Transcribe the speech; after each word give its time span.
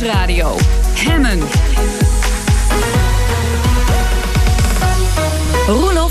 Nieuwsradio. 0.00 0.56
Hemmen. 0.94 1.40
Roelof 5.66 6.07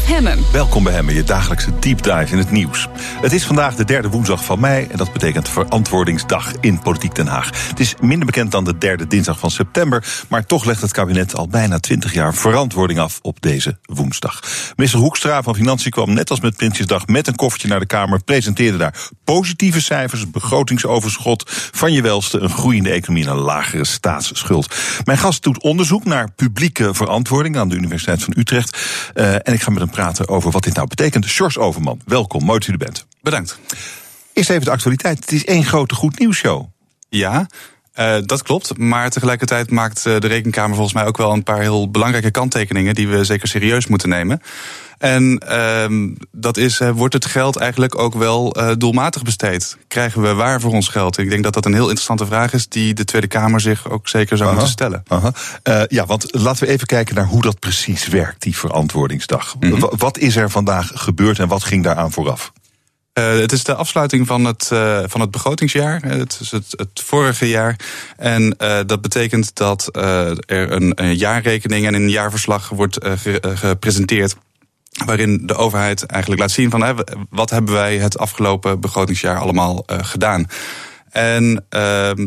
Welkom 0.52 0.84
bij 0.84 0.94
Hemmen, 0.94 1.14
je 1.14 1.24
dagelijkse 1.24 1.80
deep 1.80 2.04
dive 2.04 2.32
in 2.32 2.38
het 2.38 2.52
nieuws. 2.52 2.88
Het 3.22 3.34
is 3.34 3.46
vandaag 3.46 3.76
de 3.76 3.86
derde 3.86 4.10
woensdag 4.10 4.46
van 4.46 4.60
mei 4.60 4.88
en 4.92 4.98
dat 4.98 5.14
betekent 5.14 5.50
Verantwoordingsdag 5.50 6.54
in 6.62 6.80
Politiek 6.80 7.16
Den 7.16 7.28
Haag. 7.28 7.70
Het 7.70 7.80
is 7.80 7.96
minder 8.02 8.26
bekend 8.26 8.52
dan 8.52 8.64
de 8.64 8.78
derde 8.78 9.08
dinsdag 9.08 9.40
van 9.40 9.52
september, 9.52 10.26
maar 10.30 10.46
toch 10.46 10.66
legt 10.66 10.82
het 10.82 10.92
kabinet 10.92 11.36
al 11.36 11.48
bijna 11.48 11.80
twintig 11.80 12.14
jaar 12.14 12.34
verantwoording 12.34 13.00
af 13.00 13.20
op 13.22 13.42
deze 13.42 13.78
woensdag. 13.82 14.40
Minister 14.76 15.02
Hoekstra 15.02 15.44
van 15.44 15.56
Financiën 15.56 15.92
kwam 15.92 16.14
net 16.14 16.30
als 16.30 16.40
met 16.40 16.56
Prinsjesdag 16.56 17.08
met 17.08 17.28
een 17.28 17.36
koffertje 17.36 17.68
naar 17.68 17.80
de 17.80 17.86
Kamer, 17.86 18.24
presenteerde 18.24 18.78
daar 18.78 19.10
positieve 19.24 19.82
cijfers, 19.82 20.30
begrotingsoverschot, 20.30 21.44
van 21.72 21.94
je 21.94 22.02
welste, 22.02 22.40
een 22.40 22.50
groeiende 22.50 22.90
economie 22.90 23.24
en 23.26 23.32
een 23.32 23.38
lagere 23.38 23.86
staatsschuld. 23.86 24.76
Mijn 25.04 25.18
gast 25.18 25.44
doet 25.44 25.62
onderzoek 25.62 26.06
naar 26.06 26.32
publieke 26.32 26.94
verantwoording 26.94 27.58
aan 27.58 27.70
de 27.70 27.76
Universiteit 27.76 28.24
van 28.24 28.34
Utrecht. 28.38 28.78
Uh, 29.16 29.34
en 29.34 29.54
ik 29.54 29.62
ga 29.62 29.70
met 29.70 29.80
hem 29.80 29.90
praten 29.98 30.28
over 30.28 30.52
wat 30.52 30.64
dit 30.64 30.76
nou 30.76 30.88
betekent. 30.88 31.26
Sjors 31.26 31.58
Overman, 31.58 32.02
welkom, 32.06 32.44
mooi 32.44 32.60
dat 32.60 32.68
u 32.68 32.72
er 32.72 32.78
bent. 32.78 33.06
Bedankt. 33.22 33.60
Eerst 34.34 34.50
even 34.50 34.66
de 34.66 34.72
actualiteit. 34.72 35.20
Het 35.20 35.32
is 35.32 35.46
één 35.46 35.64
grote 35.64 35.96
goed 35.96 36.20
nieuws 36.20 36.38
show. 36.38 36.66
Ja, 37.10 37.48
uh, 38.00 38.16
dat 38.26 38.44
klopt. 38.44 38.78
Maar 38.78 39.10
tegelijkertijd 39.10 39.72
maakt 39.72 40.04
de 40.04 40.28
Rekenkamer 40.28 40.76
volgens 40.76 40.96
mij 40.96 41.06
ook 41.06 41.18
wel 41.18 41.32
een 41.32 41.44
paar 41.44 41.62
heel 41.62 41.92
belangrijke 41.92 42.32
kanttekeningen 42.32 42.96
die 42.96 43.08
we 43.08 43.24
zeker 43.24 43.48
serieus 43.48 43.88
moeten 43.88 44.10
nemen. 44.10 44.42
En 44.98 45.42
uh, 45.50 46.12
dat 46.32 46.58
is, 46.58 46.82
wordt 46.94 47.14
het 47.14 47.26
geld 47.26 47.56
eigenlijk 47.56 47.98
ook 47.98 48.14
wel 48.14 48.58
uh, 48.58 48.72
doelmatig 48.78 49.24
besteed? 49.24 49.78
Krijgen 49.88 50.22
we 50.22 50.34
waar 50.34 50.62
voor 50.62 50.72
ons 50.72 50.88
geld? 50.88 51.18
Ik 51.18 51.30
denk 51.30 51.44
dat 51.44 51.54
dat 51.54 51.66
een 51.66 51.74
heel 51.74 51.84
interessante 51.84 52.26
vraag 52.26 52.54
is 52.54 52.68
die 52.68 52.94
de 52.94 53.06
Tweede 53.06 53.28
Kamer 53.28 53.62
zich 53.62 53.90
ook 53.90 54.08
zeker 54.08 54.38
zou 54.38 54.50
aha, 54.50 54.58
moeten 54.58 54.74
stellen. 54.74 55.04
Aha. 55.08 55.32
Ja, 55.88 56.06
want 56.06 56.36
laten 56.36 56.66
we 56.66 56.74
even 56.74 56.88
kijken 56.88 57.16
naar 57.16 57.26
hoe 57.26 57.42
dat 57.42 57.60
precies 57.60 58.08
werkt, 58.08 58.42
die 58.42 58.58
verantwoordingsdag. 58.58 59.56
Mm 59.60 59.72
-hmm. 59.72 59.90
Wat 59.98 60.18
is 60.18 60.36
er 60.36 60.50
vandaag 60.50 60.92
gebeurd 60.94 61.40
en 61.40 61.48
wat 61.48 61.64
ging 61.64 61.84
daaraan 61.84 62.12
vooraf? 62.12 62.52
Uh, 63.18 63.40
het 63.40 63.52
is 63.52 63.64
de 63.64 63.76
afsluiting 63.76 64.28
van 64.28 64.46
het, 64.46 64.70
uh, 64.74 65.00
van 65.06 65.22
het 65.22 65.32
begrotingsjaar. 65.32 66.02
Het 66.02 66.38
is 66.42 66.52
het, 66.52 66.66
het 66.70 67.02
vorige 67.06 67.48
jaar. 67.48 67.76
En 68.18 68.58
dat 68.86 69.02
betekent 69.02 69.56
dat 69.56 69.90
er 69.96 70.72
een, 70.72 70.92
een, 70.96 71.16
jaarrekening 71.16 71.86
en 71.86 71.94
een 71.94 72.10
jaarverslag 72.10 72.70
wordt 72.70 72.98
ge, 73.02 73.40
gepresenteerd 73.56 74.36
waarin 75.06 75.42
de 75.46 75.56
overheid 75.56 76.06
eigenlijk 76.06 76.42
laat 76.42 76.52
zien 76.52 76.70
van 76.70 77.06
wat 77.30 77.50
hebben 77.50 77.74
wij 77.74 77.98
het 77.98 78.18
afgelopen 78.18 78.80
begrotingsjaar 78.80 79.40
allemaal 79.40 79.84
gedaan. 79.88 80.48
En 81.10 81.44
uh, 81.46 81.60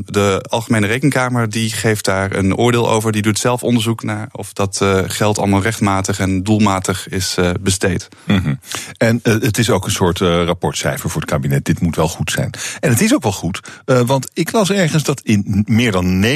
de 0.04 0.44
Algemene 0.48 0.86
Rekenkamer 0.86 1.50
die 1.50 1.70
geeft 1.70 2.04
daar 2.04 2.34
een 2.34 2.56
oordeel 2.56 2.90
over. 2.90 3.12
Die 3.12 3.22
doet 3.22 3.38
zelf 3.38 3.62
onderzoek 3.62 4.02
naar 4.02 4.28
of 4.32 4.52
dat 4.52 4.80
uh, 4.82 5.00
geld 5.06 5.38
allemaal 5.38 5.62
rechtmatig 5.62 6.18
en 6.18 6.42
doelmatig 6.42 7.08
is 7.08 7.36
uh, 7.38 7.50
besteed. 7.60 8.08
Mm 8.24 8.38
-hmm. 8.38 8.60
En 8.96 9.20
uh, 9.22 9.40
het 9.40 9.58
is 9.58 9.70
ook 9.70 9.84
een 9.84 9.90
soort 9.90 10.18
rapportcijfer 10.18 11.10
voor 11.10 11.20
het 11.20 11.30
kabinet. 11.30 11.64
Dit 11.64 11.80
moet 11.80 11.96
wel 11.96 12.08
goed 12.08 12.30
zijn. 12.30 12.50
En 12.80 12.90
het 12.90 13.00
is 13.00 13.14
ook 13.14 13.22
wel 13.22 13.32
goed, 13.32 13.60
want 13.84 14.30
ik 14.32 14.52
las 14.52 14.70
ergens 14.70 15.02
dat 15.02 15.20
in 15.20 15.64
meer 15.66 15.92
dan 15.92 16.24
99% 16.24 16.26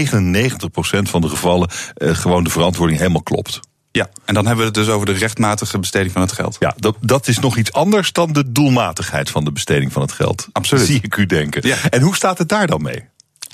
van 1.02 1.20
de 1.20 1.28
gevallen 1.28 1.70
gewoon 1.94 2.44
de 2.44 2.50
verantwoording 2.50 2.98
helemaal 2.98 3.22
klopt. 3.22 3.60
Ja, 3.96 4.08
en 4.24 4.34
dan 4.34 4.46
hebben 4.46 4.64
we 4.64 4.70
het 4.70 4.86
dus 4.86 4.94
over 4.94 5.06
de 5.06 5.12
rechtmatige 5.12 5.78
besteding 5.78 6.12
van 6.12 6.22
het 6.22 6.32
geld. 6.32 6.56
Ja, 6.60 6.74
dat, 6.76 6.96
dat 7.00 7.28
is 7.28 7.38
nog 7.38 7.56
iets 7.56 7.72
anders 7.72 8.12
dan 8.12 8.32
de 8.32 8.52
doelmatigheid 8.52 9.30
van 9.30 9.44
de 9.44 9.52
besteding 9.52 9.92
van 9.92 10.02
het 10.02 10.12
geld. 10.12 10.48
Absoluut. 10.52 10.86
Zie 10.86 11.00
ik 11.02 11.16
u 11.16 11.26
denken. 11.26 11.66
Ja. 11.66 11.76
En 11.90 12.00
hoe 12.00 12.14
staat 12.14 12.38
het 12.38 12.48
daar 12.48 12.66
dan 12.66 12.82
mee? 12.82 13.04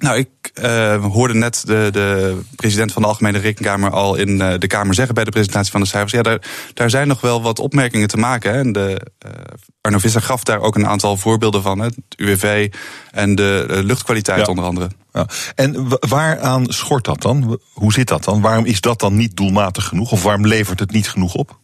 Nou, 0.00 0.18
ik 0.18 0.28
uh, 0.54 1.04
hoorde 1.04 1.34
net 1.34 1.62
de, 1.66 1.88
de 1.92 2.38
president 2.56 2.92
van 2.92 3.02
de 3.02 3.08
Algemene 3.08 3.38
Rekenkamer 3.38 3.90
al 3.90 4.14
in 4.14 4.28
uh, 4.28 4.54
de 4.58 4.66
Kamer 4.66 4.94
zeggen 4.94 5.14
bij 5.14 5.24
de 5.24 5.30
presentatie 5.30 5.70
van 5.70 5.80
de 5.80 5.86
cijfers. 5.86 6.12
Ja, 6.12 6.22
daar, 6.22 6.38
daar 6.74 6.90
zijn 6.90 7.08
nog 7.08 7.20
wel 7.20 7.42
wat 7.42 7.58
opmerkingen 7.58 8.08
te 8.08 8.16
maken. 8.16 8.52
Hè. 8.52 8.58
En 8.58 8.72
de, 8.72 9.00
uh, 9.26 9.32
Arno 9.80 9.98
Visser 9.98 10.22
gaf 10.22 10.44
daar 10.44 10.60
ook 10.60 10.76
een 10.76 10.86
aantal 10.86 11.16
voorbeelden 11.16 11.62
van. 11.62 11.78
Hè. 11.78 11.84
Het 11.84 11.97
UWV 12.16 12.72
en 13.10 13.34
de 13.34 13.80
luchtkwaliteit 13.84 14.41
ja. 14.41 14.44
onder 14.44 14.64
andere. 14.64 14.91
Ja. 15.12 15.26
En 15.54 15.88
waaraan 16.08 16.64
schort 16.69 17.04
dat 17.04 17.22
dan? 17.22 17.60
Hoe 17.72 17.92
zit 17.92 18.08
dat 18.08 18.25
dan? 18.25 18.41
Waarom 18.41 18.64
is 18.64 18.80
dat 18.80 19.00
dan 19.00 19.16
niet 19.16 19.36
doelmatig 19.36 19.84
genoeg? 19.84 20.12
Of 20.12 20.22
waarom 20.22 20.46
levert 20.46 20.80
het 20.80 20.91
niet 20.91 21.08
genoeg 21.08 21.34
op? 21.34 21.58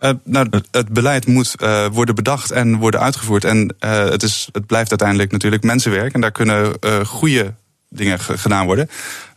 Uh, 0.00 0.10
nou, 0.24 0.48
het 0.70 0.88
beleid 0.88 1.26
moet 1.26 1.54
uh, 1.62 1.86
worden 1.92 2.14
bedacht 2.14 2.50
en 2.50 2.76
worden 2.76 3.00
uitgevoerd. 3.00 3.44
En 3.44 3.74
uh, 3.80 3.90
het, 3.90 4.22
is, 4.22 4.48
het 4.52 4.66
blijft 4.66 4.90
uiteindelijk 4.90 5.32
natuurlijk 5.32 5.62
mensenwerk. 5.62 6.14
En 6.14 6.20
daar 6.20 6.32
kunnen 6.32 6.74
goede 7.06 7.54
dingen 7.92 8.20
gedaan 8.20 8.66
worden. 8.66 8.90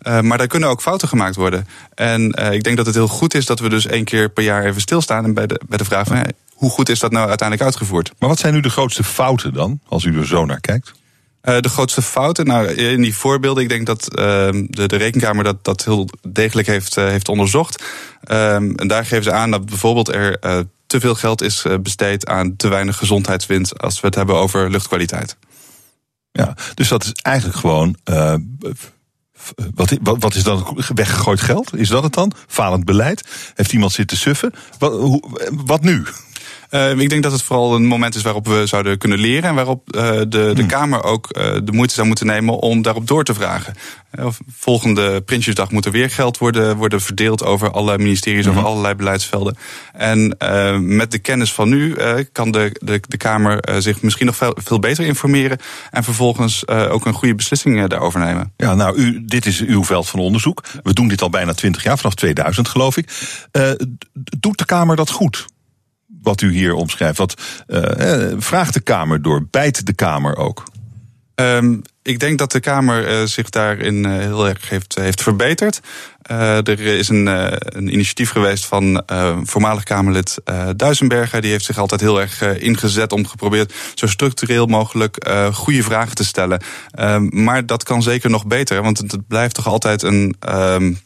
Uh, 0.08 0.20
maar 0.20 0.38
daar 0.38 0.48
kunnen 0.48 0.70
ook 0.70 0.82
fouten 0.82 1.08
gemaakt 1.08 1.36
worden. 1.36 1.68
En 1.96 2.40
uh, 2.40 2.52
ik 2.52 2.64
denk 2.64 2.78
dat 2.78 2.86
het 2.86 2.96
heel 2.96 3.08
goed 3.08 3.34
is 3.34 3.46
dat 3.46 3.60
we 3.60 3.70
dus 3.70 3.88
één 3.88 4.04
keer 4.04 4.30
per 4.30 4.44
jaar 4.44 4.66
even 4.66 4.82
stilstaan 4.82 5.24
en 5.24 5.34
bij 5.34 5.48
de, 5.48 5.62
bij 5.68 5.78
de 5.78 5.86
vraag 5.86 6.08
van 6.08 6.16
hey, 6.16 6.32
hoe 6.54 6.70
goed 6.70 6.90
is 6.90 7.00
dat 7.00 7.12
nou 7.12 7.28
uiteindelijk 7.28 7.70
uitgevoerd. 7.70 8.12
Maar 8.20 8.30
wat 8.30 8.40
zijn 8.40 8.54
nu 8.54 8.60
de 8.60 8.70
grootste 8.70 9.04
fouten 9.04 9.54
dan, 9.54 9.80
als 9.88 10.04
u 10.04 10.18
er 10.18 10.28
zo 10.28 10.46
naar 10.46 10.60
kijkt? 10.60 10.94
Uh, 11.44 11.60
de 11.60 11.70
grootste 11.70 12.02
fouten, 12.02 12.46
nou 12.46 12.68
in 12.68 13.02
die 13.02 13.16
voorbeelden, 13.16 13.64
ik 13.64 13.70
denk 13.70 13.86
dat 13.86 14.04
de, 14.04 14.68
de 14.70 14.96
Rekenkamer 14.96 15.44
dat, 15.44 15.64
dat 15.64 15.84
heel 15.84 16.10
degelijk 16.28 16.68
heeft, 16.68 16.96
heeft 16.96 17.30
onderzocht. 17.30 17.84
en 18.22 18.76
daar 18.76 19.06
geven 19.06 19.24
ze 19.24 19.32
aan 19.32 19.52
dat 19.52 19.66
bijvoorbeeld 19.66 20.14
er 20.14 20.40
te 20.88 21.00
veel 21.00 21.16
geld 21.16 21.42
is 21.42 21.66
besteed 21.82 22.28
aan 22.28 22.56
te 22.56 22.68
weinig 22.68 22.98
gezondheidswinst 22.98 23.82
als 23.82 24.00
we 24.00 24.08
het 24.08 24.16
hebben 24.16 24.36
over 24.36 24.70
luchtkwaliteit. 24.70 25.38
Ja, 26.36 26.56
dus 26.74 26.88
dat 26.88 27.04
is 27.04 27.12
eigenlijk 27.12 27.58
gewoon. 27.58 27.96
Wat, 29.76 29.98
wat, 30.02 30.18
wat, 30.20 30.36
is 30.36 30.44
dan 30.44 30.84
weggegooid 30.96 31.42
geld? 31.42 31.76
Is 31.76 31.90
dat 31.90 32.04
het 32.04 32.14
dan? 32.14 32.32
Falend 32.48 32.86
beleid? 32.86 33.52
Heeft 33.56 33.74
iemand 33.74 33.92
zitten 33.92 34.18
suffen? 34.18 34.54
Wat, 34.80 34.92
hoe, 34.92 35.24
wat 35.66 35.82
nu? 35.82 36.06
Uh, 36.76 37.00
ik 37.00 37.10
denk 37.10 37.24
dat 37.24 37.32
het 37.32 37.42
vooral 37.42 37.76
een 37.76 37.86
moment 37.86 38.16
is 38.16 38.22
waarop 38.22 38.48
we 38.48 38.66
zouden 38.66 38.98
kunnen 38.98 39.20
leren. 39.20 39.50
En 39.50 39.56
waarop 39.56 39.96
uh, 39.96 40.02
de, 40.12 40.28
de 40.28 40.54
hmm. 40.56 40.68
Kamer 40.68 41.04
ook 41.04 41.28
uh, 41.38 41.44
de 41.64 41.72
moeite 41.72 41.94
zou 41.94 42.08
moeten 42.08 42.26
nemen 42.26 42.60
om 42.60 42.82
daarop 42.82 43.08
door 43.08 43.24
te 43.24 43.34
vragen. 43.34 43.74
volgende 44.58 45.22
Prinsjesdag 45.22 45.72
moet 45.72 45.86
er 45.86 45.92
weer 45.92 46.10
geld 46.10 46.38
worden, 46.38 46.76
worden 46.78 47.02
verdeeld 47.02 47.44
over 47.44 47.72
alle 47.72 47.98
ministeries, 47.98 48.46
hmm. 48.46 48.58
over 48.58 48.70
allerlei 48.70 48.96
beleidsvelden. 48.96 49.58
En 49.94 50.38
met 50.96 51.12
de 51.12 51.20
kennis 51.20 51.54
van 51.54 51.70
nu 51.70 51.96
kan 52.32 52.52
de, 52.52 52.80
de, 52.82 53.02
de 53.08 53.18
Kamer 53.18 53.82
zich 53.82 54.02
misschien 54.02 54.26
nog 54.26 54.36
veel, 54.36 54.58
veel 54.64 54.80
beter 54.80 55.06
informeren. 55.06 55.58
En 55.92 56.04
vervolgens 56.04 56.68
ook 56.68 57.06
een 57.06 57.14
goede 57.14 57.36
beslissing 57.36 57.88
daarover 57.88 58.20
nemen. 58.20 58.54
Ja, 58.58 58.76
nou, 58.76 58.98
u, 58.98 59.26
dit 59.26 59.46
is 59.46 59.62
uw 59.62 59.84
veld 59.84 60.10
van 60.10 60.20
onderzoek. 60.20 60.64
We 60.84 60.94
doen 60.94 61.08
dit 61.08 61.22
al 61.22 61.30
bijna 61.30 61.54
twintig 61.54 61.84
jaar, 61.84 61.98
vanaf 61.98 62.16
2000 62.16 62.68
geloof 62.68 62.98
ik. 62.98 63.10
doet 64.40 64.58
de 64.58 64.66
Kamer 64.66 64.96
dat 64.96 65.10
goed? 65.10 65.46
Wat 66.26 66.42
u 66.42 66.54
hier 66.54 66.74
omschrijft? 66.74 67.18
Wat 67.18 67.42
uh, 67.68 68.32
vraagt 68.38 68.74
de 68.74 68.80
Kamer 68.80 69.22
door? 69.22 69.48
Bijt 69.52 69.86
de 69.86 69.94
Kamer 69.94 70.38
ook? 70.38 70.64
Um, 71.36 71.82
ik 72.02 72.20
denk 72.20 72.38
dat 72.38 72.52
de 72.52 72.60
Kamer 72.60 73.12
uh, 73.12 73.28
zich 73.28 73.50
daarin 73.50 74.06
heel 74.06 74.48
erg 74.48 74.70
heeft, 74.70 74.96
heeft 74.96 75.22
verbeterd. 75.22 75.80
Er 76.22 76.80
is 76.80 77.10
een, 77.10 77.26
een, 77.78 77.94
initiatief 77.94 78.30
geweest 78.30 78.66
van 78.66 79.04
voormalig 79.44 79.84
Kamerlid 79.84 80.38
Duisenberger. 80.76 81.42
Die 81.42 81.52
heeft 81.52 81.66
zich 81.66 81.78
altijd 81.78 82.02
heel 82.02 82.22
erg 82.22 82.42
ingezet 82.42 83.12
om 83.12 83.28
geprobeerd 83.28 83.74
zo 83.96 84.08
structureel 84.08 84.66
mogelijk 84.66 85.30
goede 85.54 85.84
vragen 85.84 86.16
te 86.16 86.26
stellen. 86.26 86.62
Ehm, 86.92 87.28
maar 87.44 87.66
dat 87.66 87.84
kan 87.84 88.04
zeker 88.04 88.30
nog 88.30 88.46
beter, 88.46 88.82
want 88.82 88.98
het 88.98 89.28
blijft 89.28 89.56
toch 89.56 89.68
altijd 89.68 90.04
een. 90.04 90.36
Um, 90.50 91.00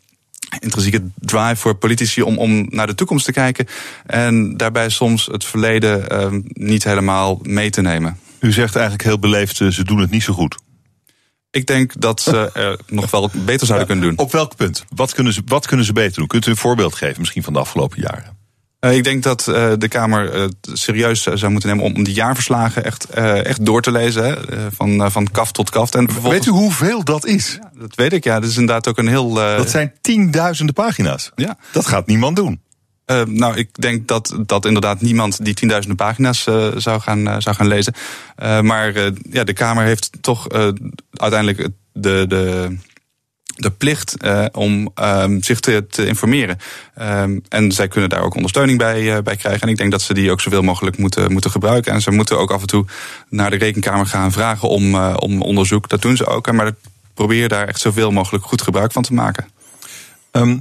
intrinsieke 0.59 1.01
drive 1.15 1.55
voor 1.55 1.75
politici 1.75 2.21
om, 2.21 2.37
om 2.37 2.65
naar 2.69 2.87
de 2.87 2.95
toekomst 2.95 3.25
te 3.25 3.31
kijken. 3.31 3.67
En 4.05 4.57
daarbij 4.57 4.89
soms 4.89 5.25
het 5.25 5.45
verleden 5.45 6.05
uh, 6.11 6.39
niet 6.43 6.83
helemaal 6.83 7.39
mee 7.43 7.69
te 7.69 7.81
nemen. 7.81 8.19
U 8.39 8.51
zegt 8.51 8.75
eigenlijk 8.75 9.05
heel 9.05 9.19
beleefd, 9.19 9.55
ze 9.55 9.83
doen 9.83 9.99
het 9.99 10.11
niet 10.11 10.23
zo 10.23 10.33
goed. 10.33 10.57
Ik 11.51 11.65
denk 11.65 12.01
dat 12.01 12.21
ze 12.21 12.51
er 12.53 12.79
nog 12.87 13.11
wel 13.11 13.29
beter 13.33 13.67
zouden 13.67 13.87
kunnen 13.87 14.05
doen. 14.05 14.17
Op 14.17 14.31
welk 14.31 14.55
punt? 14.55 14.85
Wat 14.95 15.13
kunnen, 15.13 15.33
ze, 15.33 15.41
wat 15.45 15.67
kunnen 15.67 15.85
ze 15.85 15.93
beter 15.93 16.15
doen? 16.15 16.27
Kunt 16.27 16.45
u 16.45 16.49
een 16.51 16.57
voorbeeld 16.57 16.95
geven, 16.95 17.19
misschien 17.19 17.43
van 17.43 17.53
de 17.53 17.59
afgelopen 17.59 18.01
jaren? 18.01 18.38
Uh, 18.81 18.95
ik 18.95 19.03
denk 19.03 19.23
dat 19.23 19.47
uh, 19.49 19.71
de 19.77 19.87
Kamer 19.87 20.35
uh, 20.35 20.45
serieus 20.61 21.23
zou 21.23 21.51
moeten 21.51 21.69
nemen 21.69 21.85
om 21.85 22.03
die 22.03 22.13
jaarverslagen 22.13 22.83
echt, 22.83 23.09
echt 23.09 23.65
door 23.65 23.81
te 23.81 23.91
lezen. 23.91 24.23
Hè, 24.23 24.35
van, 24.71 25.11
van 25.11 25.27
kaf 25.31 25.51
tot 25.51 25.69
kaft. 25.69 25.95
En 25.95 26.21
Weet 26.21 26.45
u 26.45 26.49
hoeveel 26.49 27.03
dat 27.03 27.25
is? 27.25 27.57
Ja, 27.61 27.71
dat 27.79 27.95
weet 27.95 28.13
ik, 28.13 28.23
ja. 28.23 28.39
Dat 28.39 28.49
is 28.49 28.57
inderdaad 28.57 28.87
ook 28.87 28.97
een 28.97 29.07
heel. 29.07 29.33
dat 29.33 29.69
zijn 29.69 29.93
tienduizenden 30.01 30.75
pagina's. 30.75 31.31
Ja. 31.35 31.57
Dat 31.71 31.85
gaat 31.85 32.07
niemand 32.07 32.35
doen. 32.35 32.61
nou, 33.25 33.55
ik 33.55 33.81
denk 33.81 34.07
dat, 34.07 34.37
dat 34.45 34.65
inderdaad 34.65 35.01
niemand 35.01 35.45
die 35.45 35.53
tienduizenden 35.53 35.97
pagina's 36.05 36.43
zou, 36.75 36.99
gaan, 36.99 37.41
zou 37.41 37.55
gaan 37.55 37.67
lezen. 37.67 37.93
maar 38.61 39.11
ja, 39.29 39.43
de 39.43 39.53
Kamer 39.53 39.83
heeft 39.83 40.09
toch 40.21 40.47
uiteindelijk 41.13 41.69
de. 41.93 42.25
de 42.27 42.77
de 43.59 43.71
plicht 43.71 44.15
uh, 44.25 44.45
om 44.51 44.91
um, 45.01 45.43
zich 45.43 45.59
te, 45.59 45.85
informeren. 46.05 46.57
Um, 47.01 47.43
en 47.49 47.71
zij 47.71 47.87
kunnen 47.87 48.09
daar 48.09 48.21
ook 48.21 48.35
ondersteuning 48.35 48.77
bij, 48.77 49.01
uh, 49.01 49.17
bij 49.23 49.35
krijgen. 49.35 49.61
En 49.61 49.67
ik 49.67 49.77
denk 49.77 49.91
dat 49.91 50.01
ze 50.01 50.13
die 50.13 50.31
ook 50.31 50.41
zoveel 50.41 50.61
mogelijk 50.61 50.97
moeten, 50.97 51.31
moeten 51.31 51.51
gebruiken. 51.51 51.93
En 51.93 52.01
ze 52.01 52.11
moeten 52.11 52.39
ook 52.39 52.51
af 52.51 52.61
en 52.61 52.67
toe 52.67 52.85
naar 53.29 53.49
de 53.49 53.57
rekenkamer 53.57 54.05
gaan 54.05 54.31
vragen 54.31 54.69
om, 54.69 54.95
uh, 54.95 55.15
om 55.19 55.41
onderzoek. 55.41 55.89
Dat 55.89 56.01
doen 56.01 56.17
ze 56.17 56.25
ook. 56.25 56.51
Maar 56.51 56.71
probeer 57.13 57.49
daar 57.49 57.67
echt 57.67 57.79
zoveel 57.79 58.11
mogelijk 58.11 58.45
goed 58.45 58.61
gebruik 58.61 58.91
van 58.91 59.03
te 59.03 59.13
maken. 59.13 59.49
Um, 60.31 60.57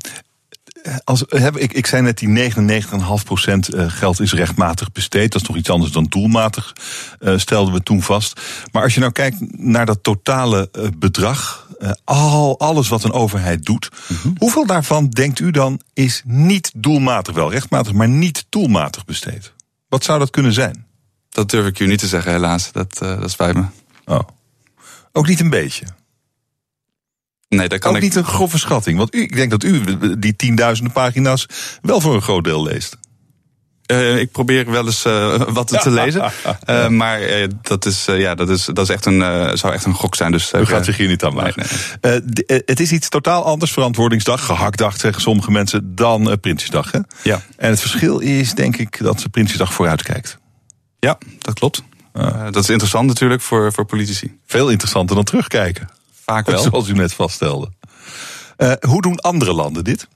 als, 1.05 1.25
heb, 1.29 1.57
ik, 1.57 1.73
ik 1.73 1.87
zei 1.87 2.03
net, 2.03 2.19
die 2.19 2.53
99,5% 2.53 3.59
geld 3.87 4.21
is 4.21 4.33
rechtmatig 4.33 4.93
besteed. 4.93 5.33
Dat 5.33 5.41
is 5.41 5.47
toch 5.47 5.57
iets 5.57 5.71
anders 5.71 5.93
dan 5.93 6.05
doelmatig, 6.05 6.73
uh, 7.21 7.39
stelden 7.39 7.75
we 7.75 7.83
toen 7.83 8.03
vast. 8.03 8.41
Maar 8.73 8.83
als 8.83 8.95
je 8.95 9.01
nou 9.01 9.13
kijkt 9.13 9.59
naar 9.59 9.87
dat 9.87 10.03
totale 10.03 10.69
uh, 10.79 10.89
bedrag, 10.99 11.67
uh, 11.79 11.91
al, 12.05 12.59
alles 12.59 12.89
wat 12.89 13.05
een 13.05 13.13
overheid 13.13 13.65
doet, 13.65 13.89
mm-hmm. 14.09 14.35
hoeveel 14.39 14.67
daarvan 14.67 15.09
denkt 15.09 15.39
u 15.39 15.51
dan 15.51 15.81
is 15.93 16.23
niet 16.25 16.73
doelmatig, 16.77 17.35
wel 17.35 17.51
rechtmatig, 17.51 17.93
maar 17.93 18.09
niet 18.09 18.47
doelmatig 18.49 19.05
besteed? 19.05 19.53
Wat 19.89 20.05
zou 20.05 20.19
dat 20.19 20.31
kunnen 20.31 20.53
zijn? 20.53 20.87
Dat 21.31 21.51
durf 21.51 21.67
ik 21.67 21.79
u 21.79 21.87
niet 21.87 21.99
te 21.99 22.07
zeggen, 22.07 22.33
helaas. 22.33 22.73
Dat, 22.73 22.99
dat 22.99 23.31
spijt 23.31 23.57
me. 23.57 23.65
Oh. 24.05 24.21
Ook 25.13 25.27
niet 25.27 25.41
een 25.41 25.51
beetje? 25.51 25.85
Nee, 27.49 27.69
dat 27.69 27.79
kan 27.79 27.91
ook 27.91 27.97
ik... 27.97 28.03
niet 28.03 28.15
een 28.15 28.25
grove 28.25 28.59
schatting. 28.59 28.99
Want 28.99 29.15
u, 29.15 29.21
ik 29.21 29.37
denk 29.37 29.51
dat 29.51 29.65
u 29.65 29.83
die 30.19 30.37
tienduizenden 30.37 30.93
pagina's 30.93 31.47
wel 31.83 32.01
voor 32.01 32.15
een 32.15 32.23
groot 32.23 32.45
deel 32.45 32.63
leest. 32.63 32.97
Uh, 33.93 34.19
ik 34.19 34.31
probeer 34.33 34.71
wel 34.71 34.87
eens 34.87 35.07
uh, 35.07 35.43
wat 35.49 35.67
te 35.67 35.91
lezen. 35.91 36.31
Uh, 36.69 36.89
maar 37.03 37.21
dat, 37.63 37.87
is, 37.87 38.05
ja, 38.05 38.35
dat, 38.35 38.49
is, 38.49 38.65
dat 38.65 38.79
is 38.79 38.89
echt 38.89 39.07
een, 39.07 39.21
zou 39.59 39.73
echt 39.73 39.85
een 39.85 39.95
gok 39.95 40.15
zijn. 40.15 40.33
Dus, 40.33 40.53
U 40.53 40.67
gaat 40.67 40.85
zich 40.85 40.97
hier 40.97 41.09
niet 41.09 41.25
aan 41.25 41.35
wagen. 41.35 41.67
Nee, 42.01 42.21
nee. 42.21 42.63
het 42.67 42.81
is 42.81 42.93
iets 42.93 43.09
totaal 43.09 43.45
anders, 43.45 43.73
verantwoordingsdag, 43.73 44.45
gehaktdag 44.45 44.97
zeggen 44.97 45.23
sommige 45.23 45.51
mensen, 45.51 45.95
dan 45.95 46.39
Prinsjesdag. 46.41 46.91
Hè? 46.91 46.99
Ja. 47.23 47.41
En 47.57 47.71
het 47.71 47.81
verschil 47.81 48.19
is 48.19 48.55
denk 48.55 48.77
ik 48.77 48.99
dat 49.03 49.21
ze 49.21 49.29
Prinsjesdag 49.29 49.73
vooruit 49.73 50.03
kijkt. 50.03 50.39
Ja, 50.99 51.19
dat 51.39 51.55
klopt. 51.55 51.83
dat 52.51 52.57
is 52.57 52.69
interessant 52.69 53.07
natuurlijk 53.07 53.41
voor, 53.41 53.73
voor 53.73 53.85
politici. 53.85 54.39
Veel 54.47 54.71
interessanter 54.71 55.17
dan 55.17 55.25
terugkijken. 55.25 55.89
Vaak 56.29 56.47
wel. 56.47 56.63
Zoals 56.71 56.89
u 56.89 56.93
net 56.93 57.13
vaststelde. 57.13 57.71
Uh, 58.59 58.73
hoe 58.81 59.03
doen 59.03 59.21
andere 59.21 59.53
landen 59.53 59.85
dit? 59.85 60.09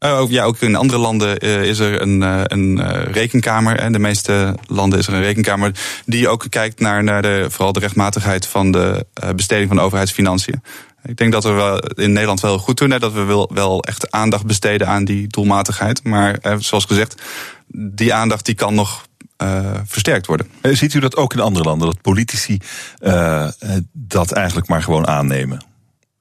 Uh, 0.00 0.24
ja, 0.28 0.44
ook 0.44 0.60
in 0.60 0.76
andere 0.76 0.98
landen 0.98 1.44
uh, 1.44 1.62
is 1.62 1.78
er 1.78 2.02
een, 2.02 2.20
een 2.52 2.82
rekenkamer. 3.12 3.78
En 3.78 3.92
de 3.92 3.98
meeste 3.98 4.54
landen 4.66 4.98
is 4.98 5.06
er 5.06 5.14
een 5.14 5.22
rekenkamer 5.22 5.72
die 6.06 6.28
ook 6.28 6.46
kijkt 6.48 6.80
naar, 6.80 7.04
naar 7.04 7.22
de, 7.22 7.46
vooral 7.50 7.72
de 7.72 7.80
rechtmatigheid 7.80 8.46
van 8.46 8.72
de 8.72 9.06
besteding 9.36 9.68
van 9.68 9.80
overheidsfinanciën. 9.80 10.62
Ik 11.04 11.16
denk 11.16 11.32
dat 11.32 11.44
we 11.44 11.50
wel 11.50 11.78
in 11.78 12.12
Nederland 12.12 12.40
wel 12.40 12.58
goed 12.58 12.78
doen. 12.78 12.90
Hè, 12.90 12.98
dat 12.98 13.12
we 13.12 13.22
wel, 13.22 13.50
wel 13.54 13.82
echt 13.82 14.10
aandacht 14.10 14.46
besteden 14.46 14.88
aan 14.88 15.04
die 15.04 15.26
doelmatigheid. 15.28 16.04
Maar 16.04 16.38
zoals 16.58 16.84
gezegd, 16.84 17.22
die 17.68 18.14
aandacht 18.14 18.44
die 18.46 18.54
kan 18.54 18.74
nog 18.74 19.06
uh, 19.42 19.80
versterkt 19.84 20.26
worden. 20.26 20.48
Eh, 20.60 20.74
ziet 20.74 20.94
u 20.94 21.00
dat 21.00 21.16
ook 21.16 21.32
in 21.32 21.40
andere 21.40 21.64
landen? 21.64 21.86
Dat 21.86 22.00
politici 22.00 22.58
uh, 23.00 23.48
dat 23.92 24.32
eigenlijk 24.32 24.68
maar 24.68 24.82
gewoon 24.82 25.06
aannemen 25.06 25.64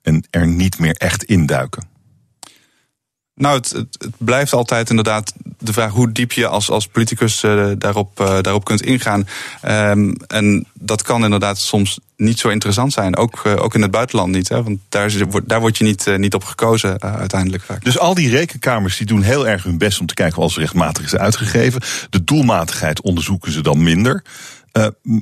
en 0.02 0.24
er 0.30 0.48
niet 0.48 0.80
meer 0.80 0.96
echt 0.96 1.24
induiken? 1.24 1.93
Nou, 3.36 3.56
het, 3.56 3.88
blijft 4.18 4.54
altijd 4.54 4.90
inderdaad 4.90 5.34
de 5.60 5.74
vraag 5.74 5.92
hoe 5.92 6.12
diep 6.12 6.32
je 6.32 6.48
als, 6.48 6.70
als 6.70 6.88
politicus 6.88 7.44
uh, 7.44 7.72
daarop, 7.78 8.20
uh, 8.20 8.42
daarop 8.42 8.64
kunt 8.64 8.82
ingaan. 8.82 9.28
Um, 9.68 10.16
en 10.28 10.68
dat 10.74 11.02
kan 11.02 11.24
inderdaad 11.24 11.58
soms 11.58 12.00
niet 12.18 12.40
zo 12.40 12.50
interessant 12.50 12.94
zijn. 12.94 13.16
Ook, 13.16 13.42
uh, 13.48 13.64
ook 13.64 13.76
in 13.76 13.82
het 13.82 13.92
buitenland 13.92 14.32
niet. 14.32 14.50
Hè? 14.50 14.64
Want 14.64 14.80
daar, 14.90 15.12
daar 15.46 15.60
word 15.60 15.78
je 15.78 15.84
niet, 15.84 16.18
niet 16.18 16.34
op 16.34 16.44
gekozen 16.44 17.02
uiteindelijk 17.02 17.64
vaak. 17.64 17.84
Dus 17.84 18.00
al 18.00 18.14
die 18.14 18.30
rekenkamers 18.30 18.98
die 18.98 19.08
doen 19.08 19.22
heel 19.22 19.48
erg 19.48 19.64
hun 19.64 19.78
best 19.78 20.00
om 20.00 20.06
te 20.06 20.14
kijken 20.14 20.38
of 20.38 20.44
alles 20.44 20.58
rechtmatig 20.58 21.04
is 21.04 21.16
uitgegeven. 21.16 21.82
De 22.10 22.24
doelmatigheid 22.24 23.02
onderzoeken 23.02 23.52
ze 23.52 23.62
dan 23.62 23.84
minder. 23.84 24.24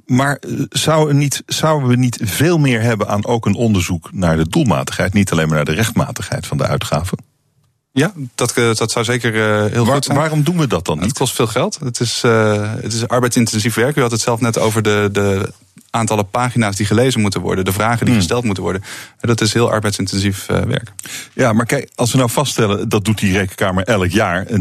maar 0.05 0.41
zouden, 0.69 1.17
niet, 1.17 1.43
zouden 1.45 1.89
we 1.89 1.95
niet 1.95 2.19
veel 2.23 2.57
meer 2.57 2.81
hebben 2.81 3.07
aan 3.07 3.25
ook 3.25 3.45
een 3.45 3.55
onderzoek 3.55 4.09
naar 4.13 4.37
de 4.37 4.49
doelmatigheid? 4.49 5.13
Niet 5.13 5.31
alleen 5.31 5.47
maar 5.47 5.55
naar 5.55 5.65
de 5.65 5.73
rechtmatigheid 5.73 6.47
van 6.47 6.57
de 6.57 6.67
uitgaven? 6.67 7.30
Ja, 7.93 8.11
dat, 8.35 8.51
eh, 8.51 8.75
dat 8.75 8.91
zou 8.91 9.05
zeker 9.05 9.33
uh, 9.33 9.71
heel 9.71 9.85
Waar, 9.85 9.93
goed 9.93 10.05
zijn. 10.05 10.17
Waarom 10.17 10.43
doen 10.43 10.57
we 10.57 10.67
dat 10.67 10.85
dan 10.85 10.97
niet? 10.97 11.05
Het 11.05 11.17
kost 11.17 11.35
veel 11.35 11.47
geld. 11.47 11.79
Het 11.83 11.99
is, 11.99 12.21
uh, 12.25 12.73
het 12.81 12.93
is 12.93 13.07
arbeidsintensief 13.07 13.75
werk. 13.75 13.95
U 13.95 14.01
had 14.01 14.11
het 14.11 14.21
zelf 14.21 14.39
net 14.39 14.57
over 14.57 14.81
de, 14.81 15.09
de 15.11 15.53
aantallen 15.89 16.29
pagina's 16.29 16.75
die 16.75 16.85
gelezen 16.85 17.21
moeten 17.21 17.41
worden. 17.41 17.65
De 17.65 17.71
vragen 17.71 17.99
die 17.99 18.07
hmm. 18.07 18.15
gesteld 18.15 18.43
moeten 18.43 18.63
worden. 18.63 18.83
Dat 19.19 19.41
is 19.41 19.53
heel 19.53 19.71
arbeidsintensief 19.71 20.49
uh, 20.49 20.59
werk. 20.59 20.91
Ja, 21.33 21.53
maar 21.53 21.65
kijk, 21.65 21.91
als 21.95 22.11
we 22.11 22.17
nou 22.17 22.29
vaststellen... 22.29 22.89
dat 22.89 23.05
doet 23.05 23.19
die 23.19 23.37
rekenkamer 23.37 23.83
elk 23.83 24.09
jaar. 24.09 24.45
99,5% 24.45 24.51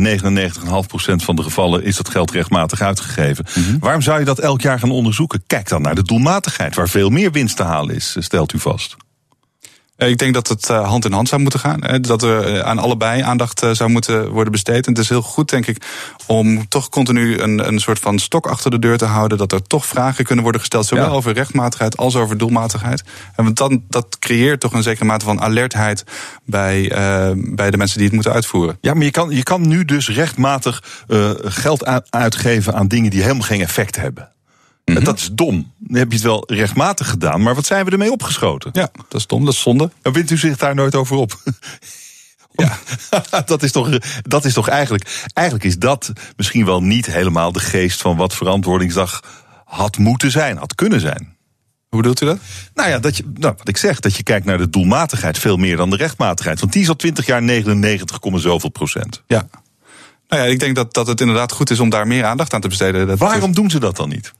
van 1.16 1.36
de 1.36 1.42
gevallen 1.42 1.84
is 1.84 1.96
dat 1.96 2.08
geld 2.08 2.30
rechtmatig 2.30 2.80
uitgegeven. 2.80 3.46
Mm 3.54 3.64
-hmm. 3.64 3.78
Waarom 3.78 4.02
zou 4.02 4.18
je 4.18 4.24
dat 4.24 4.38
elk 4.38 4.60
jaar 4.60 4.78
gaan 4.78 4.90
onderzoeken? 4.90 5.42
Kijk 5.46 5.68
dan 5.68 5.82
naar 5.82 5.94
de 5.94 6.02
doelmatigheid, 6.02 6.74
waar 6.74 6.88
veel 6.88 7.10
meer 7.10 7.32
winst 7.32 7.56
te 7.56 7.62
halen 7.62 7.94
is, 7.94 8.16
stelt 8.18 8.52
u 8.52 8.58
vast. 8.58 8.96
Ik 10.08 10.18
denk 10.18 10.34
dat 10.34 10.48
het 10.48 10.70
eh, 10.70 10.88
hand 10.88 11.04
in 11.04 11.12
hand 11.12 11.28
zou 11.28 11.40
moeten 11.40 11.60
gaan. 11.60 11.80
Dat 12.00 12.22
er 12.22 12.54
eh, 12.54 12.60
aan 12.60 12.78
allebei 12.78 13.22
aandacht 13.22 13.62
eh, 13.62 13.70
zou 13.70 13.90
moeten 13.90 14.28
worden 14.28 14.52
besteed. 14.52 14.86
En 14.86 14.92
het 14.92 15.02
is 15.02 15.08
heel 15.08 15.22
goed, 15.22 15.50
denk 15.50 15.66
ik, 15.66 15.84
om 16.26 16.68
toch 16.68 16.88
continu 16.88 17.38
een, 17.38 17.66
een 17.66 17.80
soort 17.80 17.98
van 17.98 18.18
stok 18.18 18.46
achter 18.46 18.70
de 18.70 18.78
deur 18.78 18.98
te 18.98 19.04
houden. 19.04 19.38
Dat 19.38 19.52
er 19.52 19.62
toch 19.62 19.86
vragen 19.86 20.24
kunnen 20.24 20.42
worden 20.42 20.60
gesteld, 20.60 20.86
zowel 20.86 21.04
ja. 21.04 21.10
over 21.10 21.32
rechtmatigheid 21.32 21.96
als 21.96 22.16
over 22.16 22.38
doelmatigheid. 22.38 23.04
En 23.36 23.44
want 23.44 23.56
dan, 23.56 23.84
dat 23.88 24.18
creëert 24.18 24.60
toch 24.60 24.72
een 24.72 24.82
zekere 24.82 25.04
mate 25.04 25.24
van 25.24 25.40
alertheid 25.40 26.04
bij, 26.44 26.82
uh, 26.82 27.30
bij 27.54 27.70
de 27.70 27.76
mensen 27.76 27.96
die 27.96 28.06
het 28.06 28.14
moeten 28.14 28.32
uitvoeren. 28.32 28.78
Ja, 28.80 28.94
maar 28.94 29.04
je 29.04 29.10
kan, 29.10 29.30
je 29.30 29.42
kan 29.42 29.68
nu 29.68 29.84
dus 29.84 30.08
rechtmatig 30.08 30.82
uh, 31.08 31.30
geld 31.42 32.10
uitgeven 32.10 32.74
aan 32.74 32.88
dingen 32.88 33.10
die 33.10 33.22
helemaal 33.22 33.46
geen 33.46 33.60
effect 33.60 33.96
hebben. 33.96 34.32
Mm 34.90 34.96
-hmm. 34.96 35.04
Dat 35.04 35.18
is 35.18 35.30
dom. 35.32 35.72
Dan 35.78 35.98
heb 35.98 36.08
je 36.08 36.14
het 36.14 36.26
wel 36.26 36.44
rechtmatig 36.46 37.10
gedaan, 37.10 37.42
maar 37.42 37.54
wat 37.54 37.66
zijn 37.66 37.84
we 37.84 37.90
ermee 37.90 38.12
opgeschoten? 38.12 38.70
Ja, 38.72 38.90
dat 39.08 39.20
is 39.20 39.26
dom, 39.26 39.44
dat 39.44 39.54
is 39.54 39.60
zonde. 39.60 39.90
En 40.02 40.12
wint 40.12 40.30
u 40.30 40.36
zich 40.36 40.56
daar 40.56 40.74
nooit 40.74 40.94
over 40.94 41.16
op? 41.16 41.36
Ja. 42.52 42.78
dat 43.46 43.62
is 43.62 43.72
toch, 43.72 43.98
dat 44.22 44.44
is 44.44 44.52
toch 44.52 44.68
eigenlijk. 44.68 45.28
Eigenlijk 45.32 45.66
is 45.66 45.78
dat 45.78 46.12
misschien 46.36 46.64
wel 46.64 46.82
niet 46.82 47.06
helemaal 47.06 47.52
de 47.52 47.60
geest 47.60 48.00
van 48.00 48.16
wat 48.16 48.34
verantwoordingsdag 48.34 49.22
had 49.64 49.98
moeten 49.98 50.30
zijn, 50.30 50.56
had 50.56 50.74
kunnen 50.74 51.00
zijn. 51.00 51.36
Hoe 51.88 52.00
bedoelt 52.00 52.20
u 52.20 52.26
dat? 52.26 52.38
Nou 52.74 52.88
ja, 52.88 52.98
dat 52.98 53.16
je, 53.16 53.24
nou, 53.34 53.54
wat 53.58 53.68
ik 53.68 53.76
zeg, 53.76 54.00
dat 54.00 54.16
je 54.16 54.22
kijkt 54.22 54.46
naar 54.46 54.58
de 54.58 54.70
doelmatigheid 54.70 55.38
veel 55.38 55.56
meer 55.56 55.76
dan 55.76 55.90
de 55.90 55.96
rechtmatigheid. 55.96 56.60
Want 56.60 56.72
die 56.72 56.82
is 56.82 56.88
al 56.88 56.96
20 56.96 57.26
jaar 57.26 57.42
99, 57.42 58.18
zoveel 58.34 58.70
procent. 58.70 59.22
Ja. 59.26 59.48
Nou 60.28 60.42
ja, 60.42 60.48
ik 60.48 60.58
denk 60.58 60.76
dat, 60.76 60.94
dat 60.94 61.06
het 61.06 61.20
inderdaad 61.20 61.52
goed 61.52 61.70
is 61.70 61.80
om 61.80 61.90
daar 61.90 62.06
meer 62.06 62.24
aandacht 62.24 62.54
aan 62.54 62.60
te 62.60 62.68
besteden. 62.68 63.06
Dat 63.06 63.18
Waarom 63.18 63.54
doen 63.54 63.70
ze 63.70 63.78
dat 63.78 63.96
dan 63.96 64.08
niet? 64.08 64.32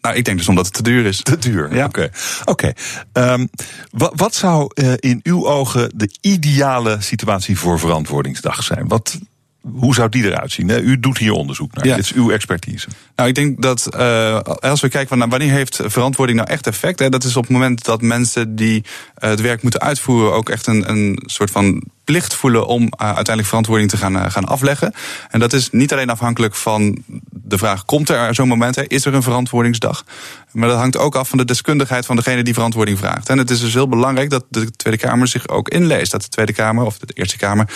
Nou, 0.00 0.16
ik 0.16 0.24
denk 0.24 0.38
dus 0.38 0.48
omdat 0.48 0.64
het 0.64 0.74
te 0.74 0.82
duur 0.82 1.06
is. 1.06 1.22
Te 1.22 1.38
duur, 1.38 1.74
ja. 1.74 1.84
Oké. 1.84 2.10
Okay. 2.44 2.72
Okay. 3.12 3.32
Um, 3.32 3.50
wat, 3.90 4.12
wat, 4.14 4.34
zou 4.34 4.70
uh, 4.74 4.92
in 4.96 5.20
uw 5.22 5.46
ogen 5.46 5.90
de 5.94 6.10
ideale 6.20 6.96
situatie 7.00 7.58
voor 7.58 7.78
verantwoordingsdag 7.78 8.62
zijn? 8.62 8.88
Wat, 8.88 9.18
hoe 9.60 9.94
zou 9.94 10.08
die 10.08 10.24
eruit 10.24 10.52
zien? 10.52 10.70
U 10.70 11.00
doet 11.00 11.18
hier 11.18 11.32
onderzoek 11.32 11.74
naar. 11.74 11.86
Ja. 11.86 11.96
Dit 11.96 12.04
is 12.04 12.12
uw 12.12 12.30
expertise. 12.30 12.88
Nou, 13.16 13.28
ik 13.28 13.34
denk 13.34 13.62
dat 13.62 13.88
uh, 13.96 14.40
als 14.40 14.80
we 14.80 14.88
kijken 14.88 15.08
van 15.08 15.18
nou, 15.18 15.30
wanneer 15.30 15.50
heeft 15.50 15.80
verantwoording 15.84 16.38
nou 16.38 16.50
echt 16.50 16.66
effect? 16.66 16.98
Hè, 16.98 17.08
dat 17.08 17.24
is 17.24 17.36
op 17.36 17.42
het 17.42 17.52
moment 17.52 17.84
dat 17.84 18.02
mensen 18.02 18.56
die 18.56 18.76
uh, 18.76 19.30
het 19.30 19.40
werk 19.40 19.62
moeten 19.62 19.80
uitvoeren 19.80 20.32
ook 20.32 20.48
echt 20.48 20.66
een, 20.66 20.90
een 20.90 21.22
soort 21.26 21.50
van 21.50 21.82
plicht 22.04 22.34
voelen 22.34 22.66
om 22.66 22.82
uh, 22.82 22.88
uiteindelijk 22.98 23.46
verantwoording 23.46 23.90
te 23.90 23.96
gaan, 23.96 24.30
gaan 24.30 24.44
afleggen. 24.44 24.94
En 25.28 25.40
dat 25.40 25.52
is 25.52 25.70
niet 25.70 25.92
alleen 25.92 26.10
afhankelijk 26.10 26.54
van 26.54 27.02
de 27.50 27.58
vraag: 27.58 27.84
komt 27.84 28.08
er 28.08 28.34
zo'n 28.34 28.48
moment? 28.48 28.76
Hè, 28.76 28.82
is 28.86 29.04
er 29.04 29.14
een 29.14 29.22
verantwoordingsdag? 29.22 30.04
Maar 30.52 30.68
dat 30.68 30.78
hangt 30.78 30.96
ook 30.96 31.14
af 31.14 31.28
van 31.28 31.38
de 31.38 31.44
deskundigheid 31.44 32.06
van 32.06 32.16
degene 32.16 32.42
die 32.42 32.54
verantwoording 32.54 32.98
vraagt. 32.98 33.28
En 33.28 33.38
het 33.38 33.50
is 33.50 33.60
dus 33.60 33.74
heel 33.74 33.88
belangrijk 33.88 34.30
dat 34.30 34.44
de 34.48 34.70
Tweede 34.70 34.98
Kamer 34.98 35.28
zich 35.28 35.48
ook 35.48 35.68
inleest. 35.68 36.10
Dat 36.10 36.22
de 36.22 36.28
Tweede 36.28 36.52
Kamer 36.52 36.84
of 36.84 36.98
de 36.98 37.12
Eerste 37.14 37.36
Kamer 37.36 37.70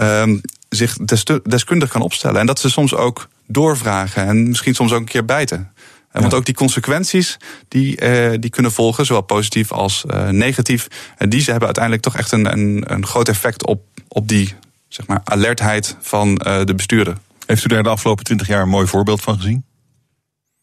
um, 0.00 0.40
zich 0.68 0.96
deskundig 1.42 1.88
kan 1.88 2.00
opstellen. 2.00 2.40
En 2.40 2.46
dat 2.46 2.58
ze 2.58 2.70
soms 2.70 2.94
ook 2.94 3.28
doorvragen 3.46 4.26
en 4.26 4.48
misschien 4.48 4.74
soms 4.74 4.92
ook 4.92 4.98
een 4.98 5.04
keer 5.04 5.24
bijten. 5.24 5.72
Ja. 6.12 6.20
Want 6.20 6.34
ook 6.34 6.44
die 6.44 6.54
consequenties 6.54 7.36
die, 7.68 8.00
uh, 8.00 8.34
die 8.40 8.50
kunnen 8.50 8.72
volgen, 8.72 9.06
zowel 9.06 9.22
positief 9.22 9.72
als 9.72 10.04
uh, 10.06 10.28
negatief, 10.28 10.86
uh, 11.18 11.28
die 11.30 11.40
ze 11.40 11.50
hebben 11.50 11.66
uiteindelijk 11.66 12.04
toch 12.04 12.16
echt 12.16 12.32
een, 12.32 12.52
een, 12.52 12.84
een 12.86 13.06
groot 13.06 13.28
effect 13.28 13.66
op, 13.66 13.82
op 14.08 14.28
die 14.28 14.54
zeg 14.88 15.06
maar, 15.06 15.20
alertheid 15.24 15.96
van 16.00 16.34
de 16.34 16.72
bestuurder. 16.76 17.16
Heeft 17.46 17.64
u 17.64 17.68
daar 17.68 17.82
de 17.82 17.88
afgelopen 17.88 18.24
twintig 18.24 18.46
jaar 18.46 18.62
een 18.62 18.68
mooi 18.68 18.86
voorbeeld 18.86 19.22
van 19.22 19.36
gezien? 19.36 19.64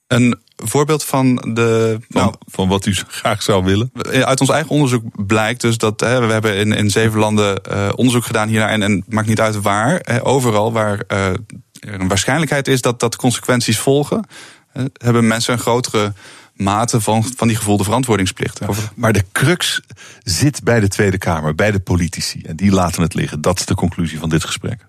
Een 0.08 0.40
voorbeeld 0.56 1.04
van 1.04 1.36
de. 1.36 1.98
Van, 2.10 2.22
nou, 2.22 2.34
van 2.46 2.68
wat 2.68 2.86
u 2.86 2.94
graag 3.08 3.42
zou 3.42 3.64
willen? 3.64 3.92
Uit 4.12 4.40
ons 4.42 4.50
eigen 4.50 4.72
onderzoek 4.72 5.26
blijkt 5.26 5.62
dus 5.62 5.78
dat 5.78 6.00
hè, 6.00 6.26
we 6.28 6.34
hebben 6.34 6.56
in, 6.56 6.72
in 6.72 6.90
zeven 6.90 7.20
landen 7.20 7.62
uh, 7.72 7.90
onderzoek 7.96 8.26
gedaan 8.26 8.48
hiernaar. 8.48 8.70
En, 8.70 8.82
en 8.82 8.92
het 8.92 9.14
maakt 9.14 9.28
niet 9.28 9.40
uit 9.40 9.62
waar, 9.62 10.00
hè, 10.04 10.26
overal 10.26 10.72
waar 10.72 11.04
uh, 11.08 11.28
er 11.28 11.40
een 11.80 12.08
waarschijnlijkheid 12.08 12.68
is 12.68 12.82
dat, 12.82 13.00
dat 13.00 13.16
consequenties 13.16 13.80
volgen, 13.80 14.28
hè, 14.68 14.84
hebben 14.94 15.28
mensen 15.28 15.54
een 15.54 15.60
grotere 15.60 16.14
mate 16.54 17.02
van, 17.02 17.26
van 17.36 17.48
die 17.48 17.58
gevoelde 17.58 17.84
verantwoordingsplicht. 17.84 18.60
Ja. 18.60 18.68
Maar 18.96 19.14
de 19.14 19.26
crux 19.32 19.82
zit 20.24 20.64
bij 20.64 20.80
de 20.80 20.88
Tweede 20.88 21.18
Kamer, 21.18 21.56
bij 21.56 21.72
de 21.72 21.80
politici. 21.80 22.42
En 22.42 22.56
die 22.56 22.72
laten 22.72 23.02
het 23.02 23.14
liggen. 23.14 23.42
Dat 23.42 23.60
is 23.60 23.66
de 23.66 23.76
conclusie 23.76 24.20
van 24.20 24.30
dit 24.30 24.44
gesprek. 24.44 24.86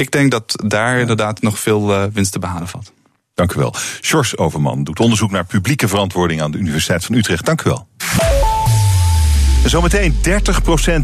Ik 0.00 0.10
denk 0.10 0.30
dat 0.30 0.54
daar 0.66 0.94
ja. 0.94 1.00
inderdaad 1.00 1.42
nog 1.42 1.58
veel 1.58 1.90
uh, 1.90 2.04
winst 2.12 2.32
te 2.32 2.38
behalen 2.38 2.68
valt. 2.68 2.92
Dank 3.34 3.52
u 3.52 3.58
wel. 3.58 3.74
Sjors 4.00 4.36
Overman 4.36 4.84
doet 4.84 5.00
onderzoek 5.00 5.30
naar 5.30 5.44
publieke 5.44 5.88
verantwoording 5.88 6.42
aan 6.42 6.50
de 6.50 6.58
Universiteit 6.58 7.04
van 7.04 7.14
Utrecht. 7.14 7.44
Dank 7.44 7.62
u 7.62 7.70
wel. 7.70 7.88
Zometeen 9.64 10.14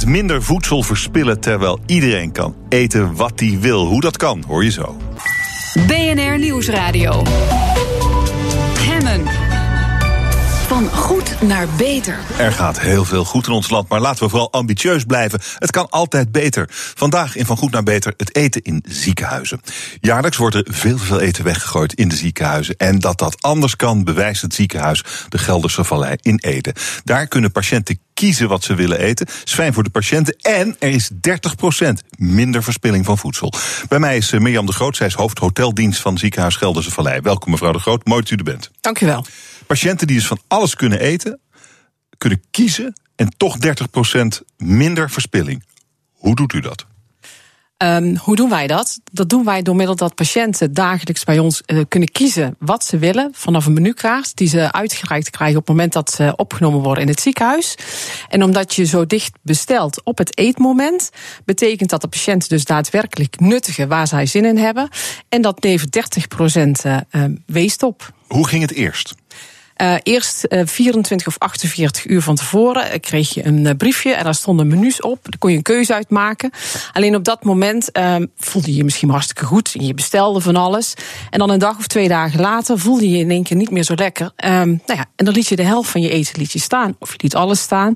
30% 0.05 0.07
minder 0.07 0.43
voedsel 0.43 0.83
verspillen 0.83 1.41
terwijl 1.41 1.81
iedereen 1.87 2.33
kan 2.33 2.55
eten 2.69 3.15
wat 3.15 3.41
hij 3.41 3.59
wil. 3.61 3.87
Hoe 3.87 4.01
dat 4.01 4.17
kan, 4.17 4.45
hoor 4.47 4.65
je 4.65 4.71
zo. 4.71 4.97
BNR 5.87 6.39
Nieuwsradio. 6.39 7.23
Van 10.67 10.91
goed 10.91 11.43
naar 11.43 11.69
beter. 11.77 12.19
Er 12.39 12.53
gaat 12.53 12.81
heel 12.81 13.05
veel 13.05 13.25
goed 13.25 13.47
in 13.47 13.53
ons 13.53 13.71
land, 13.71 13.89
maar 13.89 14.01
laten 14.01 14.25
we 14.25 14.29
vooral 14.29 14.53
ambitieus 14.53 15.05
blijven. 15.05 15.41
Het 15.59 15.71
kan 15.71 15.91
altijd 15.91 16.33
beter. 16.33 16.67
Vandaag 16.71 17.37
in 17.37 17.47
Van 17.47 17.57
Goed 17.57 17.71
naar 17.71 17.83
Beter 17.83 18.15
het 18.17 18.37
eten 18.37 18.63
in 18.63 18.85
ziekenhuizen. 18.89 19.61
Jaarlijks 20.01 20.37
wordt 20.37 20.55
er 20.55 20.65
veel 20.69 20.97
te 20.97 21.05
veel 21.05 21.21
eten 21.21 21.45
weggegooid 21.45 21.95
in 21.95 22.09
de 22.09 22.17
ziekenhuizen. 22.17 22.77
En 22.77 22.99
dat 22.99 23.19
dat 23.19 23.43
anders 23.43 23.77
kan, 23.77 24.05
bewijst 24.05 24.43
het 24.43 24.55
ziekenhuis 24.55 25.05
de 25.29 25.39
Gelderse 25.39 25.85
Vallei 25.85 26.17
in 26.21 26.39
Ede. 26.43 26.75
Daar 27.05 27.27
kunnen 27.27 27.53
patiënten 27.53 27.99
kiezen 28.15 28.49
wat 28.49 28.65
ze 28.65 28.75
willen 28.75 28.99
eten. 28.99 29.27
Is 29.45 29.55
fijn 29.55 29.73
voor 29.73 29.83
de 29.83 29.91
patiënten. 29.91 30.37
En 30.41 30.77
er 30.79 30.91
is 30.91 31.11
30% 31.11 31.15
minder 32.19 32.63
verspilling 32.63 33.05
van 33.05 33.19
voedsel. 33.19 33.53
Bij 33.89 33.99
mij 33.99 34.17
is 34.17 34.33
eh, 34.33 34.41
Mirjam 34.41 34.67
de 34.67 34.73
Groot. 34.73 34.97
Zij 34.97 35.07
is 35.07 35.15
hoofdhoteldienst 35.15 36.01
van 36.01 36.19
ziekenhuis 36.19 36.57
Gelderse 36.57 36.91
Vallei. 36.91 37.21
Welkom 37.21 37.51
mevrouw 37.51 37.73
de 37.73 37.79
Groot. 37.79 38.07
Mooi 38.07 38.21
dat 38.21 38.31
u 38.31 38.37
er 38.37 38.45
bent. 38.45 38.71
Dank 38.81 39.01
u 39.01 39.07
wel. 39.07 39.25
Patiënten 39.67 40.07
die 40.07 40.17
dus 40.17 40.27
van 40.27 40.41
alles 40.49 40.75
kunnen 40.75 41.01
eten, 41.01 41.41
kunnen 42.19 42.43
kiezen 42.51 42.93
en 43.17 43.37
toch 43.37 43.57
30% 43.67 44.45
minder 44.57 45.11
verspilling. 45.11 45.65
Hoe 46.13 46.35
doet 46.35 46.53
u 46.53 46.61
dat? 46.61 46.87
Um, 47.83 48.17
hoe 48.17 48.37
doen 48.37 48.49
wij 48.49 48.67
dat? 48.67 49.01
Dat 49.13 49.29
doen 49.29 49.45
wij 49.45 49.63
door 49.63 49.77
middel 49.77 49.97
dat 49.97 50.15
patiënten 50.15 50.75
dagelijks 50.75 51.25
bij 51.25 51.39
ons 51.39 51.63
uh, 51.67 51.81
kunnen 51.89 52.13
kiezen 52.13 52.57
wat 52.59 52.85
ze 52.85 52.99
willen 52.99 53.31
vanaf 53.35 53.67
een 53.67 53.73
menukaart 53.73 54.37
die 54.37 54.49
ze 54.49 54.73
uitgereikt 54.73 55.31
krijgen 55.31 55.57
op 55.57 55.67
het 55.67 55.77
moment 55.77 55.93
dat 55.93 56.11
ze 56.11 56.33
opgenomen 56.37 56.81
worden 56.81 57.03
in 57.03 57.09
het 57.09 57.21
ziekenhuis. 57.21 57.75
En 58.29 58.43
omdat 58.43 58.75
je 58.75 58.85
zo 58.85 59.07
dicht 59.07 59.33
bestelt 59.43 60.05
op 60.05 60.19
het 60.19 60.39
eetmoment, 60.39 61.11
betekent 61.45 61.91
dat 61.91 62.01
de 62.01 62.09
patiënten 62.09 62.49
dus 62.49 62.65
daadwerkelijk 62.65 63.41
nuttigen 63.41 63.89
waar 63.89 64.07
zij 64.07 64.27
zin 64.27 64.45
in 64.45 64.59
hebben. 64.59 64.89
En 65.29 65.43
dat 65.43 65.65
levert 65.65 66.19
30% 66.87 66.91
uh, 66.91 67.25
weest 67.47 67.83
op. 67.83 68.13
Hoe 68.27 68.49
ging 68.49 68.63
het 68.63 68.73
eerst? 68.73 69.15
Uh, 69.83 69.95
eerst 70.03 70.47
uh, 70.49 70.61
24 70.65 71.27
of 71.27 71.39
48 71.39 72.07
uur 72.07 72.23
van 72.23 72.35
tevoren 72.35 73.01
kreeg 73.01 73.35
je 73.35 73.47
een 73.47 73.77
briefje 73.77 74.13
en 74.13 74.25
daar 74.25 74.35
stonden 74.35 74.67
menus 74.67 75.01
op. 75.01 75.19
Daar 75.23 75.39
kon 75.39 75.51
je 75.51 75.57
een 75.57 75.63
keuze 75.63 75.95
uitmaken. 75.95 76.51
Alleen 76.93 77.15
op 77.15 77.25
dat 77.25 77.45
moment 77.45 77.91
voelde 78.37 78.71
je 78.71 78.77
je 78.77 78.85
misschien 78.85 79.11
hartstikke 79.11 79.45
goed. 79.45 79.75
Je 79.79 79.95
bestelde 79.95 80.41
van 80.41 80.57
alles. 80.57 80.95
En 81.31 81.39
dan 81.39 81.51
een 81.51 81.59
dag 81.59 81.79
of 81.79 81.87
twee 81.87 82.09
dagen 82.09 82.41
later 82.41 82.79
voelde 82.79 83.11
je 83.11 83.17
je 83.17 83.23
in 83.23 83.31
één 83.31 83.43
keer 83.43 83.57
niet 83.57 83.71
meer 83.71 83.83
zo 83.83 83.95
lekker. 83.95 84.33
nou 84.37 84.79
ja, 84.87 85.07
en 85.17 85.25
dan 85.25 85.35
liet 85.35 85.49
je 85.49 85.57
de 85.57 85.63
helft 85.63 85.91
van 85.91 86.01
je 86.01 86.09
eten 86.09 86.39
liet 86.39 86.53
je 86.53 86.59
staan. 86.59 86.97
Of 86.99 87.11
je 87.11 87.19
liet 87.21 87.35
alles 87.35 87.61
staan. 87.61 87.95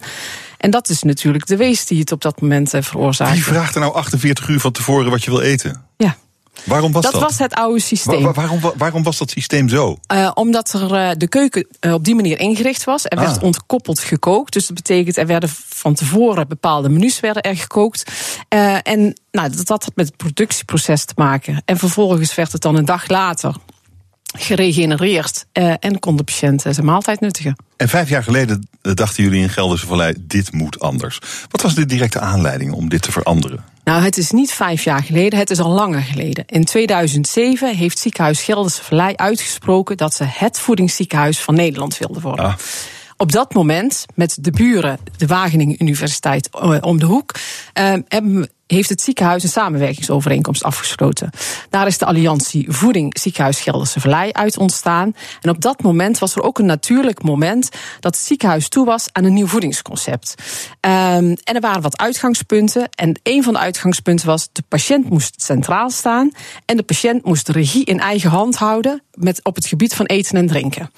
En 0.57 0.71
dat 0.71 0.89
is 0.89 1.03
natuurlijk 1.03 1.47
de 1.47 1.57
wees 1.57 1.87
die 1.87 2.01
het 2.01 2.13
op 2.13 2.23
dat 2.23 2.41
moment 2.41 2.71
veroorzaakt. 2.81 3.33
Wie 3.33 3.45
vraagt 3.45 3.75
er 3.75 3.81
nou 3.81 3.95
48 3.95 4.49
uur 4.49 4.61
van 4.61 4.73
tevoren 4.73 5.11
wat 5.11 5.25
je 5.25 5.31
wil 5.31 5.41
eten? 5.41 5.85
Ja. 5.97 6.17
Waarom 6.65 6.93
was 6.93 7.03
dat? 7.03 7.13
Dat 7.13 7.23
was 7.23 7.39
het 7.39 7.55
oude 7.55 7.81
systeem. 7.81 8.23
Waar, 8.23 8.35
waarom, 8.35 8.61
waarom, 8.77 9.03
was 9.03 9.19
dat 9.19 9.31
systeem 9.31 9.69
zo? 9.69 9.99
Uh, 10.13 10.31
omdat 10.35 10.73
er 10.73 10.93
uh, 10.93 11.11
de 11.17 11.29
keuken 11.29 11.67
uh, 11.81 11.95
op 11.95 12.05
die 12.05 12.15
manier 12.15 12.39
ingericht 12.39 12.85
was. 12.85 13.05
Er 13.05 13.19
werd 13.19 13.37
Ah. 13.37 13.43
ontkoppeld 13.43 14.01
gekookt. 14.01 14.53
Dus 14.53 14.67
dat 14.67 14.77
betekent 14.77 15.17
er 15.17 15.27
werden 15.27 15.51
van 15.69 15.95
tevoren 15.95 16.49
bepaalde 16.49 16.89
menus 16.89 17.21
werden 17.21 17.43
er 17.43 17.57
gekookt. 17.57 18.13
en 18.83 19.21
nou, 19.31 19.51
dat 19.51 19.69
had 19.69 19.91
met 19.95 20.07
het 20.07 20.17
productieproces 20.17 21.05
te 21.05 21.13
maken. 21.17 21.63
En 21.65 21.77
vervolgens 21.79 22.35
werd 22.35 22.53
het 22.53 22.63
dan 22.63 22.77
een 22.77 22.85
dag 22.85 23.09
later 23.09 23.55
geregenereerd. 24.39 25.47
en 25.53 25.99
kon 25.99 26.17
de 26.17 26.23
patiënt 26.23 26.63
zijn 26.63 26.85
maaltijd 26.85 27.21
nuttigen. 27.21 27.57
En 27.77 27.89
vijf 27.89 28.09
jaar 28.09 28.23
geleden 28.23 28.69
dachten 28.81 29.23
jullie 29.23 29.43
in 29.43 29.49
Gelderse 29.49 29.87
Vallei, 29.87 30.15
dit 30.21 30.53
moet 30.53 30.81
anders. 30.81 31.19
Wat 31.51 31.63
was 31.63 31.75
de 31.75 31.87
directe 31.87 32.21
aanleiding 32.21 32.73
om 32.73 32.89
dit 32.89 33.03
te 33.03 33.13
veranderen? 33.13 33.65
Nou, 33.85 34.03
het 34.03 34.17
is 34.17 34.31
niet 34.31 34.53
vijf 34.53 34.85
jaar 34.85 35.03
geleden, 35.03 35.39
het 35.39 35.51
is 35.51 35.61
al 35.61 35.71
langer 35.71 36.03
geleden. 36.03 36.45
In 36.47 36.65
2007 36.65 37.77
heeft 37.77 37.99
ziekenhuis 37.99 38.43
Gelderse 38.43 38.85
Vallei 38.85 39.15
uitgesproken 39.17 39.97
dat 39.97 40.15
ze 40.15 40.25
het 40.25 40.59
voedingsziekenhuis 40.59 41.41
van 41.41 41.55
Nederland 41.55 41.99
wilden 41.99 42.23
worden. 42.23 42.45
Ah. 42.45 42.55
Op 43.17 43.33
dat 43.33 43.55
moment, 43.55 44.07
met 44.15 44.39
de 44.41 44.51
buren, 44.51 44.99
de 45.17 45.27
Wageningen 45.27 45.83
Universiteit 45.83 46.49
uh, 46.63 46.77
om 46.81 46.99
de 46.99 47.07
hoek, 47.07 47.35
uh, 47.35 47.95
hebben 48.09 48.49
heeft 48.77 48.89
het 48.89 49.01
ziekenhuis 49.01 49.43
een 49.43 49.49
samenwerkingsovereenkomst 49.49 50.65
afgesloten. 50.65 51.31
Daar 51.71 51.87
is 51.87 51.99
de 51.99 52.05
alliantie 52.05 52.67
Voeding 52.69 53.19
Ziekenhuis 53.19 53.61
Gelderse 53.61 54.01
Vallei 54.01 54.33
uit 54.33 54.59
ontstaan. 54.59 55.15
En 55.41 55.51
op 55.51 55.61
dat 55.61 55.83
moment 55.83 56.19
was 56.19 56.35
er 56.35 56.43
ook 56.43 56.59
een 56.59 56.67
natuurlijk 56.67 57.23
moment 57.23 57.69
dat 58.01 58.15
het 58.17 58.25
ziekenhuis 58.25 58.69
toe 58.69 58.87
was 58.87 59.09
aan 59.13 59.25
een 59.25 59.35
nieuw 59.35 59.47
voedingsconcept. 59.47 60.35
Um, 60.81 61.37
en 61.45 61.55
er 61.55 61.61
waren 61.61 61.83
wat 61.83 61.99
uitgangspunten. 61.99 62.89
En 62.91 63.21
een 63.23 63.43
van 63.43 63.53
de 63.53 63.59
uitgangspunten 63.59 64.27
was: 64.27 64.49
de 64.53 64.63
patiënt 64.69 65.11
moest 65.11 65.43
centraal 65.43 65.91
staan. 65.91 66.31
En 66.65 66.77
de 66.77 66.83
patiënt 66.83 67.25
moest 67.25 67.47
de 67.47 67.53
regie 67.53 67.85
in 67.85 68.01
eigen 68.01 68.31
hand 68.31 68.57
houden 68.57 69.03
met, 69.15 69.45
op 69.45 69.55
het 69.55 69.67
gebied 69.67 69.95
van 69.95 70.07
eten 70.07 70.37
en 70.37 70.47
drinken. 70.47 70.91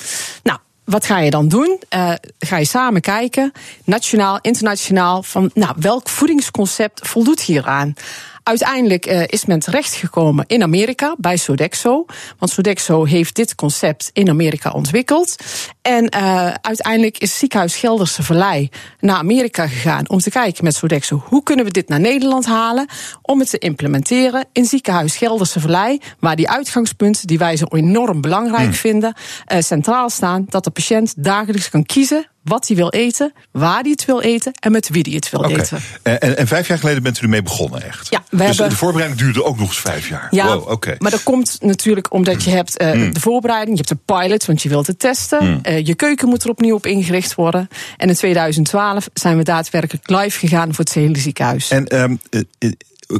Nou, 0.42 0.58
wat 0.92 1.06
ga 1.06 1.18
je 1.18 1.30
dan 1.30 1.48
doen? 1.48 1.80
Uh, 1.90 2.12
ga 2.38 2.56
je 2.56 2.64
samen 2.64 3.00
kijken, 3.00 3.52
nationaal, 3.84 4.38
internationaal, 4.40 5.22
van 5.22 5.50
nou, 5.54 5.74
welk 5.78 6.08
voedingsconcept 6.08 7.08
voldoet 7.08 7.40
hieraan? 7.40 7.94
Uiteindelijk 8.42 9.06
uh, 9.06 9.22
is 9.26 9.44
men 9.44 9.58
terechtgekomen 9.58 10.44
in 10.46 10.62
Amerika 10.62 11.14
bij 11.18 11.36
Sodexo. 11.36 12.04
Want 12.38 12.52
Sodexo 12.52 13.04
heeft 13.04 13.34
dit 13.34 13.54
concept 13.54 14.10
in 14.12 14.28
Amerika 14.28 14.70
ontwikkeld. 14.70 15.36
En 15.82 16.14
uh, 16.16 16.50
uiteindelijk 16.60 17.18
is 17.18 17.38
ziekenhuis 17.38 17.76
Gelderse 17.76 18.22
Vallei 18.22 18.68
naar 19.00 19.16
Amerika 19.16 19.66
gegaan 19.66 20.08
om 20.08 20.18
te 20.18 20.30
kijken 20.30 20.64
met 20.64 20.74
Sodexo 20.74 21.22
hoe 21.26 21.42
kunnen 21.42 21.64
we 21.64 21.70
dit 21.70 21.88
naar 21.88 22.00
Nederland 22.00 22.46
halen 22.46 22.86
om 23.22 23.38
het 23.38 23.50
te 23.50 23.58
implementeren 23.58 24.44
in 24.52 24.64
ziekenhuis 24.64 25.16
Gelderse 25.16 25.60
Vallei, 25.60 26.00
waar 26.18 26.36
die 26.36 26.50
uitgangspunten 26.50 27.26
die 27.26 27.38
wij 27.38 27.56
zo 27.56 27.64
enorm 27.68 28.20
belangrijk 28.20 28.62
hmm. 28.62 28.72
vinden, 28.72 29.14
uh, 29.52 29.60
centraal 29.60 30.10
staan, 30.10 30.46
dat 30.48 30.64
de 30.64 30.70
patiënt 30.70 31.24
dagelijks 31.24 31.70
kan 31.70 31.84
kiezen 31.84 32.26
wat 32.44 32.66
hij 32.66 32.76
wil 32.76 32.88
eten, 32.88 33.32
waar 33.50 33.80
hij 33.80 33.90
het 33.90 34.04
wil 34.04 34.20
eten 34.20 34.52
en 34.60 34.72
met 34.72 34.88
wie 34.88 35.02
hij 35.02 35.12
het 35.12 35.30
wil 35.30 35.40
okay. 35.40 35.54
eten. 35.54 35.80
En, 36.02 36.36
en, 36.36 36.46
vijf 36.46 36.68
jaar 36.68 36.78
geleden 36.78 37.02
bent 37.02 37.18
u 37.18 37.22
ermee 37.22 37.42
begonnen, 37.42 37.82
echt? 37.82 38.10
Ja, 38.10 38.22
we 38.30 38.36
dus 38.36 38.46
hebben... 38.46 38.68
de 38.68 38.76
voorbereiding 38.76 39.20
duurde 39.20 39.44
ook 39.44 39.58
nog 39.58 39.68
eens 39.68 39.80
vijf 39.80 40.08
jaar. 40.08 40.28
Ja, 40.30 40.46
wow, 40.46 40.70
okay. 40.70 40.96
maar 40.98 41.10
dat 41.10 41.22
komt 41.22 41.56
natuurlijk 41.60 42.12
omdat 42.12 42.44
je 42.44 42.50
hebt 42.50 42.82
uh, 42.82 42.92
mm. 42.92 43.12
de 43.12 43.20
voorbereiding, 43.20 43.78
je 43.78 43.84
hebt 43.86 44.06
de 44.06 44.14
pilot, 44.14 44.44
want 44.44 44.62
je 44.62 44.68
wilt 44.68 44.86
het 44.86 44.98
testen. 44.98 45.44
Mm. 45.44 45.60
Uh, 45.62 45.86
je 45.86 45.94
keuken 45.94 46.28
moet 46.28 46.44
er 46.44 46.50
opnieuw 46.50 46.74
op 46.74 46.86
ingericht 46.86 47.34
worden. 47.34 47.68
En 47.96 48.08
in 48.08 48.14
2012 48.14 49.08
zijn 49.14 49.36
we 49.36 49.42
daadwerkelijk 49.42 50.10
live 50.10 50.38
gegaan 50.38 50.74
voor 50.74 50.84
het 50.84 50.94
hele 50.94 51.18
ziekenhuis. 51.18 51.70
En 51.70 52.00
um, 52.00 52.20
uh, 52.30 52.72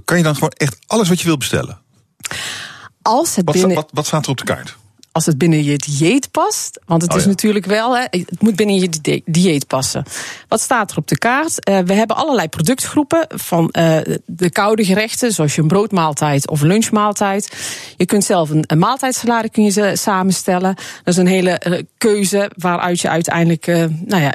kan 0.05 0.17
je 0.17 0.23
dan 0.23 0.35
gewoon 0.35 0.53
echt 0.57 0.77
alles 0.87 1.09
wat 1.09 1.21
je 1.21 1.27
wilt 1.27 1.39
bestellen? 1.39 1.81
Als 3.03 3.37
het 3.37 3.45
wat, 3.45 3.55
binnen... 3.55 3.75
wat, 3.75 3.89
wat 3.93 4.07
staat 4.07 4.25
er 4.25 4.31
op 4.31 4.39
de 4.39 4.45
kaart? 4.45 4.77
Als 5.13 5.27
het 5.27 5.39
binnen 5.39 5.65
je 5.65 5.77
dieet 5.77 6.31
past. 6.31 6.81
Want 6.87 7.03
het 7.03 7.13
oh, 7.13 7.19
is 7.19 7.27
natuurlijk 7.27 7.67
wel, 7.67 7.97
hè, 7.97 8.03
het 8.11 8.41
moet 8.41 8.57
binnen 8.57 8.77
je 8.77 9.23
dieet 9.25 9.67
passen. 9.67 10.05
Wat 10.49 10.61
staat 10.61 10.91
er 10.91 10.97
op 10.97 11.09
de 11.09 11.19
kaart? 11.19 11.69
Uh, 11.69 11.79
we 11.79 11.93
hebben 11.93 12.17
allerlei 12.17 12.49
productgroepen 12.49 13.27
van 13.29 13.75
uh, 13.79 13.99
de 14.27 14.51
koude 14.51 14.85
gerechten, 14.85 15.33
zoals 15.33 15.55
je 15.55 15.63
een 15.63 15.69
broodmaaltijd 15.69 16.49
of 16.49 16.61
lunchmaaltijd. 16.61 17.57
Je 17.97 18.07
kunt 18.07 18.25
zelf 18.25 18.51
een, 18.51 18.65
een 18.67 18.79
maaltijdsalade 18.79 19.51
kun 19.51 19.65
je 19.65 19.71
ze 19.71 19.93
samenstellen. 19.95 20.75
Dat 20.75 21.15
is 21.15 21.17
een 21.17 21.27
hele 21.27 21.61
uh, 21.67 21.81
keuze 21.99 22.51
waaruit 22.57 23.01
je 23.01 23.09
uiteindelijk, 23.09 23.67
nou 24.07 24.23
ja 24.23 24.35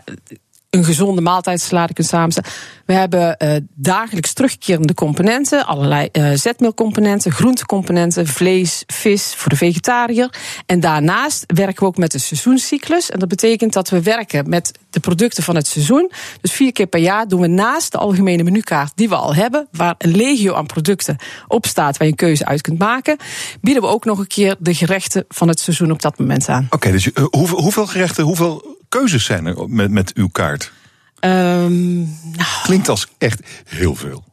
een 0.69 0.83
gezonde 0.83 1.21
maaltijdsalade 1.21 1.93
kunt 1.93 2.07
samenstellen. 2.07 2.49
We 2.85 2.93
hebben 2.93 3.35
uh, 3.43 3.55
dagelijks 3.75 4.33
terugkerende 4.33 4.93
componenten, 4.93 5.65
allerlei 5.65 6.09
uh, 6.11 6.31
zetmeelcomponenten, 6.33 7.31
groentecomponenten, 7.31 8.27
vlees, 8.27 8.83
vis 8.87 9.33
voor 9.35 9.49
de 9.49 9.55
vegetariër. 9.55 10.33
En 10.65 10.79
daarnaast 10.79 11.43
werken 11.53 11.79
we 11.79 11.85
ook 11.85 11.97
met 11.97 12.11
de 12.11 12.19
seizoenscyclus. 12.19 13.11
En 13.11 13.19
dat 13.19 13.27
betekent 13.27 13.73
dat 13.73 13.89
we 13.89 14.01
werken 14.01 14.49
met 14.49 14.71
de 14.89 14.99
producten 14.99 15.43
van 15.43 15.55
het 15.55 15.67
seizoen. 15.67 16.11
Dus 16.41 16.51
vier 16.51 16.71
keer 16.71 16.87
per 16.87 16.99
jaar 16.99 17.27
doen 17.27 17.41
we 17.41 17.47
naast 17.47 17.91
de 17.91 17.97
algemene 17.97 18.43
menukaart 18.43 18.91
die 18.95 19.09
we 19.09 19.15
al 19.15 19.35
hebben, 19.35 19.67
waar 19.71 19.95
een 19.97 20.15
legio 20.15 20.53
aan 20.53 20.65
producten 20.65 21.17
op 21.47 21.65
staat 21.65 21.97
waar 21.97 22.07
je 22.07 22.13
een 22.13 22.19
keuze 22.19 22.45
uit 22.45 22.61
kunt 22.61 22.79
maken, 22.79 23.17
bieden 23.61 23.83
we 23.83 23.89
ook 23.89 24.05
nog 24.05 24.19
een 24.19 24.27
keer 24.27 24.55
de 24.59 24.73
gerechten 24.73 25.25
van 25.29 25.47
het 25.47 25.59
seizoen 25.59 25.91
op 25.91 26.01
dat 26.01 26.19
moment 26.19 26.49
aan. 26.49 26.67
Oké, 26.69 26.91
dus 26.91 27.05
uh, 27.05 27.25
hoeveel, 27.29 27.61
hoeveel 27.61 27.85
gerechten, 27.85 28.23
hoeveel 28.23 28.76
keuzes 28.89 29.25
zijn 29.25 29.45
er 29.45 29.69
met, 29.69 29.91
met 29.91 30.13
uw 30.13 30.27
kaart? 30.27 30.71
Um, 31.19 31.97
nou, 32.35 32.63
Klinkt 32.63 32.89
als 32.89 33.07
echt 33.17 33.41
heel 33.65 33.95
veel. 33.95 34.23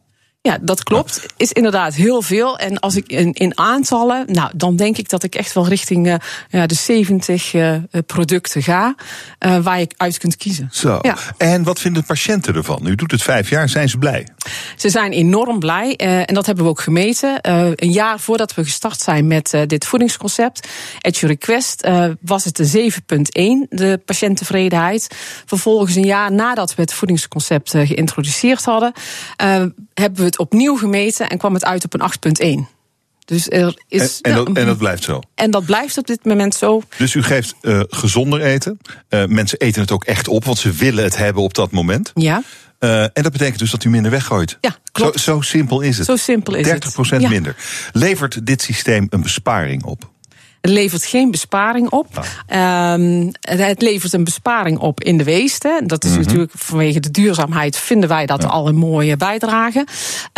Ja, 0.49 0.59
dat 0.61 0.83
klopt. 0.83 1.27
Is 1.37 1.53
inderdaad 1.53 1.95
heel 1.95 2.23
veel. 2.23 2.59
En 2.59 2.79
als 2.79 2.97
ik 2.97 3.07
in, 3.07 3.33
in 3.33 3.59
aantallen, 3.59 4.25
nou, 4.27 4.51
dan 4.57 4.77
denk 4.77 4.97
ik 4.97 5.09
dat 5.09 5.23
ik 5.23 5.35
echt 5.35 5.53
wel 5.53 5.69
richting 5.69 6.07
uh, 6.07 6.15
ja, 6.49 6.67
de 6.67 6.75
70 6.75 7.55
uh, 7.55 7.77
producten 8.07 8.63
ga. 8.63 8.95
Uh, 9.47 9.59
waar 9.59 9.79
je 9.79 9.89
uit 9.97 10.19
kunt 10.19 10.37
kiezen. 10.37 10.69
Zo. 10.73 10.99
Ja. 11.03 11.17
En 11.37 11.63
wat 11.63 11.79
vinden 11.79 12.01
de 12.01 12.07
patiënten 12.07 12.55
ervan? 12.55 12.87
U 12.87 12.95
doet 12.95 13.11
het 13.11 13.23
vijf 13.23 13.51
jaar, 13.51 13.69
zijn 13.69 13.89
ze 13.89 13.99
blij? 13.99 14.29
Ze 14.77 14.89
zijn 14.89 15.13
enorm 15.13 15.59
blij. 15.59 15.97
en 15.97 16.35
dat 16.35 16.47
hebben 16.47 16.65
we 16.65 16.71
ook 16.71 16.81
gemeten. 16.81 17.39
een 17.75 17.93
jaar 17.93 18.21
voordat 18.21 18.55
we 18.55 18.65
gestart 18.65 19.01
zijn 19.01 19.27
met 19.27 19.55
dit 19.67 19.87
voedingsconcept, 19.87 20.69
at 21.01 21.17
your 21.17 21.35
request, 21.35 21.89
was 22.21 22.45
het 22.45 22.57
de 22.57 22.91
7,1, 23.65 23.69
de 23.69 24.01
patiënttevredenheid. 24.05 25.17
Vervolgens 25.47 25.95
een 25.95 26.05
jaar 26.05 26.33
nadat 26.33 26.75
we 26.75 26.83
het 26.83 26.93
voedingsconcept 26.93 27.71
geïntroduceerd 27.71 28.65
hadden, 28.65 28.93
hebben 29.95 30.25
we 30.25 30.34
het 30.35 30.47
opnieuw 30.47 30.77
gemeten 30.77 31.29
en 31.29 31.39
kwam 31.39 31.55
het 31.55 31.65
uit 31.65 31.85
op 31.85 31.95
een 31.95 32.65
8,1. 32.67 32.73
Dus 33.25 33.51
er 33.51 33.83
is. 33.89 34.21
En, 34.21 34.31
en, 34.31 34.37
dat, 34.37 34.57
en, 34.57 34.67
dat, 34.67 34.79
blijft 34.79 35.03
zo. 35.03 35.21
En 35.35 35.51
dat 35.51 35.65
blijft 35.65 35.99
op 35.99 36.07
dit 36.07 36.25
moment 36.25 36.55
zo. 36.55 36.83
Dus 36.97 37.15
u 37.15 37.23
geeft 37.23 37.55
uh, 37.63 37.81
gezonder 37.89 38.41
eten. 38.41 38.79
Uh, 39.11 39.25
mensen 39.25 39.59
eten 39.59 39.81
het 39.81 39.91
ook 39.91 40.05
echt 40.05 40.29
op, 40.29 40.45
want 40.45 40.59
ze 40.59 40.73
willen 40.73 41.05
het 41.05 41.17
hebben 41.17 41.43
op 41.43 41.55
dat 41.55 41.71
moment. 41.71 42.11
Ja. 42.15 42.43
Uh, 42.81 43.03
en 43.03 43.23
dat 43.23 43.33
betekent 43.33 43.59
dus 43.59 43.71
dat 43.71 43.85
u 43.85 43.91
minder 43.91 44.11
weggooit. 44.11 44.59
Ja, 44.61 44.77
klopt. 44.93 45.21
Zo, 45.21 45.35
zo 45.35 45.41
simpel 45.41 45.81
is 45.81 45.97
het. 45.97 46.07
Zo 46.07 46.17
simpel 46.17 46.55
is 46.55 46.65
30 46.67 46.97
het. 46.97 47.13
30% 47.13 47.17
ja. 47.21 47.29
minder. 47.29 47.57
Levert 47.93 48.47
dit 48.47 48.63
systeem 48.63 49.07
een 49.11 49.23
besparing 49.23 49.85
op? 49.85 50.13
Het 50.65 50.73
levert 50.73 51.05
geen 51.05 51.31
besparing 51.31 51.91
op. 51.91 52.27
Um, 52.55 53.33
het 53.41 53.83
levert 53.83 54.13
een 54.13 54.25
besparing 54.25 54.79
op 54.79 55.03
in 55.03 55.17
de 55.17 55.25
weesten. 55.25 55.87
Dat 55.87 56.05
is 56.05 56.11
mm 56.11 56.17
-hmm. 56.17 56.25
natuurlijk 56.25 56.53
vanwege 56.55 57.01
de 57.01 57.11
duurzaamheid 57.11 57.77
vinden 57.77 58.09
wij 58.09 58.27
dat 58.27 58.43
ja. 58.43 58.49
al 58.49 58.69
een 58.69 58.77
mooie 58.77 59.17
bijdrage. 59.17 59.87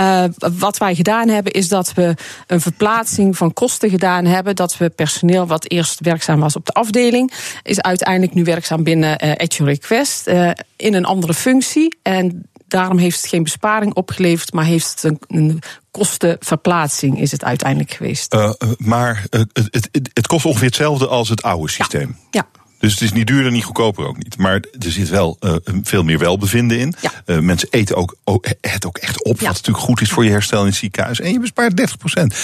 Uh, 0.00 0.24
wat 0.58 0.78
wij 0.78 0.94
gedaan 0.94 1.28
hebben 1.28 1.52
is 1.52 1.68
dat 1.68 1.94
we 1.94 2.14
een 2.46 2.60
verplaatsing 2.60 3.36
van 3.36 3.52
kosten 3.52 3.90
gedaan 3.90 4.24
hebben. 4.24 4.56
Dat 4.56 4.76
we 4.76 4.88
personeel 4.88 5.46
wat 5.46 5.70
eerst 5.70 6.00
werkzaam 6.00 6.40
was 6.40 6.56
op 6.56 6.66
de 6.66 6.72
afdeling, 6.72 7.32
is 7.62 7.80
uiteindelijk 7.80 8.34
nu 8.34 8.44
werkzaam 8.44 8.82
binnen 8.82 9.24
uh, 9.24 9.30
At 9.30 9.54
Your 9.54 9.72
Request 9.72 10.28
uh, 10.28 10.50
in 10.76 10.94
een 10.94 11.04
andere 11.04 11.34
functie. 11.34 11.98
En 12.02 12.46
daarom 12.68 12.98
heeft 12.98 13.20
het 13.20 13.30
geen 13.30 13.42
besparing 13.42 13.94
opgeleverd, 13.94 14.52
maar 14.52 14.64
heeft 14.64 14.90
het 14.90 15.02
een, 15.02 15.20
een 15.28 15.62
kostenverplaatsing 15.90 17.20
is 17.20 17.30
het 17.30 17.44
uiteindelijk 17.44 17.90
geweest. 17.90 18.34
Uh, 18.34 18.52
maar 18.78 19.26
uh, 19.30 19.40
het, 19.52 19.68
het, 19.70 20.10
het, 20.12 20.26
kost 20.26 20.44
ongeveer 20.44 20.66
hetzelfde 20.66 21.06
als 21.06 21.28
het 21.28 21.42
oude 21.42 21.70
systeem. 21.70 22.16
Ja. 22.18 22.26
ja. 22.30 22.46
Dus 22.78 22.92
het 22.92 23.02
is 23.02 23.12
niet 23.12 23.26
duurder, 23.26 23.52
niet 23.52 23.64
goedkoper 23.64 24.06
ook 24.06 24.16
niet. 24.16 24.38
Maar 24.38 24.54
er 24.54 24.90
zit 24.90 25.08
wel 25.08 25.36
uh, 25.40 25.54
veel 25.82 26.02
meer 26.02 26.18
welbevinden 26.18 26.78
in. 26.78 26.94
Ja. 27.00 27.40
mensen 27.40 27.68
eten 27.70 27.96
ook, 27.96 28.16
ook, 28.24 28.46
het 28.60 28.86
ook 28.86 28.98
echt 28.98 29.24
op, 29.24 29.40
ja. 29.40 29.46
wat 29.46 29.54
natuurlijk 29.54 29.84
goed 29.84 30.00
is 30.00 30.10
voor 30.10 30.24
je 30.24 30.30
herstel 30.30 30.60
in 30.60 30.66
het 30.66 30.76
ziekenhuis. 30.76 31.20
En 31.20 31.32
je 31.32 31.40
bespaart 31.40 31.76
30 31.76 31.96
procent. 31.96 32.34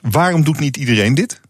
waarom 0.00 0.44
doet 0.44 0.58
niet 0.58 0.76
iedereen 0.76 1.14
dit? 1.14 1.40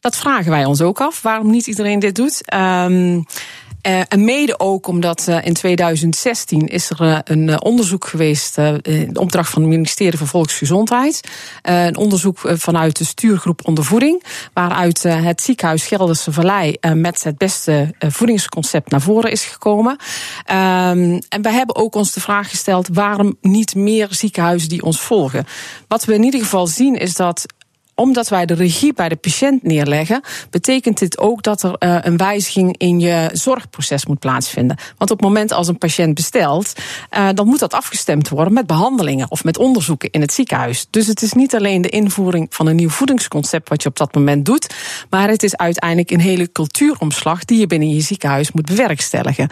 Dat 0.00 0.16
vragen 0.16 0.50
wij 0.50 0.64
ons 0.64 0.80
ook 0.80 1.00
af. 1.00 1.22
Waarom 1.22 1.50
niet 1.50 1.66
iedereen 1.66 1.98
dit 1.98 2.14
doet? 2.14 2.54
Um, 2.54 3.26
uh, 3.82 4.00
en 4.08 4.24
mede 4.24 4.58
ook 4.58 4.86
omdat 4.86 5.26
uh, 5.28 5.46
in 5.46 5.54
2016 5.54 6.66
is 6.66 6.90
er 6.90 7.02
uh, 7.02 7.18
een 7.24 7.62
onderzoek 7.62 8.06
geweest 8.06 8.58
in 8.82 9.18
opdracht 9.18 9.50
van 9.50 9.62
het 9.62 9.70
ministerie 9.70 10.18
van 10.18 10.26
Volksgezondheid. 10.26 11.20
een 11.62 11.96
onderzoek 11.96 12.38
vanuit 12.42 12.98
de 12.98 13.04
stuurgroep 13.04 13.60
ondervoeding, 13.66 14.24
waaruit 14.52 15.02
het 15.02 15.42
ziekenhuis 15.42 15.86
Gelderse 15.86 16.32
Vallei 16.32 16.76
met 16.94 17.24
het 17.24 17.38
beste 17.38 17.94
voedingsconcept 17.98 18.90
naar 18.90 19.00
voren 19.00 19.30
is 19.30 19.44
gekomen. 19.44 19.92
Um, 19.92 21.18
en 21.28 21.42
wij 21.42 21.52
hebben 21.52 21.76
ook 21.76 21.94
ons 21.94 22.12
de 22.12 22.20
vraag 22.20 22.50
gesteld 22.50 22.88
waarom 22.92 23.36
niet 23.40 23.74
meer 23.74 24.06
ziekenhuizen 24.10 24.68
die 24.68 24.82
ons 24.82 25.00
volgen. 25.00 25.46
Wat 25.88 26.04
we 26.04 26.14
in 26.14 26.24
ieder 26.24 26.40
geval 26.40 26.66
zien 26.66 26.96
is 26.96 27.14
dat 27.14 27.46
omdat 27.94 28.28
wij 28.28 28.46
de 28.46 28.54
regie 28.54 28.92
bij 28.92 29.08
de 29.08 29.16
patiënt 29.16 29.62
neerleggen, 29.62 30.20
betekent 30.50 30.98
dit 30.98 31.18
ook 31.18 31.42
dat 31.42 31.62
er 31.62 31.76
uh, 31.78 31.98
een 32.00 32.16
wijziging 32.16 32.76
in 32.76 33.00
je 33.00 33.30
zorgproces 33.32 34.06
moet 34.06 34.18
plaatsvinden. 34.18 34.76
Want 34.98 35.10
op 35.10 35.16
het 35.16 35.26
moment 35.26 35.52
als 35.52 35.68
een 35.68 35.78
patiënt 35.78 36.14
bestelt, 36.14 36.72
uh, 37.18 37.28
dan 37.34 37.46
moet 37.46 37.58
dat 37.58 37.74
afgestemd 37.74 38.28
worden 38.28 38.52
met 38.52 38.66
behandelingen 38.66 39.30
of 39.30 39.44
met 39.44 39.58
onderzoeken 39.58 40.10
in 40.10 40.20
het 40.20 40.32
ziekenhuis. 40.32 40.86
Dus 40.90 41.06
het 41.06 41.22
is 41.22 41.32
niet 41.32 41.54
alleen 41.54 41.82
de 41.82 41.88
invoering 41.88 42.46
van 42.50 42.66
een 42.66 42.76
nieuw 42.76 42.88
voedingsconcept 42.88 43.68
wat 43.68 43.82
je 43.82 43.88
op 43.88 43.96
dat 43.96 44.14
moment 44.14 44.44
doet, 44.44 44.74
maar 45.10 45.28
het 45.28 45.42
is 45.42 45.56
uiteindelijk 45.56 46.10
een 46.10 46.20
hele 46.20 46.52
cultuuromslag 46.52 47.44
die 47.44 47.58
je 47.58 47.66
binnen 47.66 47.88
je 47.90 48.00
ziekenhuis 48.00 48.52
moet 48.52 48.66
bewerkstelligen. 48.66 49.50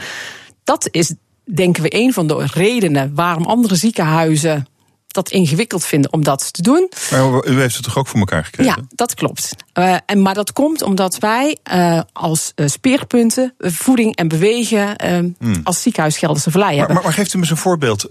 Dat 0.64 0.88
is, 0.90 1.14
denken 1.44 1.82
we, 1.82 1.94
een 1.94 2.12
van 2.12 2.26
de 2.26 2.46
redenen 2.52 3.14
waarom 3.14 3.44
andere 3.44 3.74
ziekenhuizen 3.74 4.66
dat 5.08 5.30
ingewikkeld 5.30 5.84
vinden 5.84 6.12
om 6.12 6.24
dat 6.24 6.52
te 6.52 6.62
doen. 6.62 6.90
Maar 7.10 7.46
u 7.46 7.60
heeft 7.60 7.74
het 7.74 7.84
toch 7.84 7.98
ook 7.98 8.06
voor 8.06 8.18
elkaar 8.18 8.44
gekregen? 8.44 8.74
Ja, 8.76 8.86
dat 8.94 9.14
klopt. 9.14 9.54
Uh, 9.78 9.96
en, 10.06 10.22
maar 10.22 10.34
dat 10.34 10.52
komt 10.52 10.82
omdat 10.82 11.18
wij 11.18 11.56
uh, 11.72 12.00
als 12.12 12.52
uh, 12.56 12.66
speerpunten 12.68 13.54
voeding 13.58 14.16
en 14.16 14.28
bewegen 14.28 14.96
hmm. 15.38 15.60
als 15.62 15.82
ziekenhuis 15.82 16.18
Gelderse 16.18 16.50
maar, 16.58 16.68
hebben. 16.68 16.94
Maar, 16.94 17.04
maar, 17.04 17.12
geeft 17.12 17.32
u 17.32 17.36
me 17.36 17.42
eens 17.42 17.50
een 17.50 17.56
voorbeeld, 17.56 18.06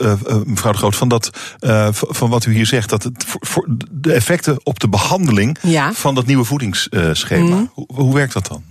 mevrouw 0.45 0.71
de 0.71 0.77
Groot, 0.77 0.95
van, 0.95 1.07
dat, 1.07 1.29
van 1.91 2.29
wat 2.29 2.45
u 2.45 2.53
hier 2.53 2.65
zegt. 2.65 2.89
Dat 2.89 3.03
het 3.03 3.23
voor, 3.27 3.41
voor 3.45 3.67
de 3.91 4.13
effecten 4.13 4.60
op 4.63 4.79
de 4.79 4.89
behandeling 4.89 5.57
ja. 5.62 5.93
van 5.93 6.15
dat 6.15 6.25
nieuwe 6.25 6.43
voedingsschema. 6.43 7.55
Hmm. 7.55 7.71
Hoe, 7.73 7.86
hoe 7.93 8.13
werkt 8.13 8.33
dat 8.33 8.47
dan? 8.47 8.63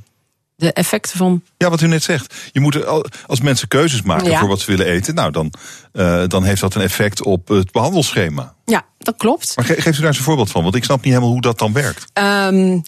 De 0.57 0.73
effecten 0.73 1.19
van. 1.19 1.43
Ja, 1.57 1.71
wat 1.71 1.81
u 1.81 1.87
net 1.87 2.03
zegt. 2.03 2.35
Je 2.53 2.61
moet 2.61 2.87
als 3.27 3.41
mensen 3.41 3.69
keuzes 3.69 4.03
maken 4.03 4.31
ja. 4.31 4.39
voor 4.39 4.49
wat 4.49 4.61
ze 4.61 4.71
willen 4.71 4.87
eten, 4.87 5.15
nou 5.15 5.31
dan, 5.31 5.53
uh, 5.93 6.23
dan 6.27 6.45
heeft 6.45 6.61
dat 6.61 6.75
een 6.75 6.83
effect 6.83 7.23
op 7.23 7.49
het 7.49 7.73
behandelschema. 7.73 8.55
Ja, 8.65 8.85
dat 8.99 9.17
klopt. 9.17 9.57
Maar 9.57 9.65
ge 9.65 9.81
geeft 9.81 9.97
u 9.97 10.01
daar 10.01 10.09
eens 10.09 10.19
een 10.19 10.25
voorbeeld 10.25 10.51
van? 10.51 10.63
Want 10.63 10.75
ik 10.75 10.85
snap 10.85 10.97
niet 10.97 11.13
helemaal 11.13 11.33
hoe 11.33 11.41
dat 11.41 11.59
dan 11.59 11.73
werkt. 11.73 12.07
Um, 12.19 12.83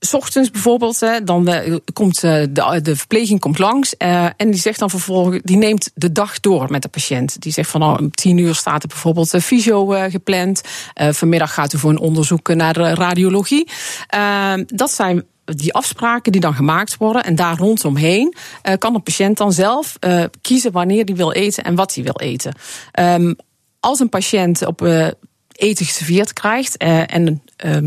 S 0.00 0.14
ochtends 0.14 0.50
bijvoorbeeld, 0.50 0.98
dan 1.24 1.70
komt 1.92 2.22
uh, 2.22 2.44
de, 2.50 2.80
de 2.82 2.96
verpleging 2.96 3.40
komt 3.40 3.58
langs 3.58 3.94
uh, 3.98 4.24
en 4.24 4.50
die 4.50 4.60
zegt 4.60 4.78
dan 4.78 4.90
vervolgens, 4.90 5.40
die 5.42 5.56
neemt 5.56 5.90
de 5.94 6.12
dag 6.12 6.40
door 6.40 6.70
met 6.70 6.82
de 6.82 6.88
patiënt. 6.88 7.40
Die 7.40 7.52
zegt 7.52 7.70
van 7.70 7.82
oh, 7.82 7.96
om 7.98 8.10
tien 8.10 8.38
uur 8.38 8.54
staat 8.54 8.82
er 8.82 8.88
bijvoorbeeld 8.88 9.36
fysio 9.42 9.86
gepland. 10.10 10.60
vanmiddag 10.94 11.54
gaat 11.54 11.72
u 11.72 11.78
voor 11.78 11.90
een 11.90 11.98
onderzoek 11.98 12.54
naar 12.54 12.76
radiologie. 12.76 13.68
Ehm, 14.06 14.64
dat 14.66 14.90
zijn 14.90 15.24
die 15.54 15.74
afspraken 15.74 16.32
die 16.32 16.40
dan 16.40 16.54
gemaakt 16.54 16.96
worden 16.96 17.24
en 17.24 17.34
daar 17.34 17.58
rondomheen 17.58 18.34
uh, 18.62 18.74
kan 18.78 18.92
de 18.92 18.98
patiënt 18.98 19.36
dan 19.36 19.52
zelf 19.52 19.96
uh, 20.00 20.24
kiezen 20.40 20.72
wanneer 20.72 21.04
hij 21.04 21.14
wil 21.14 21.32
eten 21.32 21.64
en 21.64 21.74
wat 21.74 21.94
hij 21.94 22.04
wil 22.04 22.16
eten. 22.16 22.54
Um, 23.00 23.36
als 23.80 24.00
een 24.00 24.08
patiënt 24.08 24.66
op 24.66 24.82
uh, 24.82 25.08
eten 25.56 25.86
geserveerd 25.86 26.32
krijgt 26.32 26.76
en 26.76 27.42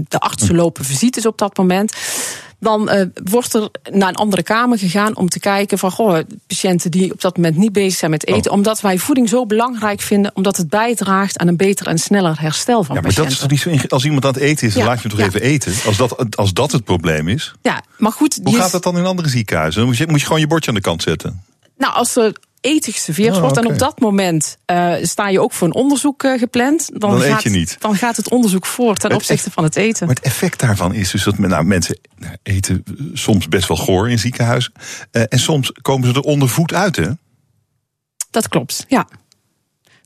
de 0.08 0.20
artsen 0.20 0.56
lopen 0.56 0.86
visites 0.86 1.26
op 1.26 1.38
dat 1.38 1.58
moment 1.58 1.94
dan 2.60 2.90
uh, 2.96 3.02
wordt 3.24 3.54
er 3.54 3.70
naar 3.92 4.10
een 4.10 4.16
andere 4.16 4.44
kamer 4.44 4.78
gegaan 4.78 5.16
om 5.16 5.30
te 5.30 5.40
kijken 5.40 5.78
van 5.78 5.92
goh, 5.92 6.20
patiënten 6.48 6.92
die 6.92 7.12
op 7.12 7.22
dat 7.22 7.36
moment 7.36 7.58
niet 7.58 7.72
bezig 7.72 8.00
zijn 8.00 8.12
met 8.12 8.28
eten, 8.28 8.52
oh. 8.52 8.58
omdat 8.58 8.82
wij 8.82 8.98
voeding 8.98 9.30
zo 9.30 9.46
belangrijk 9.46 10.02
vinden, 10.02 10.32
omdat 10.36 10.58
het 10.58 10.70
bijdraagt 10.70 11.38
aan 11.38 11.48
een 11.48 11.58
beter 11.58 11.88
en 11.88 11.98
sneller 11.98 12.42
herstel 12.42 12.84
van 12.84 12.96
ja, 12.96 13.02
maar 13.02 13.14
patiënten. 13.14 13.40
Dat 13.40 13.52
is 13.52 13.66
niet 13.66 13.80
zo 13.80 13.88
als 13.88 14.06
iemand 14.06 14.26
aan 14.26 14.34
het 14.34 14.42
eten 14.42 14.68
is, 14.68 14.74
dan 14.74 14.84
laat 14.84 15.02
je 15.02 15.08
hem 15.08 15.18
toch 15.18 15.20
ja. 15.20 15.26
even 15.26 15.42
eten. 15.42 15.74
Als 15.86 15.98
dat, 15.98 16.38
als 16.38 16.54
dat 16.54 16.72
het 16.72 16.84
probleem 16.84 17.28
is. 17.28 17.54
Ja, 17.62 17.84
maar 17.98 18.12
goed. 18.12 18.40
Hoe 18.44 18.56
gaat 18.56 18.72
dat 18.72 18.84
dan 18.84 18.98
in 18.98 19.06
andere 19.06 19.30
ziekenhuizen? 19.30 19.86
Moet 19.86 19.98
je, 19.98 20.08
moet 20.08 20.20
je 20.20 20.26
gewoon 20.26 20.42
je 20.42 20.48
bordje 20.48 20.70
aan 20.70 20.76
de 20.76 20.82
kant 20.82 21.02
zetten? 21.02 21.44
Nou, 21.78 21.94
als 21.94 22.16
er 22.16 22.36
eten 22.62 22.94
geserveerd 22.94 23.34
oh, 23.34 23.40
wordt. 23.40 23.58
Okay. 23.58 23.70
En 23.70 23.74
op 23.74 23.80
dat 23.80 24.00
moment 24.00 24.58
uh, 24.72 24.94
sta 25.02 25.30
je 25.30 25.42
ook 25.42 25.52
voor 25.52 25.68
een 25.68 25.74
onderzoek 25.74 26.24
uh, 26.24 26.40
gepland. 26.40 26.90
Dan, 26.92 27.10
dan 27.10 27.22
gaat, 27.22 27.38
eet 27.38 27.44
je 27.44 27.50
niet. 27.50 27.76
Dan 27.80 27.96
gaat 27.96 28.16
het 28.16 28.30
onderzoek 28.30 28.66
voor 28.66 28.96
ten 28.96 29.14
opzichte 29.14 29.52
van 29.52 29.64
het 29.64 29.76
eten. 29.76 30.08
Maar 30.08 30.16
het 30.16 30.26
effect 30.26 30.60
daarvan 30.60 30.94
is 30.94 31.12
dus 31.12 31.24
dat 31.24 31.38
nou, 31.38 31.64
mensen 31.64 32.00
eten 32.44 32.84
soms 33.14 33.48
best 33.48 33.68
wel 33.68 33.78
goor 33.78 34.10
in 34.10 34.20
ziekenhuizen. 34.20 34.74
Uh, 35.12 35.24
en 35.30 35.40
soms 35.40 35.72
komen 35.82 36.08
ze 36.08 36.14
er 36.14 36.22
onder 36.22 36.50
voet 36.50 36.74
uit, 36.74 36.96
hè? 36.96 37.10
Dat 38.32 38.48
klopt, 38.48 38.86
ja. 38.88 39.08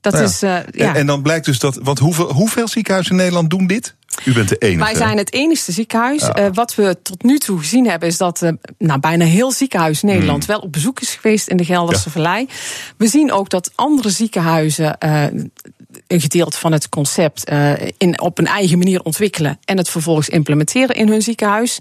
Dat 0.01 0.13
nou 0.13 0.25
is, 0.25 0.43
uh, 0.43 0.49
ja. 0.49 0.63
En, 0.71 0.95
en, 0.95 1.05
dan 1.05 1.21
blijkt 1.21 1.45
dus 1.45 1.59
dat. 1.59 1.75
Want 1.81 1.99
hoeveel, 1.99 2.33
hoeveel 2.33 2.67
ziekenhuizen 2.67 3.11
in 3.11 3.17
Nederland 3.17 3.49
doen 3.49 3.67
dit? 3.67 3.95
U 4.25 4.33
bent 4.33 4.49
de 4.49 4.57
enige. 4.57 4.83
Wij 4.83 4.95
zijn 4.95 5.17
het 5.17 5.33
enigste 5.33 5.71
ziekenhuis. 5.71 6.21
Ja. 6.21 6.39
Uh, 6.39 6.47
wat 6.53 6.75
we 6.75 6.97
tot 7.01 7.23
nu 7.23 7.37
toe 7.37 7.59
gezien 7.59 7.87
hebben, 7.87 8.07
is 8.07 8.17
dat 8.17 8.41
uh, 8.41 8.49
nou, 8.77 8.99
bijna 8.99 9.25
heel 9.25 9.51
ziekenhuis 9.51 10.01
Nederland 10.01 10.45
hmm. 10.45 10.53
wel 10.53 10.63
op 10.63 10.71
bezoek 10.71 10.99
is 10.99 11.15
geweest 11.15 11.47
in 11.47 11.57
de 11.57 11.65
Gelderse 11.65 12.03
ja. 12.05 12.11
Vallei. 12.11 12.47
We 12.97 13.07
zien 13.07 13.31
ook 13.31 13.49
dat 13.49 13.71
andere 13.75 14.09
ziekenhuizen 14.09 14.97
uh, 15.05 15.23
een 16.07 16.21
gedeelte 16.21 16.57
van 16.57 16.71
het 16.71 16.89
concept 16.89 17.51
in, 17.97 18.21
op 18.21 18.39
een 18.39 18.47
eigen 18.47 18.77
manier 18.77 19.01
ontwikkelen 19.01 19.59
en 19.65 19.77
het 19.77 19.89
vervolgens 19.89 20.29
implementeren 20.29 20.95
in 20.95 21.07
hun 21.07 21.21
ziekenhuis. 21.21 21.77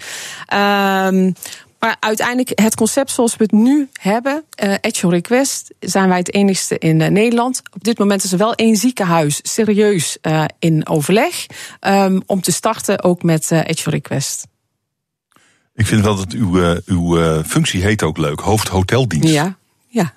Ehm, 1.82 1.90
maar 1.90 1.96
uiteindelijk, 2.00 2.60
het 2.60 2.74
concept 2.74 3.10
zoals 3.10 3.36
we 3.36 3.42
het 3.42 3.52
nu 3.52 3.88
hebben, 4.00 4.44
uh, 4.64 5.10
request, 5.10 5.74
zijn 5.80 6.08
wij 6.08 6.18
het 6.18 6.34
enigste 6.34 6.78
in 6.78 7.00
uh, 7.00 7.08
Nederland. 7.08 7.62
Op 7.72 7.84
dit 7.84 7.98
moment 7.98 8.24
is 8.24 8.32
er 8.32 8.38
wel 8.38 8.54
één 8.54 8.76
ziekenhuis 8.76 9.40
serieus 9.42 10.18
uh, 10.22 10.44
in 10.58 10.86
overleg 10.86 11.46
um, 11.80 12.22
om 12.26 12.40
te 12.40 12.52
starten 12.52 13.02
ook 13.02 13.22
met 13.22 13.46
your 13.48 13.90
request. 13.90 14.46
Ik 15.74 15.86
vind 15.86 16.04
wel 16.04 16.16
dat 16.16 16.32
uw, 16.32 16.80
uw 16.86 17.42
functie 17.42 17.82
heet 17.82 18.02
ook 18.02 18.18
leuk, 18.18 18.40
hoofdhoteldienst. 18.40 19.28
Ja, 19.28 19.56
ja. 19.86 20.14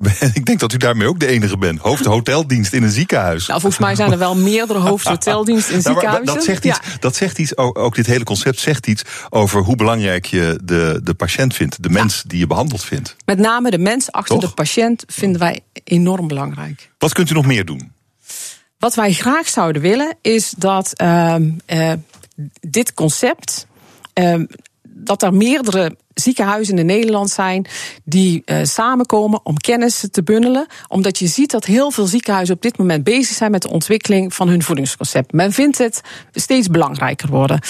Ik 0.34 0.44
denk 0.46 0.60
dat 0.60 0.72
u 0.72 0.76
daarmee 0.76 1.08
ook 1.08 1.20
de 1.20 1.26
enige 1.26 1.56
bent. 1.58 1.78
Hoofdhoteldienst 1.78 2.72
in 2.72 2.82
een 2.82 2.90
ziekenhuis. 2.90 3.46
Nou, 3.46 3.60
volgens 3.60 3.82
mij 3.82 3.94
zijn 3.94 4.12
er 4.12 4.18
wel 4.18 4.36
meerdere 4.36 4.78
hoofdhoteldiensten 4.78 5.74
in 5.74 5.80
Nou, 5.82 5.94
maar 5.94 6.02
ziekenhuizen. 6.02 6.34
dat 6.34 6.44
zegt 6.44 6.64
iets, 6.64 6.78
Ja. 6.92 6.98
dat 7.00 7.16
zegt 7.16 7.38
iets 7.38 7.56
ook, 7.56 7.78
ook 7.78 7.94
dit 7.94 8.06
hele 8.06 8.24
concept 8.24 8.58
zegt 8.58 8.86
iets 8.86 9.02
over 9.30 9.62
hoe 9.62 9.76
belangrijk 9.76 10.26
je 10.26 10.60
de, 10.64 11.00
de 11.04 11.14
patiënt 11.14 11.54
vindt. 11.54 11.82
De 11.82 11.90
mens 11.90 12.22
die 12.26 12.38
je 12.38 12.46
behandeld 12.46 12.84
vindt. 12.84 13.16
Met 13.24 13.38
name 13.38 13.70
de 13.70 13.78
mens 13.78 14.12
achter 14.12 14.38
Toch? 14.38 14.48
de 14.48 14.54
patiënt 14.54 15.04
vinden 15.06 15.40
wij 15.40 15.60
enorm 15.84 16.28
belangrijk. 16.28 16.90
Wat 16.98 17.12
kunt 17.12 17.30
u 17.30 17.34
nog 17.34 17.46
meer 17.46 17.64
doen? 17.64 17.92
Wat 18.78 18.94
wij 18.94 19.12
graag 19.12 19.48
zouden 19.48 19.82
willen 19.82 20.16
is 20.22 20.54
dat 20.56 20.92
ehm, 20.96 21.50
eh, 21.66 21.92
dit 22.60 22.94
concept. 22.94 23.66
ehm, 24.12 24.44
dat 24.82 25.22
er 25.22 25.34
meerdere 25.34 25.96
ziekenhuizen 26.20 26.78
in 26.78 26.86
Nederland 26.86 27.30
zijn 27.30 27.66
die 28.04 28.42
eh, 28.44 28.58
samenkomen 28.62 29.40
om 29.42 29.56
kennis 29.56 30.04
te 30.10 30.22
bundelen. 30.22 30.66
Omdat 30.88 31.18
je 31.18 31.26
ziet 31.26 31.50
dat 31.50 31.64
heel 31.64 31.90
veel 31.90 32.06
ziekenhuizen 32.06 32.54
op 32.54 32.62
dit 32.62 32.78
moment 32.78 33.04
bezig 33.04 33.36
zijn 33.36 33.50
met 33.50 33.62
de 33.62 33.70
ontwikkeling 33.70 34.34
van 34.34 34.48
hun 34.48 34.62
voedingsconcept. 34.62 35.32
Men 35.32 35.52
vindt 35.52 35.78
het 35.78 36.00
steeds 36.32 36.68
belangrijker 36.68 37.28
worden. 37.28 37.60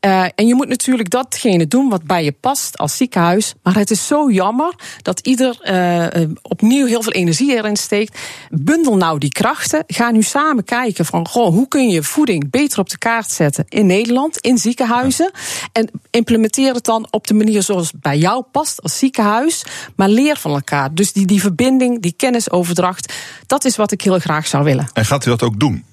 Eh, 0.00 0.24
en 0.34 0.46
je 0.46 0.54
moet 0.54 0.68
natuurlijk 0.68 1.10
datgene 1.10 1.66
doen 1.66 1.88
wat 1.88 2.04
bij 2.04 2.24
je 2.24 2.32
past 2.32 2.78
als 2.78 2.96
ziekenhuis. 2.96 3.54
Maar 3.62 3.76
het 3.76 3.90
is 3.90 4.06
zo 4.06 4.30
jammer 4.30 4.74
dat 5.02 5.20
ieder 5.20 5.60
eh, 5.60 6.22
opnieuw 6.42 6.86
heel 6.86 7.02
veel 7.02 7.12
energie 7.12 7.56
erin 7.56 7.76
steekt. 7.76 8.18
Bundel 8.50 8.96
nou 8.96 9.18
die 9.18 9.32
krachten. 9.32 9.84
Ga 9.86 10.10
nu 10.10 10.22
samen 10.22 10.64
kijken 10.64 11.04
van 11.04 11.28
goh, 11.28 11.48
hoe 11.48 11.68
kun 11.68 11.88
je 11.88 12.02
voeding 12.02 12.50
beter 12.50 12.78
op 12.78 12.88
de 12.88 12.98
kaart 12.98 13.30
zetten 13.30 13.64
in 13.68 13.86
Nederland, 13.86 14.38
in 14.38 14.58
ziekenhuizen. 14.58 15.30
En 15.72 15.90
implementeer 16.10 16.74
het 16.74 16.84
dan 16.84 17.06
op 17.10 17.26
de 17.26 17.34
manier 17.34 17.62
zoals 17.62 17.92
bij 18.00 18.18
jou 18.18 18.44
past 18.52 18.82
als 18.82 18.98
ziekenhuis. 18.98 19.64
Maar 19.96 20.08
leer 20.08 20.36
van 20.36 20.50
elkaar. 20.50 20.94
Dus 20.94 21.12
die, 21.12 21.26
die 21.26 21.40
verbinding, 21.40 22.02
die 22.02 22.12
kennisoverdracht, 22.12 23.12
dat 23.46 23.64
is 23.64 23.76
wat 23.76 23.92
ik 23.92 24.00
heel 24.00 24.18
graag 24.18 24.46
zou 24.46 24.64
willen. 24.64 24.88
En 24.92 25.04
gaat 25.04 25.26
u 25.26 25.30
dat 25.30 25.42
ook 25.42 25.60
doen? 25.60 25.84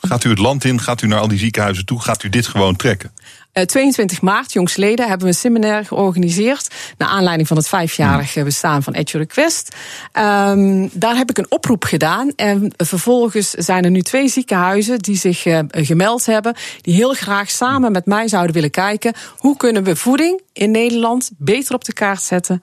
Gaat 0.00 0.24
u 0.24 0.30
het 0.30 0.38
land 0.38 0.64
in? 0.64 0.80
Gaat 0.80 1.02
u 1.02 1.06
naar 1.06 1.18
al 1.18 1.28
die 1.28 1.38
ziekenhuizen 1.38 1.84
toe? 1.84 2.00
Gaat 2.00 2.22
u 2.22 2.28
dit 2.28 2.46
gewoon 2.46 2.76
trekken? 2.76 3.12
Eh, 3.56 3.64
22 3.64 4.20
maart, 4.20 4.52
jongsleden, 4.52 5.08
hebben 5.08 5.26
we 5.26 5.32
een 5.32 5.38
seminar 5.38 5.84
georganiseerd. 5.84 6.74
Naar 6.98 7.08
aanleiding 7.08 7.48
van 7.48 7.56
het 7.56 7.68
vijfjarige 7.68 8.42
bestaan 8.42 8.82
van 8.82 8.92
EduRequest. 8.92 9.74
Ehm 10.12 10.88
daar 10.92 11.16
heb 11.16 11.30
ik 11.30 11.38
een 11.38 11.50
oproep 11.50 11.84
gedaan. 11.84 12.32
En 12.34 12.72
vervolgens 12.76 13.50
zijn 13.50 13.84
er 13.84 13.90
nu 13.90 14.02
twee 14.02 14.28
ziekenhuizen 14.28 14.98
die 14.98 15.16
zich 15.16 15.46
eh, 15.46 15.58
gemeld 15.70 16.26
hebben. 16.26 16.56
Die 16.80 16.94
heel 16.94 17.12
graag 17.12 17.50
samen 17.50 17.92
met 17.92 18.06
mij 18.06 18.28
zouden 18.28 18.54
willen 18.54 18.70
kijken. 18.70 19.14
Hoe 19.36 19.56
kunnen 19.56 19.84
we 19.84 19.96
voeding 19.96 20.40
in 20.52 20.70
Nederland 20.70 21.30
beter 21.38 21.74
op 21.74 21.84
de 21.84 21.92
kaart 21.92 22.22
zetten 22.22 22.62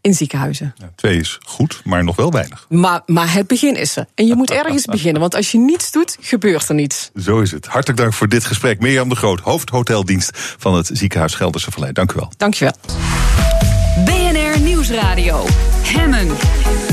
in 0.00 0.14
ziekenhuizen? 0.14 0.74
Ja, 0.78 0.90
twee 0.96 1.18
is 1.18 1.38
goed, 1.46 1.80
maar 1.84 2.04
nog 2.04 2.16
wel 2.16 2.30
weinig. 2.30 2.66
Maar, 2.68 3.02
maar 3.06 3.32
het 3.32 3.46
begin 3.46 3.76
is 3.76 3.96
er. 3.96 4.06
En 4.14 4.26
je 4.26 4.34
moet 4.34 4.50
ergens 4.50 4.84
beginnen. 4.96 5.20
Want 5.20 5.34
als 5.34 5.52
je 5.52 5.58
niets 5.58 5.92
doet, 5.92 6.16
gebeurt 6.20 6.68
er 6.68 6.74
niets. 6.74 7.10
Zo 7.16 7.40
is 7.40 7.50
het. 7.50 7.66
Hartelijk 7.66 8.00
dank 8.00 8.12
voor 8.12 8.28
dit 8.28 8.44
gesprek. 8.44 8.80
Mirjam 8.80 9.08
de 9.08 9.14
Groot, 9.16 9.40
hoofdhoteldienst 9.40 10.30
van 10.58 10.74
het 10.74 10.90
ziekenhuis 10.92 11.34
Gelderse 11.34 11.70
Vallei. 11.70 11.92
Dank 11.92 12.12
u 12.12 12.14
wel. 12.14 12.32
Dankjewel. 12.36 12.74
BNR 14.04 14.60
Nieuwsradio. 14.60 15.46
Hemmen. 15.82 16.87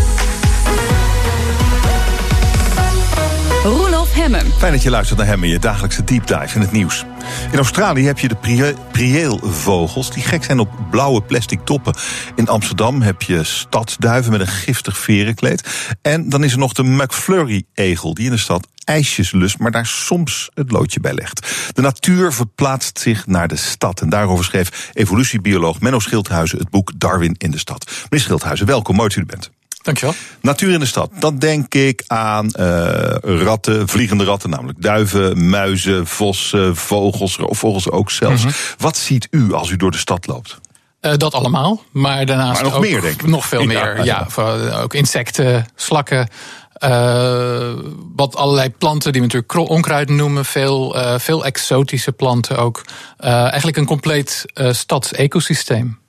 Hemmen. 4.16 4.52
Fijn 4.58 4.72
dat 4.72 4.84
je 4.84 4.90
luistert 4.90 5.20
naar 5.20 5.28
hem 5.28 5.44
in 5.44 5.50
je 5.50 5.60
dagelijkse 5.60 6.04
deep 6.04 6.28
dive 6.28 6.56
in 6.56 6.62
het 6.62 6.72
nieuws. 6.72 7.06
In 7.52 7.58
Australië 7.58 8.06
heb 8.06 8.20
je 8.20 8.28
de 8.28 8.36
prie- 8.36 8.74
prieelvogels 8.92 10.12
die 10.12 10.24
gek 10.24 10.44
zijn 10.44 10.60
op 10.60 10.70
blauwe 10.90 11.22
plastic 11.22 11.60
toppen. 11.66 11.96
In 12.36 12.48
Amsterdam 12.48 13.02
heb 13.02 13.22
je 13.22 13.44
stadsduiven 13.44 14.32
met 14.32 14.42
een 14.42 14.48
giftig 14.48 14.98
verenkleed. 14.98 15.88
En 16.02 16.30
dan 16.30 16.44
is 16.44 16.52
er 16.52 16.58
nog 16.58 16.74
de 16.74 16.84
McFlurry-egel 16.84 18.14
die 18.14 18.26
in 18.26 18.32
de 18.32 18.38
stad 18.38 18.68
ijsjes 18.84 19.32
lust, 19.32 19.60
maar 19.60 19.72
daar 19.72 19.86
soms 19.86 20.50
het 20.54 20.72
loodje 20.72 21.00
bij 21.00 21.14
legt. 21.14 21.70
De 21.74 21.82
natuur 21.82 22.34
verplaatst 22.34 23.00
zich 23.00 23.28
naar 23.28 23.48
de 23.48 23.56
stad. 23.56 24.02
En 24.02 24.10
daarover 24.10 24.46
schreef 24.46 24.92
evolutiebioloog 24.94 25.80
Menno 25.80 26.00
Schildhuizen 26.00 26.58
het 26.58 26.70
boek 26.70 26.92
Darwin 26.96 27.36
in 27.38 27.52
de 27.52 27.60
stad. 27.60 27.92
Meneer 28.10 28.26
Schildhuizen, 28.26 28.66
welkom, 28.66 28.96
mooi 28.96 29.08
dat 29.08 29.18
u 29.18 29.22
er 29.22 29.28
bent. 29.28 29.52
Dankjewel. 29.86 30.16
Natuur 30.42 30.74
in 30.74 30.80
de 30.80 30.86
stad. 30.86 31.10
Dan 31.20 31.38
denk 31.40 31.74
ik 31.74 32.04
aan 32.08 32.50
eh, 32.52 33.16
ratten, 33.22 33.88
vliegende 33.88 34.24
ratten, 34.24 34.50
namelijk 34.50 34.82
duiven, 34.82 35.50
muizen, 35.50 36.08
vossen, 36.08 36.76
vogels, 36.76 37.38
vogels 37.42 37.90
ook 37.90 38.12
zelfs. 38.12 38.44
Mhm. 38.44 38.54
Wat 38.78 38.98
ziet 38.98 39.28
u 39.32 39.54
als 39.54 39.70
u 39.70 39.76
door 39.76 39.92
de 39.92 39.98
stad 39.98 40.28
loopt? 40.28 40.58
Eh, 41.00 41.14
dat 41.18 41.34
allemaal, 41.34 41.84
maar 41.92 42.26
daarnaast 42.26 42.54
Maar 42.54 42.64
nog 42.64 42.76
ook 42.76 42.82
meer, 42.82 43.02
denk 43.02 43.22
ik. 43.22 43.28
nog 43.28 43.46
veel 43.46 43.60
Ja, 43.62 43.66
meer. 43.68 43.96
ja. 43.98 44.04
Ja, 44.04 44.26
voor- 44.30 44.72
ook 44.82 44.94
insecten, 44.94 45.66
slakken. 45.76 46.28
eh, 46.74 47.74
wat 48.16 48.36
allerlei 48.36 48.70
planten 48.70 49.12
die 49.12 49.22
we 49.22 49.28
natuurlijk 49.28 49.70
onkruid 49.70 50.10
noemen. 50.10 50.46
Veel, 50.46 50.96
eh, 51.00 51.20
veel 51.20 51.46
exotische 51.46 52.12
planten 52.12 52.58
ook. 52.58 52.86
Eh, 53.18 53.34
eigenlijk 53.42 53.78
een 53.78 53.86
compleet 53.86 54.46
eh 54.54 54.74
stadsecosysteem. 54.74 56.00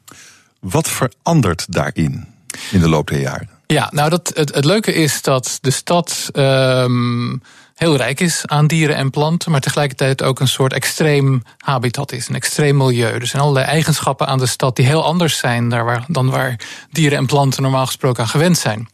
Wat 0.60 0.88
verandert 0.88 1.66
daarin 1.68 2.26
in 2.70 2.80
de 2.80 2.88
loop 2.88 3.08
der 3.08 3.20
jaren? 3.20 3.48
Ja, 3.66 3.88
nou 3.92 4.10
dat, 4.10 4.30
het, 4.34 4.64
leuke 4.64 4.92
is 4.92 5.22
dat 5.22 5.58
de 5.60 5.70
stad 5.70 6.28
ehm, 6.32 7.36
heel 7.74 7.96
rijk 7.96 8.20
is 8.20 8.42
aan 8.46 8.66
dieren 8.66 8.96
en 8.96 9.10
planten, 9.10 9.50
maar 9.50 9.60
tegelijkertijd 9.60 10.22
ook 10.22 10.40
een 10.40 10.48
soort 10.48 10.72
extreem 10.72 11.42
habitat 11.58 12.12
is, 12.12 12.28
een 12.28 12.34
extreem 12.34 12.76
milieu. 12.76 13.12
Er 13.12 13.26
zijn 13.26 13.42
allerlei 13.42 13.66
eigenschappen 13.66 14.26
aan 14.26 14.38
de 14.38 14.46
stad 14.46 14.76
die 14.76 14.86
heel 14.86 15.04
anders 15.04 15.38
zijn 15.38 15.68
waar, 15.68 16.04
dan 16.08 16.30
waar 16.30 16.60
dieren 16.90 17.18
en 17.18 17.26
planten 17.26 17.62
normaal 17.62 17.86
gesproken 17.86 18.22
aan 18.22 18.28
gewend 18.28 18.58
zijn. 18.58 18.88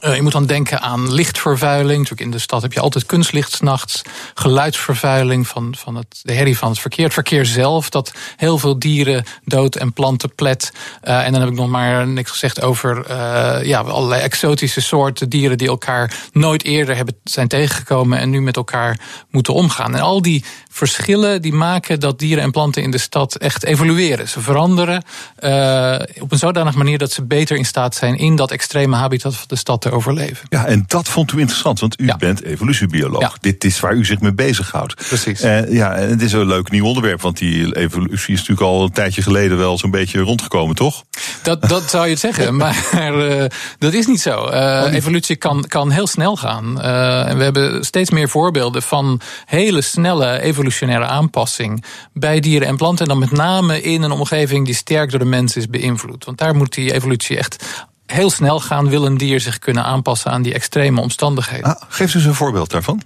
Eh, 0.00 0.14
je 0.14 0.22
moet 0.22 0.32
dan 0.32 0.46
denken 0.46 0.80
aan 0.80 1.12
lichtvervuiling. 1.12 1.98
Natuurlijk 1.98 2.20
in 2.20 2.30
de 2.30 2.38
stad 2.38 2.62
heb 2.62 2.72
je 2.72 2.80
altijd 2.80 3.06
kunstlicht 3.06 3.52
's 3.52 3.60
nachts. 3.60 4.02
Geluidsvervuiling 4.34 5.48
van, 5.48 5.74
van 5.78 5.94
het, 5.94 6.20
de 6.22 6.32
herrie 6.32 6.58
van 6.58 6.68
het 6.68 6.78
verkeer. 6.78 7.04
Het 7.04 7.12
verkeer 7.12 7.46
zelf, 7.46 7.90
dat 7.90 8.12
heel 8.36 8.58
veel 8.58 8.78
dieren 8.78 9.24
dood 9.44 9.76
en 9.76 9.92
planten 9.92 10.34
plet. 10.34 10.72
Eh, 11.00 11.26
en 11.26 11.32
dan 11.32 11.40
heb 11.40 11.50
ik 11.50 11.56
nog 11.56 11.68
maar 11.68 12.06
niks 12.06 12.30
gezegd 12.30 12.62
over 12.62 13.06
eh, 13.06 13.66
ja, 13.66 13.80
allerlei 13.80 14.22
exotische 14.22 14.80
soorten 14.80 15.28
dieren 15.28 15.58
die 15.58 15.68
elkaar 15.68 16.28
nooit 16.32 16.64
eerder 16.64 16.96
hebben, 16.96 17.16
zijn 17.24 17.48
tegengekomen 17.48 18.18
en 18.18 18.30
nu 18.30 18.40
met 18.40 18.56
elkaar 18.56 18.98
moeten 19.30 19.54
omgaan. 19.54 19.94
En 19.94 20.00
al 20.00 20.22
die 20.22 20.44
verschillen 20.72 21.42
die 21.42 21.52
maken 21.52 22.00
dat 22.00 22.18
dieren 22.18 22.44
en 22.44 22.50
planten 22.50 22.82
in 22.82 22.90
de 22.90 22.98
stad 22.98 23.34
echt 23.34 23.64
evolueren. 23.64 24.28
Ze 24.28 24.40
veranderen 24.40 25.02
eh, 25.36 25.94
op 26.22 26.32
een 26.32 26.38
zodanige 26.38 26.78
manier 26.78 26.98
dat 26.98 27.12
ze 27.12 27.22
beter 27.24 27.56
in 27.56 27.64
staat 27.64 27.94
zijn 27.94 28.16
in 28.18 28.36
dat 28.36 28.50
extreme 28.50 28.96
habitat 28.96 29.34
van 29.36 29.44
de 29.48 29.56
stad 29.56 29.80
te 29.80 29.90
overleven. 29.90 30.46
Ja, 30.48 30.66
en 30.66 30.84
dat 30.86 31.08
vond 31.08 31.32
u 31.32 31.38
interessant, 31.38 31.80
want 31.80 32.00
u 32.00 32.06
Ja. 32.06 32.16
bent 32.16 32.42
evolutiebioloog. 32.42 33.20
Ja. 33.20 33.32
Dit 33.40 33.64
is 33.64 33.80
waar 33.80 33.94
u 33.94 34.04
zich 34.04 34.20
mee 34.20 34.32
bezighoudt. 34.32 34.94
Precies. 34.94 35.40
Eh, 35.40 35.72
ja, 35.72 35.94
en 35.94 36.08
het 36.10 36.22
is 36.22 36.32
een 36.32 36.46
leuk 36.46 36.70
nieuw 36.70 36.84
onderwerp, 36.84 37.20
want 37.20 37.38
die 37.38 37.76
evolutie 37.76 38.34
is 38.34 38.38
natuurlijk 38.38 38.60
al 38.60 38.82
een 38.82 38.92
tijdje 38.92 39.22
geleden 39.22 39.58
wel 39.58 39.78
zo'n 39.78 39.90
beetje 39.90 40.20
rondgekomen, 40.20 40.74
toch? 40.76 41.04
Dat, 41.42 41.68
dat 41.68 41.90
zou 41.90 42.04
je 42.04 42.10
het 42.10 42.20
zeggen, 42.20 42.56
maar 42.62 42.76
eh, 42.94 43.44
dat 43.78 43.92
is 43.92 44.06
niet 44.06 44.20
zo. 44.20 44.46
Eh, 44.46 44.94
evolutie 44.94 45.36
kan, 45.36 45.64
kan 45.68 45.90
heel 45.90 46.06
snel 46.06 46.36
gaan. 46.36 46.80
En 46.80 47.36
we 47.38 47.44
hebben 47.44 47.84
steeds 47.84 48.10
meer 48.10 48.28
voorbeelden 48.28 48.82
van 48.82 49.20
hele 49.44 49.80
snelle 49.80 50.40
evolutionaire 50.60 51.06
aanpassing 51.06 51.84
bij 52.12 52.40
dieren 52.40 52.68
en 52.68 52.76
planten. 52.76 53.04
En 53.04 53.10
dan 53.10 53.18
met 53.18 53.30
name 53.30 53.82
in 53.82 54.02
een 54.02 54.10
omgeving 54.10 54.66
die 54.66 54.74
sterk 54.74 55.10
door 55.10 55.18
de 55.18 55.24
mens 55.24 55.56
is 55.56 55.68
beïnvloed. 55.68 56.24
Want 56.24 56.38
daar 56.38 56.54
moet 56.54 56.74
die 56.74 56.92
evolutie 56.92 57.36
echt 57.36 57.84
heel 58.06 58.30
snel 58.30 58.60
gaan. 58.60 58.88
Wil 58.88 59.06
een 59.06 59.18
dier 59.18 59.40
zich 59.40 59.58
kunnen 59.58 59.84
aanpassen 59.84 60.30
aan 60.30 60.42
die 60.42 60.54
extreme 60.54 61.00
omstandigheden. 61.00 61.76
Ah, 61.76 61.82
geef 61.88 62.14
eens 62.14 62.24
een 62.24 62.34
voorbeeld 62.34 62.70
daarvan. 62.70 63.02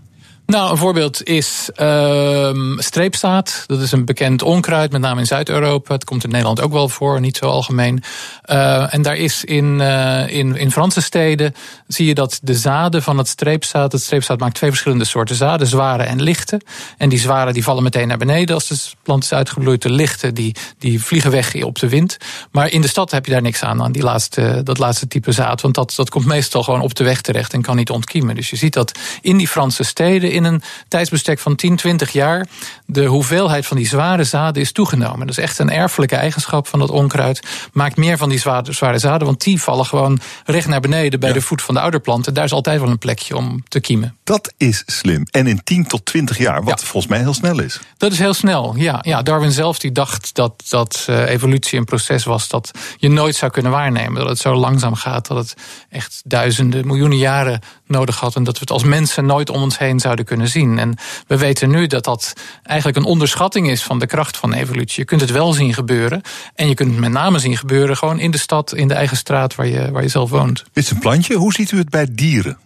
Nou, 0.46 0.70
een 0.70 0.76
voorbeeld 0.76 1.22
is 1.22 1.70
ehm 1.74 2.78
streepzaad. 2.78 3.64
Dat 3.66 3.80
is 3.80 3.92
een 3.92 4.04
bekend 4.04 4.42
onkruid, 4.42 4.92
met 4.92 5.00
name 5.00 5.20
in 5.20 5.26
Zuid-Europa. 5.26 5.94
Het 5.94 6.04
komt 6.04 6.24
in 6.24 6.30
Nederland 6.30 6.60
ook 6.60 6.72
wel 6.72 6.88
voor, 6.88 7.20
niet 7.20 7.36
zo 7.36 7.44
algemeen. 7.44 8.02
Eh, 8.42 8.94
en 8.94 9.02
daar 9.02 9.16
is 9.16 9.44
in, 9.44 9.80
eh, 9.80 10.28
in, 10.28 10.56
in 10.56 10.70
Franse 10.70 11.00
steden 11.00 11.54
zie 11.86 12.06
je 12.06 12.14
dat 12.14 12.40
de 12.42 12.54
zaden 12.54 13.02
van 13.02 13.18
het 13.18 13.28
streepzaad. 13.28 13.92
Het 13.92 14.02
streepzaad 14.02 14.38
maakt 14.38 14.54
twee 14.54 14.70
verschillende 14.70 15.04
soorten 15.04 15.36
zaden, 15.36 15.66
zware 15.66 16.02
en 16.02 16.22
lichte. 16.22 16.60
En 16.98 17.08
die 17.08 17.18
zware 17.18 17.52
die 17.52 17.64
vallen 17.64 17.82
meteen 17.82 18.08
naar 18.08 18.18
beneden 18.18 18.54
als 18.54 18.68
de 18.68 18.76
plant 19.02 19.24
is 19.24 19.32
uitgebloeid. 19.32 19.82
De 19.82 19.90
lichte 19.90 20.32
die, 20.32 20.56
die 20.78 21.02
vliegen 21.02 21.30
weg 21.30 21.62
op 21.62 21.78
de 21.78 21.88
wind. 21.88 22.16
Maar 22.50 22.70
in 22.70 22.80
de 22.80 22.88
stad 22.88 23.10
heb 23.10 23.26
je 23.26 23.32
daar 23.32 23.42
niks 23.42 23.62
aan, 23.62 23.82
aan 23.82 23.92
die 23.92 24.02
laatste, 24.02 24.60
dat 24.64 24.78
laatste 24.78 25.06
type 25.06 25.32
zaad. 25.32 25.60
Want 25.60 25.74
dat, 25.74 25.92
dat 25.96 26.10
komt 26.10 26.26
meestal 26.26 26.62
gewoon 26.62 26.80
op 26.80 26.94
de 26.94 27.04
weg 27.04 27.20
terecht 27.20 27.52
en 27.52 27.62
kan 27.62 27.76
niet 27.76 27.90
ontkiemen. 27.90 28.34
Dus 28.34 28.50
je 28.50 28.56
ziet 28.56 28.72
dat 28.72 28.98
in 29.20 29.36
die 29.36 29.48
Franse 29.48 29.82
steden 29.82 30.32
in 30.34 30.44
een 30.44 30.62
tijdsbestek 30.88 31.38
van 31.38 31.56
10, 31.56 31.76
20 31.76 32.12
jaar 32.12 32.46
de 32.86 33.04
hoeveelheid 33.04 33.66
van 33.66 33.76
die 33.76 33.86
zware 33.86 34.24
zaden 34.24 34.62
is 34.62 34.72
toegenomen. 34.72 35.26
Dat 35.26 35.38
is 35.38 35.44
echt 35.44 35.58
een 35.58 35.70
erfelijke 35.70 36.16
eigenschap 36.16 36.66
van 36.66 36.78
dat 36.78 36.90
onkruid. 36.90 37.40
Maakt 37.72 37.96
meer 37.96 38.16
van 38.16 38.28
die 38.28 38.38
zware, 38.38 38.72
zware 38.72 38.98
zaden, 38.98 39.26
want 39.26 39.42
die 39.44 39.60
vallen 39.62 39.86
gewoon 39.86 40.20
recht 40.44 40.66
naar 40.66 40.80
beneden 40.80 41.20
bij 41.20 41.28
Ja. 41.28 41.34
de 41.34 41.40
voet 41.40 41.62
van 41.62 41.74
de 41.74 41.80
ouderplant. 41.80 42.26
En 42.26 42.34
daar 42.34 42.44
is 42.44 42.52
altijd 42.52 42.80
wel 42.80 42.88
een 42.88 42.98
plekje 42.98 43.36
om 43.36 43.62
te 43.68 43.80
kiemen. 43.80 44.16
Dat 44.24 44.52
is 44.56 44.82
slim. 44.86 45.26
En 45.30 45.46
in 45.46 45.60
10 45.64 45.86
tot 45.86 46.04
20 46.04 46.38
jaar, 46.38 46.64
wat 46.64 46.84
volgens 46.84 47.12
mij 47.12 47.20
heel 47.20 47.34
snel 47.34 47.60
is. 47.60 47.80
Dat 47.96 48.12
is 48.12 48.18
heel 48.18 48.34
snel, 48.34 48.74
ja. 48.76 48.98
ja 49.02 49.22
Darwin 49.22 49.52
zelf 49.52 49.78
die 49.78 49.92
dacht 49.92 50.34
dat, 50.34 50.64
dat 50.68 51.06
uh, 51.10 51.28
evolutie 51.28 51.78
een 51.78 51.84
proces 51.84 52.24
was 52.24 52.48
dat 52.48 52.70
je 52.96 53.08
nooit 53.08 53.36
zou 53.36 53.50
kunnen 53.50 53.72
waarnemen. 53.72 54.14
Dat 54.20 54.28
het 54.28 54.38
zo 54.38 54.54
langzaam 54.54 54.94
gaat, 54.94 55.26
dat 55.26 55.36
het 55.36 55.54
echt 55.90 56.22
duizenden, 56.24 56.86
miljoenen 56.86 57.18
jaren 57.18 57.60
nodig 57.86 58.20
had. 58.20 58.36
En 58.36 58.44
dat 58.44 58.54
we 58.54 58.60
het 58.60 58.70
als 58.70 58.84
mensen 58.84 59.26
nooit 59.26 59.50
om 59.50 59.62
ons 59.62 59.78
heen 59.78 60.00
zouden 60.00 60.23
kunnen 60.24 60.48
zien. 60.48 60.78
En 60.78 60.96
we 61.26 61.38
weten 61.38 61.70
nu 61.70 61.86
dat 61.86 62.04
dat 62.04 62.32
eigenlijk 62.62 62.98
een 62.98 63.04
onderschatting 63.04 63.70
is 63.70 63.82
van 63.82 63.98
de 63.98 64.06
kracht 64.06 64.36
van 64.36 64.52
evolutie. 64.52 65.00
Je 65.00 65.04
kunt 65.04 65.20
het 65.20 65.30
wel 65.30 65.52
zien 65.52 65.74
gebeuren. 65.74 66.22
En 66.54 66.68
je 66.68 66.74
kunt 66.74 66.90
het 66.90 67.00
met 67.00 67.12
name 67.12 67.38
zien 67.38 67.56
gebeuren 67.56 67.96
gewoon 67.96 68.18
in 68.18 68.30
de 68.30 68.38
stad, 68.38 68.74
in 68.74 68.88
de 68.88 68.94
eigen 68.94 69.16
straat 69.16 69.54
waar 69.54 69.66
je, 69.66 69.90
waar 69.90 70.02
je 70.02 70.08
zelf 70.08 70.30
woont. 70.30 70.64
Dit 70.72 70.84
is 70.84 70.90
een 70.90 70.98
plantje. 70.98 71.34
Hoe 71.34 71.52
ziet 71.52 71.70
u 71.70 71.78
het 71.78 71.88
bij 71.88 72.06
dieren? 72.10 72.58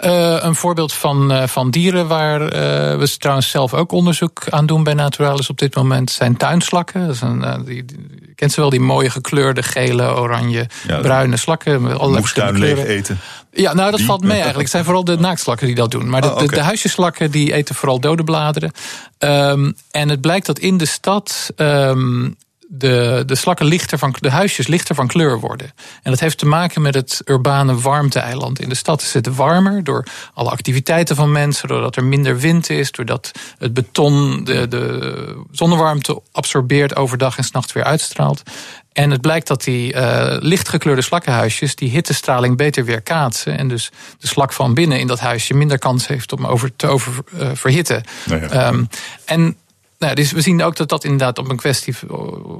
Uh, 0.00 0.36
een 0.40 0.54
voorbeeld 0.54 0.92
van, 0.92 1.32
uh, 1.32 1.46
van 1.46 1.70
dieren 1.70 2.06
waar 2.06 2.40
uh, 2.40 2.48
we 2.98 3.14
trouwens 3.18 3.50
zelf 3.50 3.74
ook 3.74 3.92
onderzoek 3.92 4.42
aan 4.50 4.66
doen 4.66 4.84
bij 4.84 4.94
Naturalis 4.94 5.50
op 5.50 5.58
dit 5.58 5.74
moment 5.74 6.10
zijn 6.10 6.36
tuinslakken. 6.36 7.06
Dat 7.06 7.14
is 7.14 7.20
een, 7.20 7.64
die, 7.64 7.84
kent 8.34 8.52
ze 8.52 8.60
wel, 8.60 8.70
die 8.70 8.80
mooie 8.80 9.10
gekleurde 9.10 9.62
gele, 9.62 10.16
oranje, 10.16 10.68
ja, 10.86 11.00
bruine 11.00 11.36
slakken. 11.36 11.82
Moestuin 11.82 12.58
leeg 12.58 12.78
eten. 12.78 13.20
Ja, 13.52 13.74
nou 13.74 13.90
dat 13.90 13.98
die? 13.98 14.06
valt 14.06 14.22
mee 14.22 14.30
eigenlijk. 14.46 14.62
Het 14.62 14.70
zijn 14.70 14.84
vooral 14.84 15.04
de 15.04 15.18
naaktslakken 15.18 15.66
die 15.66 15.76
dat 15.76 15.90
doen. 15.90 16.08
Maar 16.08 16.20
de, 16.20 16.26
oh, 16.26 16.32
okay. 16.32 16.46
de, 16.46 16.54
de 16.54 16.60
huisjeslakken 16.60 17.30
die 17.30 17.52
eten 17.52 17.74
vooral 17.74 18.00
dode 18.00 18.24
bladeren. 18.24 18.72
Um, 19.18 19.74
en 19.90 20.08
het 20.08 20.20
blijkt 20.20 20.46
dat 20.46 20.58
in 20.58 20.76
de 20.76 20.86
stad 20.86 21.50
um, 21.56 22.36
de, 22.74 23.22
de 23.26 23.34
slakken 23.34 23.66
lichter 23.66 23.98
van 23.98 24.14
de 24.18 24.30
huisjes 24.30 24.66
lichter 24.66 24.94
van 24.94 25.06
kleur 25.06 25.40
worden. 25.40 25.72
En 26.02 26.10
dat 26.10 26.20
heeft 26.20 26.38
te 26.38 26.46
maken 26.46 26.82
met 26.82 26.94
het 26.94 27.20
urbane 27.24 27.80
warmte-eiland. 27.80 28.60
In 28.60 28.68
de 28.68 28.74
stad 28.74 29.02
is 29.02 29.12
het 29.12 29.34
warmer 29.34 29.84
door 29.84 30.06
alle 30.34 30.50
activiteiten 30.50 31.16
van 31.16 31.32
mensen, 31.32 31.68
doordat 31.68 31.96
er 31.96 32.04
minder 32.04 32.38
wind 32.38 32.70
is, 32.70 32.90
doordat 32.90 33.30
het 33.58 33.74
beton 33.74 34.44
de, 34.44 34.68
de 34.68 35.44
zonnewarmte 35.50 36.22
absorbeert 36.32 36.96
overdag 36.96 37.38
en 37.38 37.44
s'nachts 37.44 37.72
weer 37.72 37.84
uitstraalt. 37.84 38.42
En 38.92 39.10
het 39.10 39.20
blijkt 39.20 39.46
dat 39.46 39.64
die 39.64 39.94
uh, 39.94 40.36
lichtgekleurde 40.38 41.02
slakkenhuisjes 41.02 41.74
die 41.74 41.90
hittestraling 41.90 42.56
beter 42.56 42.84
weerkaatsen. 42.84 43.58
En 43.58 43.68
dus 43.68 43.90
de 44.18 44.26
slak 44.26 44.52
van 44.52 44.74
binnen 44.74 45.00
in 45.00 45.06
dat 45.06 45.20
huisje 45.20 45.54
minder 45.54 45.78
kans 45.78 46.06
heeft 46.06 46.32
om 46.32 46.46
over 46.46 46.76
te 46.76 46.86
oververhitten. 46.86 48.02
Uh, 48.28 48.40
nou 48.40 48.54
ja. 48.54 48.68
um, 48.68 48.88
en 49.24 49.56
nou, 50.02 50.14
dus 50.14 50.32
we 50.32 50.40
zien 50.40 50.62
ook 50.62 50.76
dat 50.76 50.88
dat 50.88 51.04
inderdaad 51.04 51.38
op 51.38 51.50
een 51.50 51.56
kwestie, 51.56 51.94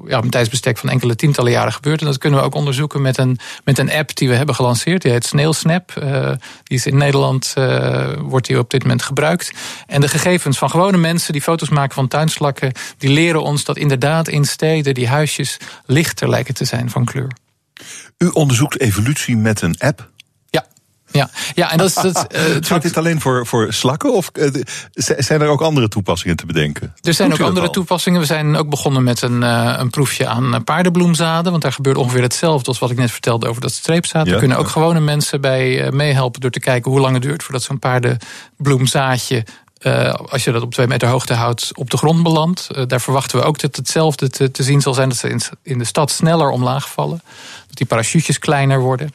ja, 0.07 0.18
op 0.18 0.24
een 0.24 0.31
tijdsbestek 0.31 0.78
van 0.78 0.88
enkele 0.88 1.16
tientallen 1.16 1.52
jaren 1.52 1.72
gebeurt. 1.72 2.00
En 2.00 2.07
dat 2.07 2.18
kunnen 2.18 2.38
we 2.38 2.44
ook 2.44 2.55
onderzoeken 2.55 3.02
met 3.02 3.18
een, 3.18 3.38
met 3.64 3.78
een 3.78 3.90
app 3.90 4.16
die 4.16 4.28
we 4.28 4.35
hebben 4.35 4.55
gelanceerd. 4.55 5.02
Die 5.02 5.12
heet 5.12 5.24
Snailsnap. 5.24 5.94
Uh, 5.98 6.33
die 6.62 6.78
is 6.78 6.87
in 6.87 6.96
Nederland, 6.96 7.55
uh, 7.59 8.12
wordt 8.18 8.46
die 8.46 8.59
op 8.59 8.70
dit 8.70 8.83
moment 8.83 9.02
gebruikt. 9.02 9.52
En 9.87 10.00
de 10.00 10.09
gegevens 10.09 10.59
van 10.59 10.70
gewone 10.70 10.96
mensen 10.96 11.33
die 11.33 11.42
foto's 11.42 11.68
maken 11.68 11.94
van 11.94 12.09
tuinslakken, 12.09 12.72
die 12.98 13.11
leren 13.11 13.42
ons 13.42 13.64
dat 13.64 13.76
inderdaad 13.76 14.28
in 14.28 14.44
steden 14.44 14.94
die 14.94 15.09
huisjes 15.09 15.57
lichter 15.87 16.28
lijken 16.28 16.55
te 16.55 16.64
zijn 16.64 16.90
van 16.90 17.05
kleur. 17.05 17.31
U 18.18 18.28
onderzoekt 18.28 18.81
evolutie 18.81 19.37
met 19.37 19.62
een 19.62 19.74
app? 19.78 20.11
Ja, 21.12 21.31
ja 21.55 21.70
en 21.70 21.79
dat 21.79 21.87
is. 21.87 21.94
Dat, 21.94 22.35
uh, 22.35 22.40
Gaat 22.61 22.83
dit 22.83 22.96
alleen 22.96 23.20
voor, 23.20 23.46
voor 23.46 23.72
slakken 23.72 24.12
of 24.12 24.31
uh, 24.33 24.51
zijn 24.94 25.40
er 25.40 25.48
ook 25.48 25.61
andere 25.61 25.88
toepassingen 25.88 26.37
te 26.37 26.46
bedenken? 26.46 26.94
Er 27.01 27.14
zijn 27.14 27.33
ook 27.33 27.40
andere 27.40 27.70
toepassingen. 27.70 28.20
We 28.20 28.27
zijn 28.27 28.57
ook 28.57 28.68
begonnen 28.68 29.03
met 29.03 29.22
een, 29.22 29.42
uh, 29.42 29.75
een 29.79 29.90
proefje 29.90 30.27
aan 30.27 30.64
paardenbloemzaden. 30.64 31.51
Want 31.51 31.62
daar 31.62 31.72
gebeurt 31.72 31.96
ongeveer 31.96 32.22
hetzelfde 32.22 32.68
als 32.68 32.79
wat 32.79 32.90
ik 32.90 32.96
net 32.96 33.11
vertelde 33.11 33.48
over 33.48 33.61
dat 33.61 33.72
streepzaad. 33.72 34.27
Ja, 34.27 34.33
er 34.33 34.38
kunnen 34.38 34.57
ook 34.57 34.66
ja. 34.66 34.72
gewone 34.72 35.01
mensen 35.01 35.40
bij 35.40 35.90
meehelpen 35.92 36.40
door 36.40 36.51
te 36.51 36.61
kijken 36.61 36.90
hoe 36.90 37.01
lang 37.01 37.14
het 37.14 37.22
duurt 37.22 37.42
voordat 37.42 37.62
zo'n 37.62 37.79
paardenbloemzaadje 37.79 39.44
uh, 39.83 40.12
als 40.12 40.44
je 40.44 40.53
dat 40.53 40.62
op 40.62 40.72
twee 40.72 40.87
meter 40.87 41.09
hoogte 41.09 41.35
houdt, 41.35 41.70
op 41.75 41.90
de 41.90 41.96
grond 41.96 42.22
belandt. 42.22 42.68
Uh, 42.72 42.83
daar 42.87 43.01
verwachten 43.01 43.38
we 43.38 43.44
ook 43.44 43.59
dat 43.59 43.77
hetzelfde 43.77 44.31
te, 44.31 44.51
te, 44.51 44.62
zien 44.62 44.81
zal 44.81 44.94
zijn. 44.94 45.09
Dat 45.09 45.18
ze 45.18 45.29
in, 45.29 45.40
in 45.62 45.79
de 45.79 45.85
stad 45.85 46.11
sneller 46.11 46.51
omlaag 46.51 46.90
vallen. 46.90 47.22
Dat 47.66 47.77
die 47.77 47.87
parachutes 47.87 48.38
kleiner 48.38 48.81
worden. 48.81 49.12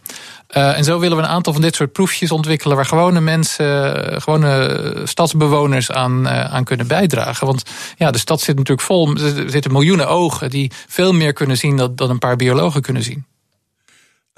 Uh, 0.55 0.77
en 0.77 0.83
zo 0.83 0.99
willen 0.99 1.17
we 1.17 1.23
een 1.23 1.29
aantal 1.29 1.53
van 1.53 1.61
dit 1.61 1.75
soort 1.75 1.91
proefjes 1.91 2.31
ontwikkelen... 2.31 2.75
waar 2.75 2.85
gewone 2.85 3.21
mensen, 3.21 4.21
gewone 4.21 5.01
stadsbewoners 5.03 5.91
aan, 5.91 6.29
aan 6.29 6.63
kunnen 6.63 6.87
bijdragen. 6.87 7.47
Want 7.47 7.63
ja, 7.97 8.11
de 8.11 8.17
stad 8.17 8.41
zit 8.41 8.55
natuurlijk 8.55 8.87
vol. 8.87 9.15
Er 9.15 9.49
zitten 9.49 9.71
miljoenen 9.71 10.07
ogen 10.07 10.49
die 10.49 10.71
veel 10.87 11.13
meer 11.13 11.33
kunnen 11.33 11.57
zien... 11.57 11.77
dan, 11.77 11.95
dan 11.95 12.09
een 12.09 12.19
paar 12.19 12.35
biologen 12.35 12.81
kunnen 12.81 13.03
zien. 13.03 13.25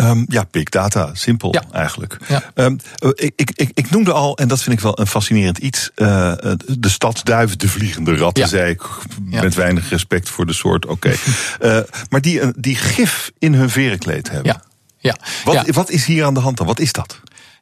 Um, 0.03 0.25
ja, 0.27 0.45
big 0.51 0.63
data, 0.63 1.09
simpel 1.13 1.53
ja. 1.53 1.63
eigenlijk. 1.71 2.17
Ja. 2.27 2.43
Um, 2.55 2.79
ik, 3.13 3.51
ik, 3.55 3.71
ik 3.73 3.89
noemde 3.89 4.11
al, 4.11 4.37
en 4.37 4.47
dat 4.47 4.61
vind 4.61 4.75
ik 4.75 4.81
wel 4.81 4.99
een 4.99 5.07
fascinerend 5.07 5.57
iets, 5.57 5.89
uh, 5.95 6.33
de 6.67 6.89
stadsduiven, 6.89 7.57
de 7.57 7.67
vliegende 7.67 8.15
ratten, 8.15 8.43
ja. 8.43 8.49
zei 8.49 8.71
ik, 8.71 8.81
met 9.23 9.55
weinig 9.55 9.89
respect 9.89 10.29
voor 10.29 10.45
de 10.45 10.53
soort, 10.53 10.85
oké. 10.85 11.15
Okay. 11.59 11.77
uh, 11.79 11.83
maar 12.09 12.21
die, 12.21 12.41
die 12.55 12.75
gif 12.75 13.31
in 13.39 13.53
hun 13.53 13.69
verenkleed 13.69 14.29
hebben. 14.29 14.61
Ja. 14.99 15.15
Ja. 15.45 15.53
Wat, 15.63 15.69
wat 15.69 15.89
is 15.89 16.05
hier 16.05 16.25
aan 16.25 16.33
de 16.33 16.39
hand 16.39 16.57
dan? 16.57 16.67
Wat 16.67 16.79
is 16.79 16.91
dat? 16.91 17.19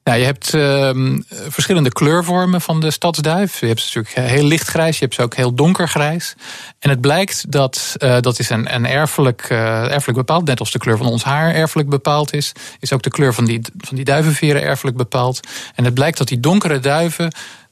Nou, 0.08 0.19
je 0.19 0.26
hebt 0.26 0.54
uh, 0.54 0.89
verschillende 1.47 1.91
kleurvormen 1.91 2.62
van 2.62 2.80
de 2.80 2.91
stadsduif. 2.91 3.60
Je 3.60 3.65
hebt 3.65 3.82
ze 3.82 3.97
natuurlijk 3.97 4.30
heel 4.32 4.43
lichtgrijs, 4.43 4.97
je 4.97 5.04
hebt 5.04 5.15
ze 5.15 5.21
ook 5.21 5.36
heel 5.36 5.54
donkergrijs. 5.54 6.36
En 6.80 6.89
het 6.89 7.02
blijkt 7.02 7.52
dat, 7.52 7.95
uh, 7.97 8.19
dat 8.19 8.39
is 8.39 8.50
een, 8.50 8.76
een 8.76 8.86
erfelijk, 8.86 9.50
uh, 9.50 9.91
erfelijk 9.91 10.17
bepaald. 10.17 10.45
Net 10.45 10.60
als 10.60 10.71
de 10.71 10.80
kleur 10.80 10.97
van 10.97 11.06
ons 11.06 11.23
haar 11.23 11.54
erfelijk 11.54 11.89
bepaald 11.89 12.34
is, 12.34 12.52
is 12.80 12.93
ook 12.93 13.02
de 13.02 13.10
kleur 13.10 13.34
van 13.34 13.45
die, 13.45 13.62
van 13.78 13.95
die 13.95 14.06
duivenveren 14.06 14.62
erfelijk 14.62 14.97
bepaald. 14.97 15.39
En 15.76 15.84
het 15.84 15.93
blijkt 15.93 16.17
dat 16.17 16.28
die 16.28 16.39
donkere 16.39 16.80
duiven 16.80 17.32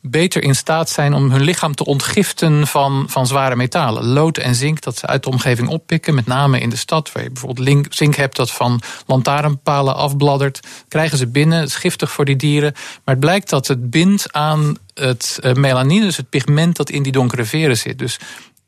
beter 0.10 0.44
in 0.44 0.56
staat 0.56 0.90
zijn 0.90 1.14
om 1.14 1.32
hun 1.32 1.42
lichaam 1.42 1.76
te 1.76 1.86
ontgiften 1.86 2.68
van, 2.68 3.06
van 3.08 3.28
zware 3.28 3.56
metalen. 3.56 4.06
Lood 4.06 4.38
en 4.38 4.56
zink 4.56 4.82
dat 4.82 4.98
ze 4.98 5.06
uit 5.06 5.24
de 5.24 5.30
omgeving 5.30 5.68
oppikken, 5.68 6.16
met 6.16 6.26
name 6.26 6.60
in 6.60 6.70
de 6.70 6.76
stad, 6.76 7.12
waar 7.12 7.24
je 7.24 7.32
bijvoorbeeld 7.32 7.88
zink 7.90 8.16
hebt 8.16 8.36
dat 8.36 8.52
van 8.52 8.82
lantaarnpalen 9.06 9.96
afbladdert, 9.96 10.60
krijgen 10.88 11.18
ze 11.18 11.28
binnen. 11.28 11.60
Het 11.60 11.70
is 11.70 11.76
giftig 11.76 12.12
voor 12.12 12.26
die 12.26 12.36
dieren. 12.36 12.74
Maar 12.74 13.16
het 13.16 13.20
blijkt 13.20 13.50
dat 13.50 13.68
het 13.68 13.90
bindt 13.90 14.34
aan 14.34 14.78
het 14.94 15.40
eh, 15.42 15.54
melanine, 15.54 16.06
dus 16.06 16.18
het 16.18 16.30
pigment 16.30 16.76
dat 16.76 16.90
in 16.90 17.04
die 17.04 17.12
donkere 17.12 17.46
veren 17.46 17.78
zit. 17.78 18.00
Dus 18.00 18.20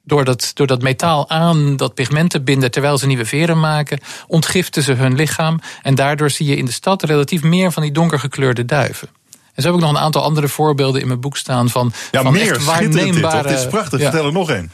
door 0.04 0.26
dat, 0.26 0.52
door 0.54 0.68
dat 0.68 0.82
metaal 0.82 1.30
aan 1.30 1.76
dat 1.76 1.94
pigment 1.94 2.30
te 2.30 2.42
binden 2.42 2.72
terwijl 2.72 2.98
ze 2.98 3.08
nieuwe 3.08 3.26
veren 3.26 3.60
maken, 3.60 4.00
ontgiften 4.28 4.84
ze 4.84 4.94
hun 4.94 5.16
lichaam. 5.16 5.60
En 5.82 5.96
daardoor 5.96 6.30
zie 6.30 6.46
je 6.46 6.56
in 6.56 6.66
de 6.66 6.72
stad 6.72 7.04
relatief 7.04 7.44
meer 7.44 7.72
van 7.72 7.84
die 7.84 7.92
donkergekleurde 7.92 8.66
duiven. 8.66 9.10
En 9.58 9.64
zo 9.64 9.70
heb 9.70 9.78
ik 9.78 9.86
nog 9.86 9.96
een 9.96 10.04
aantal 10.04 10.24
andere 10.24 10.48
voorbeelden 10.48 11.02
in 11.02 11.08
mijn 11.08 11.20
boek 11.20 11.38
staan 11.38 11.70
van, 11.70 11.92
ja, 12.12 12.22
van 12.22 12.34
meer, 12.34 12.52
echt 12.52 12.66
waarneembare... 12.66 13.42
Dit, 13.42 13.52
dit 13.52 13.60
is 13.60 13.68
prachtig, 13.68 14.00
ja. 14.00 14.10
vertel 14.10 14.28
er 14.28 14.34
nog 14.34 14.50
één. 14.50 14.72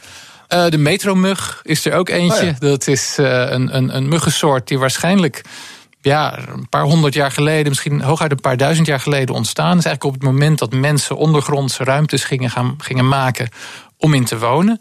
Uh, 0.48 0.68
de 0.68 0.78
metromug 0.78 1.60
is 1.62 1.84
er 1.84 1.92
ook 1.92 2.08
eentje. 2.08 2.40
Oh 2.40 2.46
ja. 2.46 2.56
Dat 2.58 2.86
is 2.86 3.16
uh, 3.20 3.26
een, 3.50 3.76
een, 3.76 3.96
een 3.96 4.08
muggensoort 4.08 4.68
die 4.68 4.78
waarschijnlijk 4.78 5.44
ja, 6.00 6.38
een 6.38 6.68
paar 6.68 6.82
honderd 6.82 7.14
jaar 7.14 7.30
geleden, 7.30 7.68
misschien 7.68 8.00
hooguit 8.00 8.30
een 8.30 8.40
paar 8.40 8.56
duizend 8.56 8.86
jaar 8.86 9.00
geleden 9.00 9.34
ontstaan. 9.34 9.78
Is 9.78 9.84
eigenlijk 9.84 10.04
op 10.04 10.12
het 10.12 10.30
moment 10.30 10.58
dat 10.58 10.72
mensen 10.72 11.16
ondergrondse 11.16 11.84
ruimtes 11.84 12.24
gingen, 12.24 12.50
gaan, 12.50 12.74
gingen 12.78 13.08
maken 13.08 13.48
om 13.96 14.14
in 14.14 14.24
te 14.24 14.38
wonen 14.38 14.80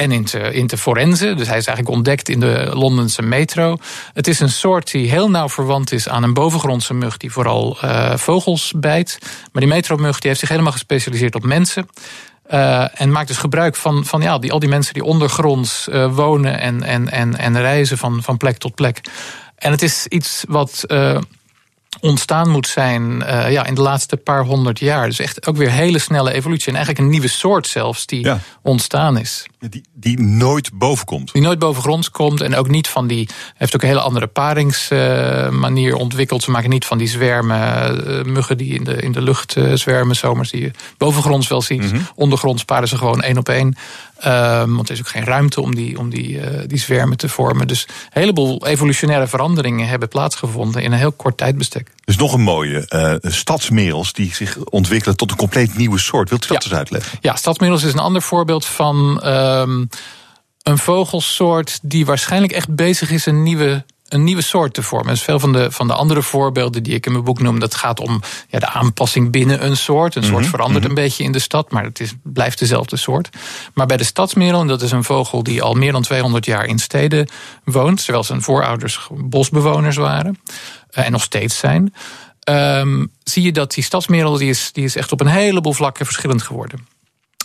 en 0.00 0.12
in 0.52 0.70
forensen. 0.78 1.36
Dus 1.36 1.48
hij 1.48 1.58
is 1.58 1.66
eigenlijk 1.66 1.96
ontdekt 1.96 2.28
in 2.28 2.40
de 2.40 2.70
Londense 2.72 3.22
metro. 3.22 3.76
Het 4.12 4.26
is 4.26 4.40
een 4.40 4.50
soort 4.50 4.90
die 4.90 5.10
heel 5.10 5.30
nauw 5.30 5.48
verwant 5.48 5.92
is 5.92 6.08
aan 6.08 6.22
een 6.22 6.34
bovengrondse 6.34 6.94
mug... 6.94 7.16
die 7.16 7.32
vooral 7.32 7.78
uh, 7.84 8.16
vogels 8.16 8.72
bijt. 8.76 9.18
Maar 9.52 9.62
die 9.62 9.72
metromug 9.72 10.18
die 10.18 10.28
heeft 10.28 10.40
zich 10.40 10.48
helemaal 10.48 10.72
gespecialiseerd 10.72 11.34
op 11.34 11.44
mensen... 11.44 11.88
Uh, 12.52 13.00
en 13.00 13.12
maakt 13.12 13.28
dus 13.28 13.36
gebruik 13.36 13.76
van, 13.76 14.04
van 14.04 14.20
ja, 14.20 14.38
die, 14.38 14.52
al 14.52 14.58
die 14.58 14.68
mensen 14.68 14.94
die 14.94 15.04
ondergronds 15.04 15.88
uh, 15.88 16.14
wonen 16.14 16.60
en, 16.60 16.82
en, 16.82 17.10
en, 17.10 17.36
en 17.36 17.60
reizen 17.60 17.98
van, 17.98 18.22
van 18.22 18.36
plek 18.36 18.56
tot 18.56 18.74
plek. 18.74 19.00
En 19.54 19.70
het 19.70 19.82
is 19.82 20.06
iets 20.06 20.44
wat 20.48 20.84
ontstaan 22.00 22.48
moet 22.48 22.66
zijn 22.66 23.02
uh, 23.02 23.52
ja, 23.52 23.66
in 23.66 23.74
de 23.74 23.80
laatste 23.80 24.16
paar 24.16 24.44
honderd 24.44 24.78
jaar. 24.78 25.06
Dus 25.06 25.18
echt 25.18 25.46
ook 25.46 25.56
weer 25.56 25.70
hele 25.70 25.98
snelle 25.98 26.32
evolutie. 26.32 26.68
En 26.68 26.74
eigenlijk 26.74 27.04
een 27.04 27.10
nieuwe 27.10 27.28
soort 27.28 27.66
zelfs 27.66 28.06
die 28.06 28.24
ja. 28.24 28.40
ontstaan 28.62 29.18
is. 29.18 29.46
Die, 29.58 29.84
die 29.94 30.20
nooit 30.20 30.70
boven 30.72 31.06
komt. 31.06 31.32
Die 31.32 31.42
nooit 31.42 31.58
bovengronds 31.58 32.10
komt. 32.10 32.40
En 32.40 32.54
ook 32.54 32.68
niet 32.68 32.88
van 32.88 33.06
die. 33.06 33.28
heeft 33.54 33.74
ook 33.74 33.82
een 33.82 33.88
hele 33.88 34.00
andere 34.00 34.26
paringsmanier 34.26 35.92
uh, 35.92 35.98
ontwikkeld. 35.98 36.42
Ze 36.42 36.50
maken 36.50 36.70
niet 36.70 36.84
van 36.84 36.98
die 36.98 37.08
zwermen, 37.08 37.58
uh, 38.08 38.24
muggen 38.24 38.56
die 38.56 38.74
in 38.74 38.84
de, 38.84 38.96
in 38.96 39.12
de 39.12 39.22
lucht 39.22 39.56
zwermen, 39.74 40.16
zomers, 40.16 40.50
die 40.50 40.60
je 40.60 40.70
bovengronds 40.96 41.48
wel 41.48 41.62
ziet. 41.62 41.82
Mm 41.82 41.88
-hmm. 41.88 42.08
Ondergronds 42.14 42.64
paren 42.64 42.88
ze 42.88 42.96
gewoon 42.96 43.22
één 43.22 43.38
op 43.38 43.48
één. 43.48 43.76
Um, 44.26 44.76
want 44.76 44.88
er 44.88 44.94
is 44.94 45.00
ook 45.00 45.08
geen 45.08 45.24
ruimte 45.24 45.60
om 45.60 45.74
die, 45.74 45.98
om 45.98 46.10
die, 46.10 46.28
uh, 46.28 46.46
die 46.66 46.78
zwermen 46.78 47.16
te 47.16 47.28
vormen. 47.28 47.66
Dus 47.66 47.86
een 47.88 48.20
heleboel 48.20 48.66
evolutionaire 48.66 49.26
veranderingen 49.26 49.88
hebben 49.88 50.08
plaatsgevonden 50.08 50.82
in 50.82 50.92
een 50.92 50.98
heel 50.98 51.12
kort 51.12 51.36
tijdbestek. 51.36 51.90
Dus 52.04 52.16
nog 52.16 52.32
een 52.32 52.40
mooie 52.40 52.86
uh, 53.22 53.30
stadsmerels 53.32 54.12
die 54.12 54.34
zich 54.34 54.58
ontwikkelen 54.64 55.16
tot 55.16 55.30
een 55.30 55.36
compleet 55.36 55.76
nieuwe 55.76 55.98
soort. 55.98 56.28
Wilt 56.28 56.44
u 56.44 56.48
dat 56.48 56.62
ja. 56.62 56.68
eens 56.68 56.78
uitleggen? 56.78 57.18
Ja, 57.20 57.36
stadsmerels 57.36 57.82
is 57.82 57.92
een 57.92 57.98
ander 57.98 58.22
voorbeeld 58.22 58.66
van 58.66 59.26
um, 59.26 59.88
een 60.62 60.78
vogelsoort 60.78 61.78
die 61.82 62.06
waarschijnlijk 62.06 62.52
echt 62.52 62.74
bezig 62.74 63.10
is 63.10 63.26
een 63.26 63.42
nieuwe 63.42 63.84
een 64.10 64.24
nieuwe 64.24 64.42
soort 64.42 64.74
te 64.74 64.82
vormen. 64.82 65.08
Dus 65.12 65.22
veel 65.22 65.40
van 65.40 65.52
de, 65.52 65.70
van 65.70 65.86
de 65.86 65.94
andere 65.94 66.22
voorbeelden 66.22 66.82
die 66.82 66.94
ik 66.94 67.06
in 67.06 67.12
mijn 67.12 67.24
boek 67.24 67.40
noem, 67.40 67.58
dat 67.58 67.74
gaat 67.74 68.00
om 68.00 68.20
ja, 68.48 68.58
de 68.58 68.68
aanpassing 68.68 69.30
binnen 69.30 69.64
een 69.64 69.76
soort. 69.76 70.14
Een 70.14 70.24
soort 70.24 70.40
Mhm, 70.40 70.50
verandert 70.50 70.84
een 70.84 70.94
beetje 70.94 71.24
in 71.24 71.32
de 71.32 71.38
stad, 71.38 71.70
maar 71.70 71.84
het 71.84 72.00
is, 72.00 72.12
blijft 72.22 72.58
dezelfde 72.58 72.96
soort. 72.96 73.28
Maar 73.74 73.86
bij 73.86 73.96
de 73.96 74.04
stadsmerel, 74.04 74.60
en 74.60 74.66
dat 74.66 74.82
is 74.82 74.90
een 74.90 75.04
vogel 75.04 75.42
die 75.42 75.62
al 75.62 75.74
meer 75.74 75.92
dan 75.92 76.02
200 76.02 76.44
jaar 76.44 76.64
in 76.64 76.78
steden 76.78 77.28
woont, 77.64 78.02
terwijl 78.04 78.24
zijn 78.24 78.42
voorouders 78.42 79.08
bosbewoners 79.10 79.96
waren 79.96 80.38
eh, 80.90 81.06
en 81.06 81.12
nog 81.12 81.22
steeds 81.22 81.58
zijn. 81.58 81.94
ehm, 82.40 83.06
zie 83.24 83.42
je 83.42 83.52
dat 83.52 83.74
die 83.74 83.84
stadsmerel 83.84 84.36
die 84.36 84.48
is, 84.48 84.72
die 84.72 84.84
is 84.84 84.96
echt 84.96 85.12
op 85.12 85.20
een 85.20 85.26
heleboel 85.26 85.72
vlakken 85.72 86.04
verschillend 86.04 86.42
geworden. 86.42 86.86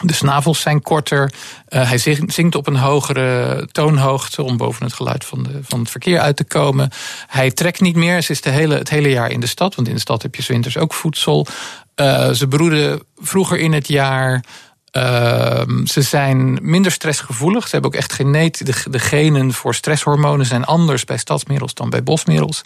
De 0.07 0.13
snavels 0.13 0.59
zijn 0.61 0.81
korter. 0.81 1.33
eh, 1.67 1.87
hij 1.87 1.97
zing- 1.97 2.33
zingt 2.33 2.55
op 2.55 2.67
een 2.67 2.75
hogere 2.75 3.67
toonhoogte 3.71 4.43
om 4.43 4.57
boven 4.57 4.83
het 4.85 4.93
geluid 4.93 5.25
van, 5.25 5.43
de, 5.43 5.59
van 5.63 5.79
het 5.79 5.89
verkeer 5.89 6.19
uit 6.19 6.35
te 6.37 6.43
komen. 6.43 6.89
Hij 7.27 7.51
trekt 7.51 7.81
niet 7.81 7.95
meer. 7.95 8.21
Ze 8.21 8.31
is 8.31 8.41
de 8.41 8.49
hele, 8.49 8.75
het 8.77 8.89
hele 8.89 9.09
jaar 9.09 9.31
in 9.31 9.39
de 9.39 9.47
stad, 9.47 9.75
want 9.75 9.87
in 9.87 9.93
de 9.93 9.99
stad 9.99 10.21
heb 10.21 10.35
je 10.35 10.43
winters 10.47 10.77
ook 10.77 10.93
voedsel. 10.93 11.47
Eh, 11.95 12.31
ze 12.31 12.47
broeden 12.47 13.01
vroeger 13.17 13.57
in 13.59 13.73
het 13.73 13.87
jaar. 13.87 14.43
Ehm, 14.91 15.85
ze 15.85 16.01
zijn 16.01 16.59
minder 16.61 16.91
stressgevoelig. 16.91 17.63
Ze 17.63 17.69
hebben 17.71 17.91
ook 17.91 17.97
echt 17.97 18.13
genet. 18.13 18.65
De, 18.65 18.83
de 18.89 18.99
genen 18.99 19.53
voor 19.53 19.75
stresshormonen 19.75 20.45
zijn 20.45 20.63
anders 20.65 21.03
bij 21.05 21.17
stadsmerels 21.17 21.73
dan 21.73 21.89
bij 21.89 22.03
bosmerels. 22.03 22.61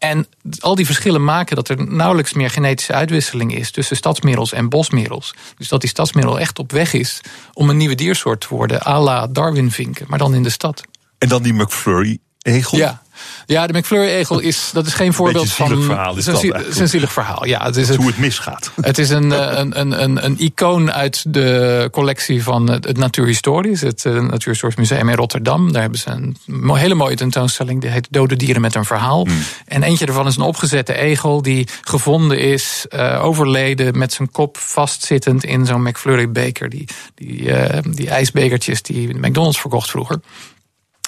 En 0.00 0.26
al 0.60 0.74
die 0.74 0.86
verschillen 0.86 1.24
maken 1.24 1.56
dat 1.56 1.68
er 1.68 1.90
nauwelijks 1.90 2.32
meer 2.32 2.50
genetische 2.50 2.92
uitwisseling 2.92 3.54
is 3.54 3.70
tussen 3.70 3.96
stadsmerels 3.96 4.52
en 4.52 4.68
bosmerels. 4.68 5.34
Dus 5.56 5.68
dat 5.68 5.80
die 5.80 5.90
stadsmerel 5.90 6.38
echt 6.38 6.58
op 6.58 6.72
weg 6.72 6.92
is 6.92 7.20
om 7.52 7.70
een 7.70 7.76
nieuwe 7.76 7.94
diersoort 7.94 8.40
te 8.40 8.46
worden, 8.50 8.86
à 8.86 9.00
la 9.00 9.26
Darwinvinken, 9.26 10.06
maar 10.08 10.18
dan 10.18 10.34
in 10.34 10.42
de 10.42 10.50
stad. 10.50 10.82
En 11.18 11.28
dan 11.28 11.42
die 11.42 11.52
McFlurry-egel. 11.52 12.78
Ja. 12.78 13.02
Ja, 13.46 13.66
de 13.66 13.78
McFlurry-egel 13.78 14.38
is, 14.38 14.70
dat 14.72 14.86
is 14.86 14.94
geen 14.94 15.12
voorbeeld 15.12 15.44
Beetje 15.44 15.64
van. 15.66 15.82
verhaal 15.82 16.16
is 16.16 16.26
het 16.26 16.42
een 16.42 16.50
dat 16.50 16.60
het 16.60 16.68
is 16.68 16.78
een 16.78 16.88
zielig 16.88 17.12
verhaal. 17.12 17.46
Ja, 17.46 17.64
het 17.64 17.76
is 17.76 17.88
Hoe 17.88 17.98
een, 17.98 18.06
het 18.06 18.18
misgaat. 18.18 18.70
het 18.80 18.98
is 18.98 19.10
een, 19.10 19.32
eh, 19.32 19.58
een, 19.58 19.80
een, 19.80 20.02
een, 20.02 20.24
een 20.24 20.38
icoon 20.38 20.92
uit 20.92 21.24
de 21.34 21.88
collectie 21.92 22.42
van 22.42 22.70
het 22.70 22.84
het 22.84 22.98
Natuurhistorisch, 22.98 23.80
het 23.80 24.04
eh, 24.04 24.12
Natuurhistorisch 24.12 24.76
Museum 24.76 25.08
in 25.08 25.16
Rotterdam. 25.16 25.72
Daar 25.72 25.82
hebben 25.82 26.00
ze 26.00 26.10
een 26.10 26.36
hele 26.74 26.94
mooie 26.94 27.16
tentoonstelling, 27.16 27.80
die 27.80 27.90
heet 27.90 28.08
Dode 28.10 28.36
Dieren 28.36 28.60
met 28.60 28.74
een 28.74 28.84
Verhaal. 28.84 29.26
Hmm. 29.26 29.42
En 29.66 29.82
eentje 29.82 30.06
daarvan 30.06 30.26
is 30.26 30.36
een 30.36 30.42
opgezette 30.42 30.94
egel 30.94 31.42
die 31.42 31.68
gevonden 31.80 32.38
is, 32.38 32.86
eh, 32.88 33.24
overleden, 33.24 33.98
met 33.98 34.12
zijn 34.12 34.30
kop 34.30 34.58
vastzittend 34.58 35.44
in 35.44 35.66
zo'n 35.66 35.82
McFlurry-beker. 35.82 36.68
Die, 36.68 36.88
die, 37.14 37.50
die 37.90 38.08
ijsbekertjes 38.08 38.82
die 38.82 39.18
McDonald's 39.18 39.60
verkocht 39.60 39.90
vroeger. 39.90 40.20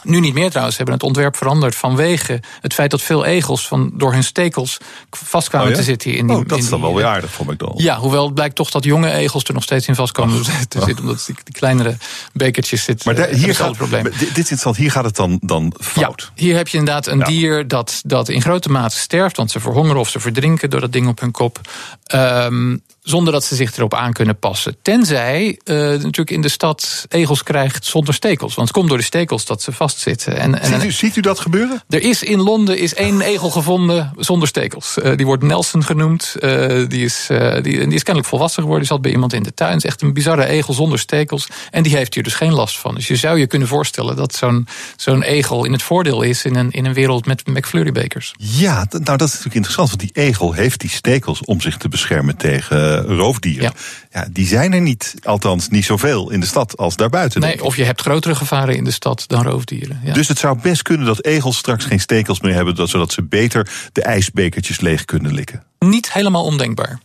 Nu 0.03 0.21
niet 0.21 0.35
meer 0.35 0.49
trouwens, 0.51 0.77
hebben 0.77 0.95
het 0.95 1.03
ontwerp 1.05 1.37
veranderd 1.37 1.75
vanwege 1.75 2.41
het 2.61 2.75
feit 2.75 2.91
dat 2.91 3.03
veel 3.03 3.25
egels 3.25 3.69
van, 3.69 3.91
door 3.95 4.13
hun 4.13 4.25
stekels 4.25 4.79
vastkwamen 5.11 5.69
Oh 5.69 5.73
ja? 5.75 5.79
te 5.79 5.85
zitten 5.87 6.15
in 6.15 6.27
die. 6.27 6.37
Oh, 6.37 6.47
dat 6.49 6.59
is 6.59 6.69
dan 6.69 6.81
wel 6.81 6.95
weer 6.95 7.05
eh, 7.05 7.11
aardig 7.11 7.31
voor 7.33 7.47
McDonald's. 7.47 7.83
ja, 7.85 7.99
hoewel 7.99 8.25
het 8.25 8.35
blijkt 8.35 8.55
toch 8.55 8.71
dat 8.71 8.85
jonge 8.85 9.13
egels 9.13 9.45
er 9.45 9.55
nog 9.55 9.63
steeds 9.63 9.87
in 9.89 9.95
vast 9.95 10.13
komen 10.13 10.43
te 10.43 10.51
zitten. 10.51 10.81
Omdat 11.01 11.25
die, 11.27 11.37
die 11.45 11.55
kleinere 11.55 11.97
bekertjes 12.33 12.85
zitten. 12.85 13.15
Maar 13.15 13.25
daar- 13.25 13.35
hier 13.35 13.55
gaat, 13.55 13.77
probleem. 13.77 14.05
dit 14.35 14.35
dit. 14.49 14.77
Hier 14.77 14.91
gaat 14.91 15.05
het 15.05 15.17
dan, 15.17 15.39
dan 15.43 15.75
fout. 15.81 16.31
Ja, 16.35 16.43
hier 16.43 16.57
heb 16.57 16.69
je 16.69 16.79
inderdaad 16.79 17.07
een 17.07 17.19
Ja. 17.19 17.25
dier 17.25 17.69
dat, 17.69 18.01
dat 18.07 18.29
in 18.29 18.43
grote 18.43 18.69
mate 18.71 18.97
sterft. 18.97 19.37
Want 19.37 19.51
ze 19.51 19.61
verhongeren 19.61 20.01
of 20.01 20.09
ze 20.09 20.21
verdrinken 20.21 20.71
door 20.71 20.81
dat 20.81 20.93
ding 20.93 21.09
op 21.09 21.21
hun 21.21 21.31
kop. 21.31 21.61
Ehm, 22.05 22.77
zonder 23.03 23.33
dat 23.33 23.45
ze 23.45 23.55
zich 23.55 23.77
erop 23.77 23.95
aan 23.95 24.13
kunnen 24.13 24.39
passen. 24.39 24.77
Tenzij 24.83 25.59
eh, 25.65 25.77
natuurlijk 25.77 26.31
in 26.31 26.41
de 26.41 26.49
stad 26.49 27.07
egels 27.09 27.43
krijgt 27.43 27.85
zonder 27.85 28.15
stekels. 28.15 28.55
Want 28.55 28.69
het 28.69 28.77
komt 28.77 28.89
door 28.89 28.99
de 28.99 29.05
stekels 29.05 29.45
dat 29.45 29.63
ze 29.63 29.73
vastzitten. 29.73 30.37
En, 30.37 30.61
en, 30.61 30.81
Ziet, 30.81 30.85
u, 30.85 30.91
ziet 30.91 31.17
u 31.17 31.21
dat 31.21 31.41
gebeuren? 31.41 31.83
er 31.89 32.03
is 32.03 32.23
in 32.23 32.41
Londen 32.41 32.79
is 32.79 32.95
één 32.95 33.21
egel 33.21 33.51
gevonden 33.51 34.13
zonder 34.17 34.49
stekels. 34.49 34.99
Eh, 34.99 35.17
die 35.17 35.27
wordt 35.27 35.43
Nelson 35.43 35.85
genoemd. 35.85 36.35
Eh, 36.41 36.89
die, 36.89 37.05
is, 37.05 37.27
die, 37.63 37.63
die 37.63 37.95
is 37.95 38.03
kennelijk 38.03 38.27
volwassen 38.27 38.63
geworden. 38.63 38.87
Die 38.87 38.93
zat 38.93 39.03
bij 39.03 39.11
iemand 39.11 39.33
in 39.33 39.43
de 39.43 39.55
tuin. 39.55 39.73
Het 39.73 39.85
is 39.85 39.91
echt 39.91 40.03
een 40.03 40.13
bizarre 40.13 40.47
egel 40.47 40.75
zonder 40.75 40.99
stekels. 40.99 41.47
En 41.71 41.83
die 41.83 41.97
heeft 41.97 42.15
hier 42.15 42.23
dus 42.23 42.35
geen 42.35 42.53
last 42.53 42.79
van. 42.79 42.95
Dus 42.95 43.09
je 43.09 43.17
zou 43.17 43.39
je 43.39 43.47
kunnen 43.47 43.69
voorstellen 43.69 44.17
dat 44.17 44.35
zo'n 44.35 44.69
zo'n 44.97 45.23
egel 45.23 45.65
in 45.65 45.73
het 45.73 45.83
voordeel 45.83 46.23
is... 46.23 46.45
in 46.45 46.55
een, 46.55 46.71
in 46.71 46.85
een 46.85 46.95
wereld 46.95 47.27
met 47.27 47.47
McFlurry-bekers. 47.47 48.35
Ja, 48.39 48.87
nou 48.91 49.05
dat 49.05 49.21
is 49.21 49.29
natuurlijk 49.29 49.55
interessant. 49.55 49.89
Want 49.89 50.01
die 50.01 50.25
egel 50.25 50.53
heeft 50.53 50.81
die 50.81 50.91
stekels 50.91 51.45
om 51.45 51.61
zich 51.61 51.77
te 51.77 51.89
beschermen 51.89 52.37
tegen 52.37 52.92
roofdieren. 53.01 53.63
Ja. 54.11 54.21
Ja. 54.21 54.27
die 54.31 54.47
zijn 54.47 54.73
er 54.73 54.81
niet, 54.81 55.15
althans 55.23 55.69
niet 55.69 55.85
zoveel 55.85 56.31
in 56.31 56.41
de 56.41 56.47
stad 56.47 56.77
als 56.77 56.97
daarbuiten. 56.97 57.41
Nee, 57.41 57.65
of 57.65 57.77
je 57.77 57.85
hebt 57.85 58.01
grotere 58.01 58.35
gevaren 58.35 58.77
in 58.77 58.85
de 58.85 58.91
stad 58.91 59.25
dan 59.27 59.43
roofdieren. 59.43 60.01
Ja. 60.05 60.13
Dus 60.13 60.29
het 60.29 60.39
zou 60.39 60.59
best 60.63 60.83
kunnen 60.83 61.07
dat 61.07 61.25
egels 61.25 61.57
straks 61.57 61.85
geen 61.85 62.01
stekels 62.01 62.41
meer 62.41 62.55
hebben, 62.55 62.75
dat- 62.75 62.89
zodat 62.89 63.13
ze 63.13 63.23
beter 63.23 63.69
de 63.93 64.03
ijsbekertjes 64.03 64.81
leeg 64.81 65.05
kunnen 65.05 65.35
likken. 65.35 65.63
Niet 65.79 66.13
helemaal 66.13 66.45
ondenkbaar. 66.45 66.99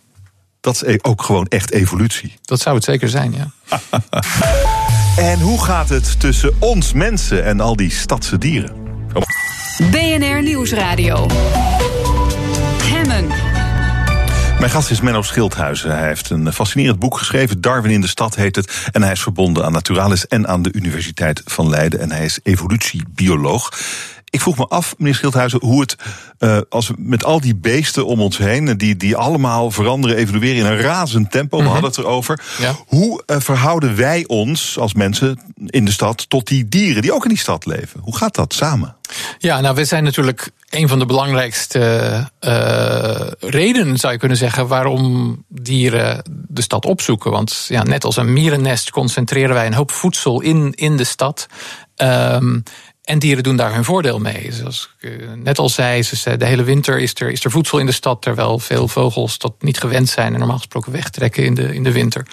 Dat 0.62 0.76
is 0.76 0.82
e- 0.82 0.98
ook 1.02 1.22
gewoon 1.22 1.46
echt 1.46 1.72
evolutie. 1.72 2.34
Dat 2.42 2.60
zou 2.60 2.76
het 2.76 2.84
zeker 2.84 3.10
zijn, 3.10 3.34
ja. 3.34 3.52
En 5.18 5.40
hoe 5.40 5.64
gaat 5.64 5.90
het 5.90 6.20
tussen 6.20 6.54
ons 6.60 6.94
mensen 6.94 7.44
en 7.44 7.60
al 7.60 7.76
die 7.76 7.92
stadse 7.92 8.38
dieren? 8.38 8.76
BNR 9.92 10.42
Nieuwsradio. 10.44 11.28
Mijn 14.60 14.72
gast 14.72 14.92
is 14.92 15.02
Menno 15.02 15.22
Schildhuizen. 15.22 15.98
Hij 15.98 16.08
heeft 16.08 16.30
een 16.30 16.54
fascinerend 16.54 17.00
boek 17.00 17.18
geschreven. 17.18 17.62
Darwin 17.62 17.92
in 17.92 18.02
de 18.02 18.08
stad 18.08 18.36
heet 18.36 18.56
het. 18.56 18.90
En 18.92 19.02
hij 19.02 19.12
is 19.12 19.22
verbonden 19.22 19.66
aan 19.66 19.72
Naturalis 19.72 20.28
en 20.28 20.48
aan 20.48 20.62
de 20.62 20.74
Universiteit 20.74 21.42
van 21.46 21.70
Leiden. 21.70 22.00
En 22.00 22.12
hij 22.12 22.26
is 22.26 22.40
evolutiebioloog. 22.44 23.70
Ik 24.30 24.42
vroeg 24.42 24.58
me 24.58 24.68
af, 24.68 24.96
meneer 24.98 25.16
Schildhuizen, 25.16 25.60
hoe 25.62 25.82
het 25.82 25.96
uh, 26.40 26.58
als 26.70 26.88
we 26.88 26.94
met 26.98 27.24
al 27.24 27.40
die 27.42 27.56
beesten 27.56 28.06
om 28.06 28.22
ons 28.22 28.38
heen, 28.38 28.78
die, 28.78 28.98
die 28.98 29.16
allemaal 29.16 29.72
veranderen, 29.72 30.18
evolueren 30.18 30.66
in 30.66 30.72
een 30.72 30.80
razend 30.82 31.32
tempo, 31.32 31.58
we 31.58 31.64
Mhm. 31.64 31.72
hadden 31.72 31.90
het 31.90 32.00
erover. 32.00 32.40
Ja. 32.60 32.76
Hoe 32.88 33.24
uh, 33.28 33.38
verhouden 33.40 33.96
wij 33.96 34.24
ons 34.28 34.78
als 34.80 34.94
mensen 34.94 35.40
in 35.66 35.86
de 35.86 35.92
stad 35.92 36.30
tot 36.30 36.48
die 36.48 36.68
dieren 36.68 37.02
die 37.02 37.14
ook 37.14 37.24
in 37.24 37.30
die 37.30 37.38
stad 37.38 37.66
leven? 37.66 38.00
Hoe 38.04 38.18
gaat 38.18 38.36
dat 38.36 38.54
samen? 38.54 38.96
Ja, 39.38 39.60
nou, 39.62 39.76
we 39.76 39.86
zijn 39.86 40.04
natuurlijk 40.04 40.50
een 40.70 40.88
van 40.88 41.00
de 41.00 41.06
belangrijkste 41.06 41.80
uh, 42.42 43.50
redenen, 43.52 43.98
zou 43.98 44.14
je 44.14 44.20
kunnen 44.20 44.38
zeggen, 44.38 44.68
waarom 44.68 45.36
dieren 45.48 46.24
de 46.48 46.62
stad 46.62 46.86
opzoeken. 46.86 47.32
Want 47.32 47.66
ja, 47.68 47.84
net 47.84 48.04
als 48.04 48.18
een 48.18 48.34
mierennest 48.34 48.90
concentreren 48.90 49.54
wij 49.54 49.66
een 49.66 49.74
hoop 49.74 49.92
voedsel 49.92 50.42
in, 50.42 50.74
in 50.74 50.98
de 50.98 51.04
stad. 51.04 51.48
Um, 51.96 52.64
en 53.08 53.20
dieren 53.20 53.44
doen 53.44 53.56
daar 53.56 53.74
hun 53.74 53.84
voordeel 53.84 54.20
mee. 54.20 54.52
Zoals 54.52 54.90
ik 55.00 55.36
net 55.36 55.60
al 55.60 55.70
zei, 55.70 56.04
ze 56.04 56.38
de 56.38 56.46
hele 56.46 56.64
winter 56.64 57.00
is 57.00 57.14
er, 57.16 57.32
is 57.32 57.44
er 57.44 57.52
voedsel 57.52 57.78
in 57.78 57.86
de 57.86 57.92
stad, 57.92 58.22
terwijl 58.22 58.60
veel 58.60 58.88
vogels 58.88 59.38
dat 59.38 59.54
niet 59.60 59.80
gewend 59.80 60.10
zijn 60.10 60.34
en 60.34 60.40
normaal 60.40 60.58
gesproken 60.58 60.92
wegtrekken 60.92 61.44
in 61.44 61.54
de, 61.54 61.76
in 61.76 61.84
de 61.84 61.92
winter. 61.92 62.28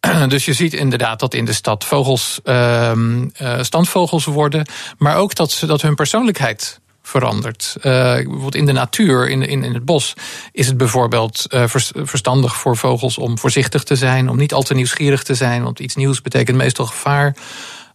Dus 0.28 0.44
je 0.44 0.52
ziet 0.52 0.74
inderdaad 0.74 1.20
dat 1.20 1.34
in 1.34 1.44
de 1.44 1.52
stad 1.52 1.84
vogels 1.84 2.40
uh, 2.44 2.92
standvogels 3.60 4.24
worden, 4.24 4.66
maar 4.98 5.16
ook 5.16 5.34
dat, 5.34 5.50
ze, 5.50 5.66
dat 5.66 5.82
hun 5.82 5.94
persoonlijkheid 5.94 6.80
verandert. 7.02 7.74
Uh, 7.76 7.82
bijvoorbeeld 7.82 8.54
in 8.54 8.66
de 8.66 8.72
natuur, 8.72 9.28
in, 9.28 9.42
in, 9.42 9.64
in 9.64 9.74
het 9.74 9.84
bos, 9.84 10.14
is 10.52 10.66
het 10.66 10.76
bijvoorbeeld 10.76 11.46
verstandig 11.92 12.56
voor 12.56 12.76
vogels 12.76 13.18
om 13.18 13.38
voorzichtig 13.38 13.82
te 13.82 13.96
zijn, 13.96 14.28
om 14.28 14.36
niet 14.36 14.54
al 14.54 14.62
te 14.62 14.74
nieuwsgierig 14.74 15.22
te 15.22 15.34
zijn, 15.34 15.62
want 15.62 15.80
iets 15.80 15.94
nieuws 15.94 16.22
betekent 16.22 16.56
meestal 16.56 16.86
gevaar. 16.86 17.36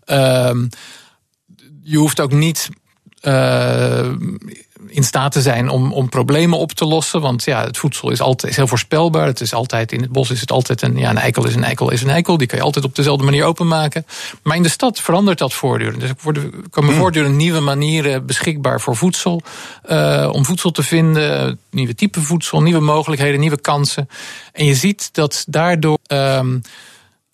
Uh, 0.05 0.49
je 1.85 1.97
hoeft 1.97 2.19
ook 2.19 2.31
niet 2.31 2.69
uh, 3.21 4.09
in 4.87 5.03
staat 5.03 5.31
te 5.31 5.41
zijn 5.41 5.69
om, 5.69 5.93
om 5.93 6.09
problemen 6.09 6.59
op 6.59 6.71
te 6.71 6.85
lossen. 6.85 7.21
Want 7.21 7.43
ja, 7.43 7.63
het 7.63 7.77
voedsel 7.77 8.11
is 8.11 8.21
altijd 8.21 8.51
is 8.51 8.57
heel 8.57 8.67
voorspelbaar. 8.67 9.25
Het 9.25 9.41
is 9.41 9.53
altijd, 9.53 9.91
in 9.91 10.01
het 10.01 10.11
bos 10.11 10.29
is 10.29 10.41
het 10.41 10.51
altijd 10.51 10.81
een, 10.81 10.97
ja, 10.97 11.09
een 11.09 11.17
eikel 11.17 11.45
is 11.47 11.55
een 11.55 11.63
eikel 11.63 11.91
is 11.91 12.01
een 12.01 12.09
eikel. 12.09 12.37
Die 12.37 12.47
kan 12.47 12.57
je 12.57 12.63
altijd 12.63 12.85
op 12.85 12.95
dezelfde 12.95 13.25
manier 13.25 13.43
openmaken. 13.43 14.05
Maar 14.43 14.55
in 14.55 14.63
de 14.63 14.69
stad 14.69 14.99
verandert 14.99 15.37
dat 15.37 15.53
voortdurend. 15.53 15.99
Dus 15.99 16.09
er 16.09 16.15
komen 16.69 16.89
Hmm. 16.89 16.99
voortdurend 16.99 17.35
nieuwe 17.35 17.59
manieren 17.59 18.25
beschikbaar 18.25 18.81
voor 18.81 18.95
voedsel. 18.95 19.41
Uh, 19.89 20.29
om 20.31 20.45
voedsel 20.45 20.71
te 20.71 20.83
vinden, 20.83 21.59
nieuwe 21.71 21.95
type 21.95 22.21
voedsel, 22.21 22.61
nieuwe 22.61 22.79
mogelijkheden, 22.79 23.39
nieuwe 23.39 23.61
kansen. 23.61 24.09
En 24.51 24.65
je 24.65 24.75
ziet 24.75 25.09
dat 25.13 25.45
daardoor. 25.47 25.97
Um, 26.07 26.61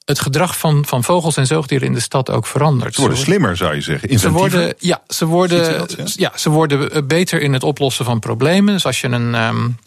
het 0.05 0.19
gedrag 0.19 0.57
van, 0.57 0.85
van 0.85 1.03
vogels 1.03 1.37
en 1.37 1.47
zoogdieren 1.47 1.87
in 1.87 1.93
de 1.93 1.99
stad 1.99 2.29
ook 2.29 2.47
verandert. 2.47 2.93
Ze 2.95 3.01
worden 3.01 3.19
slimmer, 3.19 3.57
zou 3.57 3.75
je 3.75 3.81
zeggen. 3.81 4.19
Ze 4.19 4.31
worden, 4.31 4.73
ja, 4.77 5.01
ze 5.07 5.25
worden, 5.25 5.77
dat, 5.77 5.95
ja? 5.97 6.05
ja? 6.15 6.31
ze 6.35 6.49
worden 6.49 7.07
beter 7.07 7.41
in 7.41 7.53
het 7.53 7.63
oplossen 7.63 8.05
van 8.05 8.19
problemen. 8.19 8.73
Dus 8.73 8.85
als 8.85 9.01
je 9.01 9.07
een, 9.07 9.33
um, 9.33 9.77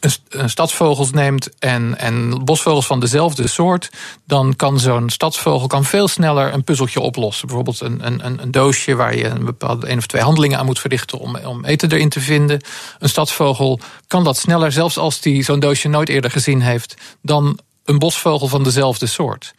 een, 0.00 0.10
een 0.28 0.50
stadsvogels 0.50 1.10
neemt 1.10 1.58
en, 1.58 1.98
en 1.98 2.44
bosvogels 2.44 2.86
van 2.86 3.00
dezelfde 3.00 3.48
soort, 3.48 3.90
dan 4.26 4.56
kan 4.56 4.80
zo'n 4.80 5.10
stadsvogel 5.10 5.66
kan 5.66 5.84
veel 5.84 6.08
sneller 6.08 6.54
een 6.54 6.64
puzzeltje 6.64 7.00
oplossen. 7.00 7.46
Bijvoorbeeld 7.46 7.80
een, 7.80 8.06
een, 8.06 8.42
een 8.42 8.50
doosje 8.50 8.94
waar 8.94 9.16
je 9.16 9.24
een 9.24 9.44
bepaalde 9.44 9.90
een 9.90 9.98
of 9.98 10.06
twee 10.06 10.22
handelingen 10.22 10.58
aan 10.58 10.66
moet 10.66 10.80
verrichten 10.80 11.18
om, 11.18 11.36
om 11.36 11.64
eten 11.64 11.92
erin 11.92 12.08
te 12.08 12.20
vinden. 12.20 12.60
Een 12.98 13.08
stadsvogel 13.08 13.80
kan 14.06 14.24
dat 14.24 14.36
sneller, 14.36 14.72
zelfs 14.72 14.98
als 14.98 15.20
die 15.20 15.42
zo'n 15.42 15.60
doosje 15.60 15.88
nooit 15.88 16.08
eerder 16.08 16.30
gezien 16.30 16.60
heeft, 16.60 16.94
dan 17.22 17.58
een 17.84 17.98
bosvogel 17.98 18.48
van 18.48 18.62
dezelfde 18.62 19.06
soort. 19.06 19.54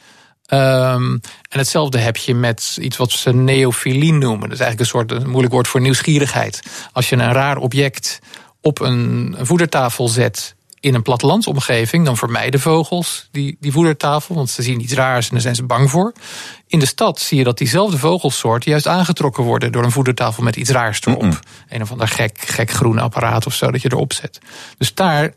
Ehm, 0.45 1.11
en 1.49 1.59
hetzelfde 1.59 1.97
heb 1.97 2.17
je 2.17 2.35
met 2.35 2.77
iets 2.81 2.97
wat 2.97 3.11
ze 3.11 3.33
neofilie 3.33 4.13
noemen. 4.13 4.49
Dat 4.49 4.59
is 4.59 4.65
eigenlijk 4.65 4.79
een 4.79 4.99
soort 4.99 5.11
een 5.11 5.29
moeilijk 5.29 5.53
woord 5.53 5.67
voor 5.67 5.81
nieuwsgierigheid. 5.81 6.61
Als 6.91 7.09
je 7.09 7.15
een 7.15 7.33
raar 7.33 7.57
object 7.57 8.19
op 8.61 8.79
een 8.79 9.35
voedertafel 9.39 10.07
zet 10.07 10.55
in 10.79 10.93
een 10.93 11.01
plattelandsomgeving, 11.01 12.05
dan 12.05 12.17
vermijden 12.17 12.59
vogels 12.59 13.27
die, 13.31 13.57
die 13.59 13.71
voedertafel, 13.71 14.35
want 14.35 14.49
ze 14.49 14.61
zien 14.61 14.81
iets 14.81 14.93
raars 14.93 15.25
en 15.25 15.31
daar 15.31 15.41
zijn 15.41 15.55
ze 15.55 15.63
bang 15.63 15.89
voor. 15.89 16.13
In 16.67 16.79
de 16.79 16.85
stad 16.85 17.19
zie 17.19 17.37
je 17.37 17.43
dat 17.43 17.57
diezelfde 17.57 17.97
vogelsoorten 17.97 18.71
juist 18.71 18.87
aangetrokken 18.87 19.43
worden 19.43 19.71
door 19.71 19.83
een 19.83 19.91
voedertafel 19.91 20.43
met 20.43 20.55
iets 20.55 20.69
raars 20.69 21.01
erop. 21.05 21.39
Een 21.69 21.81
of 21.81 21.91
ander 21.91 22.07
gek, 22.07 22.37
gek 22.39 22.71
groen 22.71 22.99
apparaat 22.99 23.45
of 23.45 23.53
zo 23.53 23.71
dat 23.71 23.81
je 23.81 23.91
erop 23.91 24.13
zet. 24.13 24.39
Dus 24.77 24.93
daar 24.93 25.33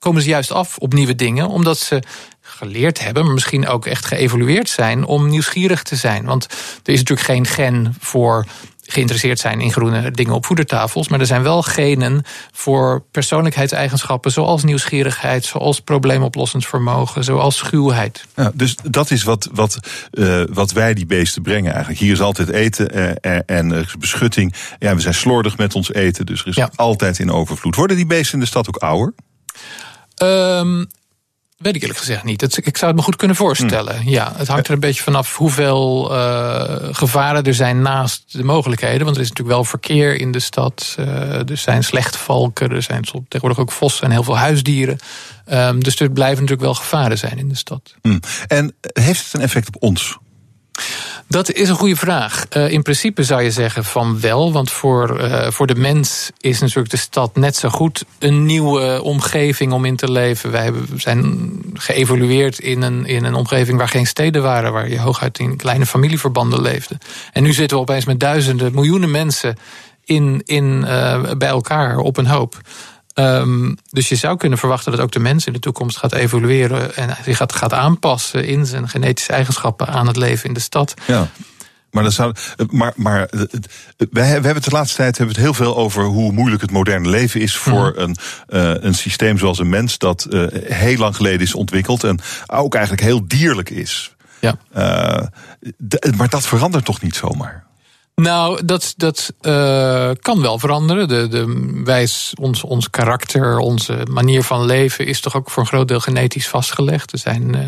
komen 0.00 0.22
ze 0.22 0.28
juist 0.28 0.52
af 0.52 0.78
op 0.78 0.92
nieuwe 0.92 1.14
dingen, 1.14 1.48
omdat 1.48 1.78
ze 1.78 2.02
geleerd 2.40 3.00
hebben, 3.00 3.24
maar 3.24 3.34
misschien 3.34 3.68
ook 3.68 3.86
echt 3.86 4.06
geëvolueerd 4.06 4.68
zijn 4.68 5.04
om 5.04 5.28
nieuwsgierig 5.28 5.82
te 5.82 5.96
zijn. 5.96 6.24
Want 6.24 6.44
er 6.84 6.92
is 6.92 6.98
natuurlijk 6.98 7.28
geen 7.28 7.46
gen 7.46 7.94
voor 7.98 8.46
geïnteresseerd 8.92 9.38
zijn 9.38 9.60
in 9.60 9.72
groene 9.72 10.10
dingen 10.10 10.34
op 10.34 10.46
voedertafels. 10.46 11.08
Maar 11.08 11.20
er 11.20 11.26
zijn 11.26 11.42
wel 11.42 11.62
genen 11.62 12.22
voor 12.52 13.02
persoonlijkheidseigenschappen 13.10 14.32
zoals 14.32 14.64
nieuwsgierigheid, 14.64 15.44
zoals 15.44 15.80
probleemoplossend 15.80 16.66
vermogen, 16.66 17.24
zoals 17.24 17.56
schuwheid. 17.56 18.24
Ja, 18.36 18.50
dus 18.54 18.76
dat 18.82 19.10
is 19.10 19.22
wat, 19.22 19.48
wat, 19.52 19.78
uh, 20.12 20.42
wat 20.52 20.72
wij 20.72 20.94
die 20.94 21.06
beesten 21.06 21.42
brengen 21.42 21.70
eigenlijk. 21.70 22.00
Hier 22.00 22.12
is 22.12 22.20
altijd 22.20 22.48
eten 22.48 22.98
uh, 22.98 23.38
en 23.46 23.70
uh, 23.70 23.78
beschutting. 23.98 24.54
Ja, 24.78 24.94
we 24.94 25.00
zijn 25.00 25.14
slordig 25.14 25.56
met 25.56 25.74
ons 25.74 25.92
eten, 25.92 26.26
dus 26.26 26.40
er 26.40 26.46
is 26.46 26.54
ja. 26.54 26.70
altijd 26.74 27.18
in 27.18 27.32
overvloed. 27.32 27.76
Worden 27.76 27.96
die 27.96 28.06
beesten 28.06 28.34
in 28.34 28.40
de 28.40 28.46
stad 28.46 28.68
ook 28.68 28.76
ouder? 28.76 29.14
Um, 30.22 30.88
Weet 31.60 31.74
ik 31.74 31.80
eerlijk 31.80 31.98
gezegd 31.98 32.24
niet. 32.24 32.66
ik 32.66 32.76
zou 32.76 32.90
het 32.90 33.00
me 33.00 33.06
goed 33.06 33.16
kunnen 33.16 33.36
voorstellen. 33.36 34.00
Hmm. 34.00 34.10
Ja, 34.10 34.32
het 34.36 34.48
hangt 34.48 34.66
er 34.66 34.72
een 34.72 34.80
beetje 34.80 35.02
vanaf 35.02 35.36
hoeveel 35.36 36.12
uh, 36.12 36.64
gevaren 36.90 37.44
er 37.44 37.54
zijn 37.54 37.82
naast 37.82 38.24
de 38.26 38.44
mogelijkheden. 38.44 39.04
Want 39.04 39.16
er 39.16 39.22
is 39.22 39.28
natuurlijk 39.28 39.56
wel 39.56 39.64
verkeer 39.64 40.20
in 40.20 40.32
de 40.32 40.38
stad. 40.38 40.96
Uh, 40.98 41.50
er 41.50 41.56
zijn 41.56 41.84
slechtvalken, 41.84 42.70
er 42.70 42.82
zijn 42.82 43.02
tegenwoordig 43.02 43.58
ook 43.58 43.72
vossen 43.72 44.04
en 44.04 44.10
heel 44.10 44.22
veel 44.22 44.38
huisdieren. 44.38 44.98
Um, 45.52 45.82
dus 45.82 46.00
er 46.00 46.10
blijven 46.10 46.40
natuurlijk 46.40 46.62
wel 46.62 46.74
gevaren 46.74 47.18
zijn 47.18 47.38
in 47.38 47.48
de 47.48 47.56
stad. 47.56 47.94
Hmm. 48.02 48.20
En 48.46 48.74
heeft 48.92 49.24
het 49.24 49.34
een 49.34 49.40
effect 49.40 49.66
op 49.66 49.82
ons? 49.82 50.18
Dat 51.30 51.52
is 51.52 51.68
een 51.68 51.76
goede 51.76 51.96
vraag. 51.96 52.46
Uh, 52.56 52.70
in 52.70 52.82
principe 52.82 53.24
zou 53.24 53.42
je 53.42 53.50
zeggen 53.50 53.84
van 53.84 54.20
wel. 54.20 54.52
Want 54.52 54.70
voor, 54.70 55.20
uh, 55.20 55.50
voor 55.50 55.66
de 55.66 55.74
mens 55.74 56.30
is 56.38 56.60
natuurlijk 56.60 56.90
de 56.90 56.96
stad 56.96 57.36
net 57.36 57.56
zo 57.56 57.68
goed 57.68 58.04
een 58.18 58.46
nieuwe 58.46 59.02
omgeving 59.02 59.72
om 59.72 59.84
in 59.84 59.96
te 59.96 60.10
leven. 60.10 60.50
Wij 60.50 60.72
zijn 60.96 61.50
geëvolueerd 61.74 62.58
in 62.58 62.82
een, 62.82 63.06
in 63.06 63.24
een 63.24 63.34
omgeving 63.34 63.78
waar 63.78 63.88
geen 63.88 64.06
steden 64.06 64.42
waren. 64.42 64.72
Waar 64.72 64.88
je 64.88 64.98
hooguit 64.98 65.38
in 65.38 65.56
kleine 65.56 65.86
familieverbanden 65.86 66.60
leefde. 66.60 66.98
En 67.32 67.42
nu 67.42 67.52
zitten 67.52 67.76
we 67.76 67.82
opeens 67.82 68.04
met 68.04 68.20
duizenden, 68.20 68.74
miljoenen 68.74 69.10
mensen 69.10 69.56
in, 70.04 70.42
in, 70.44 70.84
uh, 70.86 71.32
bij 71.38 71.48
elkaar 71.48 71.98
op 71.98 72.16
een 72.16 72.26
hoop. 72.26 72.60
Um, 73.14 73.76
dus 73.90 74.08
je 74.08 74.16
zou 74.16 74.36
kunnen 74.36 74.58
verwachten 74.58 74.92
dat 74.92 75.00
ook 75.00 75.12
de 75.12 75.18
mens 75.18 75.46
in 75.46 75.52
de 75.52 75.58
toekomst 75.58 75.96
gaat 75.96 76.12
evolueren 76.12 76.96
en 76.96 77.16
zich 77.24 77.36
gaat, 77.36 77.52
gaat 77.52 77.72
aanpassen 77.72 78.44
in 78.44 78.66
zijn 78.66 78.88
genetische 78.88 79.32
eigenschappen 79.32 79.86
aan 79.86 80.06
het 80.06 80.16
leven 80.16 80.48
in 80.48 80.54
de 80.54 80.60
stad. 80.60 80.94
Ja. 81.06 81.28
Maar, 81.90 82.02
dat 82.02 82.12
zou, 82.12 82.34
maar, 82.70 82.92
maar 82.96 83.28
we 84.10 84.20
hebben 84.20 84.54
het 84.54 84.64
de 84.64 84.70
laatste 84.70 84.96
tijd 84.96 85.18
hebben 85.18 85.36
we 85.36 85.42
het 85.42 85.50
heel 85.50 85.64
veel 85.64 85.76
over 85.76 86.04
hoe 86.04 86.32
moeilijk 86.32 86.62
het 86.62 86.70
moderne 86.70 87.08
leven 87.08 87.40
is 87.40 87.56
voor 87.56 87.92
mm. 87.96 88.02
een, 88.02 88.16
uh, 88.48 88.82
een 88.84 88.94
systeem 88.94 89.38
zoals 89.38 89.58
een 89.58 89.68
mens 89.68 89.98
dat 89.98 90.26
uh, 90.30 90.46
heel 90.52 90.96
lang 90.96 91.16
geleden 91.16 91.40
is 91.40 91.54
ontwikkeld 91.54 92.04
en 92.04 92.20
ook 92.46 92.74
eigenlijk 92.74 93.04
heel 93.04 93.28
dierlijk 93.28 93.70
is. 93.70 94.14
Ja. 94.40 94.54
Uh, 94.76 95.26
maar 96.16 96.28
dat 96.28 96.46
verandert 96.46 96.84
toch 96.84 97.00
niet 97.00 97.16
zomaar? 97.16 97.64
Nou, 98.20 98.64
dat, 98.64 98.94
dat 98.96 99.32
uh, 99.42 100.10
kan 100.20 100.40
wel 100.40 100.58
veranderen. 100.58 101.08
De, 101.08 101.28
de, 101.28 101.72
wijs, 101.84 102.32
ons, 102.40 102.64
ons 102.64 102.90
karakter, 102.90 103.58
onze 103.58 103.98
manier 104.10 104.42
van 104.42 104.64
leven 104.64 105.06
is 105.06 105.20
toch 105.20 105.36
ook 105.36 105.50
voor 105.50 105.62
een 105.62 105.68
groot 105.68 105.88
deel 105.88 106.00
genetisch 106.00 106.48
vastgelegd. 106.48 107.12
Er 107.12 107.18
zijn, 107.18 107.56
uh, 107.56 107.60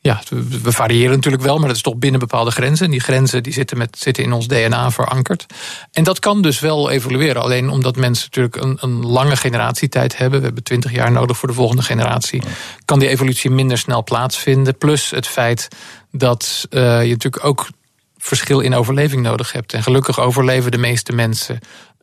ja, 0.00 0.22
we, 0.62 0.72
variëren 0.72 1.14
natuurlijk 1.14 1.42
wel, 1.42 1.58
maar 1.58 1.66
dat 1.66 1.76
is 1.76 1.82
toch 1.82 1.96
binnen 1.96 2.20
bepaalde 2.20 2.50
grenzen. 2.50 2.84
En 2.84 2.90
die 2.90 3.00
grenzen 3.00 3.42
die 3.42 3.52
zitten, 3.52 3.78
met, 3.78 3.98
zitten 3.98 4.24
in 4.24 4.32
ons 4.32 4.48
DNA 4.48 4.90
verankerd. 4.90 5.46
En 5.92 6.04
dat 6.04 6.18
kan 6.18 6.42
dus 6.42 6.60
wel 6.60 6.90
evolueren. 6.90 7.42
Alleen 7.42 7.70
omdat 7.70 7.96
mensen 7.96 8.24
natuurlijk 8.24 8.56
een, 8.56 8.78
een 8.80 9.06
lange 9.06 9.36
generatietijd 9.36 10.16
hebben. 10.16 10.38
We 10.38 10.44
hebben 10.44 10.64
twintig 10.64 10.92
jaar 10.92 11.12
nodig 11.12 11.36
voor 11.36 11.48
de 11.48 11.54
volgende 11.54 11.82
generatie. 11.82 12.42
Kan 12.84 12.98
die 12.98 13.08
evolutie 13.08 13.50
minder 13.50 13.78
snel 13.78 14.04
plaatsvinden. 14.04 14.78
Plus 14.78 15.10
het 15.10 15.26
feit 15.26 15.68
dat 16.10 16.66
uh, 16.70 17.02
je 17.02 17.10
natuurlijk 17.10 17.44
ook 17.44 17.66
verschil 18.18 18.60
in 18.60 18.74
overleving 18.74 19.22
nodig 19.22 19.52
hebt. 19.52 19.72
En 19.72 19.82
gelukkig 19.82 20.20
overleven 20.20 20.70
de 20.70 20.78
meeste 20.78 21.12
mensen, 21.12 21.58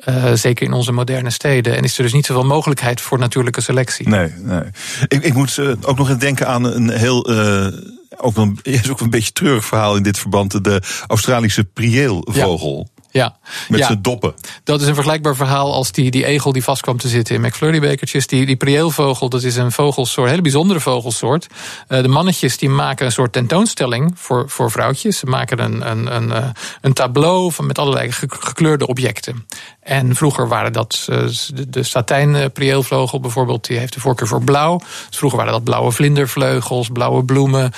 uh, 0.10 0.34
zeker 0.34 0.66
in 0.66 0.74
onze 0.74 0.92
moderne 0.92 1.30
steden. 1.30 1.76
En 1.78 1.84
is 1.84 1.98
er 1.98 2.04
dus 2.04 2.14
niet 2.14 2.26
zoveel 2.26 2.46
mogelijkheid 2.46 3.02
voor 3.02 3.20
natuurlijke 3.20 3.62
selectie. 3.62 4.10
Nee, 4.10 4.34
nee. 4.38 4.64
Ik, 5.08 5.24
ik 5.24 5.34
moet 5.34 5.58
uh, 5.58 5.74
ook 5.82 5.98
nog 5.98 6.10
eens 6.10 6.20
denken 6.20 6.48
aan 6.48 6.64
een 6.64 6.90
heel. 6.90 7.32
Uh, 7.32 7.68
ook 8.18 8.38
een, 8.38 8.60
is 8.64 8.90
ook 8.90 9.00
een 9.00 9.10
beetje 9.10 9.32
treurig 9.32 9.66
verhaal 9.66 9.96
in 9.96 10.04
dit 10.04 10.20
verband. 10.20 10.64
De 10.64 10.82
Australische 11.08 11.64
prieelvogel. 11.64 12.88
Ja. 12.93 12.93
Ja. 13.14 13.36
Met 13.70 13.80
ja. 13.80 13.86
zijn 13.86 14.02
doppen. 14.02 14.34
Dat 14.64 14.82
is 14.82 14.88
een 14.88 14.94
vergelijkbaar 14.94 15.36
verhaal 15.36 15.74
als 15.74 15.92
die, 15.92 16.12
die 16.12 16.26
egel 16.26 16.52
die 16.52 16.64
vast 16.64 16.82
kwam 16.82 16.98
te 16.98 17.08
zitten 17.08 17.36
in 17.36 17.42
McFlurry-bekertjes. 17.42 18.28
Die, 18.28 18.46
die 18.46 18.56
prieelvogel, 18.56 19.30
dat 19.30 19.44
is 19.44 19.56
een 19.56 19.72
vogelsoort, 19.72 20.26
een 20.26 20.30
hele 20.30 20.42
bijzondere 20.42 20.80
vogelsoort. 20.80 21.48
Uh, 21.90 22.02
de 22.02 22.08
mannetjes 22.08 22.58
die 22.58 22.70
maken 22.70 23.06
een 23.06 23.12
soort 23.12 23.34
tentoonstelling 23.34 24.14
voor, 24.16 24.50
voor 24.50 24.72
vrouwtjes. 24.72 25.18
Ze 25.18 25.26
maken 25.26 25.60
een, 25.60 25.90
een, 25.90 26.16
een, 26.16 26.28
uh, 26.28 26.46
een 26.82 26.94
tableau 26.94 27.52
van, 27.52 27.66
met 27.66 27.80
allerlei 27.80 28.12
gekleurde 28.28 28.88
objecten. 28.88 29.48
En 29.80 30.16
vroeger 30.16 30.48
waren 30.48 30.74
dat 30.74 31.08
uh, 31.10 31.18
de, 31.54 31.70
de 31.70 31.84
satijn-prieelvogel 31.84 33.20
bijvoorbeeld, 33.20 33.68
die 33.68 33.78
heeft 33.78 33.94
de 33.94 34.00
voorkeur 34.00 34.28
voor 34.28 34.44
blauw. 34.44 34.78
Dus 34.78 35.18
vroeger 35.18 35.40
waren 35.40 35.54
dat 35.54 35.64
blauwe 35.64 35.92
vlindervleugels, 35.92 36.90
blauwe 36.94 37.24
bloemen, 37.24 37.72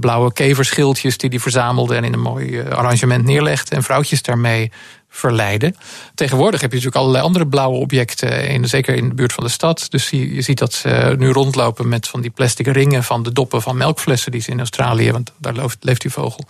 blauwe 0.00 0.32
keverschildjes 0.32 1.18
die 1.18 1.30
die 1.30 1.40
verzamelde 1.40 1.94
en 1.94 2.04
in 2.04 2.12
een 2.12 2.20
mooi 2.20 2.62
arrangement 2.62 3.24
neerlegde. 3.24 3.76
En 3.76 3.82
vrouwtjes 3.82 4.22
daarmee 4.22 4.69
verleiden. 5.08 5.76
Tegenwoordig 6.14 6.60
heb 6.60 6.70
je 6.70 6.76
natuurlijk 6.76 7.02
allerlei 7.02 7.24
andere 7.24 7.46
blauwe 7.46 7.76
objecten, 7.76 8.48
in, 8.48 8.68
zeker 8.68 8.94
in 8.94 9.08
de 9.08 9.14
buurt 9.14 9.32
van 9.32 9.44
de 9.44 9.50
stad. 9.50 9.86
Dus 9.90 10.10
je, 10.10 10.34
je 10.34 10.42
ziet 10.42 10.58
dat 10.58 10.72
ze 10.72 11.14
nu 11.18 11.30
rondlopen 11.30 11.88
met 11.88 12.08
van 12.08 12.20
die 12.20 12.30
plastic 12.30 12.66
ringen 12.66 13.04
van 13.04 13.22
de 13.22 13.32
doppen 13.32 13.62
van 13.62 13.76
melkflessen 13.76 14.32
die 14.32 14.40
ze 14.40 14.50
in 14.50 14.58
Australië, 14.58 15.12
want 15.12 15.32
daar 15.36 15.54
leeft, 15.80 16.00
die 16.00 16.10
vogel, 16.10 16.44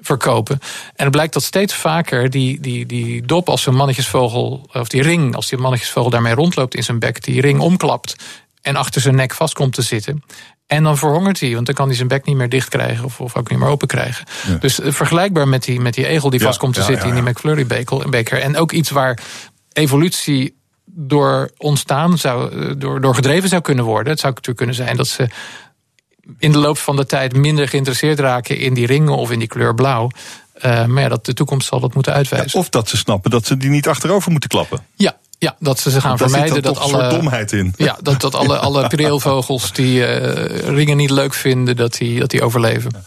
verkopen. 0.00 0.58
En 0.96 1.04
het 1.04 1.10
blijkt 1.10 1.32
dat 1.32 1.42
steeds 1.42 1.74
vaker 1.74 2.30
die, 2.30 2.60
die, 2.60 2.86
die 2.86 3.22
dop 3.22 3.48
als 3.48 3.66
een 3.66 3.74
mannetjesvogel, 3.74 4.68
of 4.72 4.88
die 4.88 5.02
ring, 5.02 5.34
als 5.34 5.48
die 5.48 5.58
mannetjesvogel 5.58 6.10
daarmee 6.10 6.34
rondloopt 6.34 6.74
in 6.74 6.84
zijn 6.84 6.98
bek, 6.98 7.24
die 7.24 7.40
ring 7.40 7.60
omklapt 7.60 8.16
en 8.62 8.76
achter 8.76 9.00
zijn 9.00 9.14
nek 9.14 9.34
vast 9.34 9.54
komt 9.54 9.74
te 9.74 9.82
zitten. 9.82 10.22
En 10.70 10.82
dan 10.82 10.98
verhongert 10.98 11.40
hij, 11.40 11.54
want 11.54 11.66
dan 11.66 11.74
kan 11.74 11.86
hij 11.86 11.96
zijn 11.96 12.08
bek 12.08 12.24
niet 12.24 12.36
meer 12.36 12.48
dicht 12.48 12.68
krijgen 12.68 13.04
of, 13.04 13.20
of 13.20 13.36
ook 13.36 13.50
niet 13.50 13.58
meer 13.58 13.68
open 13.68 13.88
krijgen. 13.88 14.26
Ja. 14.48 14.54
Dus 14.54 14.80
uh, 14.80 14.92
vergelijkbaar 14.92 15.48
met 15.48 15.64
die, 15.64 15.80
met 15.80 15.94
die 15.94 16.06
egel 16.06 16.30
die 16.30 16.40
vast 16.40 16.58
komt 16.58 16.74
te 16.74 16.80
ja, 16.80 16.86
zitten 16.86 17.08
in 17.08 17.14
die 17.14 17.22
McFlurry-beker. 17.22 18.40
En 18.40 18.56
ook 18.56 18.72
iets 18.72 18.90
waar 18.90 19.18
evolutie 19.72 20.56
door 20.84 21.50
ontstaan 21.56 22.18
zou, 22.18 22.76
door, 22.76 23.00
door 23.00 23.14
gedreven 23.14 23.48
zou 23.48 23.62
kunnen 23.62 23.84
worden. 23.84 24.12
Het 24.12 24.20
zou 24.20 24.32
natuurlijk 24.32 24.58
kunnen 24.58 24.86
zijn 24.86 24.96
dat 24.96 25.08
ze 25.08 25.28
in 26.38 26.52
de 26.52 26.58
loop 26.58 26.78
van 26.78 26.96
de 26.96 27.06
tijd 27.06 27.36
minder 27.36 27.68
geïnteresseerd 27.68 28.18
raken 28.18 28.58
in 28.58 28.74
die 28.74 28.86
ringen 28.86 29.16
of 29.16 29.30
in 29.30 29.38
die 29.38 29.48
kleur 29.48 29.74
blauw. 29.74 30.10
Uh, 30.64 30.86
maar 30.86 31.02
ja, 31.02 31.08
dat 31.08 31.26
de 31.26 31.34
toekomst 31.34 31.68
zal 31.68 31.80
dat 31.80 31.94
moeten 31.94 32.12
uitwijzen. 32.12 32.58
of 32.58 32.68
dat 32.68 32.88
ze 32.88 32.96
snappen 32.96 33.30
dat 33.30 33.46
ze 33.46 33.56
die 33.56 33.70
niet 33.70 33.88
achterover 33.88 34.30
moeten 34.30 34.50
klappen. 34.50 34.86
Ja, 34.94 35.18
ja, 35.40 35.56
dat 35.58 35.78
ze 35.78 35.90
ze 35.90 36.00
gaan 36.00 36.18
vermijden 36.18 36.62
dat 36.62 36.78
alle. 36.78 37.08
domheid 37.08 37.52
in. 37.52 37.72
Ja, 37.76 37.98
dat, 38.02 38.20
dat 38.20 38.34
alle, 38.34 38.58
alle 38.66 38.86
prieelvogels 38.86 39.72
die 39.72 39.98
uh, 39.98 40.44
ringen 40.58 40.96
niet 40.96 41.10
leuk 41.10 41.34
vinden, 41.34 41.76
dat 41.76 41.92
die, 41.92 42.20
dat 42.20 42.30
die 42.30 42.42
overleven. 42.42 43.04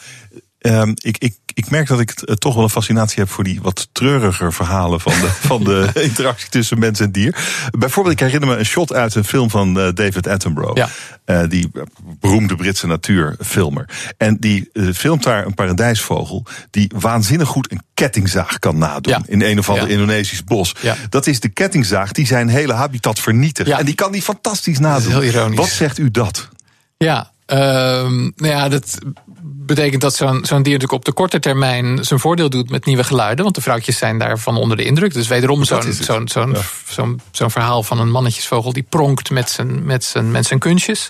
Um, 0.60 0.94
ik, 1.02 1.18
ik, 1.18 1.36
ik 1.54 1.70
merk 1.70 1.88
dat 1.88 2.00
ik 2.00 2.14
uh, 2.16 2.36
toch 2.36 2.56
wel 2.56 2.64
een 2.64 2.70
fascinatie 2.70 3.20
heb 3.20 3.30
voor 3.30 3.44
die 3.44 3.62
wat 3.62 3.88
treuriger 3.92 4.54
verhalen 4.54 5.02
van 5.02 5.14
de, 5.14 5.28
van 5.28 5.64
de 5.64 5.90
interactie 6.10 6.50
tussen 6.50 6.80
mens 6.80 7.00
en 7.00 7.12
dier. 7.12 7.36
Bijvoorbeeld, 7.78 8.16
ik 8.16 8.22
herinner 8.26 8.50
me 8.50 8.58
een 8.58 8.66
shot 8.66 8.94
uit 8.94 9.16
een 9.16 9.24
film 9.24 9.50
van 9.50 9.80
uh, 9.80 9.88
David 9.94 10.28
Attenborough. 10.28 10.78
Ja. 10.78 10.90
Uh, 11.26 11.50
die 11.50 11.72
beroemde 12.20 12.56
Britse 12.56 12.88
natuurfilmer. 12.88 13.90
En 14.18 14.38
die 14.40 14.70
filmt 14.94 15.24
daar 15.24 15.46
een 15.46 15.54
paradijsvogel 15.54 16.46
die 16.70 16.92
waanzinnig 16.96 17.48
goed 17.48 17.72
een 17.72 17.82
kettingzaag 17.94 18.60
kan 18.60 18.78
nadoen. 18.78 19.14
Ja. 19.14 19.22
In 19.26 19.42
een 19.42 19.60
of 19.60 19.70
ander. 19.70 19.90
Indonesisch 19.90 20.44
bos. 20.44 20.76
Dat 21.10 21.28
is 21.28 21.40
de 21.40 21.50
kettingzaag 21.50 22.12
die 22.12 22.26
zijn 22.26 22.48
hele 22.48 22.74
habitat 22.74 23.20
vernietigt. 23.20 23.70
En 23.70 23.86
die 23.86 23.96
kan 23.96 24.12
die 24.12 24.22
fantastisch 24.22 24.80
nadoen. 24.80 25.12
heel 25.12 25.24
ironisch. 25.24 25.58
Wat 25.58 25.70
zegt 25.70 25.98
u 25.98 26.12
dat? 26.12 26.50
Ja, 26.98 27.33
nou 27.46 28.32
ja, 28.36 28.70
dat 28.70 28.98
betekent 29.44 30.02
dat 30.02 30.16
zo'n 30.16 30.28
zo'n 30.46 30.64
dier 30.64 30.74
natuurlijk 30.74 30.92
op 30.92 31.06
de 31.06 31.12
korte 31.12 31.40
termijn 31.40 32.04
zijn 32.04 32.20
voordeel 32.20 32.50
doet 32.50 32.70
met 32.70 32.86
nieuwe 32.86 33.04
geluiden. 33.04 33.44
Want 33.44 33.56
de 33.56 33.62
vrouwtjes 33.62 33.98
zijn 33.98 34.18
daarvan 34.18 34.58
onder 34.58 34.78
de 34.78 34.84
indruk. 34.84 35.14
Dus 35.14 35.28
wederom 35.28 35.64
zo'n 35.64 35.94
zo'n 35.94 36.28
zo'n 36.28 36.52
Ja. 36.52 36.62
zo'n 36.88 37.22
zo'n 37.32 37.52
verhaal 37.52 37.84
van 37.84 38.00
een 38.00 38.12
mannetjesvogel 38.12 38.74
die 38.74 38.86
pronkt 38.90 39.30
met 39.30 39.50
zijn, 39.50 39.86
met 39.86 40.04
zijn, 40.04 40.32
met 40.32 40.46
zijn 40.46 40.60
kunstjes. 40.60 41.10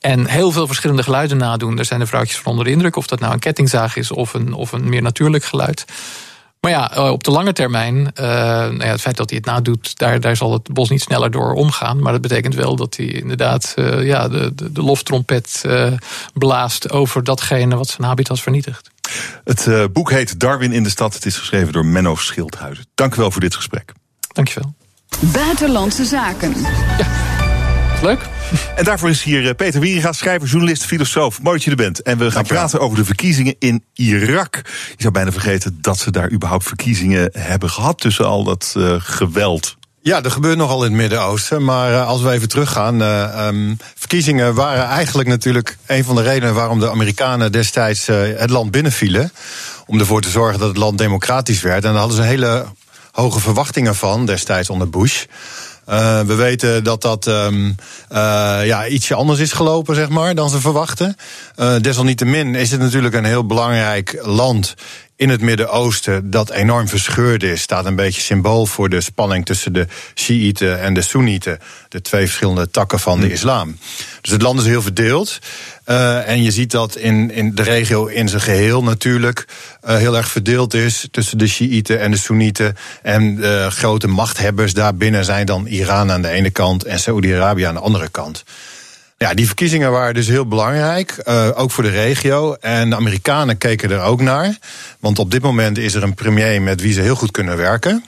En 0.00 0.26
heel 0.26 0.52
veel 0.52 0.66
verschillende 0.66 1.02
geluiden 1.02 1.36
nadoen. 1.36 1.76
Daar 1.76 1.84
zijn 1.84 2.00
de 2.00 2.06
vrouwtjes 2.06 2.38
van 2.38 2.50
onder 2.50 2.64
de 2.64 2.70
indruk. 2.70 2.96
Of 2.96 3.06
dat 3.06 3.20
nou 3.20 3.32
een 3.32 3.38
kettingzaag 3.38 3.96
is 3.96 4.10
of 4.10 4.34
een, 4.34 4.52
of 4.52 4.72
een 4.72 4.88
meer 4.88 5.02
natuurlijk 5.02 5.44
geluid. 5.44 5.84
Maar 6.60 6.70
ja, 6.70 6.92
eh, 6.92 7.10
op 7.10 7.24
de 7.24 7.30
lange 7.30 7.52
termijn, 7.52 7.96
uh, 7.96 8.26
nou 8.26 8.84
ja, 8.84 8.86
het 8.86 9.00
feit 9.00 9.16
dat 9.16 9.30
hij 9.30 9.38
het 9.38 9.46
nadoet, 9.46 9.98
daar, 9.98 10.20
daar 10.20 10.36
zal 10.36 10.52
het 10.52 10.72
bos 10.72 10.88
niet 10.88 11.02
sneller 11.02 11.30
door 11.30 11.52
omgaan. 11.52 12.02
Maar 12.02 12.12
dat 12.12 12.20
betekent 12.20 12.54
wel 12.54 12.76
dat 12.76 12.96
hij 12.96 13.06
inderdaad 13.06 13.74
uh, 13.76 14.06
ja, 14.06 14.28
de, 14.28 14.54
de, 14.54 14.72
de 14.72 14.82
loftrompet 14.82 15.62
uh, 15.66 15.92
blaast 16.34 16.90
over 16.90 17.24
datgene 17.24 17.76
wat 17.76 17.88
zijn 17.88 18.06
habitat 18.06 18.40
vernietigt. 18.40 18.90
Het 19.44 19.92
boek 19.92 20.10
heet 20.10 20.40
Darwin 20.40 20.72
in 20.72 20.82
de 20.82 20.88
stad. 20.88 21.14
Het 21.14 21.26
is 21.26 21.36
geschreven 21.36 21.72
door 21.72 21.86
Menno 21.86 22.14
Schildhuizen. 22.14 22.86
Dank 22.94 23.14
u 23.14 23.20
wel 23.20 23.30
voor 23.30 23.40
dit 23.40 23.54
gesprek. 23.54 23.92
Dankjewel. 24.32 24.74
Buitenlandse 25.20 26.04
zaken. 26.04 26.54
Ja, 26.98 27.35
leuk. 28.02 28.20
En 28.76 28.84
daarvoor 28.84 29.08
is 29.08 29.22
hier 29.22 29.54
Peter 29.54 29.80
Wieringa, 29.80 30.12
schrijver, 30.12 30.48
journalist, 30.48 30.84
filosoof. 30.84 31.42
Mooi 31.42 31.56
dat 31.56 31.64
je 31.64 31.70
er 31.70 31.76
bent. 31.76 32.02
En 32.02 32.18
we 32.18 32.30
gaan 32.30 32.44
praten 32.44 32.80
over 32.80 32.96
de 32.96 33.04
verkiezingen 33.04 33.54
in 33.58 33.84
Irak. 33.94 34.62
Je 34.64 34.94
zou 34.96 35.12
bijna 35.12 35.32
vergeten 35.32 35.78
dat 35.80 35.98
ze 35.98 36.10
daar 36.10 36.30
überhaupt 36.30 36.64
verkiezingen 36.64 37.30
hebben 37.32 37.70
gehad 37.70 38.00
tussen 38.00 38.26
al 38.26 38.44
dat 38.44 38.74
uh, 38.76 38.94
geweld. 38.98 39.76
Ja, 40.00 40.22
er 40.22 40.30
gebeurt 40.30 40.56
nogal 40.56 40.84
in 40.84 40.90
het 40.90 41.00
Midden-Oosten. 41.00 41.64
Maar 41.64 41.90
uh, 41.92 42.06
als 42.06 42.22
we 42.22 42.30
even 42.30 42.48
teruggaan. 42.48 43.02
Uh, 43.02 43.46
um, 43.46 43.78
verkiezingen 43.94 44.54
waren 44.54 44.84
eigenlijk 44.84 45.28
natuurlijk 45.28 45.76
een 45.86 46.04
van 46.04 46.14
de 46.14 46.22
redenen 46.22 46.54
waarom 46.54 46.80
de 46.80 46.90
Amerikanen 46.90 47.52
destijds 47.52 48.06
het 48.36 48.50
land 48.50 48.70
binnenvielen. 48.70 49.32
Om 49.86 49.98
ervoor 50.00 50.20
te 50.20 50.30
zorgen 50.30 50.58
dat 50.58 50.68
het 50.68 50.76
land 50.76 50.98
democratisch 50.98 51.60
werd. 51.60 51.84
En 51.84 51.90
daar 51.90 52.00
hadden 52.00 52.16
ze 52.16 52.22
hele 52.22 52.66
hoge 53.12 53.40
verwachtingen 53.40 53.94
van 53.94 54.26
destijds 54.26 54.70
onder 54.70 54.90
Bush. 54.90 55.24
Uh, 55.88 56.20
we 56.20 56.34
weten 56.34 56.84
dat 56.84 57.02
dat 57.02 57.26
um, 57.26 57.76
uh, 58.12 58.18
ja, 58.64 58.86
ietsje 58.86 59.14
anders 59.14 59.38
is 59.38 59.52
gelopen, 59.52 59.94
zeg 59.94 60.08
maar, 60.08 60.34
dan 60.34 60.50
ze 60.50 60.60
verwachten. 60.60 61.16
Uh, 61.56 61.74
desalniettemin 61.80 62.54
is 62.54 62.70
het 62.70 62.80
natuurlijk 62.80 63.14
een 63.14 63.24
heel 63.24 63.46
belangrijk 63.46 64.18
land 64.22 64.74
in 65.16 65.28
het 65.28 65.40
Midden-Oosten 65.40 66.30
dat 66.30 66.50
enorm 66.50 66.88
verscheurd 66.88 67.42
is. 67.42 67.60
Staat 67.60 67.86
een 67.86 67.96
beetje 67.96 68.20
symbool 68.20 68.66
voor 68.66 68.88
de 68.88 69.00
spanning 69.00 69.44
tussen 69.44 69.72
de 69.72 69.86
Shiiten 70.14 70.80
en 70.80 70.94
de 70.94 71.02
Soenieten. 71.02 71.58
De 71.88 72.00
twee 72.00 72.26
verschillende 72.26 72.70
takken 72.70 73.00
van 73.00 73.20
de 73.20 73.32
islam. 73.32 73.78
Dus 74.20 74.32
het 74.32 74.42
land 74.42 74.60
is 74.60 74.66
heel 74.66 74.82
verdeeld. 74.82 75.38
Uh, 75.86 76.28
en 76.28 76.42
je 76.42 76.50
ziet 76.50 76.70
dat 76.70 76.96
in, 76.96 77.30
in 77.30 77.54
de 77.54 77.62
regio 77.62 78.06
in 78.06 78.28
zijn 78.28 78.42
geheel 78.42 78.82
natuurlijk 78.82 79.46
uh, 79.84 79.96
heel 79.96 80.16
erg 80.16 80.28
verdeeld 80.28 80.74
is 80.74 81.08
tussen 81.10 81.38
de 81.38 81.46
Shiiten 81.46 82.00
en 82.00 82.10
de 82.10 82.16
Soenieten. 82.16 82.76
En 83.02 83.36
de 83.36 83.66
grote 83.70 84.06
machthebbers 84.08 84.72
daarbinnen 84.74 85.24
zijn 85.24 85.46
dan 85.46 85.66
Iran 85.66 86.10
aan 86.10 86.22
de 86.22 86.28
ene 86.28 86.50
kant 86.50 86.84
en 86.84 86.98
Saoedi-Arabië 86.98 87.62
aan 87.62 87.74
de 87.74 87.80
andere 87.80 88.08
kant. 88.08 88.44
Ja, 89.18 89.34
die 89.34 89.46
verkiezingen 89.46 89.90
waren 89.90 90.14
dus 90.14 90.26
heel 90.26 90.46
belangrijk, 90.46 91.22
uh, 91.24 91.48
ook 91.54 91.70
voor 91.70 91.84
de 91.84 91.90
regio. 91.90 92.54
En 92.54 92.90
de 92.90 92.96
Amerikanen 92.96 93.58
keken 93.58 93.90
er 93.90 94.00
ook 94.00 94.20
naar. 94.20 94.58
Want 95.00 95.18
op 95.18 95.30
dit 95.30 95.42
moment 95.42 95.78
is 95.78 95.94
er 95.94 96.02
een 96.02 96.14
premier 96.14 96.62
met 96.62 96.80
wie 96.80 96.92
ze 96.92 97.00
heel 97.00 97.14
goed 97.14 97.30
kunnen 97.30 97.56
werken. 97.56 98.04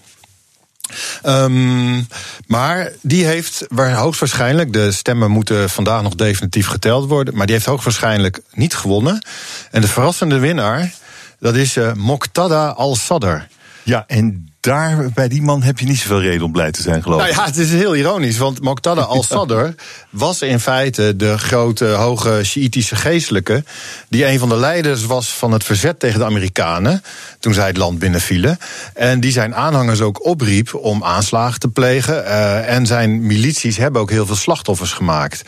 Um, 1.27 2.07
maar 2.47 2.93
die 3.03 3.25
heeft 3.25 3.65
waar 3.69 3.93
hoogstwaarschijnlijk, 3.95 4.73
de 4.73 4.93
stemmen 4.93 5.31
moeten 5.31 5.71
vandaag 5.71 6.03
nog 6.03 6.15
definitief 6.15 6.67
geteld 6.67 7.09
worden, 7.09 7.37
maar 7.37 7.47
die 7.47 7.55
heeft 7.55 7.67
hoogstwaarschijnlijk 7.67 8.41
niet 8.53 8.75
gewonnen. 8.75 9.27
En 9.71 9.81
de 9.81 9.89
verrassende 9.89 10.39
winnaar, 10.39 10.93
dat 11.41 11.55
is 11.55 11.77
uh, 11.77 11.93
Moqtada 11.93 12.69
al-Sadr. 12.69 13.37
Ja, 13.83 14.05
en 14.07 14.53
daar, 14.69 15.11
bij 15.15 15.29
die 15.29 15.43
man 15.43 15.63
heb 15.63 15.79
je 15.79 15.87
niet 15.87 15.99
zoveel 15.99 16.21
reden 16.21 16.43
om 16.43 16.53
blij 16.53 16.71
te 16.71 16.83
zijn, 16.83 17.03
geloof 17.03 17.21
ik. 17.21 17.27
Nou 17.27 17.39
ja, 17.39 17.45
het 17.45 17.57
is 17.57 17.71
heel 17.71 17.95
ironisch, 17.95 18.39
want 18.39 18.61
Moqtada 18.61 19.01
al-Sadr 19.15 19.69
was 20.11 20.43
in 20.43 20.61
feite 20.61 21.17
de 21.17 21.39
grote, 21.39 21.85
hoge 21.85 22.41
Sjiitische 22.45 22.97
geestelijke. 22.97 23.65
die 24.09 24.27
een 24.27 24.39
van 24.39 24.49
de 24.49 24.57
leiders 24.57 25.05
was 25.05 25.29
van 25.29 25.53
het 25.53 25.65
verzet 25.65 26.01
tegen 26.01 26.19
de 26.19 26.25
Amerikanen. 26.25 27.03
toen 27.41 27.55
zij 27.55 27.67
het 27.67 27.77
land 27.77 27.99
binnenvielen. 27.99 28.59
En 28.95 29.21
die 29.21 29.33
zijn 29.33 29.55
aanhangers 29.55 30.01
ook 30.01 30.25
opriep 30.27 30.75
om 30.75 31.05
aanslagen 31.05 31.61
te 31.61 31.69
plegen. 31.69 32.25
Uh, 32.25 32.75
en 32.75 32.87
zijn 32.87 33.27
milities 33.27 33.77
hebben 33.77 34.01
ook 34.01 34.11
heel 34.11 34.27
veel 34.27 34.37
slachtoffers 34.37 34.93
gemaakt. 34.93 35.43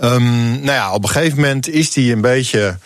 Um, 0.00 0.50
nou 0.50 0.72
ja, 0.72 0.92
op 0.92 1.02
een 1.02 1.08
gegeven 1.08 1.36
moment 1.36 1.68
is 1.68 1.94
hij 1.94 2.12
een 2.12 2.20
beetje 2.20 2.76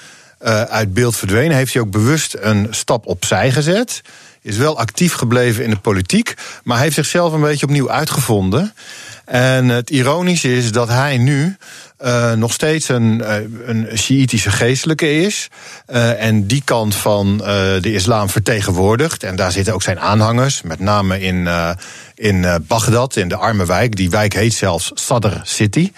uh, 0.43 0.63
uit 0.63 0.95
beeld 0.95 1.17
verdwenen. 1.17 1.57
Heeft 1.57 1.73
hij 1.73 1.83
ook 1.83 1.91
bewust 1.91 2.37
een 2.41 2.67
stap 2.71 3.07
opzij 3.07 3.51
gezet 3.53 4.03
is 4.43 4.57
wel 4.57 4.79
actief 4.79 5.13
gebleven 5.13 5.65
in 5.65 5.71
de 5.71 5.77
politiek, 5.77 6.35
maar 6.65 6.79
heeft 6.79 6.95
zichzelf 6.95 7.33
een 7.33 7.41
beetje 7.41 7.67
opnieuw 7.67 7.91
uitgevonden. 7.91 8.75
En 9.25 9.69
het 9.69 9.91
ironische 9.91 10.57
is 10.57 10.73
dat 10.73 10.89
hij 10.89 11.19
nu 11.19 11.57
uh, 12.05 12.33
nog 12.33 12.53
steeds 12.53 12.89
een, 12.89 13.21
uh, 13.21 13.35
een 13.67 13.89
Sjiitische 13.99 14.51
geestelijke 14.51 15.21
is. 15.21 15.49
Uh, 15.89 16.23
en 16.23 16.47
die 16.47 16.63
kant 16.65 16.95
van 16.95 17.37
de 17.37 17.93
islam 17.93 18.29
vertegenwoordigt. 18.29 19.23
En 19.23 19.37
daar 19.37 19.53
zitten 19.53 19.75
ook 19.75 19.83
zijn 19.83 20.01
aanhangers, 20.01 20.63
met 20.63 20.81
name 20.81 21.21
in, 21.21 21.49
in 22.15 22.65
Bagdad, 22.67 23.17
in 23.17 23.29
de 23.29 23.37
arme 23.37 23.67
wijk. 23.67 23.97
Die 23.97 24.11
wijk 24.11 24.33
heet 24.33 24.55
zelfs 24.55 24.91
Sadr 24.95 25.37
City. 25.43 25.93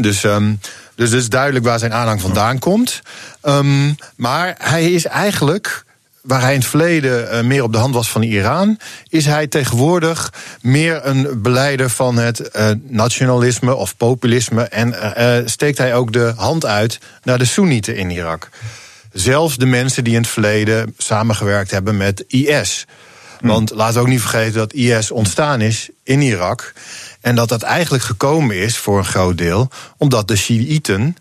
Dus. 0.00 0.22
Um, 0.22 0.58
dus 0.94 1.10
het 1.10 1.20
is 1.20 1.28
duidelijk 1.28 1.64
waar 1.64 1.78
zijn 1.78 1.92
aanhang 1.92 2.20
vandaan 2.20 2.58
komt. 2.58 3.00
Um, 3.42 3.96
maar 4.16 4.54
hij 4.58 4.92
is 4.92 5.06
eigenlijk 5.06 5.84
waar 6.22 6.40
hij 6.40 6.52
in 6.52 6.58
het 6.58 6.68
verleden 6.68 7.34
uh, 7.34 7.40
meer 7.40 7.62
op 7.62 7.72
de 7.72 7.78
hand 7.78 7.94
was 7.94 8.10
van 8.10 8.22
Iran, 8.22 8.78
is 9.08 9.26
hij 9.26 9.46
tegenwoordig 9.46 10.32
meer 10.60 11.06
een 11.06 11.42
beleider 11.42 11.90
van 11.90 12.16
het 12.16 12.50
uh, 12.56 12.70
nationalisme 12.82 13.74
of 13.74 13.96
populisme. 13.96 14.62
En 14.62 14.88
uh, 15.18 15.36
steekt 15.48 15.78
hij 15.78 15.94
ook 15.94 16.12
de 16.12 16.32
hand 16.36 16.66
uit 16.66 16.98
naar 17.22 17.38
de 17.38 17.44
Soenieten 17.44 17.96
in 17.96 18.10
Irak. 18.10 18.48
Zelfs 19.12 19.56
de 19.56 19.66
mensen 19.66 20.04
die 20.04 20.14
in 20.14 20.20
het 20.20 20.30
verleden 20.30 20.94
samengewerkt 20.98 21.70
hebben 21.70 21.96
met 21.96 22.24
IS. 22.28 22.86
Hmm. 23.38 23.48
Want 23.48 23.70
laten 23.70 23.94
we 23.94 24.00
ook 24.00 24.06
niet 24.06 24.20
vergeten 24.20 24.52
dat 24.52 24.72
IS 24.72 25.10
ontstaan 25.10 25.60
is 25.60 25.88
in 26.02 26.20
Irak. 26.20 26.72
En 27.20 27.34
dat 27.34 27.48
dat 27.48 27.62
eigenlijk 27.62 28.04
gekomen 28.04 28.56
is 28.56 28.76
voor 28.76 28.98
een 28.98 29.04
groot 29.04 29.38
deel 29.38 29.70
omdat 29.96 30.28
de 30.28 30.36
Shiiten, 30.36 31.16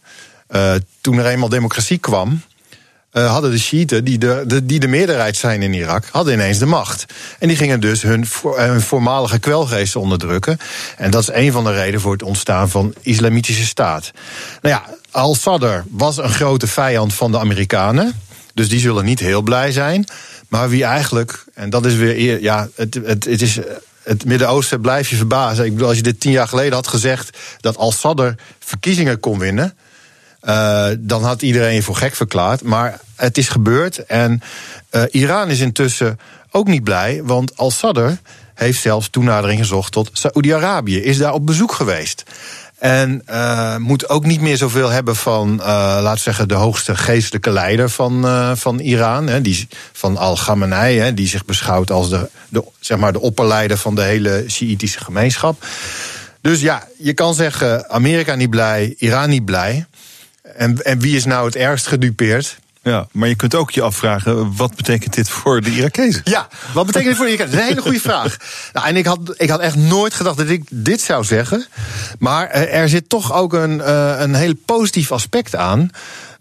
toen 1.01 1.17
er 1.17 1.25
eenmaal 1.25 1.49
democratie 1.49 1.97
kwam, 1.97 2.41
uh, 3.13 3.31
hadden 3.31 3.51
de 3.51 3.59
Shiiten, 3.59 4.03
die 4.03 4.17
de, 4.17 4.61
die 4.63 4.79
de 4.79 4.87
meerderheid 4.87 5.37
zijn 5.37 5.61
in 5.61 5.73
Irak, 5.73 6.05
hadden 6.11 6.33
ineens 6.33 6.57
de 6.57 6.65
macht. 6.65 7.05
En 7.39 7.47
die 7.47 7.57
gingen 7.57 7.79
dus 7.79 8.01
hun, 8.01 8.25
hun 8.55 8.81
voormalige 8.81 9.39
kwelgeesten 9.39 10.01
onderdrukken. 10.01 10.57
En 10.97 11.11
dat 11.11 11.21
is 11.21 11.29
een 11.31 11.51
van 11.51 11.63
de 11.63 11.73
redenen 11.73 12.01
voor 12.01 12.11
het 12.11 12.23
ontstaan 12.23 12.69
van 12.69 12.93
islamitische 13.01 13.65
staat. 13.65 14.11
Nou 14.61 14.75
ja, 14.75 14.95
al-Sadr 15.11 15.83
was 15.89 16.17
een 16.17 16.29
grote 16.29 16.67
vijand 16.67 17.13
van 17.13 17.31
de 17.31 17.39
Amerikanen. 17.39 18.13
Dus 18.53 18.69
die 18.69 18.79
zullen 18.79 19.05
niet 19.05 19.19
heel 19.19 19.41
blij 19.41 19.71
zijn. 19.71 20.05
Maar 20.47 20.69
wie 20.69 20.83
eigenlijk, 20.83 21.45
en 21.53 21.69
dat 21.69 21.85
is 21.85 21.95
weer, 21.95 22.41
ja, 22.41 22.69
het, 22.75 22.93
het, 22.93 23.25
het 23.25 23.41
is 23.41 23.59
het 24.03 24.25
Midden-Oosten 24.25 24.81
blijf 24.81 25.09
je 25.09 25.15
verbazen. 25.15 25.65
Ik 25.65 25.71
bedoel, 25.71 25.87
als 25.87 25.97
je 25.97 26.03
dit 26.03 26.19
tien 26.19 26.31
jaar 26.31 26.47
geleden 26.47 26.73
had 26.73 26.87
gezegd 26.87 27.37
dat 27.59 27.77
al-Sadr 27.77 28.29
verkiezingen 28.59 29.19
kon 29.19 29.39
winnen. 29.39 29.73
Uh, 30.43 30.87
dan 30.99 31.23
had 31.23 31.41
iedereen 31.41 31.73
je 31.73 31.83
voor 31.83 31.95
gek 31.95 32.15
verklaard. 32.15 32.63
Maar 32.63 32.99
het 33.15 33.37
is 33.37 33.49
gebeurd. 33.49 34.05
En 34.05 34.41
uh, 34.91 35.03
Iran 35.11 35.49
is 35.49 35.59
intussen 35.59 36.19
ook 36.51 36.67
niet 36.67 36.83
blij. 36.83 37.21
Want 37.23 37.57
al-Sadr 37.57 38.09
heeft 38.53 38.81
zelfs 38.81 39.09
toenadering 39.09 39.59
gezocht 39.59 39.91
tot 39.91 40.09
Saoedi-Arabië. 40.13 41.03
Is 41.03 41.17
daar 41.17 41.33
op 41.33 41.45
bezoek 41.45 41.73
geweest. 41.73 42.23
En 42.77 43.23
uh, 43.29 43.77
moet 43.77 44.09
ook 44.09 44.25
niet 44.25 44.41
meer 44.41 44.57
zoveel 44.57 44.89
hebben 44.89 45.15
van, 45.15 45.53
uh, 45.53 45.65
laten 45.65 46.13
we 46.13 46.19
zeggen, 46.19 46.47
de 46.47 46.53
hoogste 46.53 46.95
geestelijke 46.95 47.51
leider 47.51 47.89
van, 47.89 48.25
van 48.57 48.79
Iran. 48.79 49.27
Hè, 49.27 49.41
die, 49.41 49.67
van 49.91 50.17
Al-Khamenei, 50.17 51.13
die 51.13 51.27
zich 51.27 51.45
beschouwt 51.45 51.91
als 51.91 52.09
de, 52.09 52.29
de, 52.49 52.63
zeg 52.79 52.97
maar 52.97 53.13
de 53.13 53.21
opperleider 53.21 53.77
van 53.77 53.95
de 53.95 54.01
hele 54.01 54.43
Sjiitische 54.47 55.03
gemeenschap. 55.03 55.65
Dus 56.41 56.61
ja, 56.61 56.87
je 56.97 57.13
kan 57.13 57.33
zeggen, 57.33 57.89
Amerika 57.89 58.35
niet 58.35 58.49
blij, 58.49 58.95
Iran 58.97 59.29
niet 59.29 59.45
blij. 59.45 59.85
En, 60.55 60.81
en 60.81 60.99
wie 60.99 61.15
is 61.15 61.25
nou 61.25 61.45
het 61.45 61.55
ergst 61.55 61.87
gedupeerd? 61.87 62.59
Ja, 62.83 63.07
maar 63.11 63.27
je 63.27 63.35
kunt 63.35 63.55
ook 63.55 63.71
je 63.71 63.81
afvragen, 63.81 64.55
wat 64.55 64.75
betekent 64.75 65.13
dit 65.13 65.29
voor 65.29 65.61
de 65.61 65.71
Irakezen? 65.71 66.21
Ja, 66.23 66.47
wat 66.73 66.85
betekent 66.85 67.09
dit 67.09 67.17
voor 67.17 67.25
de 67.25 67.31
Irakezen? 67.31 67.57
Dat 67.57 67.61
is 67.61 67.69
een 67.69 67.75
hele 67.75 67.87
goede 67.87 68.09
vraag. 68.09 68.37
Nou, 68.73 68.87
en 68.87 68.95
ik 68.95 69.05
had, 69.05 69.19
ik 69.37 69.49
had 69.49 69.59
echt 69.59 69.75
nooit 69.75 70.13
gedacht 70.13 70.37
dat 70.37 70.49
ik 70.49 70.63
dit 70.69 71.01
zou 71.01 71.23
zeggen. 71.23 71.65
Maar 72.19 72.49
er 72.49 72.89
zit 72.89 73.09
toch 73.09 73.33
ook 73.33 73.53
een, 73.53 73.77
uh, 73.77 74.13
een 74.17 74.35
heel 74.35 74.53
positief 74.65 75.11
aspect 75.11 75.55
aan. 75.55 75.79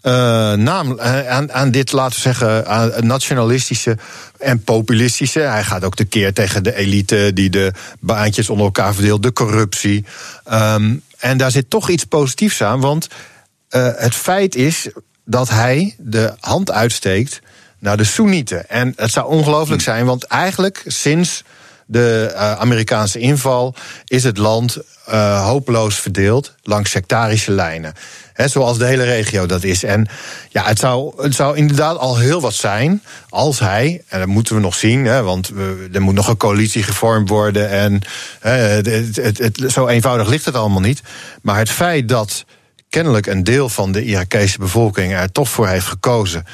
Uh, 0.03 0.11
naam, 0.53 0.91
uh, 0.91 1.27
aan, 1.27 1.51
aan 1.51 1.71
dit, 1.71 1.91
laten 1.91 2.15
we 2.15 2.21
zeggen, 2.21 2.67
aan 2.67 2.91
nationalistische 2.99 3.97
en 4.37 4.63
populistische. 4.63 5.39
Hij 5.39 5.63
gaat 5.63 5.83
ook 5.83 5.95
tekeer 5.95 6.33
tegen 6.33 6.63
de 6.63 6.75
elite 6.75 7.31
die 7.33 7.49
de 7.49 7.73
baantjes 7.99 8.49
onder 8.49 8.65
elkaar 8.65 8.93
verdeelt, 8.93 9.23
de 9.23 9.33
corruptie. 9.33 10.05
Um, 10.51 11.01
en 11.17 11.37
daar 11.37 11.51
zit 11.51 11.69
toch 11.69 11.89
iets 11.89 12.03
positiefs 12.03 12.63
aan, 12.63 12.79
want 12.79 13.07
uh, 13.71 13.89
het 13.95 14.15
feit 14.15 14.55
is 14.55 14.89
dat 15.25 15.49
hij 15.49 15.95
de 15.97 16.33
hand 16.39 16.71
uitsteekt 16.71 17.41
naar 17.79 17.97
de 17.97 18.03
Soenieten. 18.03 18.69
En 18.69 18.93
het 18.95 19.11
zou 19.11 19.27
ongelooflijk 19.27 19.81
zijn, 19.81 20.05
want 20.05 20.23
eigenlijk 20.23 20.83
sinds 20.85 21.43
de 21.85 22.29
uh, 22.33 22.51
Amerikaanse 22.51 23.19
inval 23.19 23.75
is 24.05 24.23
het 24.23 24.37
land 24.37 24.77
uh, 25.09 25.45
hopeloos 25.45 25.95
verdeeld 25.95 26.55
langs 26.63 26.91
sectarische 26.91 27.51
lijnen. 27.51 27.93
Zoals 28.35 28.77
de 28.77 28.85
hele 28.85 29.03
regio 29.03 29.45
dat 29.45 29.63
is. 29.63 29.83
En 29.83 30.07
ja, 30.49 30.63
het 30.63 30.79
zou, 30.79 31.23
het 31.23 31.35
zou 31.35 31.57
inderdaad 31.57 31.97
al 31.97 32.17
heel 32.17 32.41
wat 32.41 32.53
zijn 32.53 33.03
als 33.29 33.59
hij, 33.59 34.03
en 34.07 34.19
dat 34.19 34.27
moeten 34.27 34.55
we 34.55 34.61
nog 34.61 34.75
zien, 34.75 35.05
hè, 35.05 35.23
want 35.23 35.51
er 35.91 36.01
moet 36.01 36.13
nog 36.13 36.27
een 36.27 36.37
coalitie 36.37 36.83
gevormd 36.83 37.29
worden. 37.29 37.69
En 37.69 38.01
hè, 38.39 38.51
het, 38.51 39.15
het, 39.15 39.37
het, 39.37 39.63
zo 39.71 39.87
eenvoudig 39.87 40.27
ligt 40.27 40.45
het 40.45 40.55
allemaal 40.55 40.81
niet. 40.81 41.01
Maar 41.41 41.57
het 41.57 41.69
feit 41.69 42.09
dat 42.09 42.45
kennelijk 42.91 43.27
een 43.27 43.43
deel 43.43 43.69
van 43.69 43.91
de 43.91 44.03
Irakese 44.03 44.57
bevolking 44.57 45.13
er 45.13 45.31
toch 45.31 45.49
voor 45.49 45.67
heeft 45.67 45.85
gekozen 45.85 46.45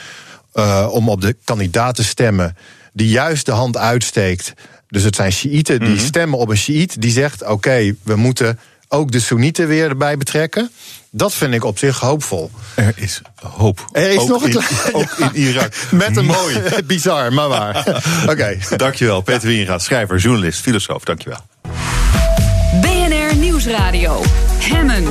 uh, 0.54 0.88
om 0.92 1.10
op 1.10 1.22
de 1.22 1.36
kandidaat 1.44 1.96
te 1.96 2.04
stemmen 2.04 2.58
die 2.94 3.10
juist 3.10 3.46
de 3.46 3.52
hand 3.52 3.78
uitsteekt. 3.78 4.54
Dus 4.88 5.04
het 5.04 5.16
zijn 5.16 5.32
Shiiten 5.32 5.80
die 5.80 5.88
mm 5.88 5.96
-hmm. 5.96 6.06
stemmen 6.06 6.40
op 6.40 6.50
een 6.50 6.58
Shiït 6.58 7.02
die 7.02 7.12
zegt: 7.12 7.42
oké, 7.42 7.52
okay, 7.52 7.96
we 8.04 8.16
moeten 8.16 8.60
ook 8.88 9.12
de 9.12 9.20
Soenieten 9.20 9.68
weer 9.68 9.90
erbij 9.90 10.18
betrekken. 10.18 10.72
Dat 11.10 11.34
vind 11.34 11.54
ik 11.54 11.64
op 11.64 11.78
zich 11.78 12.00
hoopvol. 12.00 12.52
Er 12.76 12.94
is 12.96 13.22
hoop. 13.42 13.88
Er 13.92 14.10
is 14.10 14.18
ook 14.18 14.28
nog 14.28 14.44
een 14.44 14.52
in, 14.52 14.60
klein- 14.60 14.96
Ook 15.02 15.18
in 15.18 15.42
Irak. 15.42 15.74
Met 15.92 16.18
een 16.18 16.26
Mooi. 16.26 16.60
Bizar, 16.86 17.34
maar 17.34 17.48
waar. 17.48 18.04
Oké. 18.30 18.58
Dankjewel, 18.76 19.22
Peter 19.22 19.48
Wieringa, 19.48 19.78
schrijver, 19.78 20.18
journalist, 20.18 20.60
filosoof. 20.60 21.04
Dankjewel. 21.04 21.40
BNR 22.82 23.36
Nieuwsradio. 23.36 24.24
Hemmen. 24.60 25.04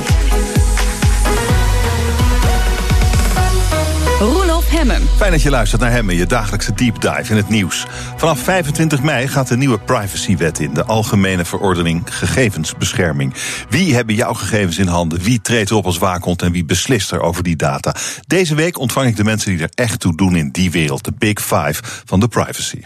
Hemmen. 4.67 5.07
Fijn 5.15 5.31
dat 5.31 5.41
je 5.41 5.49
luistert 5.49 5.81
naar 5.81 5.91
Hemmen, 5.91 6.15
je 6.15 6.25
dagelijkse 6.25 6.73
deep 6.73 7.01
dive 7.01 7.31
in 7.31 7.35
het 7.37 7.49
nieuws. 7.49 7.85
Vanaf 8.15 8.39
25 8.39 9.01
mei 9.01 9.27
gaat 9.27 9.47
de 9.47 9.57
nieuwe 9.57 9.79
privacywet 9.79 10.59
in, 10.59 10.73
de 10.73 10.83
Algemene 10.83 11.45
Verordening 11.45 12.03
Gegevensbescherming. 12.05 13.33
Wie 13.69 13.95
hebben 13.95 14.15
jouw 14.15 14.33
gegevens 14.33 14.77
in 14.77 14.87
handen? 14.87 15.19
Wie 15.19 15.41
treedt 15.41 15.69
erop 15.69 15.85
als 15.85 15.97
waakhond 15.97 16.41
en 16.41 16.51
wie 16.51 16.65
beslist 16.65 17.11
er 17.11 17.21
over 17.21 17.43
die 17.43 17.55
data? 17.55 17.95
Deze 18.27 18.55
week 18.55 18.79
ontvang 18.79 19.07
ik 19.07 19.15
de 19.15 19.23
mensen 19.23 19.51
die 19.51 19.61
er 19.61 19.71
echt 19.73 19.99
toe 19.99 20.15
doen 20.15 20.35
in 20.35 20.49
die 20.51 20.71
wereld, 20.71 21.03
de 21.03 21.13
Big 21.17 21.41
Five 21.41 21.81
van 22.05 22.19
de 22.19 22.27
privacy. 22.27 22.81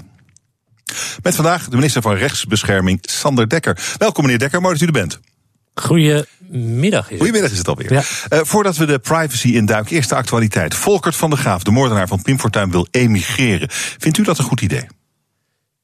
Met 1.22 1.36
vandaag 1.36 1.70
de 1.70 1.76
minister 1.76 2.02
van 2.02 2.16
Rechtsbescherming, 2.16 3.00
Sander 3.02 3.50
Dekker. 3.50 3.78
Welkom 3.98 4.24
meneer 4.24 4.40
Dekker, 4.40 4.62
mooi 4.62 4.74
dat 4.74 4.84
u 4.84 4.86
er 4.86 4.92
bent. 4.92 5.20
Goedemiddag. 5.74 7.04
Is 7.04 7.10
het. 7.10 7.18
Goedemiddag 7.18 7.52
is 7.52 7.58
het 7.58 7.68
alweer. 7.68 7.94
Ja. 7.94 8.04
Uh, 8.34 8.40
voordat 8.44 8.78
we 8.78 8.86
de 8.86 9.00
privacy 9.00 9.48
induiken, 9.48 9.96
eerst 9.96 10.10
de 10.10 10.16
actualiteit. 10.16 10.76
Volkert 10.76 11.16
van 11.16 11.30
der 11.30 11.40
Graaf, 11.40 11.64
de 11.64 11.72
moordenaar 11.72 12.08
van 12.08 12.22
Pim 12.22 12.40
Fortuyn, 12.40 12.72
wil 12.72 12.88
emigreren. 12.92 13.68
Vindt 13.72 14.18
u 14.18 14.24
dat 14.24 14.38
een 14.38 14.44
goed 14.44 14.62
idee? 14.62 14.86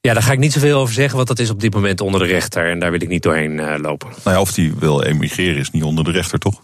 Ja, 0.02 0.14
daar 0.14 0.24
ga 0.24 0.32
ik 0.32 0.40
niet 0.40 0.54
zoveel 0.54 0.80
over 0.80 0.94
zeggen, 0.94 1.16
want 1.16 1.28
dat 1.28 1.40
is 1.40 1.50
op 1.50 1.60
dit 1.60 1.74
moment 1.74 2.02
onder 2.02 2.20
de 2.20 2.28
rechter 2.28 2.70
en 2.70 2.80
daar 2.80 2.92
wil 2.92 3.02
ik 3.02 3.08
niet 3.08 3.24
doorheen 3.24 3.52
uh, 3.52 3.76
lopen. 3.78 4.10
Nou 4.24 4.36
ja, 4.36 4.42
of 4.42 4.56
hij 4.56 4.74
wil 4.80 5.04
emigreren 5.04 5.58
is 5.58 5.72
niet 5.72 5.84
onder 5.84 6.04
de 6.04 6.12
rechter, 6.12 6.40
toch? 6.40 6.62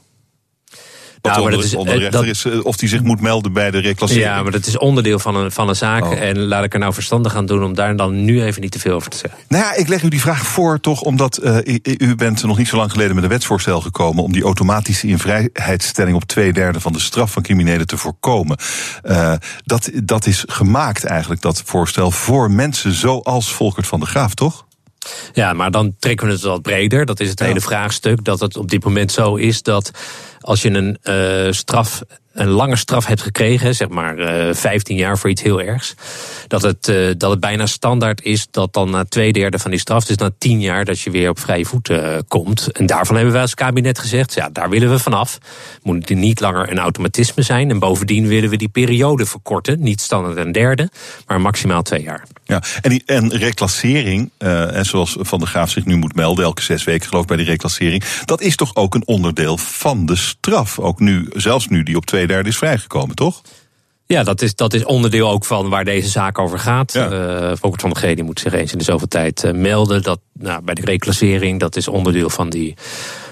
Wat 1.24 1.32
Nou, 1.32 1.44
onder, 1.46 1.60
dat 1.60 1.68
is- 1.68 1.76
onder 1.76 1.94
de 1.94 2.00
eh, 2.00 2.10
rechter 2.10 2.26
dat- 2.26 2.36
is 2.36 2.46
uh, 2.46 2.66
of 2.66 2.80
hij 2.80 2.90
zich 2.90 3.02
moet 3.02 3.22
melden 3.22 3.54
bij 3.54 3.72
de 3.72 3.80
reclassering. 3.80 4.28
Ja, 4.28 4.44
maar 4.44 4.52
dat 4.52 4.66
is 4.66 4.78
onderdeel 4.78 5.20
van 5.20 5.36
een, 5.36 5.52
van 5.52 5.70
een 5.70 5.76
zaak 5.76 6.06
Oh. 6.06 6.22
en 6.22 6.40
laat 6.40 6.64
ik 6.64 6.74
er 6.74 6.80
nou 6.80 6.94
verstandig 6.94 7.36
aan 7.36 7.46
doen 7.46 7.64
om 7.64 7.74
daar 7.76 7.96
dan 7.96 8.24
nu 8.26 8.44
even 8.44 8.62
niet 8.62 8.72
te 8.72 8.80
veel 8.80 8.94
over 8.96 9.10
te 9.12 9.18
zeggen. 9.18 9.40
Nou 9.48 9.64
ja, 9.64 9.74
ik 9.76 9.88
leg 9.88 10.04
u 10.04 10.08
die 10.10 10.22
vraag 10.22 10.46
voor 10.48 10.80
toch 10.80 11.02
omdat 11.02 11.40
uh, 11.44 11.58
u, 11.64 11.80
u 11.98 12.16
bent 12.16 12.44
nog 12.44 12.58
niet 12.58 12.68
zo 12.68 12.76
lang 12.78 12.92
geleden 12.92 13.16
met 13.16 13.24
een 13.24 13.30
wetsvoorstel 13.30 13.82
gekomen 13.82 14.24
om 14.24 14.32
die 14.32 14.44
automatische 14.44 15.08
invrijheidstelling 15.08 16.16
op 16.16 16.24
twee 16.26 16.54
derde 16.54 16.80
van 16.80 16.94
de 16.94 17.00
straf 17.00 17.32
van 17.32 17.42
criminelen 17.44 17.88
te 17.88 17.98
voorkomen. 17.98 18.58
Uh, 19.04 19.34
dat, 19.64 19.90
dat 20.04 20.26
is 20.28 20.44
gemaakt 20.48 21.04
eigenlijk, 21.04 21.42
dat 21.42 21.62
voorstel, 21.66 22.12
voor 22.12 22.52
mensen 22.52 22.92
zoals 22.94 23.52
Volkert 23.54 23.88
van 23.88 24.00
der 24.00 24.10
Graaf, 24.10 24.34
toch? 24.34 24.66
Ja, 25.34 25.54
maar 25.54 25.72
dan 25.72 25.96
trekken 26.00 26.28
we 26.28 26.34
het 26.34 26.42
wat 26.42 26.62
breder. 26.62 27.06
Dat 27.06 27.20
is 27.20 27.30
het 27.30 27.40
Ja. 27.40 27.46
hele 27.46 27.62
vraagstuk. 27.62 28.24
Dat 28.24 28.40
het 28.40 28.58
op 28.58 28.70
dit 28.70 28.84
moment 28.84 29.12
zo 29.12 29.36
is 29.36 29.62
dat 29.62 29.92
als 30.40 30.62
je 30.62 30.70
een 30.70 30.98
uh, 31.04 31.52
straf, 31.52 32.02
een 32.34 32.48
lange 32.48 32.76
straf 32.76 33.06
hebt 33.06 33.22
gekregen, 33.22 33.76
zeg 33.76 33.88
maar 33.88 34.48
uh, 34.48 34.54
15 34.54 34.96
jaar 34.96 35.18
voor 35.18 35.30
iets 35.30 35.42
heel 35.42 35.62
ergs, 35.62 35.94
dat 36.48 36.62
het, 36.62 36.88
uh, 36.88 37.12
dat 37.18 37.32
het 37.32 37.40
bijna 37.40 37.66
standaard 37.66 38.24
is 38.24 38.48
dat 38.52 38.74
dan 38.74 38.90
na 38.90 39.06
twee 39.06 39.34
derde 39.34 39.60
van 39.60 39.72
die 39.72 39.80
straf, 39.80 40.06
dus 40.06 40.18
na 40.18 40.30
10 40.38 40.62
jaar, 40.62 40.86
dat 40.86 41.00
je 41.00 41.12
weer 41.12 41.30
op 41.30 41.40
vrije 41.40 41.66
voeten 41.66 42.04
uh, 42.04 42.18
komt. 42.28 42.72
En 42.72 42.86
daarvan 42.86 43.16
hebben 43.16 43.34
wij 43.34 43.42
als 43.42 43.54
kabinet 43.54 44.00
gezegd, 44.00 44.34
ja, 44.34 44.50
daar 44.50 44.70
willen 44.70 44.90
we 44.90 45.00
vanaf. 45.00 45.38
Moet 45.84 46.10
het 46.10 46.18
niet 46.18 46.40
langer 46.40 46.72
een 46.72 46.80
automatisme 46.80 47.44
zijn. 47.44 47.70
En 47.70 47.80
bovendien 47.80 48.28
willen 48.28 48.50
we 48.50 48.58
die 48.58 48.70
periode 48.70 49.26
verkorten. 49.26 49.84
Niet 49.84 50.02
standaard 50.02 50.38
een 50.38 50.52
derde, 50.52 50.90
maar 51.28 51.42
maximaal 51.42 51.82
twee 51.82 52.02
jaar. 52.02 52.26
Ja, 52.44 52.64
en, 52.82 53.02
en 53.06 53.38
reclassering, 53.38 54.32
en 54.38 54.86
zoals 54.86 55.16
Van 55.20 55.40
der 55.40 55.48
Graaf 55.48 55.70
zich 55.70 55.86
nu 55.86 55.96
moet 55.96 56.16
melden, 56.16 56.46
elke 56.46 56.62
zes 56.62 56.84
weken 56.84 57.08
geloof 57.08 57.22
ik 57.22 57.28
bij 57.28 57.38
die 57.38 57.46
reclassering, 57.46 58.04
dat 58.26 58.42
is 58.42 58.56
toch 58.56 58.76
ook 58.76 58.96
een 58.96 59.08
onderdeel 59.08 59.58
van 59.58 60.06
de 60.06 60.16
straf. 60.16 60.80
Ook 60.80 61.00
nu, 61.00 61.30
zelfs 61.34 61.68
nu 61.68 61.84
die 61.84 61.96
op 61.96 62.06
twee 62.06 62.23
derde 62.28 62.50
is 62.50 62.58
vrijgekomen, 62.58 63.16
toch? 63.16 63.42
Ja, 64.06 64.24
dat 64.24 64.42
is, 64.42 64.56
dat 64.56 64.74
is 64.74 64.84
onderdeel 64.84 65.30
ook 65.30 65.46
van 65.46 65.70
waar 65.70 65.86
deze 65.86 66.10
zaak 66.10 66.40
over 66.40 66.60
gaat. 66.60 66.94
Ja. 66.94 67.12
Uh, 67.12 67.52
Volkert 67.56 67.82
van 67.82 67.90
der 67.90 68.10
G 68.10 68.16
die 68.16 68.24
moet 68.24 68.40
zich 68.40 68.54
eens 68.54 68.72
in 68.72 68.78
de 68.78 68.84
zoveel 68.84 69.08
tijd 69.08 69.44
uh, 69.44 69.52
melden. 69.52 70.04
Dat, 70.04 70.20
nou, 70.34 70.62
bij 70.62 70.74
de 70.74 70.82
reclassering, 70.86 71.60
dat 71.60 71.76
is 71.76 71.88
onderdeel 71.88 72.30
van 72.30 72.50
die 72.50 72.74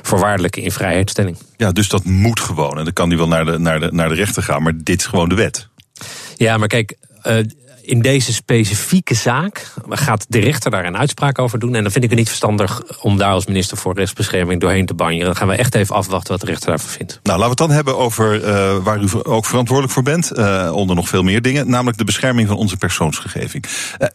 voorwaardelijke 0.02 0.62
invrijheidstelling. 0.62 1.38
Ja, 1.58 1.72
dus 1.72 1.90
dat 1.90 2.04
moet 2.04 2.40
gewoon. 2.40 2.78
En 2.78 2.84
dan 2.84 2.94
kan 2.94 3.10
die 3.10 3.18
wel 3.18 3.28
naar 3.28 3.46
de, 3.46 3.58
naar 3.58 3.80
de, 3.80 3.90
naar 3.92 4.10
de 4.10 4.16
rechter 4.16 4.44
gaan, 4.44 4.64
maar 4.64 4.74
dit 4.76 5.00
is 5.00 5.06
gewoon 5.06 5.30
de 5.30 5.36
wet. 5.36 5.68
Ja, 6.36 6.58
maar 6.58 6.68
kijk, 6.68 6.98
uh, 7.28 7.38
in 7.92 8.02
deze 8.02 8.34
specifieke 8.34 9.14
zaak 9.14 9.74
gaat 9.90 10.26
de 10.30 10.40
rechter 10.40 10.72
daar 10.72 10.86
een 10.86 10.98
uitspraak 10.98 11.40
over 11.40 11.60
doen. 11.60 11.76
En 11.76 11.84
dan 11.84 11.92
vind 11.92 12.04
ik 12.04 12.10
het 12.10 12.20
niet 12.20 12.28
verstandig 12.28 12.82
om 13.02 13.18
daar 13.18 13.32
als 13.32 13.46
minister 13.46 13.78
voor 13.78 13.96
rechtsbescherming 13.96 14.62
doorheen 14.62 14.86
te 14.86 14.94
banjeren. 14.94 15.26
Dan 15.26 15.36
gaan 15.36 15.48
we 15.48 15.56
echt 15.56 15.76
even 15.76 15.96
afwachten 15.96 16.32
wat 16.32 16.42
de 16.42 16.48
rechter 16.48 16.70
daarvan 16.70 16.90
vindt. 16.90 17.20
Nou, 17.24 17.40
laten 17.40 17.44
we 17.44 17.50
het 17.50 17.58
dan 17.58 17.72
hebben 17.72 17.98
over 17.98 18.44
uh, 18.44 18.84
waar 18.84 19.02
u 19.02 19.08
ook 19.24 19.46
verantwoordelijk 19.46 19.94
voor 19.94 20.04
bent. 20.04 20.32
Uh, 20.38 20.72
onder 20.74 20.96
nog 20.96 21.08
veel 21.08 21.24
meer 21.24 21.42
dingen. 21.42 21.70
Namelijk 21.70 21.98
de 21.98 22.04
bescherming 22.04 22.48
van 22.48 22.58
onze 22.58 22.78
persoonsgegevens. 22.78 23.68
Uh, 24.00 24.08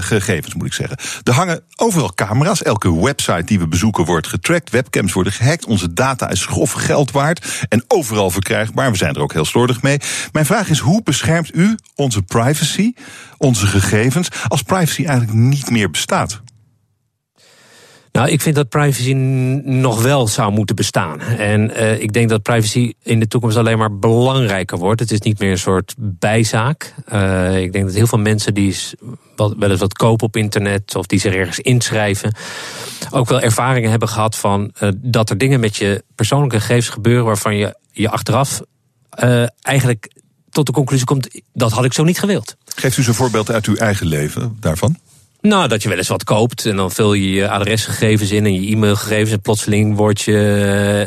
gegevens 0.00 0.54
moet 0.54 0.66
ik 0.66 0.72
zeggen. 0.72 0.96
Er 1.22 1.32
hangen 1.32 1.62
overal 1.76 2.14
camera's. 2.14 2.62
Elke 2.62 3.00
website 3.00 3.44
die 3.44 3.58
we 3.58 3.68
bezoeken 3.68 4.04
wordt 4.04 4.26
getrackt. 4.26 4.70
Webcams 4.70 5.12
worden 5.12 5.32
gehackt. 5.32 5.66
Onze 5.66 5.92
data 5.92 6.30
is 6.30 6.44
grof 6.44 6.72
geld 6.72 7.10
waard. 7.10 7.66
En 7.68 7.84
overal 7.88 8.30
verkrijgbaar. 8.30 8.90
We 8.90 8.96
zijn 8.96 9.14
er 9.14 9.20
ook 9.20 9.32
heel 9.32 9.44
slordig 9.44 9.82
mee. 9.82 9.98
Mijn 10.32 10.46
vraag 10.46 10.68
is, 10.68 10.78
hoe 10.78 11.02
beschermt 11.02 11.54
u 11.54 11.76
onze 11.94 12.22
privacy, 12.22 12.64
onze 13.38 13.66
gegevens, 13.66 14.28
als 14.48 14.62
privacy 14.62 15.04
eigenlijk 15.04 15.38
niet 15.38 15.70
meer 15.70 15.90
bestaat? 15.90 16.42
Nou, 18.16 18.28
ik 18.28 18.40
vind 18.40 18.54
dat 18.54 18.68
privacy 18.68 19.12
nog 19.64 20.02
wel 20.02 20.28
zou 20.28 20.52
moeten 20.52 20.76
bestaan. 20.76 21.20
En 21.20 21.70
uh, 21.70 22.00
ik 22.00 22.12
denk 22.12 22.28
dat 22.28 22.42
privacy 22.42 22.92
in 23.02 23.20
de 23.20 23.28
toekomst 23.28 23.56
alleen 23.56 23.78
maar 23.78 23.98
belangrijker 23.98 24.78
wordt. 24.78 25.00
Het 25.00 25.10
is 25.10 25.20
niet 25.20 25.38
meer 25.38 25.50
een 25.50 25.58
soort 25.58 25.94
bijzaak. 25.98 26.94
Uh, 27.12 27.62
ik 27.62 27.72
denk 27.72 27.84
dat 27.84 27.94
heel 27.94 28.06
veel 28.06 28.18
mensen 28.18 28.54
die 28.54 28.76
wel 29.36 29.70
eens 29.70 29.80
wat 29.80 29.92
kopen 29.92 30.26
op 30.26 30.36
internet 30.36 30.96
of 30.96 31.06
die 31.06 31.18
zich 31.18 31.34
ergens 31.34 31.60
inschrijven, 31.60 32.34
ook 33.10 33.28
wel 33.28 33.40
ervaringen 33.40 33.90
hebben 33.90 34.08
gehad 34.08 34.36
van 34.36 34.72
uh, 34.80 34.88
dat 34.96 35.30
er 35.30 35.38
dingen 35.38 35.60
met 35.60 35.76
je 35.76 36.04
persoonlijke 36.14 36.60
gegevens 36.60 36.88
gebeuren 36.88 37.24
waarvan 37.24 37.56
je 37.56 37.78
je 37.90 38.10
achteraf 38.10 38.60
eigenlijk 39.60 40.10
tot 40.56 40.66
de 40.66 40.72
conclusie 40.72 41.06
komt, 41.06 41.40
dat 41.52 41.72
had 41.72 41.84
ik 41.84 41.92
zo 41.92 42.04
niet 42.04 42.18
gewild. 42.18 42.56
Geeft 42.64 42.94
u 42.94 42.98
eens 42.98 43.06
een 43.06 43.14
voorbeeld 43.14 43.50
uit 43.50 43.66
uw 43.66 43.76
eigen 43.76 44.06
leven 44.06 44.56
daarvan? 44.60 44.98
Nou, 45.40 45.68
dat 45.68 45.82
je 45.82 45.88
wel 45.88 45.98
eens 45.98 46.08
wat 46.08 46.24
koopt 46.24 46.66
en 46.66 46.76
dan 46.76 46.90
vul 46.90 47.12
je 47.12 47.30
je 47.30 47.48
adresgegevens 47.48 48.30
in 48.30 48.44
en 48.44 48.62
je 48.62 48.70
e-mailgegevens 48.72 49.30
en 49.30 49.40
plotseling 49.40 49.96
wordt 49.96 50.20
je 50.20 51.06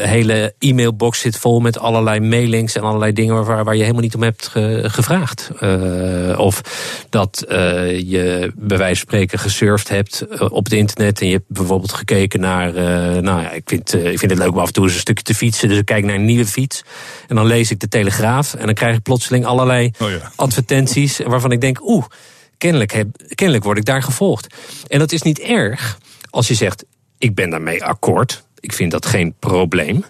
uh, 0.00 0.08
hele 0.08 0.54
e-mailbox 0.58 1.20
zit 1.20 1.36
vol 1.36 1.60
met 1.60 1.78
allerlei 1.78 2.20
mailings 2.20 2.74
en 2.74 2.82
allerlei 2.82 3.12
dingen 3.12 3.44
waar, 3.44 3.64
waar 3.64 3.74
je 3.74 3.80
helemaal 3.80 4.02
niet 4.02 4.14
om 4.14 4.22
hebt 4.22 4.48
ge, 4.48 4.84
gevraagd. 4.86 5.50
Uh, 5.60 6.38
of 6.38 6.60
dat 7.10 7.44
uh, 7.48 7.98
je 7.98 8.52
bij 8.56 8.78
wijze 8.78 9.00
van 9.00 9.08
spreken 9.08 9.38
gesurfd 9.38 9.88
hebt 9.88 10.26
op 10.48 10.64
het 10.64 10.72
internet 10.72 11.20
en 11.20 11.26
je 11.26 11.32
hebt 11.32 11.48
bijvoorbeeld 11.48 11.92
gekeken 11.92 12.40
naar, 12.40 12.72
nou 13.22 13.42
ja, 13.42 13.50
ik 13.50 13.62
vind, 13.64 13.94
ik 13.94 14.18
vind 14.18 14.30
het 14.30 14.40
leuk 14.40 14.52
om 14.52 14.58
af 14.58 14.66
en 14.66 14.72
toe 14.72 14.84
eens 14.84 14.94
een 14.94 15.00
stukje 15.00 15.24
te 15.24 15.34
fietsen, 15.34 15.68
dus 15.68 15.78
ik 15.78 15.84
kijk 15.84 16.04
naar 16.04 16.14
een 16.14 16.24
nieuwe 16.24 16.46
fiets 16.46 16.82
en 17.26 17.36
dan 17.36 17.46
lees 17.46 17.70
ik 17.70 17.80
de 17.80 17.88
Telegraaf 17.88 18.54
en 18.54 18.64
dan 18.64 18.74
krijg 18.74 18.96
ik 18.96 19.02
plotseling 19.02 19.44
allerlei 19.44 19.90
oh 19.98 20.10
ja. 20.10 20.32
advertenties 20.36 21.18
waarvan 21.26 21.52
ik 21.52 21.60
denk, 21.60 21.80
oeh, 21.82 22.04
kennelijk, 22.58 22.92
heb, 22.92 23.08
kennelijk 23.34 23.64
word 23.64 23.78
ik 23.78 23.84
daar 23.84 24.02
gevolgd. 24.02 24.54
En 24.86 24.98
dat 24.98 25.12
is 25.12 25.22
niet 25.22 25.38
erg 25.38 25.98
als 26.30 26.48
je 26.48 26.54
zegt, 26.54 26.84
ik 27.18 27.34
ben 27.34 27.50
daarmee 27.50 27.84
akkoord. 27.84 28.46
Ik 28.60 28.72
vind 28.72 28.90
dat 28.90 29.06
geen 29.06 29.34
probleem. 29.38 30.04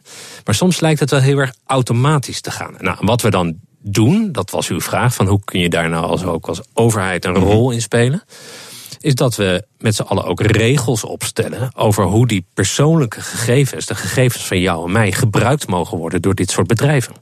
Maar 0.45 0.55
soms 0.55 0.81
lijkt 0.81 1.01
het 1.01 1.11
wel 1.11 1.21
heel 1.21 1.39
erg 1.39 1.55
automatisch 1.67 2.41
te 2.41 2.51
gaan. 2.51 2.75
Nou, 2.79 2.97
wat 3.01 3.23
we 3.23 3.31
dan 3.31 3.55
doen, 3.81 4.33
dat 4.33 4.51
was 4.51 4.69
uw 4.69 4.81
vraag, 4.81 5.15
van 5.15 5.27
hoe 5.27 5.41
kun 5.45 5.61
je 5.61 5.69
daar 5.69 5.89
nou 5.89 6.05
als, 6.05 6.25
ook 6.25 6.47
als 6.47 6.61
overheid 6.75 7.25
een 7.25 7.35
rol 7.35 7.71
in 7.71 7.83
spelen? 7.83 8.23
Is 9.01 9.15
dat 9.15 9.37
we 9.37 9.65
met 9.79 9.95
z'n 9.95 10.03
allen 10.03 10.25
ook 10.25 10.41
regels 10.41 11.05
opstellen 11.05 11.71
over 11.75 12.05
hoe 12.05 12.27
die 12.27 12.47
persoonlijke 12.55 13.21
gegevens, 13.21 13.87
de 13.87 13.95
gegevens 13.95 14.47
van 14.47 14.61
jou 14.61 14.87
en 14.87 14.93
mij, 14.93 15.13
gebruikt 15.13 15.67
mogen 15.67 15.99
worden 15.99 16.23
door 16.23 16.35
dit 16.35 16.51
soort 16.51 16.67
bedrijven. 16.67 17.15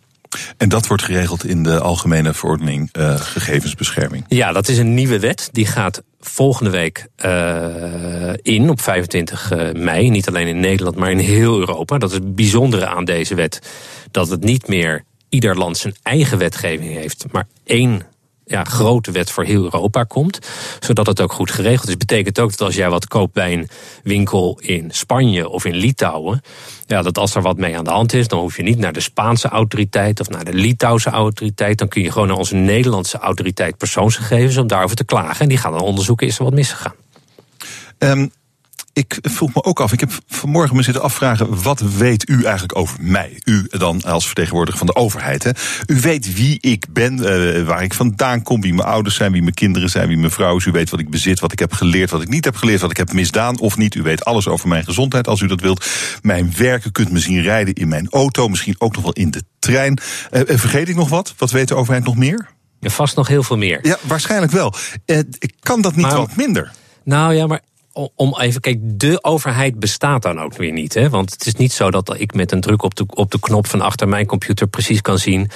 En 0.56 0.68
dat 0.68 0.86
wordt 0.86 1.02
geregeld 1.02 1.44
in 1.44 1.62
de 1.62 1.80
Algemene 1.80 2.34
Verordening 2.34 2.88
uh, 2.98 3.20
Gegevensbescherming. 3.20 4.24
Ja, 4.28 4.52
dat 4.52 4.68
is 4.68 4.78
een 4.78 4.94
nieuwe 4.94 5.18
wet. 5.18 5.48
Die 5.52 5.66
gaat 5.66 6.02
volgende 6.20 6.70
week 6.70 7.06
uh, 7.24 8.32
in 8.42 8.70
op 8.70 8.80
25 8.80 9.52
mei. 9.72 10.10
Niet 10.10 10.28
alleen 10.28 10.46
in 10.46 10.60
Nederland, 10.60 10.96
maar 10.96 11.10
in 11.10 11.18
heel 11.18 11.58
Europa. 11.58 11.98
Dat 11.98 12.10
is 12.10 12.16
het 12.16 12.34
bijzondere 12.34 12.86
aan 12.86 13.04
deze 13.04 13.34
wet. 13.34 13.60
Dat 14.10 14.28
het 14.28 14.44
niet 14.44 14.68
meer 14.68 15.04
ieder 15.28 15.56
land 15.56 15.76
zijn 15.76 15.94
eigen 16.02 16.38
wetgeving 16.38 16.92
heeft, 16.94 17.24
maar 17.32 17.46
één 17.64 18.02
ja, 18.48 18.64
grote 18.64 19.10
wet 19.10 19.30
voor 19.30 19.44
heel 19.44 19.64
Europa 19.64 20.04
komt. 20.04 20.38
Zodat 20.80 21.06
het 21.06 21.20
ook 21.20 21.32
goed 21.32 21.50
geregeld 21.50 21.88
is. 21.88 21.96
Betekent 21.96 22.40
ook 22.40 22.50
dat 22.50 22.60
als 22.60 22.74
jij 22.74 22.90
wat 22.90 23.06
koopt 23.06 23.32
bij 23.32 23.52
een 23.52 23.68
winkel 24.02 24.58
in 24.60 24.90
Spanje 24.90 25.48
of 25.48 25.64
in 25.64 25.74
Litouwen. 25.74 26.40
Ja, 26.86 27.02
dat 27.02 27.18
als 27.18 27.34
er 27.34 27.42
wat 27.42 27.56
mee 27.56 27.78
aan 27.78 27.84
de 27.84 27.90
hand 27.90 28.12
is, 28.12 28.28
dan 28.28 28.38
hoef 28.38 28.56
je 28.56 28.62
niet 28.62 28.78
naar 28.78 28.92
de 28.92 29.00
Spaanse 29.00 29.48
autoriteit 29.48 30.20
of 30.20 30.28
naar 30.28 30.44
de 30.44 30.54
Litouwse 30.54 31.10
autoriteit. 31.10 31.78
Dan 31.78 31.88
kun 31.88 32.02
je 32.02 32.12
gewoon 32.12 32.28
naar 32.28 32.36
onze 32.36 32.54
Nederlandse 32.54 33.18
autoriteit 33.18 33.76
persoonsgegevens 33.76 34.56
om 34.56 34.66
daarover 34.66 34.96
te 34.96 35.04
klagen. 35.04 35.40
En 35.40 35.48
die 35.48 35.58
gaan 35.58 35.72
dan 35.72 35.80
onderzoeken, 35.80 36.26
is 36.26 36.38
er 36.38 36.44
wat 36.44 36.54
misgegaan. 36.54 36.94
Um, 37.98 38.30
ik 38.96 39.18
vroeg 39.22 39.54
me 39.54 39.64
ook 39.64 39.80
af, 39.80 39.92
ik 39.92 40.00
heb 40.00 40.10
vanmorgen 40.26 40.76
me 40.76 40.82
zitten 40.82 41.02
afvragen... 41.02 41.62
wat 41.62 41.80
weet 41.80 42.28
u 42.28 42.42
eigenlijk 42.42 42.78
over 42.78 42.98
mij? 43.00 43.40
U 43.44 43.66
dan 43.68 44.02
als 44.02 44.26
vertegenwoordiger 44.26 44.78
van 44.78 44.86
de 44.86 44.94
overheid. 44.94 45.42
Hè? 45.42 45.50
U 45.86 46.00
weet 46.00 46.34
wie 46.34 46.58
ik 46.60 46.86
ben, 46.90 47.18
uh, 47.18 47.66
waar 47.66 47.82
ik 47.82 47.94
vandaan 47.94 48.42
kom... 48.42 48.60
wie 48.60 48.74
mijn 48.74 48.88
ouders 48.88 49.14
zijn, 49.14 49.32
wie 49.32 49.42
mijn 49.42 49.54
kinderen 49.54 49.90
zijn, 49.90 50.08
wie 50.08 50.16
mijn 50.16 50.30
vrouw 50.30 50.56
is. 50.56 50.64
U 50.64 50.70
weet 50.70 50.90
wat 50.90 51.00
ik 51.00 51.10
bezit, 51.10 51.40
wat 51.40 51.52
ik 51.52 51.58
heb 51.58 51.72
geleerd, 51.72 52.10
wat 52.10 52.22
ik 52.22 52.28
niet 52.28 52.44
heb 52.44 52.56
geleerd... 52.56 52.80
wat 52.80 52.90
ik 52.90 52.96
heb 52.96 53.12
misdaan 53.12 53.58
of 53.58 53.76
niet. 53.76 53.94
U 53.94 54.02
weet 54.02 54.24
alles 54.24 54.48
over 54.48 54.68
mijn 54.68 54.84
gezondheid 54.84 55.28
als 55.28 55.40
u 55.40 55.46
dat 55.46 55.60
wilt. 55.60 55.86
Mijn 56.22 56.52
werken 56.56 56.92
kunt 56.92 57.10
me 57.10 57.18
zien 57.18 57.42
rijden 57.42 57.74
in 57.74 57.88
mijn 57.88 58.08
auto. 58.10 58.48
Misschien 58.48 58.74
ook 58.78 58.94
nog 58.94 59.02
wel 59.02 59.12
in 59.12 59.30
de 59.30 59.42
trein. 59.58 60.00
Uh, 60.32 60.40
vergeet 60.44 60.88
ik 60.88 60.96
nog 60.96 61.08
wat? 61.08 61.34
Wat 61.38 61.50
weet 61.50 61.68
de 61.68 61.74
overheid 61.74 62.04
nog 62.04 62.16
meer? 62.16 62.48
Ja, 62.80 62.90
vast 62.90 63.16
nog 63.16 63.28
heel 63.28 63.42
veel 63.42 63.56
meer. 63.56 63.78
Ja, 63.82 63.96
waarschijnlijk 64.02 64.52
wel. 64.52 64.74
Uh, 65.06 65.18
kan 65.60 65.80
dat 65.80 65.96
niet 65.96 66.06
maar, 66.06 66.16
wat 66.16 66.36
minder? 66.36 66.72
Nou 67.04 67.34
ja, 67.34 67.46
maar 67.46 67.60
om 68.14 68.36
even, 68.40 68.60
kijk, 68.60 68.78
de 68.80 69.24
overheid 69.24 69.78
bestaat 69.78 70.22
dan 70.22 70.40
ook 70.40 70.56
weer 70.56 70.72
niet. 70.72 70.94
Hè? 70.94 71.08
Want 71.08 71.32
het 71.32 71.46
is 71.46 71.54
niet 71.54 71.72
zo 71.72 71.90
dat 71.90 72.20
ik 72.20 72.34
met 72.34 72.52
een 72.52 72.60
druk 72.60 72.82
op 72.82 72.94
de, 72.94 73.06
op 73.14 73.30
de 73.30 73.40
knop 73.40 73.66
van 73.66 73.80
achter 73.80 74.08
mijn 74.08 74.26
computer 74.26 74.66
precies 74.66 75.00
kan 75.00 75.18
zien 75.18 75.50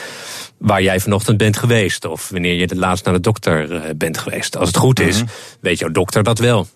waar 0.58 0.82
jij 0.82 1.00
vanochtend 1.00 1.36
bent 1.36 1.56
geweest. 1.56 2.04
Of 2.04 2.28
wanneer 2.28 2.54
je 2.54 2.66
de 2.66 2.76
laatst 2.76 3.04
naar 3.04 3.14
de 3.14 3.20
dokter 3.20 3.72
uh, 3.72 3.80
bent 3.96 4.18
geweest. 4.18 4.56
Als 4.56 4.68
het 4.68 4.76
goed 4.76 5.00
is, 5.00 5.22
mhm. 5.22 5.30
weet 5.60 5.78
jouw 5.78 5.90
dokter 5.90 6.22
dat 6.22 6.38
wel. 6.38 6.66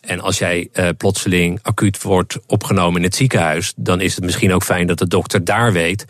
En 0.00 0.20
als 0.20 0.38
jij 0.38 0.68
uh, 0.72 0.88
plotseling 0.96 1.58
acuut 1.62 2.02
wordt 2.02 2.38
opgenomen 2.46 2.96
in 2.96 3.06
het 3.06 3.14
ziekenhuis, 3.14 3.72
dan 3.76 4.00
is 4.00 4.14
het 4.14 4.24
misschien 4.24 4.52
ook 4.52 4.64
fijn 4.64 4.86
dat 4.86 4.98
de 4.98 5.08
dokter 5.08 5.44
daar 5.44 5.72
weet 5.72 6.06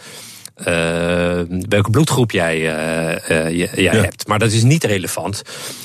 welke 1.69 1.91
bloedgroep 1.91 2.31
jij, 2.31 2.57
uh, 2.59 3.51
jij 3.51 3.71
ja. 3.75 3.93
hebt. 3.93 4.27
Maar 4.27 4.39
dat 4.39 4.53
is 4.53 4.63
niet 4.63 4.85
relevant 4.85 5.43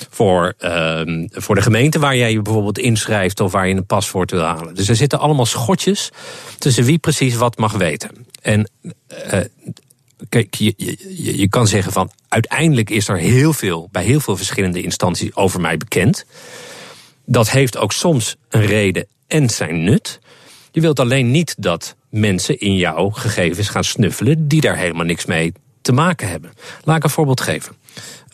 voor, 0.10 0.54
uh, 0.60 1.02
voor 1.30 1.56
de 1.56 1.62
gemeente 1.62 2.00
waar 2.00 2.16
jij 2.16 2.32
je 2.32 2.42
bijvoorbeeld 2.42 2.78
inschrijft 2.78 3.40
of 3.40 3.52
waar 3.52 3.68
je 3.68 3.76
een 3.76 3.86
paspoort 3.86 4.32
wil 4.32 4.42
halen. 4.42 4.76
Dus 4.76 4.90
er 4.90 4.96
zitten 4.96 5.20
allemaal 5.20 5.46
schotjes 5.46 6.12
tussen 6.58 6.84
wie 6.84 6.98
precies 6.98 7.36
wat 7.36 7.58
mag 7.58 7.74
weten. 7.74 8.10
En 8.42 8.70
kijk, 10.30 10.56
je, 10.56 10.74
je, 10.78 11.38
je 11.38 11.50
kan 11.50 11.68
zeggen 11.68 11.92
van 11.92 12.12
uiteindelijk 12.28 12.90
is 12.90 13.08
er 13.08 13.18
heel 13.18 13.54
veel 13.54 13.90
bij 13.92 14.04
heel 14.04 14.20
veel 14.20 14.38
verschillende 14.38 14.82
instanties 14.82 15.36
over 15.36 15.62
mij 15.62 15.78
bekend. 15.78 16.26
Dat 17.26 17.50
heeft 17.50 17.78
ook 17.78 17.92
soms 17.92 18.36
een 18.50 18.66
reden 18.66 19.08
en 19.28 19.50
zijn 19.50 19.84
nut. 19.84 20.20
Je 20.72 20.82
wilt 20.82 21.00
alleen 21.00 21.32
niet 21.32 21.56
dat 21.58 21.96
mensen 22.16 22.60
in 22.60 22.76
jouw 22.76 23.10
gegevens 23.10 23.70
gaan 23.70 23.84
snuffelen 23.84 24.48
die 24.48 24.62
daar 24.62 24.78
helemaal 24.78 25.06
niks 25.06 25.26
mee 25.26 25.54
te 25.82 25.92
maken 25.92 26.28
hebben. 26.28 26.52
Laat 26.84 26.98
ik 26.98 27.04
een 27.04 27.10
voorbeeld 27.10 27.42
geven. 27.42 27.76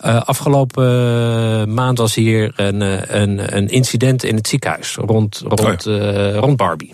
Uh, 0.06 0.22
afgelopen 0.22 0.86
uh, 0.86 1.74
maand 1.74 1.98
was 1.98 2.16
hier 2.16 2.54
een, 2.56 2.82
eh, 2.82 3.22
een, 3.22 3.58
een, 3.58 3.68
incident 3.68 4.24
in 4.24 4.36
het 4.36 4.48
ziekenhuis 4.48 4.96
rond, 4.96 5.44
rond, 5.48 5.88
oh 5.88 5.94
ja. 5.96 6.32
rond 6.32 6.58
Barbie. 6.58 6.94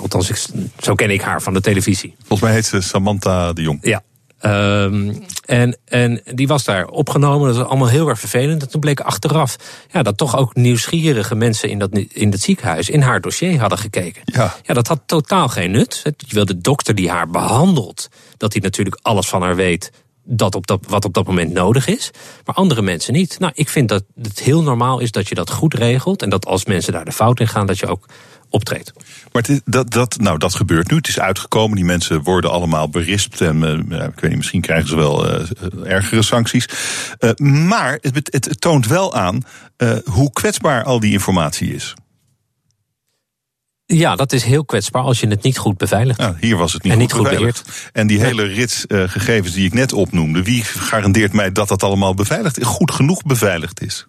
althans, 0.00 0.30
ik, 0.30 0.46
zo 0.78 0.94
ken 0.94 1.10
ik 1.10 1.20
haar 1.20 1.42
van 1.42 1.54
de 1.54 1.60
televisie. 1.60 2.14
Volgens 2.18 2.40
mij 2.40 2.52
heet 2.52 2.66
ze 2.66 2.80
Samantha 2.80 3.52
de 3.52 3.62
Jong. 3.62 3.78
Ja, 3.82 4.02
Um, 4.46 5.24
en, 5.44 5.76
en 5.84 6.22
die 6.34 6.46
was 6.46 6.64
daar 6.64 6.86
opgenomen. 6.86 7.48
Dat 7.48 7.56
was 7.56 7.66
allemaal 7.66 7.88
heel 7.88 8.08
erg 8.08 8.18
vervelend. 8.18 8.62
En 8.62 8.68
toen 8.68 8.80
bleek 8.80 9.00
achteraf 9.00 9.56
ja, 9.92 10.02
dat 10.02 10.16
toch 10.16 10.36
ook 10.36 10.54
nieuwsgierige 10.54 11.34
mensen 11.34 11.68
in 11.68 11.78
dat, 11.78 11.98
in 12.12 12.30
dat 12.30 12.40
ziekenhuis 12.40 12.90
in 12.90 13.00
haar 13.00 13.20
dossier 13.20 13.60
hadden 13.60 13.78
gekeken. 13.78 14.22
Ja. 14.24 14.54
ja, 14.62 14.74
dat 14.74 14.86
had 14.86 15.00
totaal 15.06 15.48
geen 15.48 15.70
nut. 15.70 16.02
Je 16.16 16.34
wil 16.34 16.44
de 16.44 16.58
dokter 16.58 16.94
die 16.94 17.10
haar 17.10 17.30
behandelt, 17.30 18.08
dat 18.36 18.52
hij 18.52 18.62
natuurlijk 18.62 18.98
alles 19.02 19.28
van 19.28 19.42
haar 19.42 19.56
weet. 19.56 19.90
Dat 20.24 20.54
op 20.54 20.66
dat, 20.66 20.80
wat 20.88 21.04
op 21.04 21.14
dat 21.14 21.26
moment 21.26 21.52
nodig 21.52 21.86
is. 21.86 22.10
Maar 22.44 22.54
andere 22.54 22.82
mensen 22.82 23.12
niet. 23.12 23.38
Nou, 23.38 23.52
ik 23.54 23.68
vind 23.68 23.88
dat 23.88 24.04
het 24.22 24.40
heel 24.40 24.62
normaal 24.62 24.98
is 24.98 25.10
dat 25.10 25.28
je 25.28 25.34
dat 25.34 25.50
goed 25.50 25.74
regelt. 25.74 26.22
En 26.22 26.30
dat 26.30 26.46
als 26.46 26.64
mensen 26.64 26.92
daar 26.92 27.04
de 27.04 27.12
fout 27.12 27.40
in 27.40 27.48
gaan, 27.48 27.66
dat 27.66 27.78
je 27.78 27.86
ook 27.86 28.06
optreedt. 28.48 28.92
Maar 29.32 29.42
het, 29.46 29.62
dat, 29.64 29.90
dat, 29.90 30.16
nou, 30.20 30.38
dat 30.38 30.54
gebeurt 30.54 30.90
nu. 30.90 30.96
Het 30.96 31.08
is 31.08 31.20
uitgekomen. 31.20 31.76
Die 31.76 31.84
mensen 31.84 32.22
worden 32.22 32.50
allemaal 32.50 32.88
berispt. 32.88 33.40
En 33.40 33.62
uh, 33.62 34.02
ik 34.02 34.20
weet 34.20 34.22
niet, 34.22 34.36
misschien 34.36 34.60
krijgen 34.60 34.88
ze 34.88 34.96
wel 34.96 35.40
uh, 35.40 35.48
ergere 35.84 36.22
sancties. 36.22 36.68
Uh, 37.20 37.30
maar 37.68 37.98
het, 38.00 38.14
het, 38.14 38.44
het, 38.44 38.60
toont 38.60 38.86
wel 38.86 39.14
aan 39.14 39.42
hoe 40.04 40.32
kwetsbaar 40.32 40.84
al 40.84 41.00
die 41.00 41.12
informatie 41.12 41.74
is. 41.74 41.94
Ja, 43.96 44.16
dat 44.16 44.32
is 44.32 44.44
heel 44.44 44.64
kwetsbaar 44.64 45.02
als 45.02 45.20
je 45.20 45.26
het 45.26 45.42
niet 45.42 45.58
goed 45.58 45.76
beveiligt. 45.76 46.20
Ja, 46.20 46.36
hier 46.40 46.56
was 46.56 46.72
het 46.72 46.82
niet, 46.82 46.92
en 46.92 47.00
goed, 47.00 47.08
niet 47.08 47.18
goed 47.26 47.38
beheerd. 47.38 47.62
En 47.92 48.06
die 48.06 48.20
hele 48.20 48.42
rits 48.42 48.84
gegevens 48.88 49.54
die 49.54 49.66
ik 49.66 49.72
net 49.72 49.92
opnoemde, 49.92 50.42
wie 50.42 50.64
garandeert 50.64 51.32
mij 51.32 51.52
dat 51.52 51.68
dat 51.68 51.82
allemaal 51.82 52.14
beveiligd, 52.14 52.64
goed 52.64 52.90
genoeg 52.90 53.22
beveiligd 53.22 53.82
is? 53.82 54.06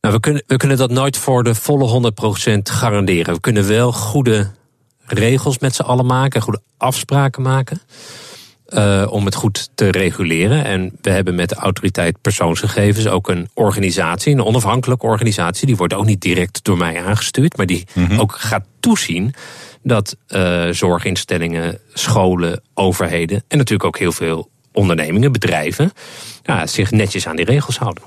Nou, 0.00 0.14
we 0.14 0.20
kunnen, 0.20 0.42
we 0.46 0.56
kunnen 0.56 0.76
dat 0.76 0.90
nooit 0.90 1.16
voor 1.16 1.44
de 1.44 1.54
volle 1.54 2.12
100% 2.56 2.58
garanderen. 2.62 3.34
We 3.34 3.40
kunnen 3.40 3.68
wel 3.68 3.92
goede 3.92 4.50
regels 5.06 5.58
met 5.58 5.74
z'n 5.74 5.82
allen 5.82 6.06
maken, 6.06 6.42
goede 6.42 6.62
afspraken 6.76 7.42
maken. 7.42 7.80
Uh, 8.74 9.06
om 9.10 9.24
het 9.24 9.34
goed 9.34 9.70
te 9.74 9.90
reguleren. 9.90 10.64
En 10.64 10.92
we 11.00 11.10
hebben 11.10 11.34
met 11.34 11.48
de 11.48 11.54
autoriteit 11.54 12.20
persoonsgegevens 12.20 13.06
ook 13.06 13.28
een 13.28 13.48
organisatie, 13.54 14.32
een 14.32 14.44
onafhankelijke 14.44 15.06
organisatie. 15.06 15.66
Die 15.66 15.76
wordt 15.76 15.94
ook 15.94 16.04
niet 16.04 16.20
direct 16.20 16.64
door 16.64 16.76
mij 16.76 17.04
aangestuurd, 17.04 17.56
maar 17.56 17.66
die 17.66 17.86
mm-hmm. 17.92 18.20
ook 18.20 18.36
gaat 18.38 18.64
toezien 18.80 19.34
dat 19.82 20.16
uh, 20.28 20.68
zorginstellingen, 20.70 21.78
scholen, 21.92 22.62
overheden 22.74 23.44
en 23.48 23.58
natuurlijk 23.58 23.88
ook 23.88 23.98
heel 23.98 24.12
veel 24.12 24.50
ondernemingen, 24.72 25.32
bedrijven, 25.32 25.92
ja, 26.42 26.66
zich 26.66 26.90
netjes 26.90 27.26
aan 27.26 27.36
die 27.36 27.44
regels 27.44 27.78
houden. 27.78 28.02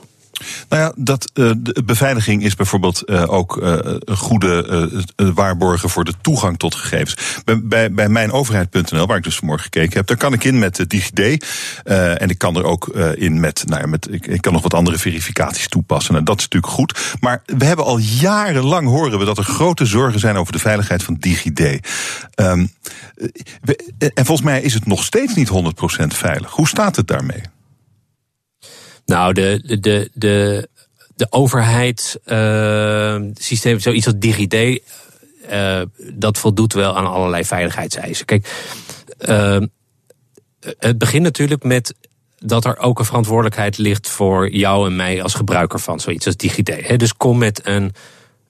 Nou 0.70 0.82
ja, 0.82 0.94
dat, 0.96 1.32
uh, 1.34 1.52
de 1.58 1.84
beveiliging 1.86 2.44
is 2.44 2.56
bijvoorbeeld 2.56 3.04
uh, 3.06 3.34
ook 3.34 3.58
uh, 3.58 3.78
een 4.00 4.18
goede 4.18 4.90
waarborgen 5.16 5.90
voor 5.90 6.04
de 6.04 6.14
toegang 6.22 6.58
tot 6.58 6.76
gegevens. 6.76 7.42
Bij, 7.64 7.92
bij, 7.92 8.10
mijnoverheid.nl, 8.10 9.06
waar 9.08 9.18
ik 9.18 9.24
dus 9.24 9.36
vanmorgen 9.36 9.64
gekeken 9.64 9.98
heb, 9.98 10.08
daar 10.08 10.18
kan 10.18 10.34
ik 10.34 10.44
in 10.44 10.60
met 10.60 10.90
DigiD. 10.90 11.46
en 11.84 12.30
ik 12.30 12.38
kan 12.38 12.56
er 12.56 12.64
ook 12.64 12.88
in 13.16 13.40
met, 13.40 13.64
nou 13.68 13.82
ja, 13.82 13.88
met 13.88 14.08
ik, 14.12 14.42
kan 14.42 14.54
nog 14.54 14.62
wat 14.62 14.74
andere 14.74 14.98
verificaties 14.98 15.68
toepassen. 15.68 16.16
En 16.16 16.24
dat 16.24 16.38
is 16.38 16.44
natuurlijk 16.44 16.74
goed. 16.74 17.16
Maar 17.20 17.42
we 17.46 17.66
hebben 17.66 17.86
al 17.86 17.98
jarenlang 17.98 18.88
horen 18.88 19.20
we 19.20 19.26
dat 19.26 19.38
er 19.38 19.44
grote 19.44 19.86
zorgen 19.86 20.20
zijn 20.20 20.36
over 20.36 20.54
de 20.54 20.60
veiligheid 20.60 21.04
van 21.04 21.18
DigiD. 21.20 21.60
Um, 22.36 22.72
en 23.98 24.26
volgens 24.26 24.42
mij 24.42 24.62
is 24.62 24.74
het 24.74 24.86
nog 24.86 25.04
steeds 25.04 25.36
niet 25.36 25.50
100% 25.50 25.54
veilig. 26.08 26.52
Hoe 26.52 26.68
staat 26.68 26.96
het 26.96 27.08
daarmee? 27.08 27.42
Nou, 29.12 29.34
de, 29.34 29.78
de, 29.80 30.10
de, 30.14 30.70
de 31.16 31.28
overheidssysteem, 31.30 33.76
uh, 33.76 33.82
zoiets 33.82 34.06
als 34.06 34.16
DigiD, 34.18 34.82
uh, 35.52 35.82
dat 36.14 36.38
voldoet 36.38 36.74
wel 36.74 36.98
aan 36.98 37.12
allerlei 37.12 37.46
veiligheidseisen. 37.46 38.26
Kijk, 38.26 38.72
uh, 39.30 39.58
het 40.80 40.98
begint 40.98 41.24
natuurlijk 41.24 41.64
met 41.64 41.96
dat 42.38 42.66
er 42.66 42.78
ook 42.78 43.00
een 43.00 43.06
verantwoordelijkheid 43.06 43.78
ligt 43.78 44.10
voor 44.10 44.50
jou 44.50 44.88
en 44.88 44.96
mij 44.96 45.24
als 45.24 45.34
gebruiker 45.34 45.80
van 45.80 46.00
zoiets 46.00 46.26
als 46.26 46.38
DigiD. 46.38 47.00
Dus 47.00 47.18
kom 47.18 47.38
met 47.38 47.62
een, 47.64 47.94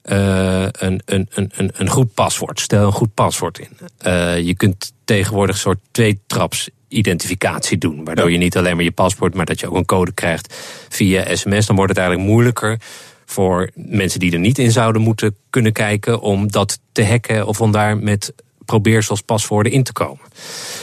uh, 0.04 0.66
een, 0.70 1.02
een, 1.04 1.28
een, 1.34 1.70
een 1.74 1.88
goed 1.88 2.14
paswoord. 2.14 2.60
Stel 2.60 2.86
een 2.86 2.92
goed 2.92 3.14
paswoord 3.14 3.58
in. 3.58 3.68
Uh, 4.06 4.40
je 4.40 4.54
kunt 4.54 4.92
tegenwoordig 5.04 5.56
soort 5.56 5.78
twee-traps 5.90 6.70
identificatie 6.92 7.78
doen. 7.78 8.04
Waardoor 8.04 8.30
je 8.30 8.38
niet 8.38 8.56
alleen 8.56 8.74
maar 8.76 8.84
je 8.84 8.92
paspoort, 8.92 9.34
maar 9.34 9.46
dat 9.46 9.60
je 9.60 9.68
ook 9.68 9.76
een 9.76 9.84
code 9.84 10.12
krijgt 10.12 10.54
via 10.88 11.34
sms. 11.34 11.66
Dan 11.66 11.76
wordt 11.76 11.90
het 11.90 12.00
eigenlijk 12.00 12.30
moeilijker 12.30 12.80
voor 13.24 13.70
mensen 13.74 14.20
die 14.20 14.32
er 14.32 14.38
niet 14.38 14.58
in 14.58 14.72
zouden 14.72 15.02
moeten 15.02 15.36
kunnen 15.50 15.72
kijken 15.72 16.20
om 16.20 16.50
dat 16.50 16.78
te 16.92 17.04
hacken 17.04 17.46
of 17.46 17.60
om 17.60 17.72
daar 17.72 17.98
met 17.98 18.32
probeersels 18.64 19.20
paswoorden 19.20 19.72
in 19.72 19.82
te 19.82 19.92
komen. 19.92 20.24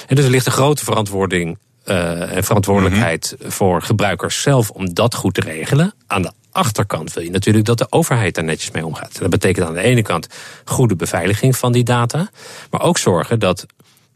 En 0.08 0.16
dus 0.16 0.26
er 0.26 0.32
ligt 0.32 0.46
een 0.46 0.52
grote 0.52 0.84
verantwoording 0.84 1.58
uh, 1.86 2.36
en 2.36 2.44
verantwoordelijkheid 2.44 3.36
mhm. 3.40 3.50
voor 3.50 3.82
gebruikers 3.82 4.42
zelf 4.42 4.70
om 4.70 4.94
dat 4.94 5.16
goed 5.16 5.34
te 5.34 5.42
regelen. 5.42 5.94
Aan 6.08 6.22
de 6.22 6.32
achterkant 6.52 7.14
wil 7.14 7.24
je 7.24 7.32
natuurlijk 7.32 7.66
dat 7.66 7.78
de 7.78 7.88
overheid 7.90 8.36
daar 8.36 8.44
netjes 8.44 8.72
mee 8.72 8.86
omgaat. 8.86 9.20
Dat 9.20 9.30
betekent 9.30 9.68
aan 9.68 9.74
de 9.74 9.82
ene 9.82 10.02
kant 10.02 10.28
goede 10.66 10.96
beveiliging 10.96 11.58
van 11.58 11.72
die 11.72 11.84
data, 11.84 12.30
maar 12.72 12.82
ook 12.82 12.98
zorgen 12.98 13.40
dat 13.40 13.66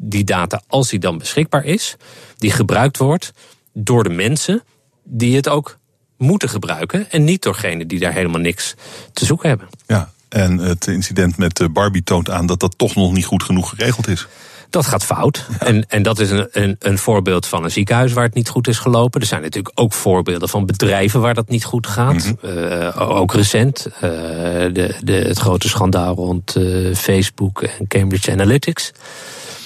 die 0.09 0.23
data, 0.23 0.61
als 0.67 0.89
die 0.89 0.99
dan 0.99 1.17
beschikbaar 1.17 1.65
is, 1.65 1.95
die 2.37 2.51
gebruikt 2.51 2.97
wordt 2.97 3.31
door 3.73 4.03
de 4.03 4.09
mensen 4.09 4.63
die 5.03 5.35
het 5.35 5.49
ook 5.49 5.77
moeten 6.17 6.49
gebruiken. 6.49 7.11
En 7.11 7.23
niet 7.23 7.41
doorgenen 7.41 7.87
die 7.87 7.99
daar 7.99 8.13
helemaal 8.13 8.41
niks 8.41 8.75
te 9.13 9.25
zoeken 9.25 9.49
hebben. 9.49 9.67
Ja, 9.87 10.11
en 10.29 10.57
het 10.57 10.87
incident 10.87 11.37
met 11.37 11.59
eh, 11.59 11.67
Barbie 11.67 12.03
toont 12.03 12.29
aan 12.29 12.45
dat 12.45 12.59
dat 12.59 12.77
toch 12.77 12.95
nog 12.95 13.11
niet 13.11 13.25
goed 13.25 13.43
genoeg 13.43 13.69
geregeld 13.69 14.07
is. 14.07 14.27
Dat 14.69 14.85
gaat 14.85 15.03
fout. 15.03 15.45
En, 15.59 15.89
en 15.89 16.03
dat 16.03 16.19
is 16.19 16.29
een, 16.29 16.47
een, 16.51 16.75
een 16.79 16.97
voorbeeld 16.97 17.45
van 17.45 17.63
een 17.63 17.71
ziekenhuis 17.71 18.13
waar 18.13 18.23
het 18.23 18.33
niet 18.33 18.49
goed 18.49 18.67
is 18.67 18.79
gelopen. 18.79 19.21
Er 19.21 19.27
zijn 19.27 19.41
natuurlijk 19.41 19.79
ook 19.79 19.93
voorbeelden 19.93 20.49
van 20.49 20.65
bedrijven 20.65 21.21
waar 21.21 21.33
dat 21.33 21.49
niet 21.49 21.63
goed 21.63 21.87
gaat. 21.87 22.33
Mhm. 22.41 22.57
Uh, 22.57 23.11
ook 23.17 23.33
recent. 23.33 23.87
Uh, 23.95 24.01
de, 24.01 24.95
de, 25.03 25.13
het 25.13 25.39
grote 25.39 25.69
schandaal 25.69 26.15
rond 26.15 26.55
uh, 26.55 26.95
Facebook 26.95 27.61
en 27.61 27.87
Cambridge 27.87 28.31
Analytics. 28.31 28.91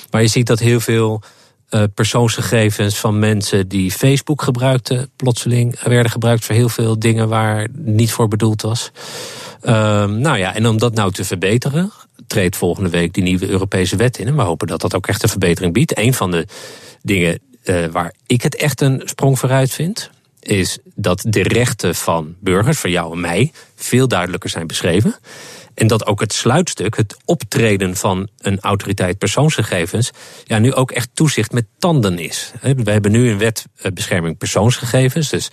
Maar 0.10 0.22
je 0.22 0.28
ziet 0.28 0.48
dat 0.48 0.60
heel 0.60 0.80
veel 0.80 1.22
uh, 1.70 1.84
persoonsgegevens 1.94 2.98
van 2.98 3.20
mensen 3.20 3.68
die 3.68 3.92
Facebook 3.92 4.42
gebruikten, 4.42 5.10
plotseling 5.16 5.80
werden 5.80 6.12
gebruikt 6.12 6.46
voor 6.46 6.56
heel 6.56 6.70
veel 6.70 7.00
dingen 7.00 7.30
waar 7.30 7.68
niet 7.72 8.12
voor 8.12 8.28
bedoeld 8.28 8.62
was. 8.62 8.92
Uh, 9.64 9.72
nou 10.06 10.38
ja, 10.38 10.56
en 10.56 10.68
om 10.68 10.78
dat 10.78 10.94
nou 10.94 11.12
te 11.12 11.24
verbeteren, 11.24 11.92
treedt 12.28 12.56
volgende 12.56 12.90
week 12.90 13.14
die 13.14 13.24
nieuwe 13.24 13.50
Europese 13.50 13.96
wet 13.96 14.18
in. 14.18 14.28
En 14.28 14.36
we 14.36 14.42
hopen 14.42 14.68
dat 14.68 14.82
dat 14.82 14.96
ook 14.96 15.08
echt 15.08 15.24
een 15.24 15.30
verbetering 15.30 15.74
biedt. 15.74 15.98
Een 15.98 16.14
van 16.14 16.32
de 16.32 16.46
dingen 17.02 17.40
uh, 17.64 17.86
waar 17.86 18.14
ik 18.26 18.42
het 18.42 18.56
echt 18.56 18.82
een 18.82 19.02
sprong 19.06 19.40
vooruit 19.40 19.72
vind, 19.72 20.10
is 20.40 20.78
dat 20.96 21.26
de 21.28 21.44
rechten 21.44 21.96
van 21.96 22.36
burgers, 22.40 22.80
van 22.80 22.90
jou 22.90 23.14
en 23.14 23.20
mij, 23.20 23.52
veel 23.76 24.08
duidelijker 24.08 24.50
zijn 24.50 24.68
beschreven. 24.68 25.16
En 25.78 25.88
dat 25.88 26.06
ook 26.06 26.20
het 26.20 26.34
sluitstuk, 26.34 26.96
het 26.96 27.18
optreden 27.26 27.96
van 27.96 28.28
een 28.38 28.60
autoriteit 28.60 29.18
persoonsgegevens, 29.18 30.12
ja, 30.44 30.58
nu 30.58 30.74
ook 30.74 30.92
echt 30.92 31.10
toezicht 31.14 31.52
met 31.52 31.66
tanden 31.80 32.20
is. 32.20 32.52
We 32.62 32.92
hebben 32.92 33.12
nu 33.12 33.30
een 33.30 33.38
wet 33.38 33.66
bescherming 33.94 34.38
persoonsgegevens. 34.38 35.30
Dus 35.30 35.50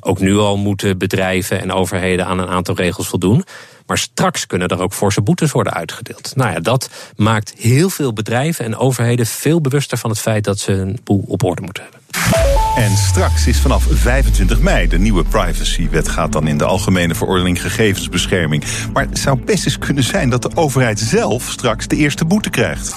ook 0.00 0.18
nu 0.18 0.36
al 0.36 0.56
moeten 0.56 0.98
bedrijven 0.98 1.60
en 1.60 1.72
overheden 1.72 2.26
aan 2.26 2.38
een 2.38 2.48
aantal 2.48 2.74
regels 2.74 3.08
voldoen. 3.08 3.44
Maar 3.86 3.98
straks 3.98 4.46
kunnen 4.46 4.68
er 4.68 4.80
ook 4.80 4.94
forse 4.94 5.22
boetes 5.22 5.50
worden 5.50 5.72
uitgedeeld. 5.72 6.32
Nou 6.36 6.52
ja, 6.52 6.60
dat 6.60 6.90
maakt 7.16 7.54
heel 7.56 7.90
veel 7.90 8.12
bedrijven 8.12 8.64
en 8.64 8.76
overheden 8.76 9.26
veel 9.26 9.60
bewuster 9.60 9.98
van 9.98 10.10
het 10.10 10.18
feit 10.18 10.44
dat 10.44 10.58
ze 10.58 10.72
een 10.72 10.98
boel 11.04 11.24
op 11.26 11.42
orde 11.42 11.62
moeten 11.62 11.82
hebben. 11.82 12.57
En 12.78 12.96
straks 12.96 13.46
is 13.46 13.60
vanaf 13.60 13.86
25 13.90 14.60
mei 14.60 14.88
de 14.88 14.98
nieuwe 14.98 15.24
privacywet 15.24 16.08
gaat 16.08 16.32
dan 16.32 16.46
in 16.46 16.58
de 16.58 16.64
Algemene 16.64 17.14
Verordening 17.14 17.62
Gegevensbescherming. 17.62 18.64
Maar 18.92 19.06
het 19.08 19.18
zou 19.18 19.40
best 19.44 19.64
eens 19.64 19.78
kunnen 19.78 20.02
zijn 20.02 20.30
dat 20.30 20.42
de 20.42 20.50
overheid 20.54 20.98
zelf 20.98 21.50
straks 21.50 21.86
de 21.86 21.96
eerste 21.96 22.24
boete 22.24 22.50
krijgt. 22.50 22.94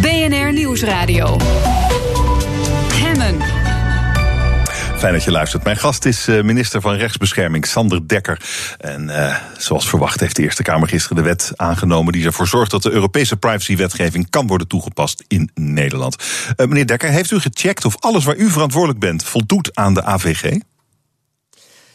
BNR 0.00 0.52
Nieuwsradio. 0.52 1.36
Fijn 5.00 5.12
dat 5.12 5.24
je 5.24 5.30
luistert. 5.30 5.64
Mijn 5.64 5.76
gast 5.76 6.04
is 6.04 6.28
eh, 6.28 6.42
minister 6.42 6.80
van 6.80 6.94
Rechtsbescherming 6.94 7.66
Sander 7.66 8.08
Dekker. 8.08 8.40
En 8.78 9.08
uh, 9.08 9.36
zoals 9.58 9.88
verwacht 9.88 10.20
heeft 10.20 10.36
de 10.36 10.42
Eerste 10.42 10.62
Kamer 10.62 10.88
gisteren 10.88 11.16
de 11.16 11.22
wet 11.22 11.52
aangenomen 11.56 12.12
die 12.12 12.24
ervoor 12.24 12.46
zorgt 12.46 12.70
dat 12.70 12.82
de 12.82 12.90
Europese 12.90 13.36
privacywetgeving 13.36 14.30
kan 14.30 14.46
worden 14.46 14.68
toegepast 14.68 15.24
in 15.28 15.50
Nederland. 15.54 16.16
Uh, 16.56 16.66
meneer 16.66 16.86
Dekker, 16.86 17.08
heeft 17.08 17.30
u 17.30 17.38
gecheckt 17.38 17.84
of 17.84 17.96
alles 17.98 18.24
waar 18.24 18.36
u 18.36 18.50
verantwoordelijk 18.50 19.00
bent 19.00 19.24
voldoet 19.24 19.76
aan 19.76 19.94
de 19.94 20.02
AVG? 20.02 20.58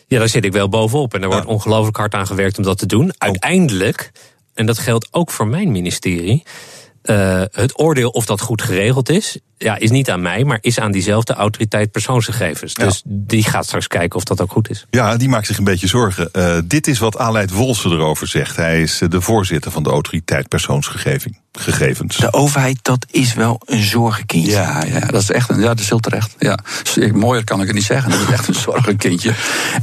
Ja, 0.07 0.19
daar 0.19 0.29
zit 0.29 0.45
ik 0.45 0.51
wel 0.51 0.69
bovenop. 0.69 1.13
En 1.13 1.21
er 1.21 1.29
wordt 1.29 1.45
ja. 1.45 1.51
ongelooflijk 1.51 1.97
hard 1.97 2.13
aan 2.13 2.27
gewerkt 2.27 2.57
om 2.57 2.63
dat 2.63 2.77
te 2.77 2.85
doen. 2.85 3.13
Uiteindelijk, 3.17 4.11
en 4.53 4.65
dat 4.65 4.77
geldt 4.77 5.07
ook 5.11 5.31
voor 5.31 5.47
mijn 5.47 5.71
ministerie. 5.71 6.43
Uh, 7.05 7.43
het 7.51 7.79
oordeel 7.79 8.09
of 8.09 8.25
dat 8.25 8.41
goed 8.41 8.61
geregeld 8.61 9.09
is, 9.09 9.39
ja, 9.57 9.77
is 9.77 9.91
niet 9.91 10.09
aan 10.09 10.21
mij, 10.21 10.43
maar 10.43 10.57
is 10.61 10.79
aan 10.79 10.91
diezelfde 10.91 11.33
autoriteit 11.33 11.91
persoonsgegevens. 11.91 12.71
Ja. 12.75 12.85
Dus 12.85 13.01
die 13.05 13.43
gaat 13.43 13.65
straks 13.65 13.87
kijken 13.87 14.17
of 14.17 14.23
dat 14.23 14.41
ook 14.41 14.51
goed 14.51 14.69
is. 14.69 14.85
Ja, 14.89 15.17
die 15.17 15.29
maakt 15.29 15.47
zich 15.47 15.57
een 15.57 15.63
beetje 15.63 15.87
zorgen. 15.87 16.29
Uh, 16.33 16.57
dit 16.65 16.87
is 16.87 16.99
wat 16.99 17.17
Aleid 17.17 17.51
Wolse 17.51 17.89
erover 17.89 18.27
zegt. 18.27 18.55
Hij 18.55 18.81
is 18.81 19.01
de 19.09 19.21
voorzitter 19.21 19.71
van 19.71 19.83
de 19.83 19.89
autoriteit 19.89 20.47
persoonsgegevens. 20.47 21.37
Gegevens. 21.55 22.17
De 22.17 22.33
overheid, 22.33 22.79
dat 22.81 23.05
is 23.11 23.33
wel 23.33 23.61
een 23.65 23.83
zorgenkindje. 23.83 24.51
Ja, 24.51 24.83
ja, 24.83 24.99
dat 24.99 25.21
is 25.21 25.31
echt 25.31 25.49
een, 25.49 25.59
ja, 25.59 25.67
dat 25.67 25.79
is 25.79 25.89
heel 25.89 25.99
terecht. 25.99 26.35
Ja. 26.39 26.59
Mooier 27.13 27.43
kan 27.43 27.61
ik 27.61 27.65
het 27.65 27.75
niet 27.75 27.85
zeggen. 27.85 28.11
Dat 28.11 28.19
is 28.19 28.29
echt 28.29 28.47
een 28.47 28.53
zorgenkindje. 28.69 29.33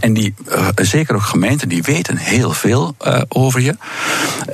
En 0.01 0.13
die, 0.13 0.35
uh, 0.49 0.69
zeker 0.75 1.15
ook 1.15 1.23
gemeenten, 1.23 1.69
die 1.69 1.83
weten 1.83 2.17
heel 2.17 2.53
veel 2.53 2.95
uh, 3.07 3.23
over 3.29 3.61
je. 3.61 3.77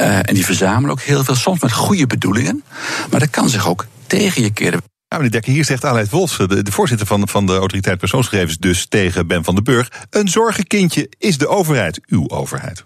Uh, 0.00 0.16
en 0.16 0.34
die 0.34 0.44
verzamelen 0.44 0.90
ook 0.90 1.00
heel 1.00 1.24
veel, 1.24 1.34
soms 1.34 1.60
met 1.60 1.72
goede 1.72 2.06
bedoelingen. 2.06 2.64
Maar 3.10 3.20
dat 3.20 3.30
kan 3.30 3.48
zich 3.48 3.68
ook 3.68 3.86
tegen 4.06 4.42
je 4.42 4.50
keren. 4.50 4.80
Ja, 5.08 5.16
meneer 5.16 5.30
Dekker, 5.32 5.52
hier 5.52 5.64
zegt 5.64 5.84
Aleid 5.84 6.10
Wolfs, 6.10 6.36
de, 6.36 6.62
de, 6.62 6.72
voorzitter 6.72 7.06
van, 7.06 7.28
van 7.28 7.46
de 7.46 7.56
autoriteit 7.56 7.98
persoonsgegevens, 7.98 8.58
dus 8.58 8.86
tegen 8.86 9.26
Ben 9.26 9.44
van 9.44 9.54
den 9.54 9.64
Burg. 9.64 9.90
Een 10.10 10.28
zorgenkindje 10.28 11.10
is 11.18 11.38
de 11.38 11.48
overheid, 11.48 12.00
uw 12.06 12.28
overheid. 12.28 12.84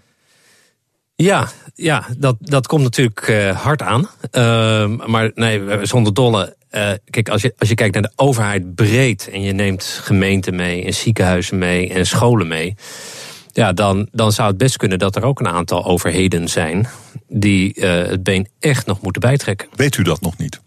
Ja, 1.15 1.47
ja 1.75 2.05
dat, 2.17 2.35
dat 2.39 2.67
komt 2.67 2.83
natuurlijk 2.83 3.27
uh, 3.27 3.61
hard 3.61 3.81
aan. 3.81 4.09
Uh, 4.31 5.07
maar 5.07 5.31
nee, 5.35 5.85
zonder 5.85 6.13
dolle. 6.13 6.55
Uh, 6.71 6.91
kijk, 7.09 7.29
als 7.29 7.41
je, 7.41 7.53
als 7.57 7.69
je 7.69 7.75
kijkt 7.75 7.93
naar 7.93 8.03
de 8.03 8.11
overheid 8.15 8.75
breed 8.75 9.29
en 9.29 9.41
je 9.41 9.51
neemt 9.51 9.83
gemeenten 9.83 10.55
mee 10.55 10.85
en 10.85 10.93
ziekenhuizen 10.93 11.57
mee 11.57 11.89
en 11.89 12.05
scholen 12.05 12.47
mee. 12.47 12.75
Ja, 13.51 13.73
dan, 13.73 14.07
dan 14.11 14.31
zou 14.31 14.47
het 14.47 14.57
best 14.57 14.77
kunnen 14.77 14.99
dat 14.99 15.15
er 15.15 15.23
ook 15.23 15.39
een 15.39 15.47
aantal 15.47 15.85
overheden 15.85 16.47
zijn 16.47 16.87
die 17.27 17.73
het 17.85 18.23
been 18.23 18.47
echt 18.59 18.85
nog 18.85 19.01
moeten 19.01 19.21
bijtrekken. 19.21 19.67
Weet 19.75 19.97
u 19.97 20.03
dat 20.03 20.21
nog 20.21 20.37
niet? 20.37 20.61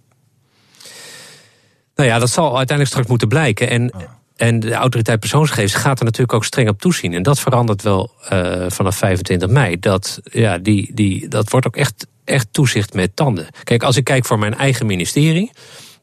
Nou 1.94 2.08
ja, 2.08 2.18
dat 2.18 2.30
zal 2.30 2.46
uiteindelijk 2.46 2.88
straks 2.88 3.08
moeten 3.08 3.28
blijken. 3.28 3.70
En, 3.70 3.94
oh. 3.94 4.00
En 4.36 4.60
de 4.60 4.72
autoriteit 4.72 5.20
persoonsgegevens 5.20 5.74
gaat 5.74 5.98
er 5.98 6.04
natuurlijk 6.04 6.32
ook 6.32 6.44
streng 6.44 6.68
op 6.68 6.80
toezien. 6.80 7.12
En 7.12 7.22
dat 7.22 7.40
verandert 7.40 7.82
wel 7.82 8.10
uh, 8.32 8.64
vanaf 8.68 8.96
25 8.96 9.48
mei. 9.48 9.78
Dat, 9.78 10.20
ja, 10.24 10.58
die, 10.58 10.90
die, 10.94 11.28
dat 11.28 11.50
wordt 11.50 11.66
ook 11.66 11.76
echt, 11.76 12.06
echt 12.24 12.46
toezicht 12.50 12.94
met 12.94 13.16
tanden. 13.16 13.46
Kijk, 13.64 13.82
als 13.82 13.96
ik 13.96 14.04
kijk 14.04 14.24
voor 14.24 14.38
mijn 14.38 14.54
eigen 14.54 14.86
ministerie. 14.86 15.50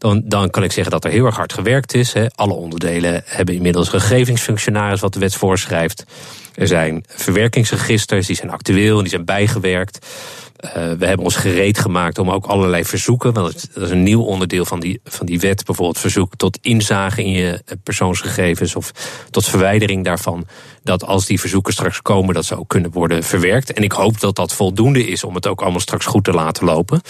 Dan, 0.04 0.22
dan 0.26 0.50
kan 0.50 0.64
ik 0.64 0.72
zeggen 0.72 0.92
dat 0.92 1.06
er 1.06 1.12
heel 1.12 1.26
erg 1.26 1.36
hard 1.36 1.54
gewerkt 1.54 1.94
is. 1.94 2.14
Hè. 2.14 2.28
Alle 2.36 2.54
onderdelen 2.54 3.24
hebben 3.26 3.56
inmiddels 3.56 3.90
gegevensfunctionaris 3.90 5.00
wat 5.00 5.14
de 5.14 5.20
wet 5.20 5.36
voorschrijft. 5.36 6.06
Er 6.56 6.68
zijn 6.68 7.04
verwerkingsregisters, 7.08 8.28
die 8.28 8.36
zijn 8.36 8.50
actueel 8.50 8.96
en 8.96 9.02
die 9.02 9.10
zijn 9.10 9.26
bijgewerkt. 9.26 10.08
Uh, 10.66 10.72
we 10.74 11.06
hebben 11.06 11.26
ons 11.26 11.36
gereed 11.36 11.80
gemaakt 11.80 12.18
om 12.18 12.32
ook 12.32 12.46
allerlei 12.46 12.86
verzoeken, 12.86 13.34
want 13.34 13.74
dat 13.74 13.84
is 13.84 13.90
een 13.90 14.04
nieuw 14.04 14.22
onderdeel 14.22 14.66
van 14.66 14.80
die, 14.80 15.00
van 15.04 15.26
die 15.26 15.40
wet, 15.40 15.66
bijvoorbeeld 15.66 16.00
verzoek 16.00 16.36
tot 16.36 16.58
inzage 16.62 17.24
in 17.24 17.32
je 17.32 17.64
persoonsgegevens 17.84 18.76
of 18.76 18.92
tot 19.30 19.46
verwijdering 19.46 20.04
daarvan. 20.04 20.48
Dat 20.84 21.06
als 21.06 21.26
die 21.26 21.40
verzoeken 21.40 21.74
straks 21.74 22.02
komen, 22.02 22.34
dat 22.34 22.46
ze 22.46 22.60
ook 22.60 22.70
kunnen 22.70 22.92
worden 22.92 23.24
verwerkt. 23.24 23.74
En 23.74 23.84
ik 23.84 23.92
hoop 23.92 24.20
dat 24.20 24.36
dat 24.36 24.54
voldoende 24.54 25.08
is 25.08 25.24
om 25.24 25.36
het 25.36 25.48
ook 25.48 25.62
allemaal 25.62 25.80
straks 25.80 26.06
goed 26.06 26.24
te 26.24 26.32
laten 26.32 26.66
lopen. 26.66 27.02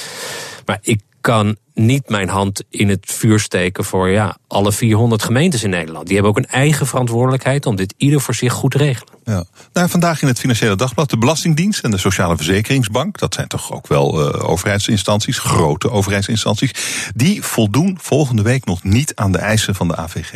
Maar 0.66 0.80
ik 0.82 1.00
kan 1.24 1.58
niet 1.74 2.10
mijn 2.10 2.30
hand 2.30 2.64
in 2.70 2.90
het 2.90 3.06
vuur 3.06 3.40
steken 3.40 3.84
voor 3.84 4.10
ja, 4.10 4.38
alle 4.48 4.72
400 4.72 5.24
gemeentes 5.24 5.64
in 5.64 5.70
Nederland. 5.70 6.06
Die 6.06 6.14
hebben 6.16 6.32
ook 6.32 6.38
een 6.38 6.52
eigen 6.52 6.88
verantwoordelijkheid 6.88 7.66
om 7.66 7.76
dit 7.76 7.94
ieder 7.98 8.22
voor 8.22 8.36
zich 8.36 8.54
goed 8.54 8.72
te 8.72 8.78
regelen. 8.78 9.14
Ja. 9.24 9.44
Nou, 9.74 9.90
vandaag 9.90 10.22
in 10.22 10.28
het 10.28 10.40
Financiële 10.40 10.76
Dagblad 10.76 11.10
de 11.10 11.18
Belastingdienst 11.18 11.84
en 11.84 11.92
de 11.92 11.98
Sociale 11.98 12.36
Verzekeringsbank. 12.36 13.20
Dat 13.20 13.34
zijn 13.34 13.48
toch 13.48 13.72
ook 13.72 13.88
wel 13.88 14.36
uh, 14.36 14.50
overheidsinstanties, 14.50 15.40
grote 15.40 15.92
overheidsinstanties. 15.92 16.72
Die 17.16 17.44
voldoen 17.44 17.98
volgende 18.02 18.42
week 18.42 18.66
nog 18.66 18.84
niet 18.84 19.16
aan 19.16 19.32
de 19.32 19.38
eisen 19.38 19.76
van 19.76 19.88
de 19.88 19.96
AVG. 19.96 20.34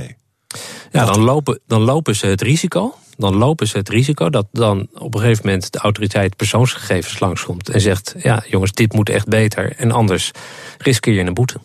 Ja, 0.91 1.05
dan 1.05 1.19
lopen, 1.19 1.59
dan 1.67 1.81
lopen 1.81 2.15
ze 2.15 2.25
het 2.25 2.41
risico. 2.41 2.95
Dan 3.17 3.35
lopen 3.35 3.67
ze 3.67 3.77
het 3.77 3.89
risico 3.89 4.29
dat 4.29 4.47
dan 4.51 4.87
op 4.93 5.13
een 5.13 5.19
gegeven 5.19 5.45
moment 5.45 5.71
de 5.71 5.79
autoriteit 5.79 6.35
persoonsgegevens 6.35 7.19
langskomt 7.19 7.69
en 7.69 7.81
zegt: 7.81 8.15
Ja, 8.17 8.43
jongens, 8.47 8.71
dit 8.71 8.93
moet 8.93 9.09
echt 9.09 9.27
beter. 9.27 9.75
En 9.75 9.91
anders 9.91 10.31
riskeer 10.77 11.13
je 11.13 11.21
een 11.21 11.33
boete. 11.33 11.59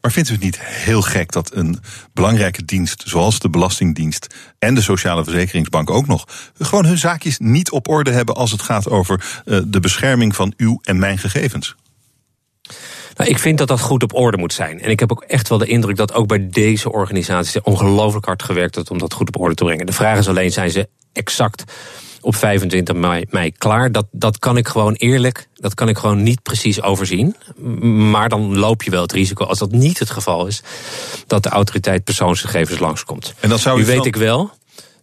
Maar 0.00 0.12
vindt 0.12 0.28
u 0.28 0.32
het 0.32 0.42
niet 0.42 0.60
heel 0.60 1.02
gek 1.02 1.32
dat 1.32 1.54
een 1.54 1.78
belangrijke 2.12 2.64
dienst, 2.64 3.02
zoals 3.06 3.38
de 3.38 3.50
Belastingdienst 3.50 4.34
en 4.58 4.74
de 4.74 4.82
Sociale 4.82 5.24
Verzekeringsbank 5.24 5.90
ook 5.90 6.06
nog, 6.06 6.28
gewoon 6.58 6.86
hun 6.86 6.98
zaakjes 6.98 7.38
niet 7.38 7.70
op 7.70 7.88
orde 7.88 8.10
hebben 8.10 8.34
als 8.34 8.50
het 8.50 8.62
gaat 8.62 8.88
over 8.88 9.42
de 9.66 9.80
bescherming 9.80 10.34
van 10.34 10.52
uw 10.56 10.78
en 10.82 10.98
mijn 10.98 11.18
gegevens? 11.18 11.74
Nou, 13.16 13.30
ik 13.30 13.38
vind 13.38 13.58
dat 13.58 13.68
dat 13.68 13.80
goed 13.80 14.02
op 14.02 14.14
orde 14.14 14.36
moet 14.36 14.52
zijn. 14.52 14.80
En 14.80 14.90
ik 14.90 15.00
heb 15.00 15.12
ook 15.12 15.24
echt 15.26 15.48
wel 15.48 15.58
de 15.58 15.66
indruk 15.66 15.96
dat 15.96 16.12
ook 16.12 16.26
bij 16.26 16.48
deze 16.50 16.92
organisaties 16.92 17.60
ongelooflijk 17.60 18.26
hard 18.26 18.42
gewerkt 18.42 18.74
wordt 18.74 18.90
om 18.90 18.98
dat 18.98 19.12
goed 19.12 19.28
op 19.28 19.40
orde 19.40 19.54
te 19.54 19.64
brengen. 19.64 19.86
De 19.86 19.92
vraag 19.92 20.18
is 20.18 20.28
alleen, 20.28 20.52
zijn 20.52 20.70
ze 20.70 20.88
exact 21.12 21.64
op 22.20 22.34
25 22.34 22.94
mei, 22.94 23.24
mei, 23.30 23.52
klaar? 23.52 23.92
Dat, 23.92 24.06
dat 24.10 24.38
kan 24.38 24.56
ik 24.56 24.68
gewoon 24.68 24.92
eerlijk, 24.92 25.48
dat 25.54 25.74
kan 25.74 25.88
ik 25.88 25.98
gewoon 25.98 26.22
niet 26.22 26.42
precies 26.42 26.82
overzien. 26.82 27.36
Maar 28.10 28.28
dan 28.28 28.58
loop 28.58 28.82
je 28.82 28.90
wel 28.90 29.02
het 29.02 29.12
risico, 29.12 29.44
als 29.44 29.58
dat 29.58 29.70
niet 29.70 29.98
het 29.98 30.10
geval 30.10 30.46
is, 30.46 30.62
dat 31.26 31.42
de 31.42 31.48
autoriteit 31.48 32.04
persoonsgegevens 32.04 32.78
langskomt. 32.78 33.34
En 33.40 33.48
dan 33.48 33.58
zou 33.58 33.80
u 33.80 33.84
weet 33.84 34.06
ik 34.06 34.16
wel 34.16 34.50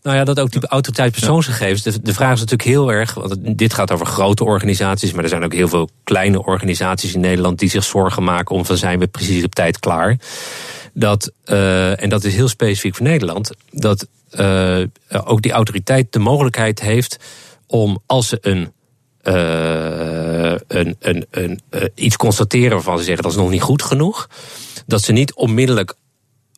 Nou 0.02 0.18
ja, 0.18 0.24
dat 0.24 0.39
ook 0.39 0.52
die 0.52 0.68
autoriteit 0.68 1.12
persoonsgegevens. 1.12 1.82
De, 1.82 2.02
de 2.02 2.14
vraag 2.14 2.34
is 2.34 2.39
natuurlijk 2.39 2.70
heel 2.70 2.91
erg. 2.91 3.14
Want 3.14 3.58
dit 3.58 3.74
gaat 3.74 3.91
over 3.91 4.06
grote 4.06 4.43
organisaties. 4.43 5.12
Maar 5.12 5.24
er 5.24 5.30
zijn 5.30 5.43
ook 5.43 5.54
heel 5.54 5.68
veel 5.68 5.89
kleine 6.04 6.45
organisaties 6.45 7.14
in 7.14 7.20
Nederland. 7.20 7.60
die 7.60 7.70
zich 7.70 7.84
zorgen 7.84 8.24
maken 8.24 8.56
om 8.56 8.66
van 8.66 8.78
zijn 8.78 8.99
we 8.99 9.08
precies 9.08 9.43
op 9.43 9.56
tijd 9.56 9.80
klaar. 9.80 10.18
Dat, 10.93 11.32
uh, 11.45 12.02
en 12.04 12.10
dat 12.10 12.24
is 12.24 12.36
heel 12.36 12.47
specifiek 12.47 12.95
voor 12.95 13.06
Nederland. 13.06 13.52
Dat 13.72 14.08
uh, 14.39 14.84
ook 15.24 15.41
die 15.41 15.52
autoriteit 15.52 16.14
de 16.14 16.20
mogelijkheid 16.20 16.82
heeft 16.82 17.18
om 17.68 17.99
als 18.06 18.28
ze 18.28 18.38
een 18.41 18.72
uh, 19.24 20.56
een, 20.68 20.95
een, 20.99 21.26
een, 21.32 21.60
uh, 21.72 21.84
iets 21.95 22.16
constateren 22.16 22.72
waarvan 22.72 22.97
ze 22.97 23.04
zeggen 23.04 23.24
dat 23.24 23.32
is 23.32 23.38
nog 23.38 23.49
niet 23.49 23.62
goed 23.62 23.82
genoeg. 23.82 24.30
Dat 24.86 25.02
ze 25.02 25.12
niet 25.12 25.34
onmiddellijk 25.34 25.95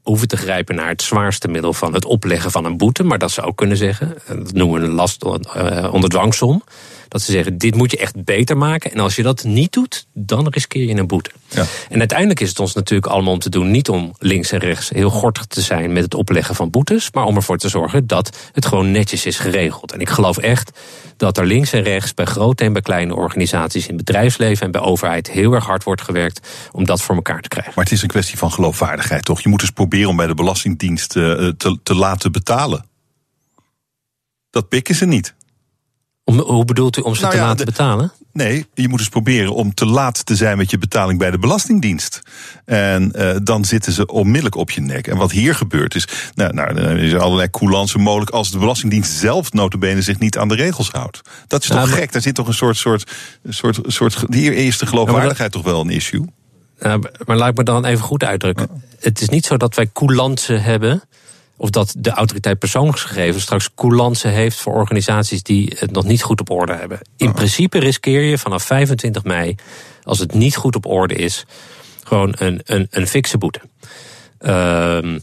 hoeven 0.03 0.27
te 0.27 0.37
grijpen 0.37 0.75
naar 0.75 0.87
het 0.87 1.01
zwaarste 1.01 1.47
middel 1.47 1.73
van 1.73 1.93
het 1.93 2.05
opleggen 2.05 2.51
van 2.51 2.65
een 2.65 2.77
boete. 2.77 3.03
Maar 3.03 3.19
dat 3.19 3.31
ze 3.31 3.41
ook 3.41 3.57
kunnen 3.57 3.77
zeggen, 3.77 4.15
dat 4.27 4.53
noemen 4.53 4.81
we 4.81 4.87
een 4.87 4.93
last 4.93 5.25
uh, 5.25 5.93
onder 5.93 6.09
dwangsom. 6.09 6.63
Dat 7.07 7.21
ze 7.21 7.31
zeggen, 7.31 7.57
dit 7.57 7.75
moet 7.75 7.91
je 7.91 7.97
echt 7.97 8.23
beter 8.23 8.57
maken. 8.57 8.91
En 8.91 8.99
als 8.99 9.15
je 9.15 9.23
dat 9.23 9.43
niet 9.43 9.71
doet, 9.71 10.07
dan 10.13 10.47
riskeer 10.47 10.87
je 10.87 10.95
een 10.95 11.07
boete. 11.07 11.31
Ja. 11.49 11.65
En 11.89 11.99
uiteindelijk 11.99 12.39
is 12.39 12.49
het 12.49 12.59
ons 12.59 12.73
natuurlijk 12.73 13.11
allemaal 13.11 13.33
om 13.33 13.39
te 13.39 13.49
doen... 13.49 13.71
niet 13.71 13.89
om 13.89 14.13
links 14.19 14.51
en 14.51 14.59
rechts 14.59 14.89
heel 14.89 15.09
gortig 15.09 15.45
te 15.45 15.61
zijn 15.61 15.93
met 15.93 16.03
het 16.03 16.13
opleggen 16.13 16.55
van 16.55 16.69
boetes... 16.69 17.11
maar 17.11 17.25
om 17.25 17.35
ervoor 17.35 17.57
te 17.57 17.69
zorgen 17.69 18.07
dat 18.07 18.37
het 18.51 18.65
gewoon 18.65 18.91
netjes 18.91 19.25
is 19.25 19.39
geregeld. 19.39 19.91
En 19.91 19.99
ik 19.99 20.09
geloof 20.09 20.37
echt 20.37 20.79
dat 21.17 21.37
er 21.37 21.45
links 21.45 21.73
en 21.73 21.83
rechts 21.83 22.13
bij 22.13 22.25
grote 22.25 22.63
en 22.63 22.73
bij 22.73 22.81
kleine 22.81 23.15
organisaties... 23.15 23.87
in 23.87 23.97
bedrijfsleven 23.97 24.65
en 24.65 24.71
bij 24.71 24.81
overheid 24.81 25.29
heel 25.29 25.53
erg 25.53 25.65
hard 25.65 25.83
wordt 25.83 26.01
gewerkt... 26.01 26.47
om 26.71 26.85
dat 26.85 27.01
voor 27.01 27.15
elkaar 27.15 27.41
te 27.41 27.47
krijgen. 27.47 27.73
Maar 27.75 27.83
het 27.83 27.93
is 27.93 28.01
een 28.01 28.07
kwestie 28.07 28.37
van 28.37 28.51
geloofwaardigheid, 28.51 29.25
toch? 29.25 29.41
Je 29.41 29.49
moet 29.49 29.59
dus 29.59 29.69
proberen 29.69 30.09
om 30.09 30.15
bij 30.15 30.27
de 30.27 30.33
Belastingdienst 30.33 31.15
uh, 31.15 31.47
te, 31.57 31.79
te 31.83 31.95
laten 31.95 32.31
betalen. 32.31 32.85
Dat 34.49 34.69
pikken 34.69 34.95
ze 34.95 35.05
niet. 35.05 35.33
Om, 36.23 36.39
hoe 36.39 36.65
bedoelt 36.65 36.97
u 36.97 37.01
om 37.01 37.15
ze 37.15 37.21
nou 37.21 37.33
te 37.33 37.39
ja, 37.39 37.45
laten 37.45 37.65
de, 37.65 37.71
betalen? 37.71 38.11
Nee, 38.33 38.65
je 38.73 38.87
moet 38.87 38.97
dus 38.97 39.09
proberen 39.09 39.53
om 39.53 39.73
te 39.73 39.85
laat 39.85 40.25
te 40.25 40.35
zijn 40.35 40.57
met 40.57 40.71
je 40.71 40.77
betaling 40.77 41.19
bij 41.19 41.31
de 41.31 41.39
Belastingdienst. 41.39 42.21
En 42.65 43.11
uh, 43.15 43.35
dan 43.43 43.65
zitten 43.65 43.91
ze 43.91 44.05
onmiddellijk 44.05 44.55
op 44.55 44.71
je 44.71 44.81
nek. 44.81 45.07
En 45.07 45.17
wat 45.17 45.31
hier 45.31 45.55
gebeurt 45.55 45.95
is, 45.95 46.07
nou, 46.33 46.53
nou 46.53 46.77
er 46.77 46.97
is 46.97 47.15
allerlei 47.15 47.49
coulance 47.49 47.97
mogelijk 47.97 48.31
als 48.31 48.51
de 48.51 48.57
Belastingdienst 48.57 49.11
zelf 49.11 49.53
notabene 49.53 50.01
zich 50.01 50.19
niet 50.19 50.37
aan 50.37 50.47
de 50.47 50.55
regels 50.55 50.89
houdt. 50.89 51.21
Dat 51.47 51.61
is 51.61 51.67
toch 51.67 51.77
nou, 51.77 51.89
gek? 51.89 52.11
Daar 52.11 52.21
zit 52.21 52.35
toch 52.35 52.47
een 52.47 52.53
soort, 52.53 52.77
soort, 52.77 53.11
soort, 53.49 53.79
soort 53.85 54.23
hier 54.29 54.53
is 54.53 54.77
de 54.77 54.85
geloofwaardigheid 54.85 55.51
toch 55.51 55.63
wel 55.63 55.81
een 55.81 55.89
issue? 55.89 56.25
Maar 57.25 57.37
laat 57.37 57.49
ik 57.49 57.57
me 57.57 57.63
dan 57.63 57.85
even 57.85 58.03
goed 58.03 58.23
uitdrukken. 58.23 58.83
Het 58.99 59.21
is 59.21 59.29
niet 59.29 59.45
zo 59.45 59.57
dat 59.57 59.75
wij 59.75 59.89
coulance 59.93 60.53
hebben 60.53 61.03
of 61.57 61.69
dat 61.69 61.93
de 61.97 62.09
autoriteit 62.09 62.59
persoonsgegevens 62.59 63.43
straks 63.43 63.69
coulance 63.75 64.27
heeft 64.27 64.57
voor 64.57 64.73
organisaties 64.73 65.43
die 65.43 65.75
het 65.77 65.91
nog 65.91 66.03
niet 66.03 66.23
goed 66.23 66.39
op 66.39 66.49
orde 66.49 66.73
hebben. 66.73 66.99
In 67.17 67.27
oh. 67.27 67.33
principe 67.33 67.79
riskeer 67.79 68.21
je 68.21 68.37
vanaf 68.37 68.63
25 68.63 69.23
mei, 69.23 69.55
als 70.03 70.19
het 70.19 70.33
niet 70.33 70.55
goed 70.55 70.75
op 70.75 70.85
orde 70.85 71.15
is, 71.15 71.45
gewoon 72.03 72.33
een, 72.37 72.61
een, 72.65 72.87
een 72.89 73.07
fikse 73.07 73.37
boete. 73.37 73.61
Um, 74.39 75.21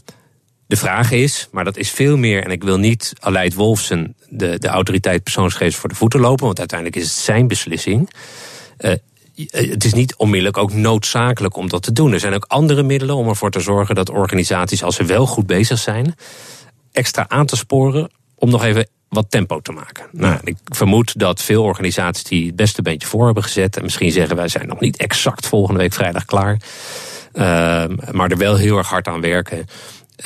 de 0.71 0.77
vraag 0.77 1.11
is, 1.11 1.47
maar 1.51 1.63
dat 1.63 1.77
is 1.77 1.89
veel 1.89 2.17
meer, 2.17 2.43
en 2.43 2.51
ik 2.51 2.63
wil 2.63 2.77
niet 2.77 3.13
Aleid 3.19 3.53
Wolfsen, 3.53 4.15
de, 4.29 4.59
de 4.59 4.67
autoriteit 4.67 5.23
persoonsgegevens, 5.23 5.79
voor 5.79 5.89
de 5.89 5.95
voeten 5.95 6.19
lopen, 6.19 6.45
want 6.45 6.59
uiteindelijk 6.59 6.99
is 6.99 7.03
het 7.09 7.19
zijn 7.19 7.47
beslissing. 7.47 8.09
Uh, 8.79 8.93
het 9.35 9.83
is 9.83 9.93
niet 9.93 10.15
onmiddellijk 10.15 10.57
ook 10.57 10.73
noodzakelijk 10.73 11.55
om 11.55 11.69
dat 11.69 11.83
te 11.83 11.91
doen. 11.91 12.13
Er 12.13 12.19
zijn 12.19 12.33
ook 12.33 12.45
andere 12.47 12.83
middelen 12.83 13.15
om 13.15 13.27
ervoor 13.27 13.51
te 13.51 13.59
zorgen 13.59 13.95
dat 13.95 14.09
organisaties, 14.09 14.83
als 14.83 14.95
ze 14.95 15.03
wel 15.03 15.25
goed 15.25 15.47
bezig 15.47 15.79
zijn, 15.79 16.15
extra 16.91 17.25
aan 17.27 17.45
te 17.45 17.55
sporen 17.55 18.09
om 18.35 18.49
nog 18.49 18.63
even 18.63 18.87
wat 19.09 19.25
tempo 19.29 19.59
te 19.59 19.71
maken. 19.71 20.05
Nou, 20.11 20.39
ik 20.43 20.57
vermoed 20.65 21.19
dat 21.19 21.41
veel 21.41 21.63
organisaties 21.63 22.23
die 22.23 22.45
het 22.45 22.55
beste 22.55 22.81
beentje 22.81 23.07
voor 23.07 23.25
hebben 23.25 23.43
gezet, 23.43 23.77
en 23.77 23.83
misschien 23.83 24.11
zeggen 24.11 24.35
wij 24.35 24.47
zijn 24.47 24.67
nog 24.67 24.79
niet 24.79 24.97
exact 24.97 25.47
volgende 25.47 25.79
week 25.79 25.93
vrijdag 25.93 26.25
klaar, 26.25 26.57
uh, 27.33 27.43
maar 28.11 28.31
er 28.31 28.37
wel 28.37 28.55
heel 28.55 28.77
erg 28.77 28.89
hard 28.89 29.07
aan 29.07 29.21
werken. 29.21 29.65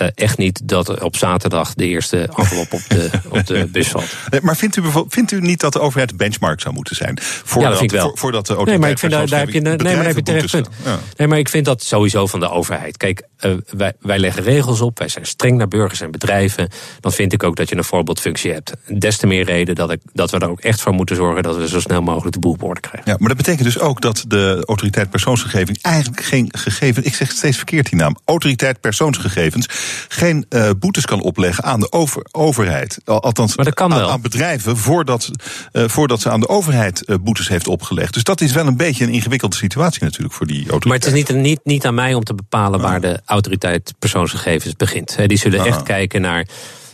Uh, 0.01 0.07
echt 0.15 0.37
niet 0.37 0.67
dat 0.67 1.01
op 1.01 1.15
zaterdag 1.15 1.73
de 1.73 1.85
eerste 1.85 2.29
envelop 2.35 2.73
op 2.73 2.81
de, 2.87 3.09
op 3.29 3.45
de 3.45 3.67
bus 3.71 3.87
valt. 3.87 4.15
Nee, 4.29 4.41
maar 4.41 4.57
vindt 4.57 4.75
u, 4.75 4.83
vindt 5.07 5.31
u 5.31 5.39
niet 5.39 5.59
dat 5.59 5.73
de 5.73 5.79
overheid 5.79 6.17
benchmark 6.17 6.61
zou 6.61 6.73
moeten 6.73 6.95
zijn? 6.95 7.19
Voordat, 7.21 7.61
ja, 7.61 7.69
dat 7.69 7.77
vind 7.77 7.91
ik 7.91 7.97
wel. 7.97 8.07
Voor, 8.07 8.17
voordat 8.17 8.47
de 8.47 8.61
nee, 8.63 8.77
maar 8.77 8.89
ik 8.89 8.99
vind 8.99 9.11
daar, 9.11 9.27
daar 9.27 9.39
heb 9.39 9.49
je, 9.49 9.61
nee, 9.61 9.75
maar 9.75 9.95
daar 9.95 10.05
heb 10.05 10.15
je 10.15 10.23
terecht 10.23 10.51
punt. 10.51 10.69
Ja. 10.83 10.99
Nee, 11.17 11.27
maar 11.27 11.37
ik 11.37 11.49
vind 11.49 11.65
dat 11.65 11.83
sowieso 11.83 12.27
van 12.27 12.39
de 12.39 12.49
overheid. 12.49 12.97
Kijk, 12.97 13.21
uh, 13.45 13.53
wij, 13.69 13.93
wij 13.99 14.19
leggen 14.19 14.43
regels 14.43 14.81
op, 14.81 14.99
wij 14.99 15.07
zijn 15.07 15.25
streng 15.25 15.57
naar 15.57 15.67
burgers 15.67 16.01
en 16.01 16.11
bedrijven. 16.11 16.69
Dan 16.99 17.11
vind 17.11 17.33
ik 17.33 17.43
ook 17.43 17.55
dat 17.55 17.69
je 17.69 17.77
een 17.77 17.83
voorbeeldfunctie 17.83 18.51
hebt. 18.51 18.73
Des 18.87 19.17
te 19.17 19.27
meer 19.27 19.45
reden 19.45 19.75
dat, 19.75 19.91
ik, 19.91 19.99
dat 20.13 20.31
we 20.31 20.39
er 20.39 20.49
ook 20.49 20.59
echt 20.59 20.81
voor 20.81 20.93
moeten 20.93 21.15
zorgen 21.15 21.43
dat 21.43 21.57
we 21.57 21.67
zo 21.67 21.79
snel 21.79 22.01
mogelijk 22.01 22.33
de 22.33 22.39
boel 22.39 22.51
op 22.51 22.63
orde 22.63 22.79
krijgen. 22.79 23.11
Ja, 23.11 23.17
maar 23.19 23.27
dat 23.27 23.37
betekent 23.37 23.63
dus 23.63 23.79
ook 23.79 24.01
dat 24.01 24.23
de 24.27 24.63
autoriteit 24.65 25.09
persoonsgegevens 25.09 25.79
eigenlijk 25.81 26.23
geen 26.23 26.49
gegevens, 26.51 27.05
ik 27.05 27.15
zeg 27.15 27.27
het 27.27 27.37
steeds 27.37 27.57
verkeerd 27.57 27.89
die 27.89 27.99
naam, 27.99 28.17
autoriteit 28.25 28.81
persoonsgegevens, 28.81 29.67
geen 30.07 30.45
uh, 30.49 30.69
boetes 30.79 31.05
kan 31.05 31.21
opleggen 31.21 31.63
aan 31.63 31.79
de 31.79 31.91
over, 31.91 32.25
overheid. 32.31 32.97
Althans, 33.05 33.55
maar 33.55 33.65
dat 33.65 33.73
kan 33.73 33.93
aan, 33.93 33.99
wel. 33.99 34.09
aan 34.09 34.21
bedrijven 34.21 34.77
voordat, 34.77 35.31
uh, 35.73 35.87
voordat 35.87 36.21
ze 36.21 36.29
aan 36.29 36.39
de 36.39 36.47
overheid 36.49 37.05
boetes 37.21 37.47
heeft 37.47 37.67
opgelegd. 37.67 38.13
Dus 38.13 38.23
dat 38.23 38.41
is 38.41 38.51
wel 38.51 38.67
een 38.67 38.77
beetje 38.77 39.03
een 39.03 39.13
ingewikkelde 39.13 39.55
situatie 39.55 40.03
natuurlijk 40.03 40.33
voor 40.33 40.47
die 40.47 40.69
autoriteit. 40.69 40.85
Maar 40.85 41.13
het 41.13 41.27
is 41.27 41.33
niet, 41.35 41.41
niet, 41.41 41.59
niet 41.63 41.85
aan 41.85 41.93
mij 41.93 42.13
om 42.13 42.23
te 42.23 42.33
bepalen 42.33 42.79
waar 42.79 43.01
de 43.01 43.19
autoriteit 43.35 43.93
persoonsgegevens 43.99 44.75
begint. 44.75 45.17
Die 45.27 45.37
zullen 45.37 45.65
echt 45.65 45.83
kijken 45.83 46.21
naar. 46.21 46.47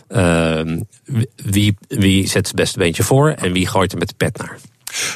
Uh, 0.08 0.76
wie, 1.36 1.76
wie 1.88 2.28
zet 2.28 2.46
het 2.46 2.56
beste 2.56 2.78
beentje 2.78 3.02
voor 3.02 3.30
en 3.30 3.52
wie 3.52 3.66
gooit 3.66 3.92
er 3.92 3.98
met 3.98 4.08
de 4.08 4.14
pet 4.16 4.38
naar. 4.38 4.58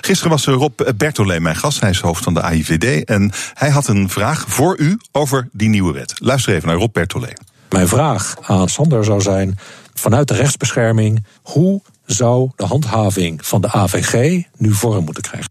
Gisteren 0.01 0.31
was 0.31 0.45
Rob 0.45 0.81
Bertolé 0.97 1.41
mijn 1.41 1.57
gast. 1.57 1.81
Hij 1.81 1.91
is 1.91 2.01
hoofd 2.01 2.25
van 2.25 2.35
de 2.35 2.43
AIVD. 2.43 3.05
En 3.05 3.33
hij 3.55 3.71
had 3.71 3.89
een 3.89 4.11
vraag 4.11 4.45
voor 4.49 4.79
u 4.79 4.99
over 5.13 5.49
die 5.53 5.69
nieuwe 5.69 5.93
wet. 5.93 6.15
Luister 6.19 6.55
even 6.55 6.69
naar 6.69 6.77
Rob 6.77 6.93
Bertolé. 6.93 7.33
Mijn 7.71 7.89
vraag 7.89 8.37
aan 8.41 8.69
Sander 8.69 9.05
zou 9.05 9.21
zijn: 9.21 9.59
vanuit 9.95 10.29
de 10.29 10.35
rechtsbescherming, 10.35 11.25
hoe 11.43 11.83
zou 12.05 12.51
de 12.57 12.65
handhaving 12.65 13.47
van 13.47 13.61
de 13.61 13.73
AVG 13.73 14.43
nu 14.57 14.73
vorm 14.73 15.05
moeten 15.05 15.23
krijgen? 15.23 15.51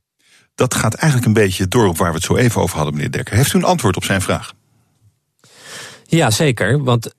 Dat 0.56 0.74
gaat 0.74 0.94
eigenlijk 0.94 1.26
een 1.26 1.44
beetje 1.44 1.68
door 1.68 1.88
op 1.88 1.98
waar 1.98 2.10
we 2.10 2.16
het 2.16 2.26
zo 2.26 2.36
even 2.36 2.62
over 2.62 2.76
hadden, 2.76 2.94
meneer 2.94 3.12
Dekker. 3.12 3.36
Heeft 3.36 3.54
u 3.54 3.58
een 3.58 3.64
antwoord 3.64 3.96
op 3.96 4.04
zijn 4.04 4.22
vraag? 4.22 4.54
Ja, 6.08 6.32
zeker. 6.32 6.84
Want 6.84 7.14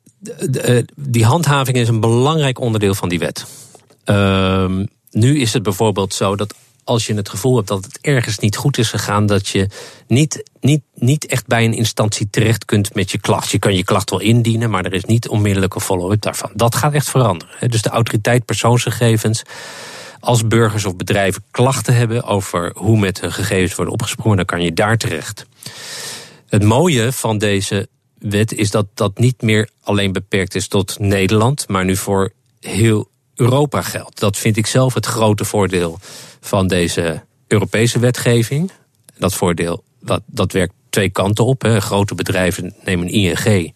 die 0.95 1.24
handhaving 1.24 1.76
is 1.76 1.89
een 1.89 2.01
belangrijk 2.01 2.61
onderdeel 2.61 2.95
van 2.95 3.09
die 3.09 3.18
wet. 3.18 3.47
Uh, 4.05 4.70
nu 5.11 5.41
is 5.41 5.53
het 5.53 5.62
bijvoorbeeld 5.62 6.14
zo 6.14 6.37
dat 6.37 6.55
als 6.87 7.07
je 7.07 7.14
het 7.14 7.28
gevoel 7.28 7.57
hebt 7.57 7.68
dat 7.68 7.84
het 7.84 7.99
ergens 8.01 8.39
niet 8.39 8.57
goed 8.57 8.78
is 8.78 8.91
gegaan, 8.91 9.26
dat 9.26 9.49
je 9.49 9.68
niet, 10.07 10.43
niet, 10.61 10.82
niet 10.95 11.26
echt 11.26 11.47
bij 11.47 11.64
een 11.64 11.72
instantie 11.72 12.30
terecht 12.30 12.64
kunt 12.64 12.95
met 12.95 13.11
je 13.11 13.18
klacht. 13.18 13.51
Je 13.51 13.59
kan 13.59 13.74
je 13.74 13.84
klacht 13.84 14.11
wel 14.11 14.20
indienen, 14.20 14.70
maar 14.70 14.84
er 14.84 14.93
is 14.93 15.05
niet 15.05 15.28
onmiddellijke 15.28 15.80
follow-up 15.80 16.20
daarvan. 16.20 16.51
Dat 16.55 16.74
gaat 16.74 16.93
echt 16.93 17.11
veranderen. 17.11 17.70
Dus 17.70 17.82
de 17.82 17.89
autoriteit 17.89 18.45
persoonsgegevens. 18.45 19.43
Als 20.20 20.47
burgers 20.47 20.84
of 20.84 20.97
bedrijven 20.97 21.45
klachten 21.51 21.95
hebben 21.95 22.24
over 22.24 22.72
hoe 22.76 22.99
met 22.99 23.20
hun 23.20 23.32
gegevens 23.32 23.74
worden 23.74 23.95
opgesprongen, 23.95 24.37
dan 24.37 24.47
kan 24.47 24.62
je 24.62 24.72
daar 24.72 24.97
terecht. 24.97 25.47
Het 26.49 26.62
mooie 26.62 27.12
van 27.12 27.39
deze 27.39 27.89
wet 28.30 28.52
is 28.52 28.70
dat 28.70 28.86
dat 28.94 29.18
niet 29.18 29.42
meer 29.42 29.68
alleen 29.82 30.12
beperkt 30.12 30.54
is 30.54 30.68
tot 30.68 30.98
Nederland, 30.98 31.68
maar 31.68 31.84
nu 31.84 31.96
voor 31.96 32.32
heel 32.60 33.08
Europa 33.34 33.82
geldt. 33.82 34.20
Dat 34.20 34.36
vind 34.36 34.56
ik 34.56 34.66
zelf 34.66 34.94
het 34.94 35.06
grote 35.06 35.44
voordeel 35.44 35.98
van 36.40 36.66
deze 36.66 37.22
Europese 37.46 37.98
wetgeving. 37.98 38.70
Dat 39.18 39.34
voordeel 39.34 39.84
dat, 40.00 40.22
dat 40.26 40.52
werkt 40.52 40.72
twee 40.90 41.10
kanten 41.10 41.44
op. 41.44 41.62
Hè. 41.62 41.80
Grote 41.80 42.14
bedrijven 42.14 42.74
nemen 42.84 43.08
ING. 43.08 43.74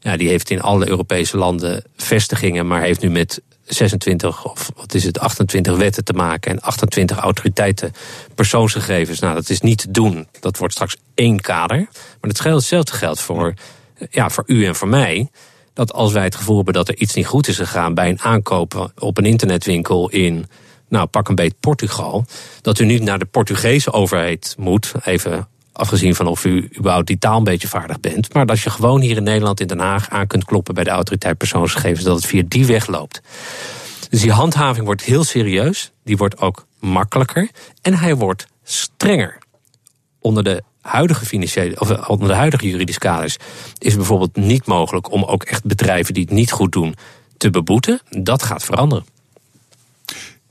Ja, 0.00 0.16
die 0.16 0.28
heeft 0.28 0.50
in 0.50 0.60
alle 0.60 0.88
Europese 0.88 1.36
landen 1.36 1.84
vestigingen, 1.96 2.66
maar 2.66 2.82
heeft 2.82 3.00
nu 3.00 3.10
met 3.10 3.42
26 3.64 4.44
of 4.44 4.70
wat 4.76 4.94
is 4.94 5.04
het, 5.04 5.18
28 5.18 5.76
wetten 5.76 6.04
te 6.04 6.12
maken 6.12 6.50
en 6.50 6.60
28 6.60 7.16
autoriteiten 7.16 7.92
persoonsgegevens. 8.34 9.18
Nou, 9.18 9.34
dat 9.34 9.50
is 9.50 9.60
niet 9.60 9.78
te 9.78 9.90
doen. 9.90 10.28
Dat 10.40 10.58
wordt 10.58 10.74
straks 10.74 10.96
één 11.14 11.40
kader. 11.40 11.88
Maar 12.20 12.30
geldt, 12.34 12.58
hetzelfde 12.58 12.92
geldt 12.92 13.20
voor, 13.20 13.54
ja, 14.10 14.30
voor 14.30 14.44
u 14.46 14.64
en 14.66 14.74
voor 14.74 14.88
mij. 14.88 15.30
Dat 15.74 15.92
als 15.92 16.12
wij 16.12 16.24
het 16.24 16.34
gevoel 16.34 16.56
hebben 16.56 16.74
dat 16.74 16.88
er 16.88 16.96
iets 16.96 17.14
niet 17.14 17.26
goed 17.26 17.48
is 17.48 17.56
gegaan 17.56 17.94
bij 17.94 18.08
een 18.08 18.20
aankoop 18.20 18.92
op 18.98 19.18
een 19.18 19.24
internetwinkel 19.24 20.08
in 20.08 20.46
nou 20.88 21.06
pak 21.06 21.28
een 21.28 21.34
beetje 21.34 21.56
Portugal, 21.60 22.24
dat 22.60 22.78
u 22.78 22.84
niet 22.84 23.02
naar 23.02 23.18
de 23.18 23.24
Portugese 23.24 23.92
overheid 23.92 24.54
moet, 24.58 24.92
even 25.04 25.48
afgezien 25.72 26.14
van 26.14 26.26
of 26.26 26.44
u 26.44 26.70
überhaupt 26.78 27.06
die 27.06 27.18
taal 27.18 27.36
een 27.36 27.44
beetje 27.44 27.68
vaardig 27.68 28.00
bent, 28.00 28.34
maar 28.34 28.46
dat 28.46 28.60
je 28.60 28.70
gewoon 28.70 29.00
hier 29.00 29.16
in 29.16 29.22
Nederland 29.22 29.60
in 29.60 29.66
Den 29.66 29.78
Haag 29.78 30.10
aan 30.10 30.26
kunt 30.26 30.44
kloppen 30.44 30.74
bij 30.74 30.84
de 30.84 30.90
autoriteit 30.90 31.38
persoonsgegevens, 31.38 32.04
dat 32.04 32.16
het 32.16 32.26
via 32.26 32.42
die 32.48 32.66
weg 32.66 32.86
loopt. 32.86 33.20
Dus 34.10 34.20
die 34.20 34.32
handhaving 34.32 34.86
wordt 34.86 35.02
heel 35.02 35.24
serieus, 35.24 35.92
die 36.04 36.16
wordt 36.16 36.38
ook 36.38 36.66
makkelijker 36.80 37.50
en 37.82 37.94
hij 37.94 38.16
wordt 38.16 38.46
strenger. 38.62 39.38
Onder 40.20 40.44
de 40.44 40.62
huidige 40.82 41.26
financiële, 41.26 41.80
of 41.80 42.08
onder 42.08 42.28
de 42.28 42.34
huidige 42.34 42.68
juridische 42.68 43.00
kaders 43.00 43.36
is 43.78 43.96
bijvoorbeeld 43.96 44.36
niet 44.36 44.66
mogelijk 44.66 45.10
om 45.10 45.24
ook 45.24 45.42
echt 45.42 45.64
bedrijven 45.64 46.14
die 46.14 46.22
het 46.22 46.32
niet 46.32 46.52
goed 46.52 46.72
doen 46.72 46.94
te 47.36 47.50
beboeten. 47.50 48.00
Dat 48.08 48.42
gaat 48.42 48.64
veranderen. 48.64 49.04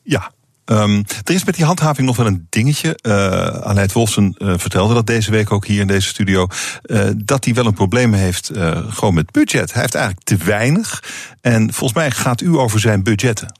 Ja, 0.03 0.31
Um, 0.65 1.03
er 1.23 1.33
is 1.33 1.43
met 1.43 1.55
die 1.55 1.65
handhaving 1.65 2.07
nog 2.07 2.15
wel 2.15 2.25
een 2.25 2.47
dingetje. 2.49 2.99
Uh, 3.01 3.13
Aleid 3.47 3.91
Wolfsen 3.91 4.35
uh, 4.37 4.53
vertelde 4.57 4.93
dat 4.93 5.07
deze 5.07 5.31
week 5.31 5.51
ook 5.51 5.65
hier 5.65 5.81
in 5.81 5.87
deze 5.87 6.07
studio. 6.07 6.47
Uh, 6.83 7.09
dat 7.15 7.45
hij 7.45 7.53
wel 7.53 7.65
een 7.65 7.73
probleem 7.73 8.13
heeft 8.13 8.51
gewoon 8.87 9.13
met 9.13 9.31
budget. 9.31 9.73
Hij 9.73 9.81
heeft 9.81 9.95
eigenlijk 9.95 10.25
te 10.25 10.37
weinig. 10.37 11.03
En 11.41 11.73
volgens 11.73 11.99
mij 11.99 12.11
gaat 12.11 12.41
u 12.41 12.57
over 12.57 12.79
zijn 12.79 13.03
budgetten. 13.03 13.59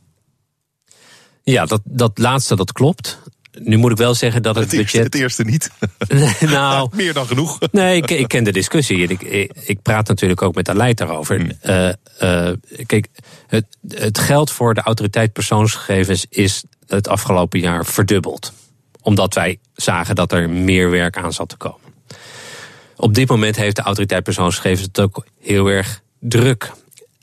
Ja, 1.43 1.65
dat, 1.65 1.81
dat 1.83 2.17
laatste 2.17 2.55
dat 2.55 2.71
klopt. 2.71 3.19
Nu 3.59 3.77
moet 3.77 3.91
ik 3.91 3.97
wel 3.97 4.13
zeggen 4.13 4.41
dat 4.41 4.55
het, 4.55 4.63
het 4.63 4.73
eerste, 4.73 4.97
budget. 4.97 5.13
Het 5.13 5.21
eerste 5.21 5.43
niet. 5.43 5.71
nou, 6.51 6.89
meer 6.95 7.13
dan 7.13 7.27
genoeg. 7.27 7.59
Nee, 7.71 7.95
ik, 7.95 8.11
ik 8.11 8.27
ken 8.27 8.43
de 8.43 8.51
discussie. 8.51 8.97
Ik, 8.97 9.21
ik, 9.21 9.51
ik, 9.65 9.81
praat 9.81 10.07
natuurlijk 10.07 10.41
ook 10.41 10.55
met 10.55 10.69
Aleid 10.69 10.97
daarover. 10.97 11.39
Hmm. 11.39 11.51
Uh, 11.63 11.89
uh, 12.21 12.51
kijk, 12.85 13.07
het, 13.47 13.65
het 13.87 14.17
geld 14.17 14.51
voor 14.51 14.73
de 14.73 14.81
autoriteit 14.81 15.33
persoonsgegevens 15.33 16.25
is 16.29 16.63
het 16.87 17.07
afgelopen 17.07 17.59
jaar 17.59 17.85
verdubbeld. 17.85 18.53
Omdat 19.01 19.33
wij 19.33 19.59
zagen 19.73 20.15
dat 20.15 20.31
er 20.31 20.49
meer 20.49 20.89
werk 20.89 21.17
aan 21.17 21.33
zat 21.33 21.49
te 21.49 21.57
komen. 21.57 21.79
Op 22.95 23.13
dit 23.13 23.29
moment 23.29 23.55
heeft 23.55 23.75
de 23.75 23.81
autoriteit 23.81 24.23
persoonsgegevens 24.23 24.87
het 24.87 24.99
ook 24.99 25.25
heel 25.39 25.67
erg 25.67 26.01
druk. 26.19 26.71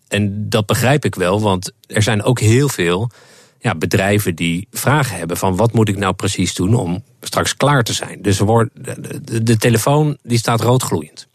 En 0.08 0.48
dat 0.48 0.66
begrijp 0.66 1.04
ik 1.04 1.14
wel, 1.14 1.40
want 1.40 1.72
er 1.86 2.02
zijn 2.02 2.22
ook 2.22 2.40
heel 2.40 2.68
veel 2.68 3.10
ja, 3.58 3.74
bedrijven 3.74 4.34
die 4.34 4.68
vragen 4.70 5.16
hebben 5.18 5.36
van 5.36 5.56
wat 5.56 5.72
moet 5.72 5.88
ik 5.88 5.96
nou 5.96 6.14
precies 6.14 6.54
doen 6.54 6.74
om 6.74 7.04
straks 7.20 7.56
klaar 7.56 7.82
te 7.82 7.92
zijn. 7.92 8.22
Dus 8.22 8.38
de, 9.42 9.56
telefoon 9.56 10.16
die 10.22 10.38
staat 10.38 10.60
roodgloeiend. 10.60 11.26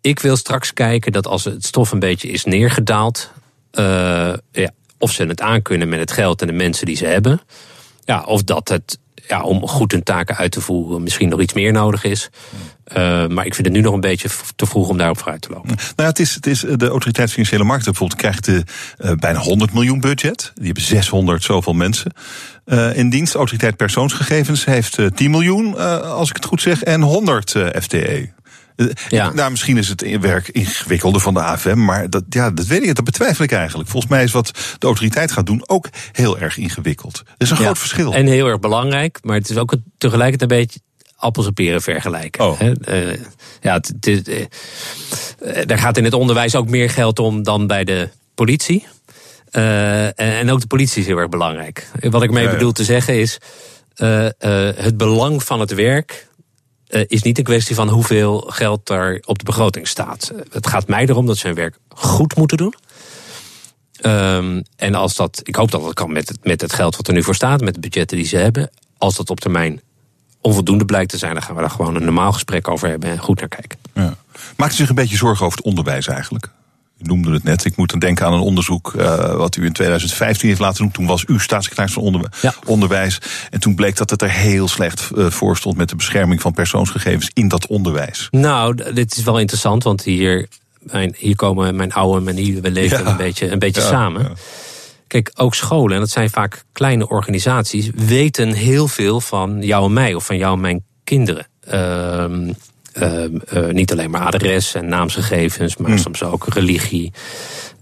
Ik 0.00 0.18
wil 0.18 0.36
straks 0.36 0.72
kijken 0.72 1.12
dat 1.12 1.26
als 1.26 1.44
het 1.44 1.64
stof 1.64 1.92
een 1.92 1.98
beetje 1.98 2.28
is 2.28 2.44
neergedaald, 2.44 3.30
uh, 3.72 4.34
ja, 4.52 4.70
of 4.98 5.12
ze 5.12 5.24
het 5.24 5.40
aankunnen 5.40 5.88
met 5.88 5.98
het 5.98 6.12
geld 6.12 6.40
en 6.40 6.46
de 6.46 6.52
mensen 6.52 6.86
die 6.86 6.96
ze 6.96 7.06
hebben. 7.06 7.40
Ja, 8.04 8.22
of 8.22 8.42
dat 8.42 8.68
het 8.68 8.98
ja, 9.28 9.42
om 9.42 9.68
goed 9.68 9.92
hun 9.92 10.02
taken 10.02 10.36
uit 10.36 10.52
te 10.52 10.60
voeren 10.60 11.02
misschien 11.02 11.28
nog 11.28 11.40
iets 11.40 11.52
meer 11.52 11.72
nodig 11.72 12.04
is. 12.04 12.30
Uh, 12.96 13.26
maar 13.26 13.46
ik 13.46 13.54
vind 13.54 13.66
het 13.66 13.76
nu 13.76 13.82
nog 13.82 13.94
een 13.94 14.00
beetje 14.00 14.28
te 14.56 14.66
vroeg 14.66 14.88
om 14.88 14.96
daarop 14.96 15.18
vooruit 15.18 15.40
te 15.40 15.48
lopen. 15.50 15.68
Nou, 15.68 15.78
ja, 15.96 16.04
het 16.04 16.18
is, 16.18 16.34
het 16.34 16.46
is 16.46 16.60
de 16.60 16.88
autoriteit 16.88 17.30
financiële 17.30 17.64
markten 17.64 17.92
bijvoorbeeld 17.92 18.20
krijgt 18.20 18.44
de, 18.44 18.64
uh, 18.98 19.12
bijna 19.12 19.38
100 19.38 19.72
miljoen 19.72 20.00
budget. 20.00 20.52
Die 20.54 20.64
hebben 20.64 20.82
600 20.82 21.42
zoveel 21.42 21.72
mensen 21.72 22.12
uh, 22.66 22.96
in 22.96 23.10
dienst. 23.10 23.32
De 23.32 23.38
autoriteit 23.38 23.76
persoonsgegevens 23.76 24.64
heeft 24.64 24.98
10 25.14 25.30
miljoen, 25.30 25.76
als 26.02 26.28
ik 26.28 26.36
het 26.36 26.44
goed 26.44 26.62
zeg, 26.62 26.82
en 26.82 27.00
100 27.00 27.50
FTE. 27.80 28.30
Ja. 29.08 29.32
Nou, 29.32 29.50
misschien 29.50 29.76
is 29.76 29.88
het 29.88 30.18
werk 30.20 30.48
ingewikkelder 30.48 31.20
van 31.20 31.34
de 31.34 31.40
AFM, 31.40 31.84
maar 31.84 32.10
dat, 32.10 32.24
ja, 32.28 32.50
dat 32.50 32.66
weet 32.66 32.82
ik, 32.82 32.94
dat 32.94 33.04
betwijfel 33.04 33.44
ik 33.44 33.52
eigenlijk. 33.52 33.88
Volgens 33.88 34.12
mij 34.12 34.22
is 34.22 34.32
wat 34.32 34.50
de 34.78 34.86
autoriteit 34.86 35.32
gaat 35.32 35.46
doen 35.46 35.62
ook 35.66 35.88
heel 36.12 36.38
erg 36.38 36.58
ingewikkeld. 36.58 37.18
Er 37.26 37.34
is 37.38 37.50
een 37.50 37.56
groot 37.56 37.78
verschil. 37.78 38.14
En 38.14 38.26
heel 38.26 38.46
erg 38.46 38.60
belangrijk, 38.60 39.18
maar 39.22 39.36
het 39.36 39.50
is 39.50 39.56
ook 39.56 39.74
tegelijkertijd 39.98 40.50
een 40.50 40.58
beetje 40.58 40.80
appels 41.16 41.46
en 41.46 41.52
peren 41.52 41.82
vergelijken. 41.82 42.44
Oh. 42.44 42.60
Uh, 42.60 43.14
ja, 43.60 43.80
uh, 44.06 44.46
er 45.70 45.78
gaat 45.78 45.96
in 45.96 46.04
het 46.04 46.14
onderwijs 46.14 46.54
ook 46.54 46.68
meer 46.68 46.90
geld 46.90 47.18
om 47.18 47.42
dan 47.42 47.66
bij 47.66 47.84
de 47.84 48.08
politie. 48.34 48.86
Uh, 49.52 50.20
en 50.20 50.50
ook 50.50 50.60
de 50.60 50.66
politie 50.66 51.00
is 51.00 51.06
heel 51.06 51.18
erg 51.18 51.28
belangrijk. 51.28 51.86
Wat 52.00 52.22
ik 52.22 52.30
mee 52.30 52.48
bedoel 52.48 52.72
te 52.72 52.84
zeggen 52.84 53.18
is. 53.18 53.38
het 54.38 54.96
belang 54.96 55.42
van 55.42 55.60
het 55.60 55.74
werk 55.74 56.26
uh, 56.92 57.02
is 57.06 57.22
niet 57.22 57.38
een 57.38 57.44
kwestie 57.44 57.74
van 57.74 57.88
hoeveel 57.88 58.40
geld 58.40 58.90
er 58.90 59.22
op 59.24 59.38
de 59.38 59.44
begroting 59.44 59.88
staat. 59.88 60.32
Het 60.50 60.66
gaat 60.66 60.88
mij 60.88 61.06
erom 61.06 61.26
dat 61.26 61.36
ze 61.36 61.46
hun 61.46 61.56
werk 61.56 61.78
goed 61.88 62.36
moeten 62.36 62.56
doen. 62.56 62.74
Um, 64.06 64.62
en 64.76 64.94
als 64.94 65.14
dat, 65.14 65.40
ik 65.42 65.54
hoop 65.54 65.70
dat 65.70 65.82
dat 65.82 65.94
kan 65.94 66.12
met 66.12 66.28
het, 66.28 66.38
met 66.44 66.60
het 66.60 66.72
geld 66.72 66.96
wat 66.96 67.08
er 67.08 67.14
nu 67.14 67.22
voor 67.22 67.34
staat, 67.34 67.60
met 67.60 67.74
de 67.74 67.80
budgetten 67.80 68.16
die 68.16 68.26
ze 68.26 68.36
hebben. 68.36 68.70
Als 68.98 69.16
dat 69.16 69.30
op 69.30 69.40
termijn 69.40 69.80
onvoldoende 70.40 70.84
blijkt 70.84 71.10
te 71.10 71.18
zijn, 71.18 71.32
dan 71.34 71.42
gaan 71.42 71.54
we 71.54 71.60
daar 71.60 71.70
gewoon 71.70 71.94
een 71.94 72.04
normaal 72.04 72.32
gesprek 72.32 72.68
over 72.68 72.88
hebben 72.88 73.10
en 73.10 73.18
goed 73.18 73.40
naar 73.40 73.48
kijken. 73.48 73.78
Ja. 73.94 74.16
Maakt 74.56 74.72
u 74.72 74.76
zich 74.76 74.88
een 74.88 74.94
beetje 74.94 75.16
zorgen 75.16 75.46
over 75.46 75.58
het 75.58 75.66
onderwijs 75.66 76.06
eigenlijk? 76.06 76.50
U 77.02 77.06
noemde 77.06 77.32
het 77.32 77.42
net. 77.42 77.64
Ik 77.64 77.76
moet 77.76 77.90
dan 77.90 77.98
denken 77.98 78.26
aan 78.26 78.32
een 78.32 78.40
onderzoek 78.40 78.92
uh, 78.96 79.34
wat 79.34 79.56
u 79.56 79.64
in 79.64 79.72
2015 79.72 80.48
heeft 80.48 80.60
laten 80.60 80.82
doen. 80.82 80.90
Toen 80.90 81.06
was 81.06 81.24
u 81.26 81.38
staatssecretaris 81.38 81.92
van 81.92 82.02
onder 82.02 82.32
ja. 82.42 82.54
Onderwijs. 82.64 83.18
En 83.50 83.60
toen 83.60 83.74
bleek 83.74 83.96
dat 83.96 84.10
het 84.10 84.22
er 84.22 84.30
heel 84.30 84.68
slecht 84.68 85.10
uh, 85.14 85.30
voor 85.30 85.56
stond 85.56 85.76
met 85.76 85.88
de 85.88 85.96
bescherming 85.96 86.40
van 86.40 86.52
persoonsgegevens 86.52 87.30
in 87.32 87.48
dat 87.48 87.66
onderwijs. 87.66 88.28
Nou, 88.30 88.92
dit 88.94 89.16
is 89.16 89.22
wel 89.22 89.38
interessant, 89.38 89.82
want 89.82 90.02
hier, 90.02 90.48
mijn, 90.78 91.14
hier 91.18 91.36
komen 91.36 91.76
mijn 91.76 91.92
oude 91.92 92.18
en 92.18 92.24
mijn 92.24 92.36
nieuwe 92.36 92.70
leven 92.70 93.04
ja. 93.04 93.10
een 93.10 93.16
beetje, 93.16 93.50
een 93.50 93.58
beetje 93.58 93.80
ja, 93.80 93.86
samen. 93.86 94.36
Kijk, 95.06 95.30
ook 95.34 95.54
scholen, 95.54 95.94
en 95.94 96.00
dat 96.00 96.10
zijn 96.10 96.30
vaak 96.30 96.64
kleine 96.72 97.08
organisaties, 97.08 97.90
weten 97.94 98.52
heel 98.52 98.88
veel 98.88 99.20
van 99.20 99.62
jou 99.62 99.84
en 99.84 99.92
mij 99.92 100.14
of 100.14 100.26
van 100.26 100.36
jou 100.36 100.54
en 100.54 100.60
mijn 100.60 100.84
kinderen. 101.04 101.46
Uh, 101.72 102.50
uh, 102.94 103.24
uh, 103.52 103.68
niet 103.68 103.92
alleen 103.92 104.10
maar 104.10 104.26
adres 104.26 104.74
en 104.74 104.88
naamsgegevens, 104.88 105.76
maar 105.76 105.86
Hmm. 105.86 105.96
mm. 105.96 106.02
soms 106.02 106.22
ook 106.22 106.46
religie, 106.48 107.12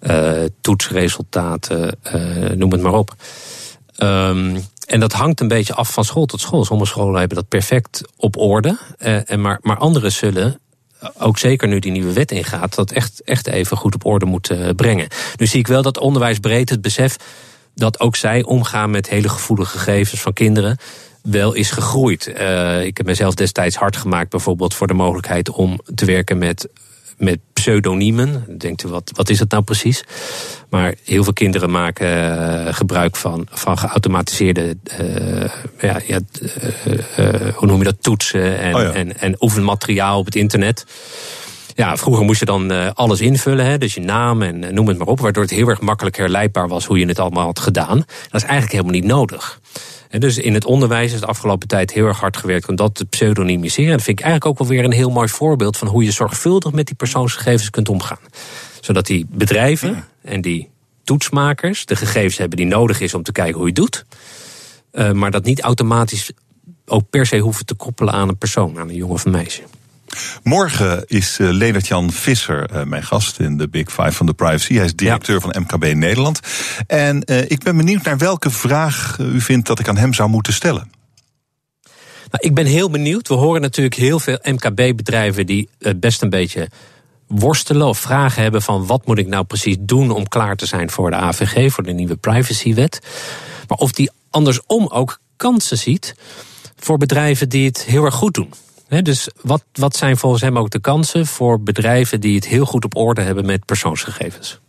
uh, 0.03 0.43
toetsresultaten, 0.61 1.99
noem 2.55 2.73
het 2.73 2.81
maar 2.81 2.95
op. 2.95 3.15
Um, 4.03 4.65
en 4.87 5.01
dat 5.01 5.13
hangt 5.13 5.41
een 5.41 5.49
beetje 5.49 5.75
af 5.75 5.93
van 5.93 6.05
school 6.05 6.27
tot 6.27 6.41
school. 6.41 6.65
Sommige 6.65 6.91
scholen 6.91 7.19
hebben 7.19 7.37
dat 7.37 7.49
perfect 7.49 8.03
op 8.17 8.37
orde. 8.37 8.79
en 8.99 9.41
maar, 9.41 9.59
maar 9.63 9.77
andere 9.77 10.11
zullen, 10.11 10.61
ook 11.19 11.39
zeker 11.39 11.69
nu 11.69 11.79
die 11.79 11.93
nieuwe 11.93 12.13
wet 12.13 12.31
ingaat, 12.31 12.75
dat 12.75 12.91
echt, 12.91 13.23
echt 13.25 13.47
even 13.47 13.77
goed 13.77 13.95
op 13.95 14.05
orde 14.05 14.27
moeten 14.27 14.75
brengen. 14.75 15.09
Nu 15.37 15.47
zie 15.47 15.59
ik 15.59 15.67
wel 15.67 15.83
dat 15.83 15.99
onderwijsbreed 15.99 16.71
het 16.71 16.83
besef 16.83 17.17
dat 17.75 18.01
ook 18.01 18.17
zij 18.17 18.43
omgaan 18.43 18.91
met 18.91 19.09
hele 19.09 19.29
gevoelige 19.29 19.79
gegevens 19.79 20.21
van 20.21 20.33
kinderen 20.33 20.77
wel 21.23 21.53
is 21.53 21.71
gegroeid. 21.71 22.33
Uh, 22.39 22.85
ik 22.85 22.97
heb 22.97 23.07
mezelf 23.07 23.35
destijds 23.35 23.77
hard 23.77 23.97
gemaakt, 23.97 24.31
bijvoorbeeld 24.31 24.75
voor 24.75 24.87
de 24.87 24.95
mogelijkheid 24.95 25.51
om 25.51 25.81
te 25.95 26.05
werken 26.05 26.39
met, 26.39 26.69
met 27.19 27.39
pseudoniemen. 27.53 28.45
Denkt 28.59 28.85
u, 28.85 28.89
wat, 28.89 29.11
wat 29.15 29.29
is 29.29 29.39
het 29.39 29.51
nou 29.51 29.63
precies? 29.63 30.05
Maar 30.69 30.95
heel 31.05 31.25
veel 31.25 31.33
kinderen 31.33 31.71
maken 31.71 32.09
uh, 32.09 32.75
gebruik 32.75 33.17
van, 33.17 33.47
van 33.51 33.79
geautomatiseerde 33.79 34.77
uh, 35.01 35.45
ja, 35.81 36.01
ja, 36.07 36.21
hoe 37.55 37.69
noem 37.69 37.79
je 37.79 37.85
dat, 37.85 38.03
toetsen 38.03 38.59
en, 38.59 38.75
oh 38.75 38.83
ja. 38.83 38.93
en, 38.93 39.21
en 39.21 39.37
oefenmateriaal 39.41 40.19
op 40.19 40.25
het 40.25 40.35
internet. 40.35 40.87
Ja, 41.75 41.97
vroeger 41.97 42.25
moest 42.25 42.41
je 42.41 42.47
dan 42.47 42.95
alles 42.95 43.21
invullen, 43.21 43.67
hè, 43.67 43.79
dus 43.79 43.95
je 43.95 44.01
naam 44.01 44.43
en 44.43 44.75
noem 44.75 44.89
het 44.89 44.99
maar 44.99 45.07
op, 45.07 45.21
waardoor 45.21 45.43
het 45.43 45.53
heel 45.53 45.69
erg 45.69 45.81
makkelijk 45.81 46.17
herleidbaar 46.17 46.69
was 46.69 46.85
hoe 46.85 46.99
je 46.99 47.07
het 47.07 47.19
allemaal 47.19 47.45
had 47.45 47.59
gedaan. 47.59 47.97
Dat 48.31 48.43
is 48.43 48.49
eigenlijk 48.49 48.73
helemaal 48.73 49.01
niet 49.01 49.05
nodig. 49.05 49.61
En 50.11 50.21
dus 50.21 50.39
in 50.39 50.55
het 50.55 50.65
onderwijs 50.65 51.13
is 51.13 51.21
de 51.21 51.27
afgelopen 51.27 51.69
tijd 51.69 51.93
heel 51.93 52.07
erg 52.07 52.21
hard 52.21 52.37
gewerkt 52.37 52.69
om 52.69 52.77
dat 52.77 52.95
te 52.95 53.05
pseudonymiseren. 53.05 53.91
En 53.91 53.97
dat 53.97 54.05
vind 54.05 54.19
ik 54.19 54.25
eigenlijk 54.25 54.53
ook 54.53 54.69
wel 54.69 54.77
weer 54.77 54.85
een 54.85 54.97
heel 54.97 55.11
mooi 55.11 55.29
voorbeeld 55.29 55.77
van 55.77 55.89
hoe 55.89 56.05
je 56.05 56.11
zorgvuldig 56.11 56.73
met 56.73 56.87
die 56.87 56.95
persoonsgegevens 56.95 57.71
kunt 57.71 57.89
omgaan. 57.89 58.19
Zodat 58.81 59.07
die 59.07 59.27
bedrijven 59.29 60.05
en 60.23 60.41
die 60.41 60.69
toetsmakers 61.05 61.85
de 61.85 61.97
gegevens 61.97 62.37
hebben 62.37 62.57
die 62.57 62.67
nodig 62.67 63.01
is 63.01 63.15
om 63.15 63.23
te 63.23 63.33
kijken 63.33 63.55
hoe 63.55 63.63
je 63.63 63.81
het 63.81 63.81
doet. 63.81 64.05
Uh, 64.93 65.13
maar 65.13 65.31
dat 65.31 65.45
niet 65.45 65.61
automatisch 65.61 66.33
ook 66.87 67.11
per 67.11 67.27
se 67.27 67.39
hoeven 67.39 67.67
te 67.67 67.75
koppelen 67.75 68.15
aan 68.15 68.29
een 68.29 68.39
persoon, 68.39 68.79
aan 68.79 68.89
een 68.89 68.95
jongen 68.95 69.15
of 69.15 69.25
een 69.25 69.31
meisje. 69.31 69.63
Morgen 70.43 71.05
is 71.07 71.39
uh, 71.39 71.51
Leonard-Jan 71.51 72.13
Visser 72.13 72.71
uh, 72.75 72.83
mijn 72.83 73.03
gast 73.03 73.39
in 73.39 73.57
de 73.57 73.69
Big 73.69 73.89
Five 73.89 74.13
van 74.13 74.27
de 74.27 74.33
Privacy. 74.33 74.75
Hij 74.75 74.85
is 74.85 74.95
directeur 74.95 75.35
ja. 75.35 75.41
van 75.41 75.63
MKB 75.63 75.95
Nederland. 75.95 76.41
En 76.87 77.23
uh, 77.27 77.51
ik 77.51 77.63
ben 77.63 77.77
benieuwd 77.77 78.03
naar 78.03 78.19
welke 78.19 78.51
vraag 78.51 79.17
u 79.19 79.41
vindt 79.41 79.67
dat 79.67 79.79
ik 79.79 79.89
aan 79.89 79.97
hem 79.97 80.15
zou 80.15 80.29
moeten 80.29 80.53
stellen. 80.53 80.91
Nou, 82.31 82.45
ik 82.47 82.55
ben 82.55 82.67
heel 82.67 82.91
benieuwd. 82.91 83.29
We 83.29 83.35
horen 83.35 83.61
natuurlijk 83.61 83.97
heel 83.97 84.21
veel 84.21 84.39
MKB-bedrijven 84.43 85.47
die 85.47 85.69
best 85.97 86.23
een 86.23 86.31
beetje 86.31 86.69
worstelen 87.27 87.87
of 87.87 87.99
vragen 87.99 88.43
hebben 88.43 88.63
van 88.63 88.87
wat 88.87 89.07
moet 89.07 89.19
ik 89.19 89.27
nou 89.27 89.45
precies 89.45 89.77
doen 89.81 90.11
om 90.11 90.29
klaar 90.29 90.57
te 90.57 90.67
zijn 90.67 90.91
voor 90.91 91.11
de 91.11 91.17
AVG, 91.17 91.73
voor 91.73 91.85
de 91.85 91.93
nieuwe 91.93 92.17
privacywet. 92.17 93.01
Maar 93.69 93.79
of 93.79 93.93
die 93.93 94.11
andersom 94.31 94.87
ook 94.87 95.19
kansen 95.37 95.79
ziet 95.79 96.15
voor 96.77 96.99
bedrijven 96.99 97.49
die 97.49 97.67
het 97.67 97.85
heel 97.85 98.05
erg 98.05 98.15
goed 98.15 98.35
doen. 98.35 98.53
He, 98.91 99.03
dus 99.03 99.29
wat, 99.43 99.65
wat 99.73 99.97
zijn 99.97 100.17
volgens 100.17 100.43
hem 100.43 100.59
ook 100.59 100.71
de 100.71 100.81
kansen 100.81 101.27
voor 101.27 101.63
bedrijven 101.63 102.21
die 102.21 102.35
het 102.35 102.47
heel 102.47 102.65
goed 102.65 102.85
op 102.85 102.97
orde 102.97 103.21
hebben 103.21 103.47
met 103.47 103.65
persoonsgegevens? 103.65 104.61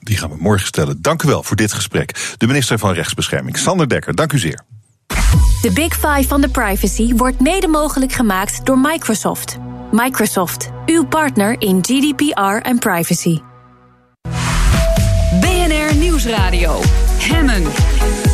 Die 0.00 0.16
gaan 0.16 0.30
we 0.30 0.36
morgen 0.38 0.66
stellen. 0.66 1.02
Dank 1.02 1.22
u 1.22 1.28
wel 1.28 1.42
voor 1.42 1.56
dit 1.56 1.72
gesprek. 1.72 2.34
De 2.36 2.46
minister 2.46 2.78
van 2.78 2.92
Rechtsbescherming, 2.92 3.56
Sander 3.56 3.88
Dekker, 3.88 4.14
dank 4.14 4.32
u 4.32 4.38
zeer. 4.38 4.64
De 5.62 5.70
Big 5.74 5.94
Five 5.94 6.24
van 6.28 6.40
de 6.40 6.48
privacy 6.48 7.14
wordt 7.14 7.40
mede 7.40 7.68
mogelijk 7.68 8.12
gemaakt 8.12 8.66
door 8.66 8.78
Microsoft. 8.78 9.56
Microsoft, 9.92 10.70
uw 10.86 11.06
partner 11.06 11.60
in 11.60 11.78
GDPR 11.82 12.68
en 12.68 12.78
privacy. 12.78 13.38
BNR 15.40 15.94
Nieuwsradio. 15.94 16.80
Hemmen. 17.18 18.29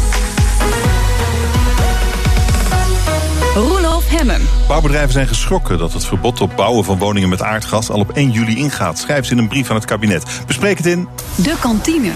Hemmen. 4.08 4.40
Bouwbedrijven 4.68 5.12
zijn 5.12 5.28
geschrokken 5.28 5.78
dat 5.78 5.92
het 5.92 6.06
verbod 6.06 6.40
op 6.40 6.52
bouwen 6.56 6.84
van 6.84 6.98
woningen 6.98 7.28
met 7.28 7.42
aardgas 7.42 7.90
al 7.90 7.98
op 7.98 8.10
1 8.12 8.30
juli 8.30 8.56
ingaat. 8.56 8.98
Schrijven 8.98 9.26
ze 9.26 9.32
in 9.32 9.38
een 9.38 9.48
brief 9.48 9.70
aan 9.70 9.76
het 9.76 9.84
kabinet. 9.84 10.24
Bespreek 10.46 10.76
het 10.76 10.86
in 10.86 11.08
De 11.36 11.54
kantine. 11.60 12.10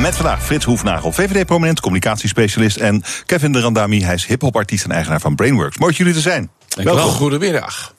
met 0.00 0.16
vandaag 0.16 0.44
Frits 0.44 0.64
Hoefnagel, 0.64 1.12
VVD-prominent, 1.12 1.80
communicatiespecialist. 1.80 2.76
En 2.76 3.02
Kevin 3.26 3.52
de 3.52 3.60
Randami, 3.60 4.04
hij 4.04 4.14
is 4.14 4.26
hip-hop-artiest 4.26 4.84
en 4.84 4.90
eigenaar 4.92 5.20
van 5.20 5.34
Brainworks. 5.34 5.78
Mooi 5.78 5.90
dat 5.90 6.00
jullie 6.00 6.14
er 6.14 6.30
zijn. 6.30 6.50
Welkom. 6.68 7.10
Goedemiddag. 7.10 7.94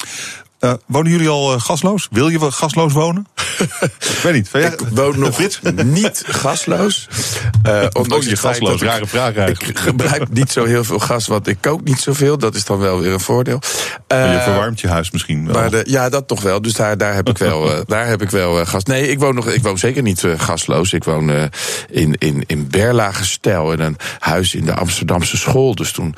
Uh, 0.62 0.74
wonen 0.86 1.12
jullie 1.12 1.30
al 1.30 1.54
uh, 1.54 1.62
gasloos? 1.62 2.08
Wil 2.12 2.30
je 2.30 2.40
wel 2.40 2.52
gasloos 2.52 2.94
wonen? 2.94 3.28
ik 4.00 4.20
weet 4.24 4.34
niet. 4.34 4.50
Ik 4.54 4.80
woon 4.92 5.20
nog 5.20 5.40
niet 5.84 6.24
gasloos. 6.28 7.08
Uh, 7.68 7.86
omdat 7.92 8.24
je 8.24 8.36
gasloos, 8.38 8.82
ik, 8.82 8.88
rare 8.88 9.08
vraag 9.08 9.36
eigenlijk. 9.46 9.68
Ik 9.68 9.80
gebruik 9.80 10.30
niet 10.30 10.52
zo 10.52 10.66
heel 10.66 10.84
veel 10.84 11.00
gas, 11.00 11.28
want 11.28 11.48
ik 11.48 11.58
kook 11.60 11.84
niet 11.84 12.00
zoveel. 12.00 12.38
Dat 12.38 12.56
is 12.56 12.66
dan 12.66 12.80
wel 12.80 13.00
weer 13.00 13.14
een 13.14 13.20
voordeel. 13.20 13.60
je 14.08 14.40
verwarmt 14.44 14.80
je 14.80 14.88
huis 14.88 15.12
misschien 15.12 15.46
wel. 15.46 15.56
Maar 15.56 15.70
de, 15.70 15.84
ja, 15.88 16.10
dat 16.10 16.28
toch 16.28 16.42
wel. 16.42 16.62
Dus 16.62 16.74
daar, 16.74 16.98
daar 16.98 17.16
heb 17.16 17.30
ik 17.30 17.38
wel, 17.38 17.84
daar 17.86 18.08
heb 18.08 18.22
ik 18.22 18.30
wel 18.30 18.66
gas. 18.66 18.84
Nee, 18.84 19.08
ik 19.08 19.20
woon, 19.20 19.36
nog, 19.36 19.48
ik 19.48 19.64
woon 19.64 19.78
zeker 19.78 20.02
niet 20.02 20.26
gasloos. 20.38 20.94
Ik 20.94 21.04
woon 21.04 21.50
in, 21.90 22.16
in, 22.18 22.44
in 22.48 22.68
Berlage 22.68 23.26
Stijl 23.26 23.72
in 23.72 23.80
een 23.80 23.98
huis 24.20 24.56
in 24.56 24.66
de 24.66 24.74
Amsterdamse 24.74 25.38
school. 25.38 25.76
Dus 25.76 25.92
toen, 25.92 26.16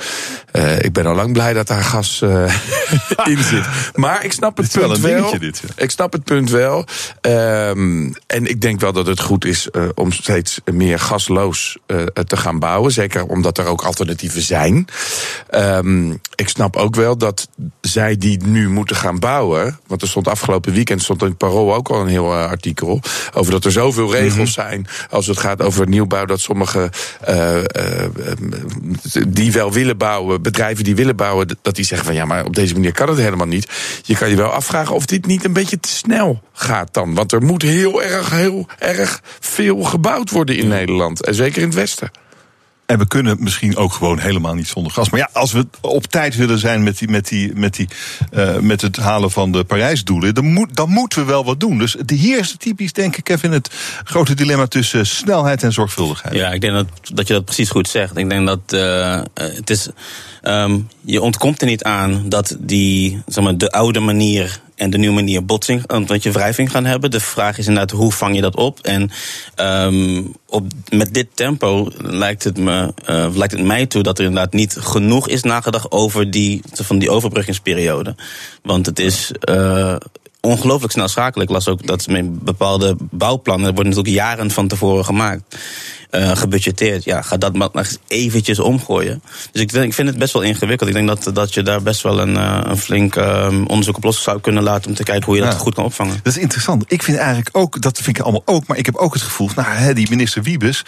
ik 0.80 0.94
ben 0.94 1.06
al 1.06 1.16
lang 1.16 1.34
blij 1.34 1.54
dat 1.54 1.68
daar 1.68 1.84
gas 1.84 2.22
in 3.24 3.44
zit. 3.44 3.66
Maar 3.96 4.24
ik 4.24 4.33
snap 4.34 4.58
het 4.58 4.72
punt 4.72 5.00
wel. 5.00 5.40
Dit, 5.40 5.62
ja. 5.68 5.84
Ik 5.84 5.92
snap 5.92 6.14
het 6.14 6.24
punt 6.24 6.50
wel. 6.50 6.86
Um, 7.22 8.14
en 8.28 8.46
ik 8.46 8.62
denk 8.62 8.80
wel 8.80 8.94
dat 8.94 9.08
het 9.08 9.20
goed 9.20 9.46
is 9.46 9.68
uh, 9.72 9.84
om 9.96 10.12
steeds 10.12 10.62
meer 10.74 11.00
gasloos 11.00 11.78
uh, 11.88 12.04
te 12.04 12.38
gaan 12.38 12.60
bouwen. 12.60 12.92
Zeker 12.92 13.26
omdat 13.26 13.58
er 13.58 13.66
ook 13.66 13.84
alternatieven 13.84 14.42
zijn. 14.42 14.88
Um, 15.52 16.22
ik 16.36 16.50
snap 16.50 16.76
ook 16.76 16.96
wel 16.96 17.18
dat 17.18 17.48
zij 17.82 18.18
die 18.18 18.44
nu 18.46 18.70
moeten 18.70 18.96
gaan 18.96 19.20
bouwen. 19.20 19.80
Want 19.88 20.02
er 20.02 20.08
stond 20.08 20.28
afgelopen 20.28 20.74
weekend 20.74 21.02
stond 21.04 21.22
in 21.22 21.38
Parool 21.38 21.76
ook 21.76 21.90
al 21.90 22.02
een 22.02 22.08
heel 22.08 22.34
uh, 22.34 22.46
artikel. 22.46 23.02
Over 23.34 23.52
dat 23.52 23.66
er 23.66 23.72
zoveel 23.72 24.12
regels 24.12 24.34
mm 24.34 24.38
-hmm. 24.38 24.48
zijn. 24.48 24.88
Als 25.10 25.28
het 25.28 25.38
gaat 25.38 25.62
over 25.62 25.88
nieuwbouw. 25.88 26.26
Dat 26.26 26.40
sommige 26.40 26.92
die 29.28 29.52
wel 29.52 29.72
willen 29.72 29.98
bouwen. 29.98 30.42
Bedrijven 30.42 30.84
die 30.84 30.96
willen 30.96 31.16
bouwen. 31.16 31.58
Dat 31.62 31.76
die 31.76 31.86
zeggen 31.86 32.08
van 32.08 32.16
ja, 32.16 32.26
maar 32.26 32.46
op 32.46 32.56
deze 32.56 32.74
manier 32.74 32.92
kan 32.92 33.10
het 33.10 33.18
helemaal 33.18 33.48
niet. 33.48 33.70
Je 34.04 34.16
kan 34.16 34.23
je 34.30 34.36
wel 34.36 34.50
afvragen 34.50 34.96
of 34.96 35.06
dit 35.06 35.26
niet 35.26 35.46
een 35.46 35.54
beetje 35.54 35.80
te 35.80 35.90
snel 35.90 36.42
gaat 36.54 36.94
dan. 36.94 37.14
Want 37.14 37.32
er 37.32 37.44
moet 37.44 37.62
heel 37.62 38.04
erg, 38.04 38.30
heel 38.30 38.68
erg 38.80 39.22
veel 39.40 39.84
gebouwd 39.84 40.30
worden 40.30 40.58
in 40.58 40.68
Nederland. 40.68 41.26
En 41.26 41.36
zeker 41.36 41.62
in 41.62 41.68
het 41.68 41.76
Westen. 41.76 42.12
En 42.86 42.98
we 43.00 43.08
kunnen 43.08 43.38
misschien 43.40 43.76
ook 43.76 43.94
gewoon 43.94 44.20
helemaal 44.20 44.54
niet 44.54 44.68
zonder 44.68 44.92
gas. 44.92 45.10
Maar 45.10 45.20
ja, 45.20 45.30
als 45.34 45.52
we 45.52 45.66
op 45.82 46.06
tijd 46.06 46.36
willen 46.36 46.60
zijn 46.60 46.84
met, 46.84 46.98
die, 46.98 47.10
met, 47.10 47.28
die, 47.28 47.56
met, 47.56 47.76
die, 47.76 47.88
uh, 48.32 48.58
met 48.58 48.82
het 48.82 48.98
halen 48.98 49.32
van 49.32 49.52
de 49.52 49.64
Parijsdoelen, 49.64 50.36
dan, 50.36 50.46
moet, 50.46 50.76
dan 50.76 50.90
moeten 50.90 51.20
we 51.20 51.26
wel 51.26 51.46
wat 51.46 51.60
doen. 51.60 51.78
Dus 51.78 51.96
hier 52.06 52.40
is 52.40 52.56
typisch, 52.58 52.94
denk 52.94 53.18
ik, 53.18 53.24
Kevin, 53.24 53.52
het 53.52 53.70
grote 54.04 54.34
dilemma 54.34 54.68
tussen 54.68 55.06
snelheid 55.06 55.64
en 55.64 55.74
zorgvuldigheid. 55.74 56.36
Ja, 56.36 56.52
ik 56.52 56.62
denk 56.62 56.74
dat, 56.74 56.88
dat 57.14 57.28
je 57.28 57.34
dat 57.34 57.46
precies 57.46 57.70
goed 57.70 57.88
zegt. 57.88 58.18
Ik 58.18 58.30
denk 58.30 58.48
dat 58.48 58.74
uh, 58.74 59.22
het 59.34 59.70
is. 59.70 59.90
Um, 60.46 60.88
je 61.02 61.22
ontkomt 61.22 61.62
er 61.62 61.68
niet 61.68 61.84
aan 61.84 62.24
dat 62.30 62.58
die, 62.60 63.22
zeg 63.26 63.44
maar, 63.44 63.58
de 63.58 63.72
oude 63.72 64.00
manier 64.00 64.62
en 64.76 64.90
de 64.90 64.98
nieuwe 64.98 65.16
manier 65.16 65.46
botsing, 65.46 65.86
dat 66.06 66.24
je 66.24 66.32
wrijving 66.32 66.72
gaan 66.72 66.86
hebben. 66.86 67.12
De 67.12 67.20
vraag 67.20 67.58
is 67.58 67.68
inderdaad, 67.68 67.98
hoe 67.98 68.12
vang 68.12 68.36
je 68.36 68.42
dat 68.42 68.56
op? 68.56 68.80
En 68.80 69.12
um, 69.56 70.36
op, 70.48 70.66
met 70.90 71.14
dit 71.14 71.28
tempo 71.34 71.92
lijkt 71.98 72.44
het, 72.44 72.58
me, 72.58 72.94
uh, 73.10 73.28
lijkt 73.36 73.54
het 73.54 73.64
mij 73.64 73.86
toe 73.86 74.04
dat 74.04 74.20
er 74.20 74.26
inderdaad 74.26 74.54
niet 74.54 74.76
genoeg 74.80 75.30
is 75.30 75.44
nagedacht 75.44 75.92
over 75.92 76.32
die, 76.32 76.62
van 76.74 77.00
die 77.00 77.10
overbruggingsperiode. 77.10 78.16
Want 78.62 78.86
het 78.86 79.00
is. 79.00 79.32
Uh, 79.50 79.96
ongelooflijk 80.48 80.94
snel 80.94 81.08
schakelen. 81.08 81.48
Ik 81.48 81.54
las 81.54 81.68
ook 81.68 81.88
dat 81.88 82.08
met 82.08 82.44
bepaalde 82.44 82.96
bouwplannen, 83.00 83.68
er 83.68 83.74
worden 83.74 83.94
natuurlijk 83.94 84.24
jaren 84.24 84.52
van 84.52 84.68
tevoren 84.68 85.06
gemaakt. 85.06 85.58
Uh, 86.12 86.36
gebudgeteerd. 86.36 87.04
Ja, 87.04 87.22
ga 87.22 87.38
dat 87.38 87.54
maar 87.54 87.70
eens 87.74 87.98
eventjes 88.08 88.60
omgooien. 88.60 89.24
Dus 89.52 89.62
ik, 89.62 89.72
denk, 89.72 89.86
ik 89.86 89.94
vind 89.94 90.08
het 90.08 90.18
best 90.18 90.34
wel 90.34 90.42
ingewikkeld. 90.42 90.90
Ik 90.90 90.96
denk 90.96 91.08
dat, 91.08 91.36
dat 91.36 91.54
je 91.54 91.64
daar 91.64 91.82
best 91.82 92.02
wel 92.02 92.20
een, 92.20 92.36
uh, 92.36 92.60
een 92.64 92.78
flink 92.78 93.16
uh, 93.16 93.48
onderzoek 93.68 93.96
op 93.98 94.04
los 94.04 94.24
zou 94.24 94.40
kunnen 94.40 94.64
laten 94.64 94.90
om 94.90 94.96
te 94.96 95.04
kijken 95.04 95.26
hoe 95.26 95.36
je 95.36 95.42
ja. 95.42 95.50
dat 95.50 95.60
goed 95.60 95.74
kan 95.74 95.84
opvangen. 95.84 96.20
Dat 96.24 96.36
is 96.36 96.42
interessant. 96.42 96.84
Ik 96.88 97.04
vind 97.04 97.18
eigenlijk 97.18 97.50
ook, 97.52 97.82
dat 97.82 97.98
vind 97.98 98.18
ik 98.18 98.24
allemaal 98.24 98.42
ook, 98.46 98.68
maar 98.68 98.78
ik 98.78 98.86
heb 98.86 98.96
ook 98.96 99.14
het 99.14 99.22
gevoel, 99.22 99.50
nou, 99.56 99.68
hè, 99.68 99.94
die 99.94 100.10
minister 100.10 100.44
Wiebes, 100.44 100.84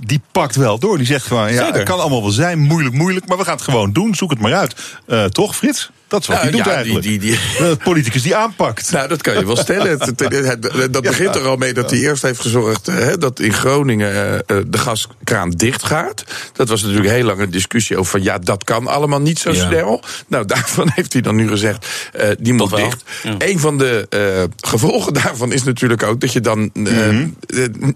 die 0.00 0.20
pakt 0.32 0.56
wel 0.56 0.78
door. 0.78 0.96
Die 0.96 1.06
zegt 1.06 1.26
gewoon, 1.26 1.52
ja, 1.52 1.72
het 1.72 1.82
kan 1.82 2.00
allemaal 2.00 2.22
wel 2.22 2.30
zijn, 2.30 2.58
moeilijk, 2.58 2.94
moeilijk, 2.94 3.26
maar 3.26 3.36
we 3.36 3.44
gaan 3.44 3.54
het 3.54 3.64
gewoon 3.64 3.92
doen. 3.92 4.14
Zoek 4.14 4.30
het 4.30 4.40
maar 4.40 4.54
uit. 4.54 4.74
toch, 5.32 5.56
Frits? 5.56 5.90
Dat 6.10 6.20
is 6.20 6.26
wat 6.26 6.40
hij 6.40 6.50
nou, 6.50 6.56
doet 6.56 6.66
ja, 6.66 6.74
eigenlijk. 6.74 7.04
Die, 7.04 7.18
die, 7.18 7.38
die... 7.58 7.76
politicus 7.76 8.22
die 8.22 8.36
aanpakt. 8.36 8.90
Nou, 8.92 9.08
dat 9.08 9.22
kan 9.22 9.38
je 9.38 9.46
wel 9.46 9.56
stellen. 9.56 9.98
dat 10.90 11.02
begint 11.02 11.34
er 11.34 11.46
al 11.46 11.56
mee 11.56 11.74
dat 11.74 11.90
hij 11.90 11.98
eerst 11.98 12.22
heeft 12.22 12.40
gezorgd 12.40 12.86
hè, 12.86 13.18
dat 13.18 13.40
in 13.40 13.52
Groningen 13.52 14.42
uh, 14.46 14.56
de 14.66 14.78
gaskraan 14.78 15.50
dicht 15.50 15.84
gaat. 15.84 16.24
Dat 16.52 16.68
was 16.68 16.82
natuurlijk 16.82 17.10
heel 17.10 17.24
lang 17.24 17.40
een 17.40 17.50
discussie 17.50 17.96
over 17.96 18.10
van 18.10 18.22
ja, 18.22 18.38
dat 18.38 18.64
kan 18.64 18.86
allemaal 18.86 19.20
niet 19.20 19.38
zo 19.38 19.52
ja. 19.52 19.66
snel. 19.68 20.02
Nou, 20.26 20.46
daarvan 20.46 20.90
heeft 20.94 21.12
hij 21.12 21.22
dan 21.22 21.36
nu 21.36 21.48
gezegd, 21.48 21.86
uh, 22.16 22.28
die 22.38 22.52
moet 22.52 22.76
dicht. 22.76 23.02
Ja. 23.22 23.34
Een 23.38 23.58
van 23.58 23.78
de 23.78 24.06
uh, 24.10 24.68
gevolgen 24.68 25.14
daarvan 25.14 25.52
is 25.52 25.62
natuurlijk 25.64 26.02
ook 26.02 26.20
dat 26.20 26.32
je 26.32 26.40
dan 26.40 26.70
mm 26.72 26.86
-hmm. 26.86 27.34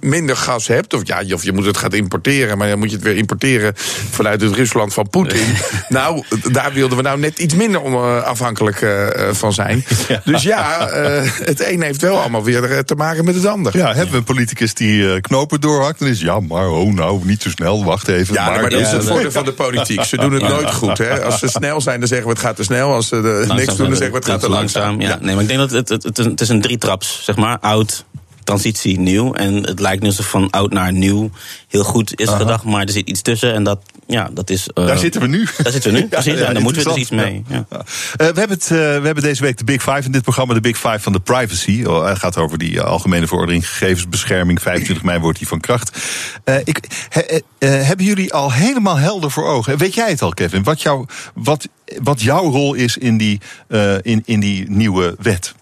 minder 0.01 0.37
gas 0.37 0.67
hebt. 0.67 0.95
Of 0.95 1.01
ja, 1.05 1.23
of 1.33 1.45
je 1.45 1.53
moet 1.53 1.65
het 1.65 1.77
gaan 1.77 1.93
importeren, 1.93 2.59
maar 2.59 2.69
dan 2.69 2.79
moet 2.79 2.91
je 2.91 2.97
het 2.97 3.05
weer 3.05 3.17
importeren 3.17 3.73
vanuit 4.11 4.41
het 4.41 4.55
Rusland 4.55 4.95
van 4.95 5.09
Poetin. 5.09 5.47
nou, 5.89 6.25
daar 6.53 6.73
wilden 6.73 6.97
we 6.97 7.03
nou 7.03 7.19
net 7.19 7.39
iets 7.39 7.55
minder 7.55 7.81
om 7.81 7.95
afhankelijk 8.25 8.81
uh, 8.81 9.09
van 9.33 9.53
zijn. 9.53 9.85
Ja. 10.09 10.21
Dus 10.25 10.43
ja, 10.43 10.91
uh, 10.91 11.31
het 11.41 11.67
een 11.71 11.83
heeft 11.83 12.01
wel 12.01 12.21
allemaal 12.21 12.45
weer 12.45 12.85
te 12.85 12.95
maken 12.95 13.25
met 13.25 13.35
het 13.35 13.47
ander. 13.47 13.77
Ja, 13.77 13.87
hebben 13.87 14.11
we 14.11 14.17
een 14.17 14.25
politicus 14.25 14.75
die 14.75 14.99
uh, 14.99 15.21
knopen 15.21 15.61
doorhakt, 15.61 15.99
dan 15.99 16.09
is 16.09 16.21
ja, 16.21 16.41
maar 16.41 16.69
oh 16.69 16.93
nou, 16.93 17.21
niet 17.25 17.43
zo 17.43 17.51
snel, 17.51 17.85
wacht 17.85 18.09
even. 18.09 18.35
Ja, 18.35 18.51
maar, 18.51 18.61
maar 18.61 18.71
dat 18.71 18.81
is 18.81 18.91
het 18.91 19.05
voordeel 19.05 19.31
van 19.31 19.45
de 19.45 19.53
politiek. 19.53 20.05
Ze 20.05 20.17
doen 20.17 20.33
het 20.33 20.49
nooit 20.49 20.71
goed. 20.71 20.99
Hè. 20.99 21.25
Als 21.25 21.39
ze 21.39 21.49
snel 21.49 21.81
zijn, 21.81 21.99
dan 21.99 22.09
zeggen 22.09 22.27
we 22.27 22.33
het 22.33 22.43
gaat 22.43 22.57
te 22.57 22.63
snel. 22.63 22.93
Als 22.93 23.09
ze 23.09 23.21
de, 23.21 23.45
niks 23.55 23.77
doen, 23.77 23.89
dan 23.89 23.97
zeggen 23.97 24.11
we 24.11 24.17
het 24.17 24.25
gaat 24.25 24.41
te 24.41 24.49
langzaam. 24.49 24.83
langzaam. 24.83 25.19
Ja. 25.19 25.19
Nee, 25.21 25.35
maar 25.35 25.43
ik 25.43 25.49
denk 25.49 25.61
dat 25.61 25.71
het, 25.71 25.89
het, 25.89 26.03
het, 26.03 26.17
het 26.17 26.41
is 26.41 26.49
een 26.49 26.61
drietraps, 26.61 27.21
zeg 27.25 27.37
maar, 27.37 27.59
oud, 27.61 28.05
transitie 28.45 29.01
nieuw. 29.01 29.35
En 29.35 29.55
het 29.55 29.81
lijkt 29.81 30.03
nu 30.03 30.09
alsof 30.09 30.27
van 30.27 30.51
oud 30.51 30.73
naar 30.73 30.93
nieuw 30.93 31.31
heel 31.69 31.85
goed 31.85 32.21
is 32.21 32.29
Aha. 32.29 32.37
gedacht. 32.37 32.65
Maar 32.65 32.83
er 32.83 32.91
zit 32.91 33.09
iets 33.09 33.23
tussen. 33.23 33.55
En 33.55 33.65
dat, 33.65 33.81
ja, 34.07 34.31
dat 34.33 34.51
is. 34.51 34.69
Uh, 34.75 34.87
daar 34.87 34.99
zitten 34.99 35.21
we 35.21 35.27
nu. 35.27 35.47
Daar 35.63 35.73
zitten 35.73 35.93
we 35.93 35.99
nu. 35.99 36.09
Precies. 36.09 36.33
ja, 36.33 36.39
ja, 36.39 36.47
en 36.47 36.55
daar 36.55 36.63
moeten 36.63 36.83
we 36.83 36.89
dus 36.89 36.99
iets 36.99 37.11
mee. 37.11 37.45
Ja. 37.49 37.67
Uh, 37.71 37.79
we, 38.17 38.25
hebben 38.25 38.49
het, 38.49 38.63
uh, 38.63 38.79
we 38.79 39.03
hebben 39.05 39.23
deze 39.23 39.43
week 39.43 39.59
de 39.59 39.65
Big 39.65 39.83
Five 39.83 40.03
in 40.03 40.13
dit 40.13 40.23
programma. 40.23 40.55
De 40.55 40.61
Big 40.61 40.77
Five 40.77 41.01
van 41.01 41.13
de 41.13 41.21
privacy. 41.21 41.85
Oh, 41.87 42.07
het 42.07 42.19
gaat 42.19 42.37
over 42.37 42.59
die 42.59 42.81
algemene 42.81 43.27
verordening 43.27 43.69
gegevensbescherming. 43.69 44.63
25 44.63 45.05
mei 45.05 45.19
wordt 45.19 45.39
die 45.39 45.49
van 45.49 45.61
kracht. 45.61 45.99
ik, 46.65 47.07
he, 47.09 47.41
hebben 47.67 48.07
jullie 48.07 48.33
al 48.33 48.53
helemaal 48.53 48.97
helder 48.97 49.31
voor 49.31 49.47
ogen? 49.47 49.79
Weet 49.79 49.95
jij 49.95 50.11
het 50.11 50.23
al, 50.23 50.35
Kevin? 50.35 50.63
Wat, 50.63 50.83
jou, 50.83 51.07
wat, 51.35 51.69
wat 52.03 52.23
jouw 52.23 52.51
rol 52.51 52.75
is 52.75 52.97
in 52.97 53.17
die, 53.17 53.41
in, 54.03 54.23
in 54.25 54.41
die 54.41 54.71
nieuwe 54.71 55.17
wet? 55.19 55.55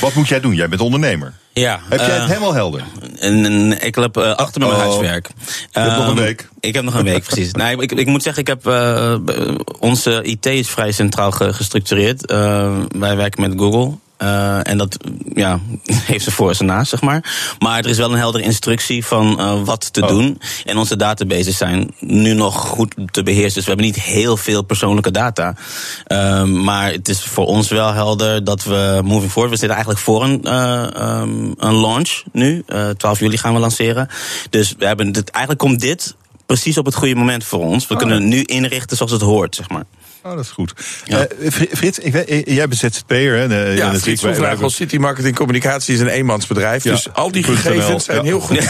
Wat 0.00 0.14
moet 0.14 0.28
jij 0.28 0.40
doen? 0.40 0.54
Jij 0.54 0.68
bent 0.68 0.80
ondernemer. 0.80 1.39
Ja, 1.52 1.80
heb 1.88 1.98
jij 1.98 2.08
het 2.08 2.22
uh, 2.22 2.26
helemaal 2.26 2.54
helder? 2.54 2.84
En, 3.18 3.44
en, 3.44 3.84
ik 3.86 3.94
heb 3.94 4.16
uh, 4.16 4.34
achter 4.34 4.60
mijn 4.60 4.72
oh. 4.72 4.78
huiswerk. 4.78 5.28
Je 5.70 5.78
hebt 5.80 5.92
um, 5.92 5.98
nog 5.98 6.08
een 6.08 6.22
week. 6.22 6.48
Ik 6.60 6.74
heb 6.74 6.84
nog 6.84 6.94
een 6.94 7.04
week, 7.04 7.24
precies. 7.30 7.52
Nee, 7.52 7.76
ik, 7.76 7.92
ik, 7.92 8.06
moet 8.06 8.22
zeggen, 8.22 8.42
ik 8.42 8.48
heb, 8.48 8.66
uh, 8.66 9.14
onze 9.78 10.22
IT 10.22 10.46
is 10.46 10.68
vrij 10.68 10.92
centraal 10.92 11.30
gestructureerd. 11.30 12.26
wij 12.96 13.16
werken 13.16 13.40
met 13.40 13.52
Google. 13.56 13.98
Uh, 14.22 14.66
en 14.66 14.78
dat 14.78 14.96
ja, 15.34 15.60
heeft 16.10 16.24
ze 16.24 16.30
voor 16.30 16.54
en 16.58 16.66
naast, 16.66 16.90
zeg 16.90 17.00
maar. 17.00 17.54
Maar 17.58 17.78
er 17.78 17.88
is 17.90 17.96
wel 17.96 18.12
een 18.12 18.18
heldere 18.18 18.44
instructie 18.44 19.04
van 19.04 19.40
uh, 19.40 19.62
wat 19.64 19.92
te 19.92 20.00
oh. 20.00 20.08
doen. 20.08 20.40
En 20.64 20.76
onze 20.76 20.96
databases 20.96 21.56
zijn 21.56 21.90
nu 21.98 22.34
nog 22.34 22.54
goed 22.54 22.94
te 23.10 23.22
beheersen. 23.22 23.54
Dus 23.54 23.64
we 23.64 23.68
hebben 23.68 23.86
niet 23.86 24.00
heel 24.00 24.36
veel 24.36 24.62
persoonlijke 24.62 25.10
data. 25.10 25.54
Uh, 26.06 26.42
maar 26.42 26.92
het 26.92 27.08
is 27.08 27.24
voor 27.24 27.46
ons 27.46 27.68
wel 27.68 27.92
helder 27.92 28.44
dat 28.44 28.64
we 28.64 29.00
moving 29.04 29.30
forward... 29.30 29.50
we 29.52 29.58
zitten 29.58 29.76
eigenlijk 29.76 30.00
voor 30.00 30.22
een, 30.24 30.54
um, 31.04 31.54
een 31.58 31.74
launch 31.74 32.22
nu. 32.32 32.64
12 32.96 33.20
juli 33.20 33.38
gaan 33.38 33.54
we 33.54 33.60
lanceren. 33.60 34.08
Dus 34.50 34.74
we 34.78 34.86
hebben 34.86 35.12
dit, 35.12 35.30
eigenlijk 35.30 35.64
komt 35.64 35.80
dit 35.80 36.14
precies 36.46 36.78
op 36.78 36.84
het 36.84 36.94
goede 36.94 37.14
moment 37.14 37.44
voor 37.44 37.64
ons. 37.64 37.86
We 37.86 37.94
oh. 37.94 38.00
kunnen 38.00 38.28
nu 38.28 38.42
inrichten 38.42 38.96
zoals 38.96 39.12
het 39.12 39.20
hoort, 39.20 39.54
zeg 39.54 39.68
maar. 39.68 39.84
Oh, 40.22 40.30
dat 40.34 40.44
is 40.44 40.50
goed. 40.50 40.72
Ja. 41.04 41.26
Uh, 41.38 41.50
Frits, 41.50 41.98
ik 41.98 42.12
weet, 42.12 42.42
jij 42.46 42.68
bent 42.68 42.80
ZZP'er. 42.80 43.36
Hè? 43.36 43.48
De, 43.48 43.72
ja, 43.76 43.94
Frits 43.94 44.22
van 44.22 44.34
Vrijgel 44.34 44.70
City 44.70 44.96
Marketing 44.96 45.36
Communicatie 45.36 45.94
is 45.94 46.00
een 46.00 46.08
eenmansbedrijf. 46.08 46.84
Ja. 46.84 46.90
Dus 46.92 47.12
al 47.12 47.30
die 47.32 47.42
gegevens 47.42 48.04
zijn 48.04 48.16
ja. 48.16 48.22
heel 48.22 48.40
goed. 48.40 48.56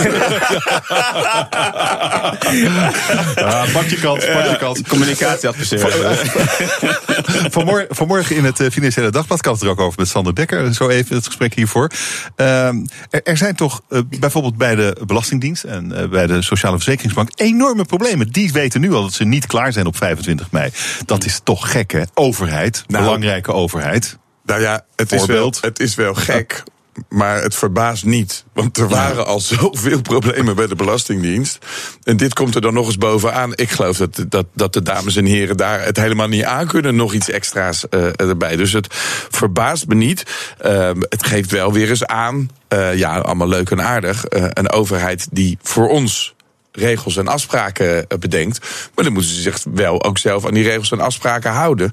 ja, 3.35 3.65
pak 3.73 3.85
je 3.85 3.99
kant, 4.01 4.27
pak 4.33 4.45
je 4.45 4.57
kant. 4.59 4.89
Communicatieadviseur. 4.89 5.91
vanmorgen, 7.57 7.87
vanmorgen 7.97 8.37
in 8.37 8.45
het 8.45 8.63
Financiële 8.73 9.11
Dagblad 9.11 9.41
kan 9.41 9.53
het 9.53 9.63
er 9.63 9.69
ook 9.69 9.81
over 9.81 9.99
met 9.99 10.09
Sander 10.09 10.35
Dekker. 10.35 10.75
Zo 10.75 10.89
even 10.89 11.17
het 11.17 11.27
gesprek 11.27 11.55
hiervoor. 11.55 11.91
Uh, 12.37 12.67
er, 12.67 13.23
er, 13.25 13.37
zijn 13.37 13.57
toch 13.57 13.83
uh, 13.89 14.01
bijvoorbeeld 14.19 14.57
bij 14.57 14.75
de 14.75 14.97
Belastingdienst 15.07 15.65
en 15.65 15.93
uh, 15.93 16.09
bij 16.09 16.27
de 16.27 16.43
Sociale 16.43 16.77
Verzekeringsbank 16.77 17.31
enorme 17.35 17.85
problemen. 17.85 18.33
Die 18.33 18.53
weten 18.53 18.81
nu 18.81 18.93
al 18.93 19.03
dat 19.03 19.13
ze 19.13 19.25
niet 19.25 19.47
klaar 19.47 19.73
zijn 19.73 19.87
op 19.87 19.97
25 19.97 20.51
mei. 20.51 20.71
Dat 21.07 21.25
is 21.25 21.40
toch 21.43 21.71
gek, 21.71 21.91
hè? 21.93 22.03
Overheid, 22.15 22.85
Nou, 22.87 23.05
belangrijke 23.05 23.53
overheid. 23.53 24.19
Nou 24.45 24.61
ja, 24.61 24.85
het 24.97 25.13
is, 25.13 25.27
wel, 25.27 25.53
het 25.61 25.81
is 25.81 25.95
wel 25.95 26.15
gek. 26.15 26.63
Maar 27.09 27.43
het 27.43 27.55
verbaast 27.55 28.05
niet. 28.05 28.45
Want 28.53 28.79
er 28.79 28.89
waren 28.89 29.27
al 29.27 29.41
zoveel 29.59 30.01
problemen 30.01 30.57
bij 30.57 30.67
de 30.67 30.75
Belastingdienst. 30.75 31.59
En 32.03 32.17
dit 32.17 32.35
komt 32.35 32.55
er 32.55 32.61
dan 32.61 32.75
nog 32.75 32.87
eens 32.87 32.99
bovenaan. 32.99 33.53
Ik 33.55 33.71
geloof 33.71 33.97
dat, 33.97 34.25
dat, 34.29 34.47
dat 34.55 34.73
de 34.73 34.83
dames 34.83 35.17
en 35.17 35.25
heren 35.25 35.57
daar 35.57 35.85
het 35.85 35.97
helemaal 35.97 36.29
niet 36.29 36.45
aan 36.45 36.67
kunnen. 36.67 36.97
Nog 36.97 37.13
iets 37.13 37.31
extra's 37.31 37.89
eh, 37.89 38.07
erbij. 38.21 38.57
Dus 38.57 38.73
het 38.73 38.87
verbaast 39.31 39.87
me 39.87 39.95
niet. 39.95 40.23
Ehm, 40.59 41.01
het 41.09 41.27
geeft 41.27 41.51
wel 41.51 41.73
weer 41.73 41.89
eens 41.89 42.07
aan. 42.07 42.51
eh, 42.69 42.97
ja, 42.97 43.19
allemaal 43.19 43.49
leuk 43.49 43.71
en 43.71 43.83
aardig. 43.83 44.25
eh, 44.25 44.45
een 44.49 44.71
overheid 44.71 45.29
die 45.31 45.59
voor 45.63 45.89
ons 45.89 46.35
regels 46.73 47.17
en 47.17 47.29
afspraken 47.29 48.09
eh, 48.09 48.19
bedenkt. 48.19 48.59
Maar 48.95 49.05
dan 49.05 49.13
moeten 49.13 49.33
ze 49.33 49.41
zich 49.41 49.65
wel 49.75 50.05
ook 50.05 50.19
zelf 50.19 50.47
aan 50.47 50.55
die 50.55 50.65
regels 50.65 50.93
en 50.93 51.01
afspraken 51.01 51.51
houden. 51.51 51.91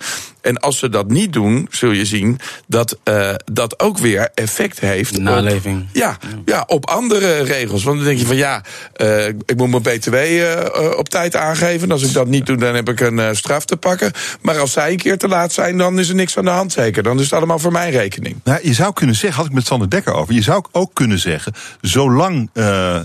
En 0.47 0.59
als 0.59 0.77
ze 0.77 0.89
dat 0.89 1.09
niet 1.09 1.33
doen, 1.33 1.67
zul 1.71 1.91
je 1.91 2.05
zien 2.05 2.39
dat 2.67 2.97
eh, 3.03 3.33
dat 3.51 3.79
ook 3.79 3.97
weer 3.97 4.29
effect 4.33 4.79
heeft. 4.79 5.17
Naleving. 5.17 5.81
Op, 5.81 5.87
ja, 5.91 6.17
ja, 6.45 6.63
op 6.67 6.85
andere 6.89 7.43
regels. 7.43 7.83
Want 7.83 7.97
dan 7.97 8.05
denk 8.05 8.19
je 8.19 8.25
van 8.25 8.35
ja, 8.35 8.63
eh, 8.93 9.27
ik 9.27 9.55
moet 9.55 9.69
mijn 9.69 9.81
BTW 9.81 10.13
eh, 10.13 10.97
op 10.97 11.09
tijd 11.09 11.35
aangeven. 11.35 11.83
En 11.83 11.91
als 11.91 12.03
ik 12.03 12.13
dat 12.13 12.27
niet 12.27 12.45
doe, 12.45 12.57
dan 12.57 12.75
heb 12.75 12.89
ik 12.89 12.99
een 12.99 13.19
eh, 13.19 13.33
straf 13.33 13.65
te 13.65 13.77
pakken. 13.77 14.11
Maar 14.41 14.59
als 14.59 14.71
zij 14.71 14.91
een 14.91 14.97
keer 14.97 15.17
te 15.17 15.27
laat 15.27 15.51
zijn, 15.51 15.77
dan 15.77 15.99
is 15.99 16.09
er 16.09 16.15
niks 16.15 16.37
aan 16.37 16.45
de 16.45 16.51
hand 16.51 16.71
zeker. 16.71 17.03
Dan 17.03 17.17
is 17.17 17.23
het 17.23 17.33
allemaal 17.33 17.59
voor 17.59 17.71
mijn 17.71 17.91
rekening. 17.91 18.35
Nou, 18.43 18.59
je 18.63 18.73
zou 18.73 18.93
kunnen 18.93 19.15
zeggen, 19.15 19.37
had 19.39 19.49
ik 19.49 19.55
met 19.55 19.65
Sander 19.65 19.89
Dekker 19.89 20.13
over, 20.13 20.33
je 20.33 20.41
zou 20.41 20.63
ook 20.71 20.93
kunnen 20.93 21.19
zeggen, 21.19 21.53
zolang 21.81 22.49
eh, 22.53 22.95
eh, 22.95 23.03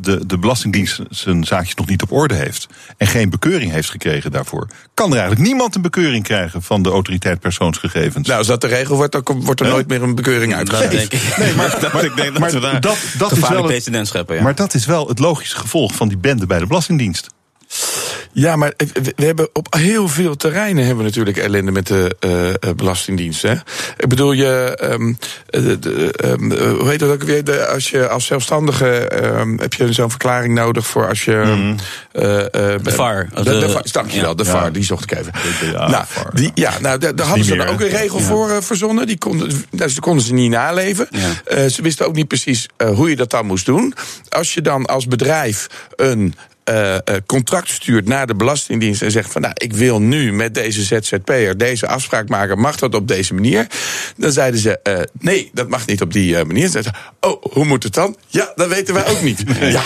de, 0.00 0.26
de 0.26 0.38
Belastingdienst 0.38 1.00
zijn 1.10 1.44
zaakjes 1.44 1.74
nog 1.74 1.86
niet 1.86 2.02
op 2.02 2.12
orde 2.12 2.34
heeft 2.34 2.66
en 2.96 3.06
geen 3.06 3.30
bekeuring 3.30 3.72
heeft 3.72 3.90
gekregen 3.90 4.32
daarvoor, 4.32 4.66
kan 4.94 5.10
er 5.10 5.18
eigenlijk 5.18 5.46
niemand 5.46 5.74
een 5.74 5.82
bekeuring 5.82 6.24
krijgen 6.24 6.62
van 6.62 6.82
de 6.84 6.90
autoriteit 6.90 7.40
persoonsgegevens. 7.40 8.26
Nou, 8.26 8.38
als 8.38 8.46
dat 8.46 8.60
de 8.60 8.66
regel 8.66 8.96
wordt, 8.96 9.12
dan 9.12 9.42
wordt 9.44 9.60
er 9.60 9.68
nooit 9.68 9.88
meer 9.88 10.02
een 10.02 10.14
bekeuring 10.14 10.54
uitgegeven. 10.54 11.18
Nee, 11.38 11.54
maar, 11.54 11.78
maar, 11.92 12.04
ik 12.10 12.16
denk 12.16 12.32
dat 12.32 12.38
maar 12.38 12.80
dat, 12.80 12.98
dat 13.18 13.32
is 13.32 13.48
wel 13.48 13.68
het. 13.68 13.90
Ja. 14.28 14.42
maar 14.42 14.54
dat 14.54 14.74
is 14.74 14.86
wel 14.86 15.08
het 15.08 15.18
logische 15.18 15.56
gevolg 15.56 15.94
van 15.94 16.08
die 16.08 16.18
bende 16.18 16.46
bij 16.46 16.58
de 16.58 16.66
Belastingdienst. 16.66 17.28
Ja, 18.32 18.56
maar 18.56 18.72
we 19.16 19.24
hebben 19.24 19.48
op 19.52 19.74
heel 19.74 20.08
veel 20.08 20.36
terreinen 20.36 20.80
hebben 20.84 21.04
we 21.04 21.08
natuurlijk 21.10 21.36
ellende 21.36 21.70
met 21.72 21.86
de 21.86 22.16
eh, 22.20 22.48
eh, 22.50 22.54
Belastingdienst. 22.76 23.42
Hè? 23.42 23.52
Ik 23.96 24.08
bedoel, 24.08 24.32
je, 24.32 24.76
ehm, 24.80 25.12
eh, 25.50 25.62
de, 25.62 25.78
de, 25.78 26.12
ehm, 26.12 26.52
eh, 26.52 26.72
hoe 26.78 26.88
heet 26.88 26.98
dat 26.98 27.10
ook 27.10 27.22
weer? 27.22 27.44
De, 27.44 27.66
als 27.66 27.90
je 27.90 28.08
als 28.08 28.26
zelfstandige 28.26 28.88
ehm, 29.08 29.58
heb 29.58 29.74
je 29.74 29.92
zo'n 29.92 30.10
verklaring 30.10 30.54
nodig 30.54 30.86
voor 30.86 31.08
als 31.08 31.24
je. 31.24 31.32
eh, 32.12 32.40
eh, 32.40 32.50
De 32.82 32.90
VAR. 32.90 33.28
De, 33.34 33.42
de, 33.42 33.58
De- 33.58 33.68
VAR, 33.70 33.82
dankjewel, 33.92 34.28
ja. 34.28 34.34
de 34.34 34.44
Ja. 34.44 34.50
VAR, 34.50 34.72
die 34.72 34.84
zocht 34.84 35.10
ik 35.12 35.18
even. 35.18 35.32
ja, 35.72 35.88
nou, 35.88 36.04
VAR, 36.08 36.30
die, 36.34 36.50
ja, 36.54 36.72
nou, 36.80 36.98
daar, 36.98 37.26
hadden 37.26 37.44
ze 37.44 37.56
meer, 37.56 37.68
ook 37.68 37.80
een 37.80 37.88
regel 37.88 38.18
Ja. 38.18 38.24
voor 38.24 38.62
verzonnen. 38.62 39.06
Die 39.06 39.18
konden, 39.18 39.64
nou, 39.70 39.90
ze 39.90 40.00
konden 40.00 40.24
ze 40.24 40.32
niet 40.32 40.50
naleven. 40.50 41.08
Ja. 41.10 41.30
Eh, 41.44 41.66
ze 41.66 41.82
wisten 41.82 42.06
ook 42.06 42.14
niet 42.14 42.28
precies 42.28 42.66
hoe 42.94 43.08
je 43.10 43.16
dat 43.16 43.30
dan 43.30 43.46
moest 43.46 43.66
doen. 43.66 43.94
Als 44.28 44.54
je 44.54 44.60
dan 44.62 44.86
als 44.86 45.06
bedrijf 45.06 45.66
een 45.96 46.34
eh, 46.64 46.94
eh, 46.94 47.00
contract 47.26 47.68
stuurt 47.68 48.08
naar 48.08 48.26
de 48.26 48.34
Belastingdienst 48.34 49.02
en 49.02 49.10
zegt 49.10 49.32
van 49.32 49.40
nou, 49.40 49.52
ik 49.56 49.72
wil 49.72 50.00
nu 50.00 50.32
met 50.32 50.54
deze 50.54 50.82
ZZP'er 50.82 51.56
deze 51.58 51.86
afspraak 51.86 52.28
maken, 52.28 52.58
mag 52.58 52.76
dat 52.76 52.94
op 52.94 53.08
deze 53.08 53.34
manier? 53.34 53.66
Dan 54.16 54.32
zeiden 54.32 54.60
ze 54.60 54.78
eh, 54.78 55.00
nee, 55.20 55.50
dat 55.52 55.68
mag 55.68 55.86
niet 55.86 56.02
op 56.02 56.12
die 56.12 56.36
eh, 56.36 56.44
manier. 56.44 56.68
Zeiden 56.68 56.92
ze, 57.20 57.28
oh, 57.28 57.42
hoe 57.52 57.64
moet 57.64 57.82
het 57.82 57.94
dan? 57.94 58.16
Ja, 58.28 58.52
dat 58.54 58.68
weten 58.68 58.94
wij 58.94 59.06
ook 59.08 59.22
niet. 59.22 59.42
Ja. 59.60 59.82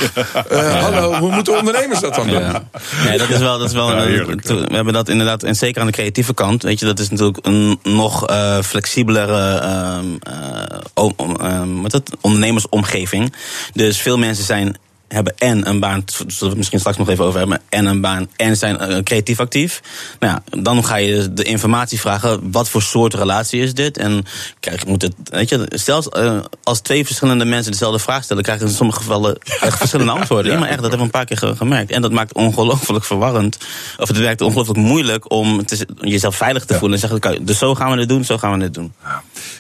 Eh, 0.48 0.82
hallo, 0.82 1.14
hoe 1.14 1.30
moeten 1.30 1.58
ondernemers 1.58 2.00
dat 2.00 2.14
dan 2.14 2.26
doen? 2.28 2.40
Ja. 2.40 2.68
Nee, 3.04 3.18
dat 3.18 3.28
is 3.28 3.38
wel. 3.38 3.58
Dat 3.58 3.68
is 3.68 3.74
wel 3.74 3.90
Ja, 3.96 4.24
we 4.34 4.66
hebben 4.74 4.92
dat 4.92 5.08
inderdaad, 5.08 5.42
en 5.42 5.54
zeker 5.54 5.80
aan 5.80 5.86
de 5.86 5.92
creatieve 5.92 6.34
kant, 6.34 6.62
weet 6.62 6.78
je, 6.80 6.86
dat 6.86 6.98
is 6.98 7.08
natuurlijk 7.08 7.46
een 7.46 7.78
nog 7.82 8.26
eh, 8.26 8.62
flexibelere 8.62 9.58
ehm, 9.58 10.04
eh, 10.20 10.78
o- 10.94 11.12
om- 11.16 11.36
ehm, 11.36 11.74
wat 11.80 11.92
is 11.92 11.98
het? 11.98 12.10
ondernemersomgeving. 12.20 13.32
Dus 13.72 14.00
veel 14.00 14.18
mensen 14.18 14.44
zijn 14.44 14.76
hebben 15.08 15.34
en 15.38 15.68
een 15.68 15.80
baan, 15.80 16.02
zullen 16.06 16.36
we 16.38 16.46
het 16.46 16.56
misschien 16.56 16.78
straks 16.78 16.96
nog 16.96 17.08
even 17.08 17.24
over 17.24 17.38
hebben, 17.38 17.60
en 17.68 17.86
een 17.86 18.00
baan 18.00 18.28
en 18.36 18.56
zijn 18.56 18.78
eh, 18.78 19.02
creatief 19.02 19.40
actief. 19.40 19.80
Nou 20.18 20.32
ja, 20.32 20.62
dan 20.62 20.84
ga 20.84 20.96
je 20.96 21.32
de 21.32 21.42
informatie 21.42 22.00
vragen, 22.00 22.50
wat 22.50 22.68
voor 22.68 22.82
soort 22.82 23.14
relatie 23.14 23.60
is 23.62 23.74
dit? 23.74 23.96
En 23.98 24.24
kijk, 24.60 24.86
moet 24.86 25.02
het, 25.02 25.14
weet 25.24 25.48
je, 25.48 25.66
zelfs 25.70 26.08
eh, 26.08 26.38
als 26.62 26.80
twee 26.80 27.06
verschillende 27.06 27.44
mensen 27.44 27.72
dezelfde 27.72 27.98
vraag 27.98 28.22
stellen, 28.24 28.42
krijgen 28.42 28.64
ze 28.64 28.70
in 28.72 28.78
sommige 28.78 28.98
gevallen 29.00 29.38
echt 29.60 29.78
verschillende 29.78 30.12
antwoorden. 30.12 30.52
Ja, 30.52 30.58
maar 30.58 30.68
echt, 30.68 30.80
dat 30.82 30.90
hebben 30.90 30.98
we 30.98 31.04
een 31.18 31.26
paar 31.26 31.36
keer 31.36 31.36
ge- 31.38 31.56
gemerkt. 31.56 31.90
En 31.90 32.02
dat 32.02 32.12
maakt 32.12 32.32
ongelooflijk 32.32 33.04
verwarrend. 33.04 33.58
Of 33.98 34.08
het 34.08 34.18
werkt 34.18 34.40
ongelooflijk 34.40 34.78
moeilijk 34.78 35.30
om 35.32 35.64
te, 35.66 35.86
jezelf 36.00 36.36
veilig 36.36 36.64
te 36.64 36.74
voelen. 36.74 37.00
En 37.02 37.08
zeggen, 37.08 37.46
dus 37.46 37.58
zo 37.58 37.74
gaan 37.74 37.90
we 37.92 37.98
het 37.98 38.08
doen, 38.08 38.24
zo 38.24 38.38
gaan 38.38 38.58
we 38.58 38.64
het 38.64 38.74
doen. 38.74 38.92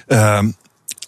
Ehm, 0.06 0.50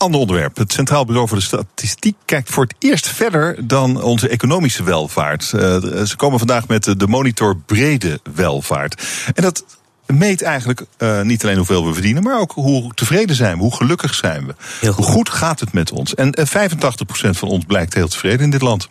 ander 0.00 0.20
onderwerp. 0.20 0.56
Het 0.56 0.72
Centraal 0.72 1.04
Bureau 1.04 1.28
voor 1.28 1.36
de 1.36 1.42
Statistiek 1.42 2.16
kijkt 2.24 2.50
voor 2.50 2.62
het 2.62 2.74
eerst 2.78 3.08
verder 3.08 3.66
dan 3.66 4.02
onze 4.02 4.28
economische 4.28 4.82
welvaart. 4.82 5.52
Eh, 5.52 5.60
ze 6.04 6.14
komen 6.16 6.38
vandaag 6.38 6.68
met 6.68 6.84
de- 6.84 7.06
monitor 7.06 7.56
brede 7.56 8.20
welvaart. 8.34 9.02
En 9.34 9.42
dat 9.42 9.64
meet 10.06 10.42
eigenlijk 10.42 10.84
eh, 10.96 11.20
niet 11.20 11.44
alleen 11.44 11.56
hoeveel 11.56 11.86
we 11.86 11.92
verdienen, 11.92 12.22
maar 12.22 12.40
ook 12.40 12.52
hoe 12.52 12.94
tevreden 12.94 13.36
zijn 13.36 13.56
we, 13.56 13.62
hoe 13.62 13.74
gelukkig 13.76 14.14
zijn 14.14 14.46
we. 14.46 14.54
Goed. 14.86 14.94
Hoe 14.94 15.04
goed 15.04 15.28
gaat 15.28 15.60
het 15.60 15.72
met 15.72 15.92
ons? 15.92 16.14
En 16.14 16.32
eh, 16.32 16.46
85% 16.46 17.30
van 17.30 17.48
ons 17.48 17.64
blijkt 17.64 17.94
heel 17.94 18.08
tevreden 18.08 18.40
in 18.40 18.50
dit 18.50 18.62
land. 18.62 18.88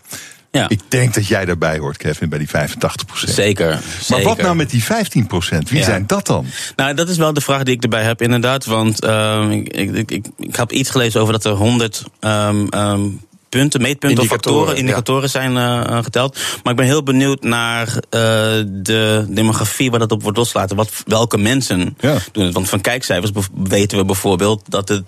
Ja, 0.52 0.70
Ik 0.70 0.80
denk 0.88 1.14
dat 1.14 1.28
jij 1.28 1.46
daarbij 1.46 1.78
hoort, 1.78 1.98
Kevin, 1.98 2.30
bij 2.30 2.40
die 2.40 2.48
85%. 2.48 3.30
zeker. 3.34 3.70
Maar 3.70 3.82
zeker. 4.02 4.24
wat 4.24 4.38
nou 4.42 4.56
met 4.56 4.70
die 4.70 4.84
15%? 4.84 4.88
Wie 5.70 5.80
Ja. 5.80 5.84
zijn 5.86 6.04
dat 6.08 6.26
dan? 6.26 6.46
Nou, 6.76 6.94
dat 6.94 7.10
is 7.10 7.18
wel 7.18 7.34
de 7.34 7.42
vraag 7.42 7.64
die 7.64 7.76
ik 7.76 7.84
erbij 7.84 8.04
heb, 8.04 8.22
inderdaad. 8.22 8.66
Want 8.66 9.02
ehm, 9.04 9.52
ik, 9.52 9.68
ik, 9.74 10.10
ik, 10.12 10.28
ik, 10.38 10.56
heb 10.56 10.72
iets 10.72 10.90
gelezen 10.90 11.22
over 11.22 11.34
dat 11.34 11.46
er 11.46 11.52
100 11.52 12.04
ehm, 12.20 12.66
ehm, 12.70 13.02
punten, 13.50 13.82
meetpunten 13.82 14.18
of 14.18 14.24
Indicatoren, 14.24 14.58
factoren, 14.58 14.78
indicatoren 14.78 15.30
zijn 15.30 15.58
eh, 15.58 15.98
eh, 15.98 16.04
geteld. 16.04 16.38
Maar 16.64 16.72
ik 16.74 16.80
ben 16.80 16.86
heel 16.86 17.04
benieuwd 17.04 17.44
naar 17.44 17.88
eh, 17.88 18.20
de 18.68 19.26
demografie 19.30 19.90
waar 19.90 20.00
dat 20.00 20.12
op 20.12 20.22
wordt 20.22 20.38
losgelaten. 20.38 20.76
Wat, 20.76 20.92
welke 21.06 21.38
mensen 21.38 21.98
Ja. 22.00 22.18
doen 22.32 22.46
het. 22.46 22.54
Want 22.54 22.70
van 22.70 22.82
kijkcijfers 22.82 23.48
weten 23.64 23.98
we 23.98 24.06
bijvoorbeeld 24.06 24.64
dat 24.68 24.90
het 24.90 25.04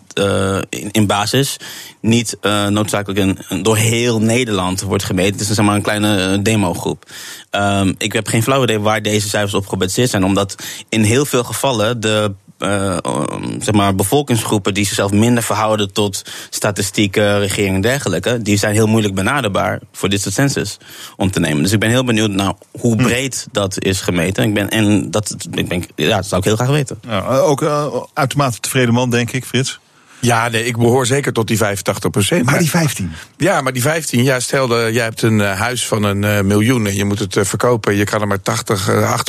in, 0.69 0.89
in 0.91 1.07
basis 1.07 1.57
niet 2.01 2.37
noodzakelijk 2.69 3.19
een, 3.49 3.63
door 3.63 3.77
heel 3.77 4.21
Nederland 4.21 4.81
wordt 4.81 5.03
gemeten. 5.03 5.31
Het 5.31 5.41
is 5.41 5.55
zeg 5.55 5.65
maar 5.65 5.75
een 5.75 5.81
kleine 5.81 6.41
demogroep. 6.41 7.05
Ehm, 7.49 7.93
ik 7.97 8.13
heb 8.13 8.27
geen 8.27 8.43
flauw 8.43 8.63
idee 8.63 8.79
waar 8.79 9.01
deze 9.01 9.29
cijfers 9.29 9.53
op 9.53 9.67
gebaseerd 9.67 10.09
zijn. 10.09 10.23
Omdat 10.23 10.55
in 10.89 11.03
heel 11.03 11.25
veel 11.25 11.43
gevallen 11.43 11.99
de 11.99 12.33
eh, 12.61 12.97
um, 13.05 13.61
zeg 13.61 13.73
maar 13.73 13.95
bevolkingsgroepen 13.95 14.73
die 14.73 14.85
zichzelf 14.85 15.11
minder 15.11 15.43
verhouden 15.43 15.93
tot 15.93 16.21
statistieken, 16.49 17.39
regering 17.39 17.75
en 17.75 17.81
dergelijke, 17.81 18.41
die 18.41 18.57
zijn 18.57 18.73
heel 18.73 18.87
moeilijk 18.87 19.15
benaderbaar 19.15 19.79
voor 19.91 20.09
dit 20.09 20.21
soort 20.21 20.33
census 20.33 20.77
om 21.17 21.31
te 21.31 21.39
nemen. 21.39 21.63
Dus 21.63 21.71
ik 21.71 21.79
ben 21.79 21.89
heel 21.89 22.03
benieuwd 22.03 22.31
naar 22.31 22.53
hoe 22.79 22.95
breed 22.95 23.47
dat 23.51 23.83
is 23.83 24.01
gemeten. 24.01 24.43
Ik 24.43 24.53
ben, 24.53 24.69
en 24.69 25.11
dat, 25.11 25.35
ik 25.51 25.67
ben, 25.67 25.83
ja, 25.95 26.15
dat 26.15 26.27
zou 26.27 26.41
ik 26.41 26.47
heel 26.47 26.55
graag 26.55 26.69
weten. 26.69 26.99
Ook 27.27 27.61
uh, 27.61 27.95
uitermate 28.13 28.59
tevreden 28.59 28.93
man, 28.93 29.09
denk 29.09 29.31
ik, 29.31 29.45
Frits. 29.45 29.79
Ja, 30.21 30.49
nee, 30.49 30.65
ik 30.65 30.77
behoor 30.77 31.05
zeker 31.05 31.33
tot 31.33 31.47
die 31.47 31.57
85 31.57 32.09
procent. 32.11 32.45
Maar 32.45 32.59
die 32.59 32.69
15. 32.69 33.11
Ja, 33.37 33.61
maar 33.61 33.73
die 33.73 33.81
15, 33.81 34.23
ja, 34.23 34.39
stel 34.39 34.89
jij 34.89 35.03
hebt 35.03 35.21
een 35.21 35.39
uh, 35.39 35.59
huis 35.59 35.87
van 35.87 36.03
een 36.03 36.23
uh, 36.23 36.41
miljoen 36.41 36.87
en 36.87 36.95
je 36.95 37.05
moet 37.05 37.19
het 37.19 37.35
uh, 37.35 37.43
verkopen. 37.43 37.95
Je 37.95 38.03
kan 38.03 38.21
er 38.21 38.27
maar 38.27 38.41
80, 38.41 38.89
uh, 38.89 39.19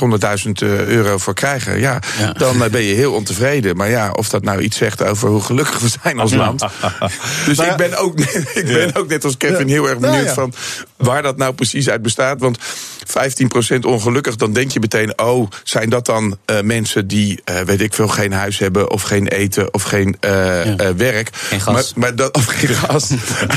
800.000 0.47 0.51
euro 0.67 1.19
voor 1.19 1.35
krijgen. 1.35 1.81
Ja, 1.81 2.01
Ja. 2.19 2.33
dan 2.33 2.59
ben 2.71 2.83
je 2.83 2.95
heel 2.95 3.13
ontevreden. 3.13 3.77
Maar 3.77 3.91
ja, 3.91 4.11
of 4.11 4.29
dat 4.29 4.43
nou 4.43 4.61
iets 4.61 4.77
zegt 4.77 5.05
over 5.05 5.29
hoe 5.29 5.43
gelukkig 5.43 5.79
we 5.79 5.89
zijn 6.03 6.19
als 6.19 6.33
land. 6.35 6.65
Dus 7.47 7.59
ik 7.59 7.77
ben 7.77 7.99
ook, 7.99 8.21
ik 8.61 8.67
ben 8.67 8.95
ook 8.95 9.09
net 9.09 9.25
als 9.25 9.37
Kevin 9.37 9.69
heel 9.69 9.89
erg 9.89 9.99
benieuwd 9.99 10.31
van 10.31 10.53
waar 10.97 11.23
dat 11.23 11.37
nou 11.37 11.55
precies 11.55 11.89
uit 11.89 12.03
bestaat. 12.03 12.41
Want 12.41 12.59
15% 13.77 13.79
ongelukkig, 13.81 14.37
dan 14.37 14.53
denk 14.53 14.71
je 14.71 14.81
meteen, 14.81 15.19
oh, 15.19 15.51
zijn 15.65 15.91
dat 15.91 16.07
dan 16.07 16.37
eh, 16.45 16.61
mensen 16.61 17.07
die, 17.07 17.41
eh, 17.45 17.61
weet 17.61 17.81
ik 17.81 17.95
veel, 17.95 18.09
geen 18.09 18.33
huis 18.33 18.59
hebben 18.59 18.91
of 18.91 19.03
geen 19.03 19.27
eten 19.27 19.75
of 19.75 19.83
geen 19.83 20.17
eh, 20.21 20.82
Eh, 20.83 20.89
werk. 20.97 21.29
Geen 21.33 21.61
gas. 21.61 21.75
Maar, 21.75 21.85
maar 21.95 22.17
dat, 22.17 22.35
of 22.39 22.45
geen 22.45 22.75
gas. 22.75 23.11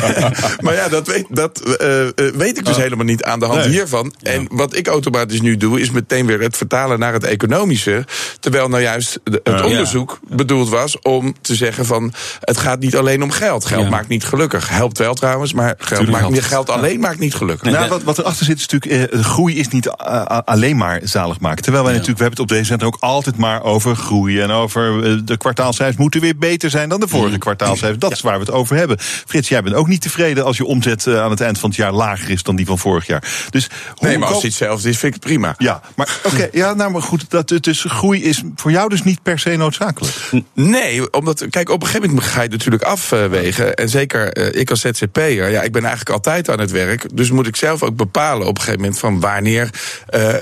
maar 0.64 0.74
ja, 0.74 0.88
dat 0.88 1.08
weet, 1.08 1.26
dat, 1.30 1.60
eh, 1.60 2.02
eh, 2.08 2.12
weet 2.36 2.58
ik 2.58 2.66
dus 2.66 2.78
helemaal 2.78 3.06
niet 3.06 3.24
aan 3.24 3.40
de 3.40 3.46
hand 3.46 3.60
Nee. 3.60 3.70
hiervan. 3.70 4.14
En 4.22 4.48
wat 4.52 4.76
ik 4.76 4.88
automatisch 4.88 5.42
nu 5.42 5.58
doe, 5.58 5.80
is 5.82 5.92
meteen 5.92 6.26
weer 6.26 6.42
het 6.42 6.58
vertalen 6.58 7.00
naar 7.00 7.14
het 7.14 7.24
economische. 7.24 8.06
Terwijl 8.40 8.68
nou 8.68 8.82
juist 8.82 9.20
de- 9.24 9.40
het 9.44 9.62
onderzoek 9.62 10.20
bedoeld 10.28 10.70
was 10.70 11.00
om 11.02 11.36
te 11.42 11.56
zeggen 11.56 11.86
van... 11.86 12.14
het 12.40 12.58
gaat 12.58 12.80
niet 12.80 12.96
alleen 12.96 13.24
om 13.24 13.32
geld. 13.32 13.66
Geld 13.66 13.84
Ja. 13.84 13.90
maakt 13.90 14.08
niet 14.08 14.24
gelukkig. 14.26 14.70
Helpt 14.70 14.98
wel 14.98 15.14
trouwens, 15.14 15.54
maar 15.54 15.76
geld, 15.78 16.10
maakt, 16.10 16.30
niet- 16.30 16.44
geld 16.44 16.70
alleen 16.70 17.00
maakt 17.00 17.20
niet 17.20 17.36
gelukkig. 17.36 17.72
Nou, 17.72 17.90
wat, 17.90 18.04
wat 18.04 18.18
erachter 18.18 18.46
zit 18.46 18.58
is 18.58 18.68
natuurlijk, 18.68 19.12
eh, 19.14 19.20
groei 19.24 19.60
is 19.60 19.68
niet 19.68 19.90
alleen 19.90 20.78
maar 20.78 21.00
zalig 21.04 21.40
maken. 21.40 21.64
Terwijl 21.64 21.84
wij 21.84 21.94
natuurlijk, 21.94 22.20
we 22.20 22.24
hebben 22.26 22.44
het 22.44 22.52
op 22.52 22.58
deze 22.58 22.70
zender 22.70 22.88
ook 22.88 22.98
altijd 23.00 23.38
maar 23.38 23.64
over 23.64 23.96
groei 23.96 24.42
en 24.42 24.52
over 24.52 25.02
de 25.26 25.38
kwartaalcijfers 25.38 25.98
moeten 25.98 26.22
weer 26.22 26.38
beter 26.38 26.70
zijn 26.70 26.90
dan 26.90 27.00
de 27.00 27.08
vorige 27.20 27.38
kwartaalcijfers. 27.38 28.00
Dat 28.00 28.12
is 28.12 28.22
waar 28.22 28.34
we 28.34 28.46
het 28.46 28.52
over 28.52 28.76
hebben. 28.76 28.98
Frits, 29.00 29.50
jij 29.50 29.64
bent 29.64 29.76
ook 29.76 29.88
niet 29.88 30.02
tevreden 30.02 30.46
als 30.46 30.58
je 30.58 30.66
omzet 30.66 31.08
eh, 31.08 31.22
aan 31.22 31.30
het 31.30 31.42
eind 31.42 31.60
van 31.60 31.70
het 31.70 31.78
jaar 31.78 31.92
lager 31.92 32.30
is 32.30 32.44
dan 32.44 32.56
die 32.56 32.66
van 32.66 32.80
vorig 32.80 33.08
jaar. 33.08 33.24
Dus 33.50 33.70
hoe 33.96 34.08
Nee, 34.08 34.18
maar 34.18 34.28
als 34.28 34.36
het 34.36 34.46
hetzelfde 34.46 34.90
is, 34.90 34.98
vind 34.98 35.16
ik 35.16 35.22
het 35.22 35.32
prima. 35.32 35.56
Ja, 35.58 35.82
maar 35.96 36.20
oké, 36.34 36.50
ja, 36.52 36.74
nou 36.74 36.92
maar 36.92 37.02
goed. 37.02 37.26
Dat, 37.30 37.54
dus 37.62 37.86
groei 37.88 38.24
is 38.24 38.44
voor 38.56 38.72
jou 38.72 38.90
dus 38.90 39.04
niet 39.04 39.24
per 39.24 39.40
se 39.40 39.56
noodzakelijk. 39.56 40.14
Nee, 40.54 41.14
omdat, 41.14 41.46
kijk, 41.50 41.70
op 41.70 41.82
een 41.82 41.88
gegeven 41.88 42.10
moment 42.10 42.28
ga 42.28 42.42
je 42.42 42.50
natuurlijk 42.50 42.84
afwegen. 42.84 43.76
En 43.76 43.90
zeker 43.90 44.34
eh, 44.34 44.60
ik 44.60 44.70
als 44.70 44.82
ZZP'er, 44.82 45.50
ja, 45.50 45.62
ik 45.62 45.72
ben 45.72 45.82
eigenlijk 45.82 46.16
altijd 46.16 46.50
aan 46.50 46.60
het 46.60 46.72
werk. 46.72 47.18
Dus 47.18 47.32
moet 47.32 47.48
ik 47.48 47.56
zelf 47.56 47.84
ook 47.84 47.96
bepalen 47.96 48.48
op 48.48 48.56
een 48.56 48.62
gegeven 48.62 48.80
moment 48.80 49.00
van 49.00 49.20
wanneer, 49.20 49.70
eh, 50.08 50.34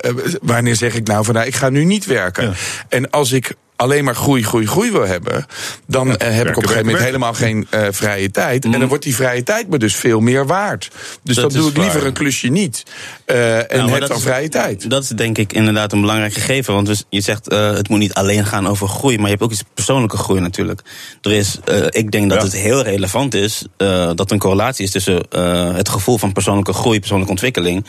wanneer 0.41 0.75
zeg 0.75 0.95
ik 0.95 1.07
nou 1.07 1.25
van 1.25 1.33
nou, 1.33 1.47
ik 1.47 1.55
ga 1.55 1.69
nu 1.69 1.83
niet 1.83 2.05
werken. 2.05 2.55
En 2.89 3.09
als 3.09 3.31
ik 3.31 3.55
alleen 3.75 4.03
maar 4.03 4.15
groei, 4.15 4.43
groei, 4.43 4.67
groei 4.67 4.91
wil 4.91 5.05
hebben, 5.07 5.45
dan 5.87 6.17
eh, 6.17 6.35
heb 6.35 6.47
ik 6.47 6.57
op 6.57 6.61
een 6.63 6.67
gegeven 6.69 6.85
moment 6.85 7.03
helemaal 7.05 7.33
geen 7.33 7.67
eh, 7.69 7.87
vrije 7.91 8.31
tijd. 8.31 8.65
En 8.65 8.71
dan 8.71 8.87
wordt 8.87 9.03
die 9.03 9.15
vrije 9.15 9.43
tijd 9.43 9.69
me 9.69 9.77
dus 9.77 9.95
veel 9.95 10.19
meer 10.19 10.45
waard. 10.45 10.91
Dus 11.23 11.35
Dat 11.35 11.51
dan 11.51 11.61
doe 11.61 11.69
ik 11.69 11.77
liever 11.77 11.97
waar. 11.99 12.07
een 12.07 12.13
klusje 12.13 12.47
niet. 12.47 12.83
eh, 13.25 13.57
en 13.57 13.65
Nou, 13.77 13.89
heb 13.91 14.07
dan 14.07 14.17
is- 14.17 14.23
vrije 14.23 14.49
tijd. 14.49 14.89
Dat 14.89 15.03
is 15.03 15.09
denk 15.09 15.37
ik 15.37 15.53
inderdaad 15.53 15.91
een 15.93 16.01
belangrijk 16.01 16.33
gegeven. 16.33 16.73
Want 16.73 17.05
je 17.09 17.21
zegt 17.21 17.47
eh, 17.47 17.71
het 17.71 17.89
moet 17.89 17.99
niet 17.99 18.13
alleen 18.13 18.45
gaan 18.45 18.67
over 18.67 18.87
groei, 18.87 19.15
maar 19.15 19.25
je 19.25 19.31
hebt 19.31 19.41
ook 19.43 19.51
iets 19.51 19.63
persoonlijke 19.73 20.17
groei 20.17 20.39
natuurlijk. 20.41 20.81
Er 21.21 21.31
is, 21.31 21.57
eh, 21.65 21.85
ik 21.89 22.11
denk 22.11 22.29
dat 22.29 22.37
Ja. 22.37 22.43
het 22.43 22.53
heel 22.53 22.81
relevant 22.83 23.33
is 23.33 23.65
eh, 23.77 23.87
dat 24.15 24.19
er 24.27 24.31
een 24.31 24.39
correlatie 24.39 24.85
is 24.85 24.91
tussen 24.91 25.21
eh, 25.29 25.75
het 25.75 25.89
gevoel 25.89 26.17
van 26.17 26.31
persoonlijke 26.33 26.73
groei, 26.73 26.99
persoonlijke 26.99 27.31
ontwikkeling. 27.31 27.85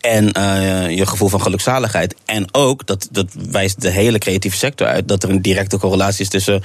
En 0.00 0.32
eh, 0.32 0.96
je 0.96 1.06
gevoel 1.06 1.28
van 1.28 1.40
gelukzaligheid. 1.40 2.14
En 2.24 2.54
ook, 2.54 2.86
dat, 2.86 3.08
dat 3.10 3.26
wijst 3.50 3.80
de 3.80 3.90
hele 3.90 4.18
creatieve 4.18 4.56
sector 4.56 4.86
uit, 4.86 5.08
dat 5.08 5.22
er 5.22 5.30
een 5.30 5.42
directe 5.42 5.78
correlatie 5.78 6.24
is 6.24 6.30
tussen 6.30 6.62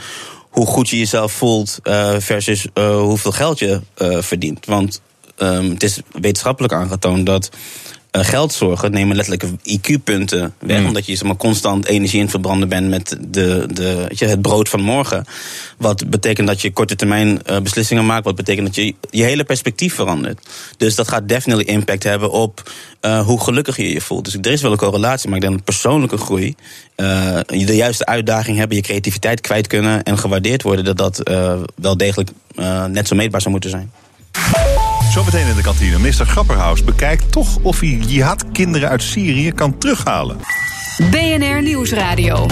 hoe 0.50 0.66
goed 0.66 0.90
je 0.90 0.98
jezelf 0.98 1.32
voelt 1.32 1.80
eh, 1.84 2.16
versus 2.20 2.68
eh, 2.74 2.96
hoeveel 2.96 3.32
geld 3.32 3.60
je 3.60 3.82
verdient. 4.20 4.66
Want 4.66 5.02
ehm, 5.38 5.70
het 5.70 5.84
is 5.84 6.00
wetenschappelijk 6.12 6.74
aangetoond 6.74 7.26
dat 7.26 7.50
eh, 8.12 8.24
geldzorgen 8.24 8.92
nemen 8.92 9.16
letterlijk 9.16 9.46
IQ-punten 9.64 10.54
weg. 10.60 10.80
Mm. 10.80 10.86
Omdat 10.86 11.06
je 11.06 11.16
zeg 11.16 11.28
maar, 11.28 11.36
constant 11.36 11.86
energie 11.86 12.16
in 12.16 12.22
het 12.22 12.32
verbranden 12.32 12.70
bent 12.70 12.90
met 12.90 13.18
de, 13.28 13.68
de, 13.74 14.06
je, 14.10 14.26
het 14.26 14.42
brood 14.42 14.70
van 14.70 14.82
morgen. 14.82 15.26
Wat 15.78 16.10
betekent 16.10 16.48
dat 16.48 16.62
je 16.62 16.72
korte 16.72 16.96
termijn 16.96 17.44
eh, 17.44 17.60
beslissingen 17.60 18.06
maakt. 18.06 18.26
Wat 18.26 18.36
betekent 18.36 18.66
dat 18.66 18.76
je 18.76 18.96
je 19.10 19.24
hele 19.24 19.44
perspectief 19.44 19.94
verandert. 19.94 20.48
Dus 20.78 20.96
dat 20.96 21.08
gaat 21.08 21.28
definitely 21.28 21.66
impact 21.66 22.04
hebben 22.04 22.32
op 22.32 22.72
eh, 23.00 23.26
hoe 23.26 23.42
gelukkig 23.42 23.78
je 23.78 23.94
je 23.94 24.02
voelt. 24.02 24.26
Dus 24.26 24.34
er 24.34 24.52
is 24.52 24.62
wel 24.62 24.72
een 24.72 24.78
correlatie, 24.78 25.28
maar 25.28 25.38
ik 25.38 25.44
denk 25.44 25.56
dat 25.56 25.64
persoonlijke 25.64 26.18
groei, 26.18 26.56
je 27.48 27.66
de 27.66 27.76
juiste 27.76 28.06
uitdaging 28.06 28.58
hebben, 28.58 28.78
je 28.78 28.84
creativiteit 28.84 29.42
kwijt 29.42 29.68
kunnen 29.68 30.04
en 30.04 30.18
gewaardeerd 30.18 30.62
worden, 30.62 30.86
dat 30.86 30.98
dat 30.98 31.30
wel 31.76 31.98
degelijk 31.98 32.30
net 32.88 33.08
zo 33.08 33.16
meetbaar 33.16 33.42
zou 33.42 33.52
moeten 33.52 33.70
zijn. 33.70 33.92
Zometeen 35.12 35.48
in 35.48 35.56
de 35.56 35.62
kantine. 35.62 35.98
Minister 35.98 36.26
Grapperhaus 36.26 36.84
bekijkt 36.84 37.32
toch 37.32 37.58
of 37.62 37.80
hij 37.80 37.90
jihadkinderen 37.90 38.90
uit 38.90 39.04
Syrië 39.04 39.52
kan 39.52 39.78
terughalen. 39.78 40.38
BNR 41.10 41.62
Nieuwsradio. 41.62 42.46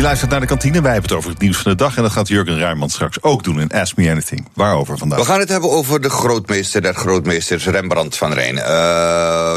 Je 0.00 0.06
luistert 0.06 0.30
naar 0.30 0.40
de 0.40 0.46
kantine. 0.46 0.82
Wij 0.82 0.92
hebben 0.92 1.10
het 1.10 1.18
over 1.18 1.30
het 1.30 1.40
nieuws 1.40 1.56
van 1.56 1.70
de 1.70 1.76
dag. 1.76 1.96
En 1.96 2.02
dat 2.02 2.12
gaat 2.12 2.28
Jurgen 2.28 2.58
Ruijman 2.58 2.90
straks 2.90 3.22
ook 3.22 3.44
doen 3.44 3.60
in 3.60 3.70
Ask 3.70 3.96
Me 3.96 4.10
Anything. 4.10 4.48
Waarover 4.54 4.98
vandaag? 4.98 5.18
We 5.18 5.24
gaan 5.24 5.40
het 5.40 5.48
hebben 5.48 5.70
over 5.70 6.00
de 6.00 6.10
grootmeester 6.10 6.82
der 6.82 6.94
grootmeesters, 6.94 7.66
Rembrandt 7.66 8.16
van 8.16 8.32
Rijn. 8.32 8.58
Eh, 8.58 8.64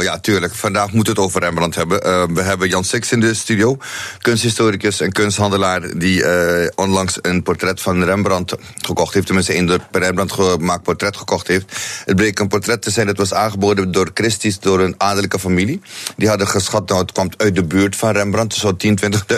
ja, 0.04 0.20
tuurlijk. 0.22 0.56
Vandaag 0.56 0.92
moet 0.92 1.08
het 1.08 1.20
over 1.20 1.42
Rembrandt 1.42 1.76
hebben. 1.76 2.04
Eh, 2.04 2.24
we 2.34 2.42
hebben 2.42 2.70
Jan 2.70 2.84
Six 2.84 3.12
in 3.12 3.20
de 3.20 3.34
studio, 3.34 3.78
kunsthistoricus 4.20 5.02
en 5.02 5.12
kunsthandelaar... 5.12 5.98
die 5.98 6.24
eh, 6.24 6.70
onlangs 6.76 7.18
een 7.22 7.44
portret 7.44 7.82
van 7.82 8.04
Rembrandt 8.04 8.56
gekocht 8.82 9.14
heeft. 9.14 9.26
Tenminste, 9.26 9.58
een 9.58 9.66
door 9.66 9.80
Rembrandt 9.92 10.32
gemaakt 10.32 10.84
portret 10.84 11.18
gekocht 11.18 11.48
heeft. 11.48 11.78
Het 12.06 12.16
bleek 12.16 12.40
een 12.40 12.48
portret 12.48 12.82
te 12.82 12.92
zijn 12.92 13.08
dat 13.08 13.18
was 13.18 13.34
aangeboden 13.34 13.92
door 13.92 14.12
Christie's... 14.14 14.60
door 14.60 14.80
een 14.80 14.96
adellijke 14.98 15.40
familie. 15.40 15.82
Die 16.18 16.28
hadden 16.28 16.48
geschat, 16.48 16.90
nou, 16.90 17.02
het 17.02 17.12
kwam 17.12 17.30
uit 17.38 17.56
de 17.56 17.64
buurt 17.64 17.96
van 17.96 18.12
Rembrandt. 18.12 18.54
Zou 18.54 18.74
10.000, 18.88 18.94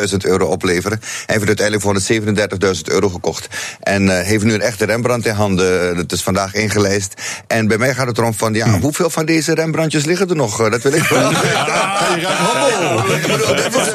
20.000 0.10 0.18
euro 0.18 0.46
opleveren. 0.46 0.94
Hij 1.02 1.36
heeft 1.36 1.50
het 1.50 1.60
uiteindelijk 1.60 1.82
voor 1.82 2.76
137.000 2.76 2.82
euro 2.84 3.10
gekocht. 3.10 3.48
En 3.80 4.10
eh, 4.10 4.26
heeft 4.26 4.44
nu 4.44 4.54
een 4.54 4.62
echte 4.62 4.86
Rembrandt 4.86 5.26
in 5.26 5.34
handen. 5.34 5.96
Dat 5.96 6.12
is 6.12 6.24
vandaag 6.24 6.54
ingelijst. 6.54 7.14
En 7.48 7.68
bij 7.68 7.78
mij 7.78 7.94
gaat 7.94 8.08
het 8.08 8.18
erom 8.18 8.34
van, 8.34 8.54
ja, 8.54 8.80
hoeveel 8.80 9.10
van 9.10 9.26
deze 9.26 9.54
Rembrandtjes 9.54 10.06
liggen 10.06 10.30
er 10.30 10.36
nog? 10.36 10.62
Eh, 10.62 10.72
Dat 10.72 10.82
wil 10.82 10.94
ik 10.94 11.04
wel 11.04 11.30
dit 13.06 13.76
is, 13.76 13.92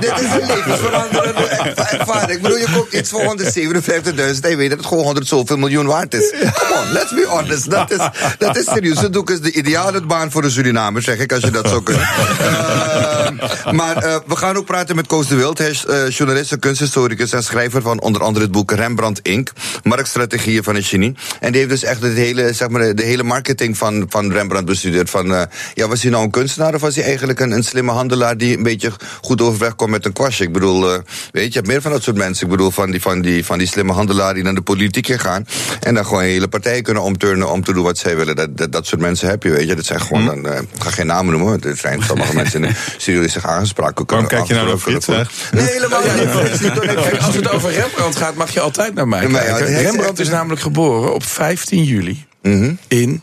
dit 0.00 0.20
is 0.20 0.30
een 0.30 0.46
levensveranderende 0.46 1.46
ervaring. 1.46 2.30
Ik 2.30 2.42
bedoel, 2.42 2.58
je 2.58 2.66
koopt 2.74 2.92
iets 2.92 3.10
voor 3.10 3.36
157.000 3.38 4.40
en 4.40 4.50
je 4.50 4.56
weet 4.56 4.68
dat 4.68 4.78
het 4.78 4.86
gewoon 4.86 5.04
100 5.04 5.26
zoveel 5.26 5.56
miljoen 5.56 5.86
waard 5.86 6.14
is. 6.14 6.30
Come 6.30 6.80
on, 6.80 6.92
let's 6.92 7.14
be 7.14 7.26
honest. 7.28 7.70
Dat 7.70 7.90
is, 7.90 7.98
dat 8.38 8.56
is 8.56 8.64
serieus. 8.64 8.98
Dat 8.98 9.12
doe 9.12 9.22
ik 9.22 9.30
is 9.30 9.40
de 9.40 9.52
ideale 9.52 10.00
baan 10.00 10.30
voor 10.30 10.42
de 10.42 10.50
Surinamers, 10.50 11.04
zeg 11.04 11.18
ik, 11.18 11.32
als 11.32 11.42
je 11.42 11.50
dat 11.50 11.68
zou 11.68 11.82
kunnen. 11.82 12.08
Eh, 13.30 13.72
maar 13.72 13.96
eh, 13.96 14.16
we 14.26 14.36
gaan 14.36 14.56
ook 14.56 14.64
praten 14.64 14.96
met 14.96 15.06
Koos 15.06 15.26
de 15.26 15.34
Wild. 15.34 15.58
Hij 15.58 15.70
is 15.70 15.86
eh, 15.86 16.08
journalist 16.08 16.39
en 16.48 16.58
kunsthistoricus 16.58 17.32
en 17.32 17.42
schrijver 17.42 17.82
van 17.82 18.00
onder 18.00 18.22
andere 18.22 18.44
het 18.44 18.54
boek 18.54 18.72
Rembrandt 18.72 19.20
Inc. 19.22 19.50
Marktstrategieën 19.82 20.62
van 20.62 20.76
een 20.76 20.82
genie. 20.82 21.14
En 21.40 21.52
die 21.52 21.60
heeft 21.60 21.72
dus 21.72 21.82
echt 21.82 22.02
het 22.02 22.14
hele, 22.14 22.52
zeg 22.52 22.68
maar, 22.68 22.94
de 22.94 23.02
hele 23.02 23.22
marketing 23.22 23.76
van, 23.78 24.06
van 24.08 24.32
Rembrandt 24.32 24.66
bestudeerd. 24.66 25.10
Van, 25.10 25.34
eh, 25.34 25.42
ja, 25.74 25.88
was 25.88 26.02
hij 26.02 26.10
nou 26.10 26.24
een 26.24 26.30
kunstenaar 26.30 26.74
of 26.74 26.80
was 26.80 26.94
hij 26.94 27.04
eigenlijk 27.04 27.40
een, 27.40 27.50
een 27.50 27.64
slimme 27.64 27.92
handelaar 27.92 28.36
die 28.36 28.56
een 28.56 28.62
beetje 28.62 28.92
goed 29.20 29.40
overweg 29.40 29.74
komt 29.74 29.90
met 29.90 30.04
een 30.04 30.12
kwastje? 30.12 30.44
Ik 30.44 30.52
bedoel, 30.52 30.92
eh, 30.92 30.98
weet 31.30 31.42
je, 31.42 31.48
je 31.48 31.54
hebt 31.54 31.66
meer 31.66 31.82
van 31.82 31.90
dat 31.90 32.02
soort 32.02 32.16
mensen. 32.16 32.44
Ik 32.44 32.50
bedoel, 32.50 32.70
van 32.70 32.90
die, 32.90 33.00
van 33.00 33.20
die, 33.20 33.44
van 33.44 33.58
die 33.58 33.66
slimme 33.66 33.92
handelaren 33.92 34.34
die 34.34 34.44
naar 34.44 34.54
de 34.54 34.60
politiek 34.60 35.08
in 35.08 35.18
gaan. 35.18 35.46
En 35.80 35.94
dan 35.94 36.06
gewoon 36.06 36.22
hele 36.22 36.48
partijen 36.48 36.82
kunnen 36.82 37.02
omturnen 37.02 37.50
om 37.50 37.64
te 37.64 37.72
doen 37.72 37.84
wat 37.84 37.98
zij 37.98 38.16
willen. 38.16 38.36
Dat, 38.36 38.56
dat, 38.56 38.72
dat 38.72 38.86
soort 38.86 39.00
mensen 39.00 39.28
heb 39.28 39.42
je, 39.42 39.50
weet 39.50 39.68
je. 39.68 39.74
Dat 39.74 39.84
zijn 39.84 40.00
gewoon, 40.00 40.24
dan, 40.24 40.46
eh, 40.46 40.60
ik 40.60 40.82
ga 40.82 40.90
geen 40.90 41.06
namen 41.06 41.38
noemen. 41.38 41.60
Er 41.60 41.76
zijn 41.76 42.02
sommige 42.02 42.34
mensen 42.40 42.64
in 42.64 42.68
de 42.70 42.76
studio 42.96 43.20
die 43.20 43.30
zich 43.30 43.46
aangesproken 43.46 44.06
kunnen. 44.06 44.26
kijk 44.26 44.46
je 44.46 44.54
nou 44.54 44.78
naar. 45.06 45.30
Nee, 45.52 45.64
helemaal 45.64 46.00
niet. 46.00 46.19
Als 47.20 47.36
het 47.36 47.50
over 47.50 47.72
Rembrandt 47.72 48.16
gaat, 48.16 48.34
mag 48.34 48.50
je 48.50 48.60
altijd 48.60 48.94
naar 48.94 49.08
mij 49.08 49.26
kijken. 49.26 49.66
Rembrandt 49.66 50.18
is 50.20 50.28
namelijk 50.28 50.60
geboren 50.60 51.14
op 51.14 51.24
15 51.24 51.84
juli 51.84 52.26
in 52.88 53.22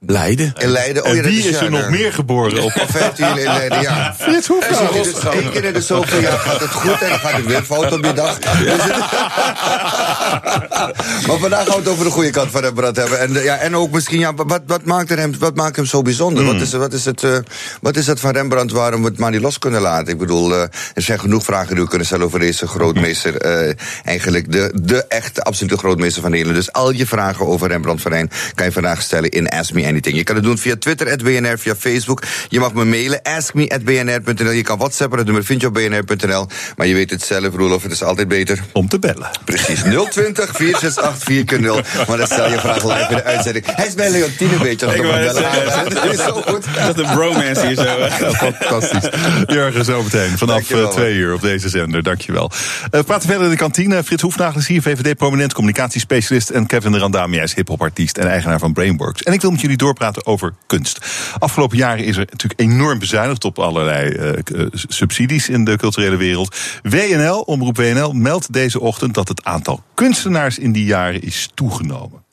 Leiden. 0.00 0.52
In 0.58 0.68
Leiden. 0.68 1.02
Oh, 1.04 1.08
en 1.10 1.16
ja, 1.16 1.22
wie 1.22 1.48
is 1.48 1.56
er 1.60 1.70
nog 1.70 1.88
meer 1.90 2.12
geboren 2.12 2.62
op? 2.62 2.72
Op 2.80 2.90
15 2.90 3.26
juli 3.26 3.40
in 3.40 3.46
Leiden, 3.46 3.80
ja. 3.80 4.14
Frits 4.18 4.46
Hoefkouw. 4.46 4.92
dus 4.92 5.12
één 5.24 5.50
keer 5.50 5.64
in 5.64 5.72
de 5.72 5.80
zoveel 5.80 6.20
jaar 6.20 6.38
gaat 6.38 6.60
het 6.60 6.70
goed 6.70 7.02
en 7.02 7.08
dan 7.08 7.18
gaat 7.18 7.32
het 7.32 7.46
weer 7.46 7.62
fout 7.62 7.92
op 7.92 8.02
die 8.02 8.12
dag. 8.12 8.38
Dus 8.38 8.82
het- 8.82 8.96
maar 11.26 11.38
vandaag 11.38 11.64
gaan 11.64 11.72
we 11.74 11.80
het 11.80 11.88
over 11.88 12.04
de 12.04 12.10
goede 12.10 12.30
kant 12.30 12.50
van 12.50 12.60
Rembrandt 12.60 12.96
hebben. 12.96 13.20
En, 13.20 13.36
eh, 13.36 13.44
ja, 13.44 13.56
en 13.56 13.76
ook 13.76 13.90
misschien, 13.90 14.18
ja, 14.18 14.34
wat, 14.34 14.60
wat, 14.66 14.84
maakt 14.84 15.10
er 15.10 15.18
hem, 15.18 15.38
wat 15.38 15.54
maakt 15.56 15.76
hem 15.76 15.84
zo 15.84 16.02
bijzonder? 16.02 16.44
Wat, 16.44 16.54
is, 16.60 16.72
wat, 16.72 16.92
is 16.92 17.04
het, 17.04 17.22
eh, 17.24 17.36
wat 17.80 17.96
is 17.96 18.06
het 18.06 18.20
van 18.20 18.30
Rembrandt 18.32 18.72
waarom 18.72 19.02
we 19.02 19.08
het 19.08 19.18
maar 19.18 19.30
niet 19.30 19.40
los 19.40 19.58
kunnen 19.58 19.80
laten? 19.80 20.12
Ik 20.12 20.18
bedoel, 20.18 20.54
eh, 20.54 20.60
er 20.94 21.02
zijn 21.02 21.20
genoeg 21.20 21.44
vragen 21.44 21.74
die 21.74 21.82
we 21.84 21.88
kunnen 21.88 22.06
stellen 22.06 22.24
over 22.26 22.38
deze 22.38 22.66
grootmeester. 22.66 23.36
eh, 23.36 23.74
eigenlijk 24.04 24.52
de, 24.52 24.72
de 24.82 25.04
echte, 25.08 25.42
absolute 25.42 25.76
grootmeester 25.78 26.22
van 26.22 26.30
Nederland. 26.30 26.56
Dus 26.58 26.72
al 26.72 26.90
je 26.90 27.06
vragen 27.06 27.46
over 27.46 27.68
Rembrandt 27.68 28.02
van 28.02 28.12
Rijn 28.12 28.30
kan 28.54 28.66
je 28.66 28.72
vandaag 28.72 29.02
stellen 29.02 29.30
in 29.30 29.48
Ask 29.48 29.72
Me 29.72 29.86
Anything. 29.88 30.16
Je 30.16 30.24
kan 30.24 30.34
het 30.34 30.44
doen 30.44 30.58
via 30.58 30.76
Twitter, 30.76 31.10
at 31.10 31.22
BNR, 31.22 31.58
via 31.58 31.74
Facebook. 31.74 32.22
Je 32.48 32.60
mag 32.60 32.72
me 32.72 32.84
mailen, 32.84 33.22
askme.bnr.nl. 33.22 34.50
Je 34.50 34.62
kan 34.62 34.78
whatsappen, 34.78 35.16
het 35.18 35.26
nummer 35.26 35.44
vind 35.44 35.60
je 35.60 35.66
op 35.66 35.74
bnr.nl. 35.74 36.46
Maar 36.76 36.86
je 36.86 36.94
weet 36.94 37.10
het 37.10 37.22
zelf, 37.22 37.54
Roelof, 37.54 37.82
het 37.82 37.92
is 37.92 38.02
altijd 38.02 38.28
beter. 38.28 38.60
Om 38.72 38.88
te 38.88 38.98
bellen. 38.98 39.30
Precies, 39.44 39.80
020 40.10 40.50
468 40.56 41.18
4 41.18 42.04
Maar 42.08 42.16
dan 42.16 42.26
stel 42.26 42.50
je 42.50 42.58
vraag 42.58 42.84
live 42.84 43.06
in 43.10 43.16
de 43.16 43.24
uitzending. 43.24 43.64
Hij 43.66 43.86
is 43.86 43.94
bij 43.94 44.10
Leontine 44.10 44.52
een 44.52 44.58
beetje 44.58 44.86
Ik 44.86 45.02
bellen. 45.02 45.34
zeggen, 45.34 45.94
Dat 45.94 46.04
is 46.04 46.18
zo 46.18 46.32
goed. 46.32 46.64
Dat 46.74 46.96
is 46.98 47.02
een 47.02 47.14
bromance 47.16 47.66
hier 47.66 47.76
zo. 47.76 47.84
Fantastisch. 48.46 49.08
Jurgen, 49.46 49.84
zometeen 49.84 50.38
vanaf 50.38 50.54
Dankjewel, 50.54 50.88
eh, 50.88 50.94
twee 50.94 51.14
uur 51.14 51.34
op 51.34 51.40
deze 51.40 51.68
zender. 51.68 52.02
Dankjewel. 52.02 52.50
Eh, 52.90 52.90
we 52.90 53.02
praten 53.04 53.28
verder 53.28 53.44
in 53.44 53.52
de 53.52 53.56
kantine. 53.58 54.04
Frits 54.04 54.22
Hoefnagel 54.22 54.60
is 54.60 54.66
hier, 54.66 54.82
VVD-prominent, 54.82 55.52
communicatiespecialist. 55.52 56.50
En 56.50 56.66
Kevin 56.66 56.92
de 56.92 56.98
Randami, 56.98 57.34
hij 57.34 57.44
is 57.44 57.54
hiphopartiest 57.54 58.18
en 58.18 58.28
eigenaar 58.28 58.58
van 58.58 58.72
Brainworks. 58.72 59.22
En 59.22 59.32
ik 59.32 59.40
wil 59.40 59.50
met 59.50 59.60
jullie 59.60 59.76
doorpraten 59.78 60.26
over 60.26 60.54
kunst. 60.66 61.06
Afgelopen 61.38 61.76
jaren 61.76 62.04
is 62.04 62.16
er 62.16 62.26
natuurlijk 62.30 62.60
enorm 62.60 62.98
bezuinigd 62.98 63.44
op 63.44 63.58
allerlei 63.58 64.10
eh, 64.10 64.28
eh, 64.28 64.66
subsidies 64.72 65.48
in 65.48 65.64
de 65.64 65.76
culturele 65.76 66.16
wereld. 66.16 66.56
WNL, 66.82 67.40
Omroep 67.40 67.76
WNL, 67.76 68.12
meldt 68.12 68.52
deze 68.52 68.80
ochtend 68.80 69.14
dat 69.14 69.28
het 69.28 69.44
aantal 69.44 69.82
kunstenaars 69.94 70.58
in 70.58 70.72
die 70.72 70.84
jaren 70.84 71.22
is 71.22 71.50
toegenomen. 71.54 72.26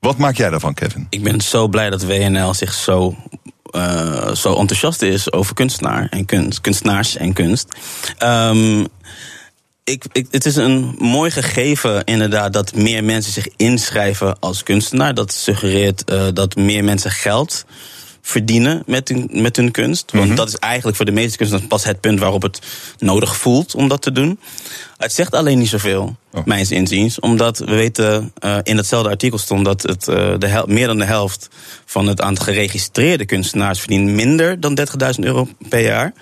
Wat 0.00 0.16
maak 0.16 0.36
jij 0.36 0.50
daarvan, 0.50 0.74
Kevin? 0.74 1.06
Ik 1.10 1.22
ben 1.22 1.40
zo 1.40 1.68
blij 1.68 1.90
dat 1.90 2.04
WNL 2.04 2.54
zich 2.54 2.72
zo, 2.72 3.16
eh, 3.70 4.34
zo 4.34 4.54
enthousiast 4.56 5.02
is 5.02 5.32
over 5.32 5.54
kunstenaar 5.54 6.06
en 6.10 6.24
kunst, 6.24 6.60
kunstenaars 6.60 7.16
en 7.16 7.32
kunst. 7.32 7.68
Ehm, 8.18 8.84
ik, 9.84 10.04
het 10.30 10.46
is 10.46 10.56
een 10.56 10.94
mooi 10.98 11.30
gegeven 11.30 12.04
inderdaad 12.04 12.52
dat 12.52 12.74
meer 12.74 13.04
mensen 13.04 13.32
zich 13.32 13.48
inschrijven 13.56 14.38
als 14.38 14.62
kunstenaar. 14.62 15.14
Dat 15.14 15.32
suggereert 15.32 16.04
eh, 16.04 16.26
dat 16.32 16.56
meer 16.56 16.84
mensen 16.84 17.10
geld 17.10 17.64
verdienen 18.30 18.82
met 18.86 19.08
hun, 19.08 19.28
met 19.32 19.56
hun 19.56 19.70
kunst. 19.70 20.12
Want 20.12 20.26
Mhm. 20.26 20.34
dat 20.36 20.48
is 20.48 20.54
eigenlijk 20.56 20.96
voor 20.96 21.06
de 21.06 21.12
meeste 21.12 21.36
kunstenaars 21.36 21.68
pas 21.68 21.84
het 21.84 22.00
punt 22.00 22.18
waarop 22.20 22.42
het 22.42 22.58
nodig 22.98 23.36
voelt 23.36 23.74
om 23.74 23.88
dat 23.88 24.02
te 24.02 24.12
doen. 24.12 24.38
Het 24.96 25.12
zegt 25.12 25.34
alleen 25.34 25.58
niet 25.58 25.68
zoveel, 25.68 26.16
Oh. 26.32 26.44
mijns 26.44 26.70
inziens. 26.70 27.20
Omdat 27.20 27.58
we 27.58 27.74
weten, 27.74 28.32
eh, 28.38 28.56
in 28.62 28.76
hetzelfde 28.76 29.08
artikel 29.10 29.38
stond 29.38 29.64
dat 29.64 29.82
het, 29.82 30.08
eh, 30.08 30.32
de 30.38 30.46
hel- 30.46 30.66
meer 30.66 30.86
dan 30.86 30.98
de 30.98 31.04
helft 31.04 31.48
van 31.86 32.06
het 32.06 32.20
aantal 32.20 32.44
geregistreerde 32.44 33.24
kunstenaars 33.26 33.78
verdient 33.78 34.10
minder 34.10 34.60
dan 34.60 34.74
30.000 34.74 35.26
euro 35.26 35.48
per 35.68 35.80
jaar. 35.80 36.12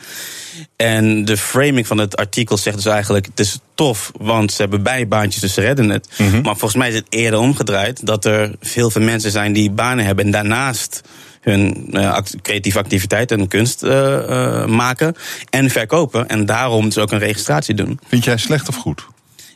En 0.77 1.25
de 1.25 1.37
framing 1.37 1.87
van 1.87 1.99
het 1.99 2.17
artikel 2.17 2.57
zegt 2.57 2.77
dus 2.77 2.87
eigenlijk: 2.87 3.27
het 3.27 3.41
is 3.41 3.59
tof, 3.75 4.11
want 4.19 4.53
ze 4.53 4.61
hebben 4.61 4.83
bijbaantjes, 4.83 5.41
dus 5.43 5.55
ze 5.55 5.61
redden 5.61 5.89
het. 5.91 6.09
Maar 6.19 6.57
volgens 6.57 6.75
mij 6.75 6.89
is 6.89 6.95
het 6.95 7.07
eerder 7.09 7.39
omgedraaid 7.41 8.07
dat 8.07 8.25
er 8.25 8.55
veel 8.61 8.91
veel 8.91 9.03
mensen 9.03 9.31
zijn 9.31 9.53
die 9.53 9.71
banen 9.71 10.05
hebben 10.05 10.25
en 10.25 10.31
daarnaast 10.31 11.01
hun 11.49 11.89
eh, 11.93 12.13
act- 12.13 12.37
creatieve 12.43 12.79
activiteit 12.79 13.31
en 13.31 13.49
kunst 13.49 13.83
eh, 13.83 14.15
eh, 14.63 14.67
maken 14.69 15.15
en 15.51 15.71
verkopen. 15.71 16.29
En 16.29 16.47
daarom 16.47 16.85
dus 16.85 16.99
ook 16.99 17.13
een 17.13 17.19
registratie 17.19 17.75
doen. 17.75 18.01
Vind 18.09 18.25
jij 18.25 18.37
slecht 18.37 18.69
of 18.69 18.77
goed? 18.77 19.07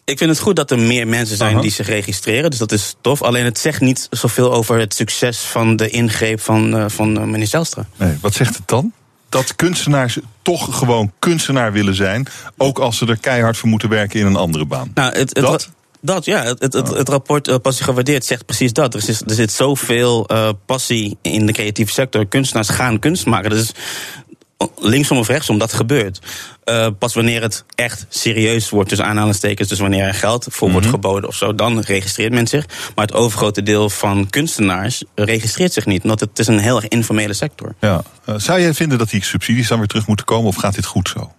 Ik 0.05 0.19
vind 0.19 0.31
het 0.31 0.39
goed 0.39 0.57
dat 0.57 0.71
er 0.71 0.79
meer 0.79 1.09
mensen 1.09 1.37
zijn 1.37 1.61
die 1.61 1.71
zich 1.71 1.87
registreren. 1.87 2.51
Dus 2.51 2.59
dat 2.59 2.73
is 2.73 2.95
tof. 3.01 3.23
Alleen 3.23 3.45
het 3.45 3.59
zegt 3.59 3.81
niet 3.81 4.07
zoveel 4.11 4.53
over 4.53 4.79
het 4.79 4.95
succes 4.95 5.39
van 5.39 5.77
de 5.77 5.91
ingreep 5.91 6.41
van, 6.41 6.77
eh, 6.77 6.85
van 6.89 7.17
eh, 7.21 7.25
meneer 7.25 7.47
Zelstra. 7.47 7.87
Nee, 7.97 8.19
wat 8.21 8.35
zegt 8.35 8.57
het 8.57 8.69
dan? 8.69 8.93
Dat 9.29 9.57
kunstenaars 9.57 10.19
toch 10.43 10.79
gewoon 10.79 11.13
kunstenaar 11.19 11.73
willen 11.73 11.95
zijn, 11.95 12.27
ook 12.57 12.79
als 12.79 12.99
ze 12.99 13.07
er 13.07 13.19
keihard 13.19 13.57
voor 13.57 13.69
moeten 13.69 13.89
werken 13.89 14.21
in 14.21 14.27
een 14.27 14.37
andere 14.37 14.65
baan. 14.65 14.91
Nou, 14.95 15.13
het, 15.13 15.19
het, 15.19 15.45
Dat? 15.45 15.71
Dat, 16.03 16.25
ja, 16.25 16.43
het, 16.43 16.63
het, 16.63 16.73
het, 16.73 16.89
het 16.89 17.09
rapport 17.09 17.49
uh, 17.49 17.57
Passie 17.63 17.85
Gewaardeerd 17.85 18.25
zegt 18.25 18.47
precies 18.47 18.73
dat. 18.73 18.95
Er, 18.95 19.09
is, 19.09 19.21
er 19.21 19.35
zit 19.35 19.53
zoveel 19.53 20.27
uh, 20.33 20.49
passie 20.67 21.19
in 21.23 21.47
de 21.47 21.53
creatieve 21.53 21.93
sector. 21.93 22.27
Kunstenaars 22.27 22.69
gaan 22.69 22.99
kunst 22.99 23.27
maken. 23.27 23.51
Dus 23.51 23.73
linksom 24.77 25.19
of 25.19 25.29
rechtsom, 25.29 25.59
dat 25.59 25.73
gebeurt. 25.73 26.21
Uh, 26.65 26.87
pas 26.99 27.15
wanneer 27.15 27.43
het 27.43 27.65
echt 27.75 28.07
serieus 28.09 28.71
wordt, 28.71 28.89
tussen 28.89 29.07
aanhalingstekens, 29.07 29.69
dus 29.69 29.79
wanneer 29.79 30.05
er 30.05 30.15
geld 30.15 30.47
voor 30.51 30.71
wordt 30.71 30.87
geboden 30.87 31.29
of 31.29 31.35
zo, 31.35 31.55
dan 31.55 31.81
registreert 31.81 32.33
men 32.33 32.47
zich. 32.47 32.67
Maar 32.95 33.07
het 33.07 33.15
overgrote 33.15 33.63
deel 33.63 33.91
van 33.91 34.31
kunstenaars 34.31 35.05
registreert 35.15 35.73
zich 35.73 35.87
niet, 35.87 36.03
omdat 36.03 36.21
het 36.21 36.39
is 36.39 36.47
een 36.47 36.59
heel 36.59 36.77
erg 36.77 36.89
informele 36.89 37.33
sector. 37.33 37.75
Ja. 37.81 38.03
Uh, 38.29 38.35
zou 38.39 38.61
jij 38.61 38.75
vinden 38.75 38.99
dat 38.99 39.11
die 39.11 39.25
subsidies 39.25 39.69
dan 39.69 39.79
weer 39.79 39.87
terug 39.87 40.07
moeten 40.07 40.27
komen, 40.27 40.49
of 40.49 40.57
gaat 40.57 40.75
dit 40.75 40.87
goed 40.87 41.09
zo? 41.09 41.33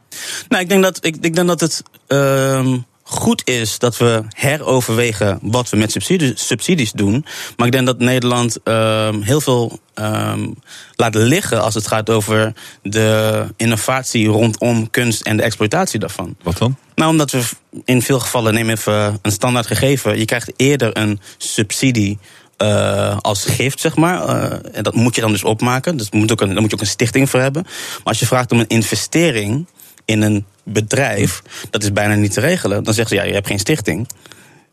Nou, 0.49 0.63
ik 0.63 0.69
denk 0.69 0.83
dat, 0.83 1.05
ik, 1.05 1.15
ik 1.21 1.35
denk 1.35 1.47
dat 1.47 1.59
het. 1.59 1.83
Uh, 2.07 2.73
goed 3.03 3.47
is 3.47 3.79
dat 3.79 3.97
we 3.97 4.23
heroverwegen 4.29 5.39
wat 5.41 5.69
we 5.69 5.77
met 5.77 5.91
subsidies, 5.91 6.47
subsidies 6.47 6.91
doen. 6.91 7.25
Maar 7.57 7.65
ik 7.65 7.73
denk 7.73 7.85
dat 7.85 7.99
Nederland 7.99 8.57
um, 8.63 9.21
heel 9.21 9.41
veel 9.41 9.79
um, 9.95 10.55
laat 10.95 11.15
liggen 11.15 11.61
als 11.61 11.73
het 11.73 11.87
gaat 11.87 12.09
over 12.09 12.53
de 12.81 13.45
innovatie 13.57 14.27
rondom 14.27 14.89
kunst 14.89 15.21
en 15.21 15.37
de 15.37 15.43
exploitatie 15.43 15.99
daarvan. 15.99 16.35
Wat 16.43 16.57
dan? 16.57 16.77
Nou, 16.95 17.11
omdat 17.11 17.31
we 17.31 17.41
in 17.85 18.01
veel 18.01 18.19
gevallen, 18.19 18.53
neem 18.53 18.69
even 18.69 19.19
een 19.21 19.31
standaard 19.31 19.67
gegeven, 19.67 20.17
je 20.17 20.25
krijgt 20.25 20.53
eerder 20.55 20.97
een 20.97 21.19
subsidie. 21.37 22.19
Uh, 22.57 23.17
als 23.21 23.45
gift, 23.45 23.79
zeg 23.79 23.95
maar. 23.95 24.27
Uh, 24.27 24.75
en 24.77 24.83
dat 24.83 24.95
moet 24.95 25.15
je 25.15 25.21
dan 25.21 25.31
dus 25.31 25.43
opmaken. 25.43 25.97
Dus 25.97 26.11
moet 26.11 26.31
ook 26.31 26.41
een, 26.41 26.49
daar 26.49 26.61
moet 26.61 26.69
je 26.69 26.75
ook 26.75 26.81
een 26.81 26.87
stichting 26.87 27.29
voor 27.29 27.39
hebben. 27.39 27.63
Maar 27.63 28.01
als 28.03 28.19
je 28.19 28.25
vraagt 28.25 28.51
om 28.51 28.59
een 28.59 28.67
investering 28.67 29.67
in 30.05 30.21
een 30.21 30.45
bedrijf, 30.63 31.41
dat 31.69 31.83
is 31.83 31.91
bijna 31.91 32.15
niet 32.15 32.33
te 32.33 32.39
regelen. 32.39 32.83
Dan 32.83 32.93
zeggen 32.93 33.15
ze, 33.15 33.21
ja, 33.21 33.27
je 33.27 33.33
hebt 33.33 33.47
geen 33.47 33.59
stichting. 33.59 34.07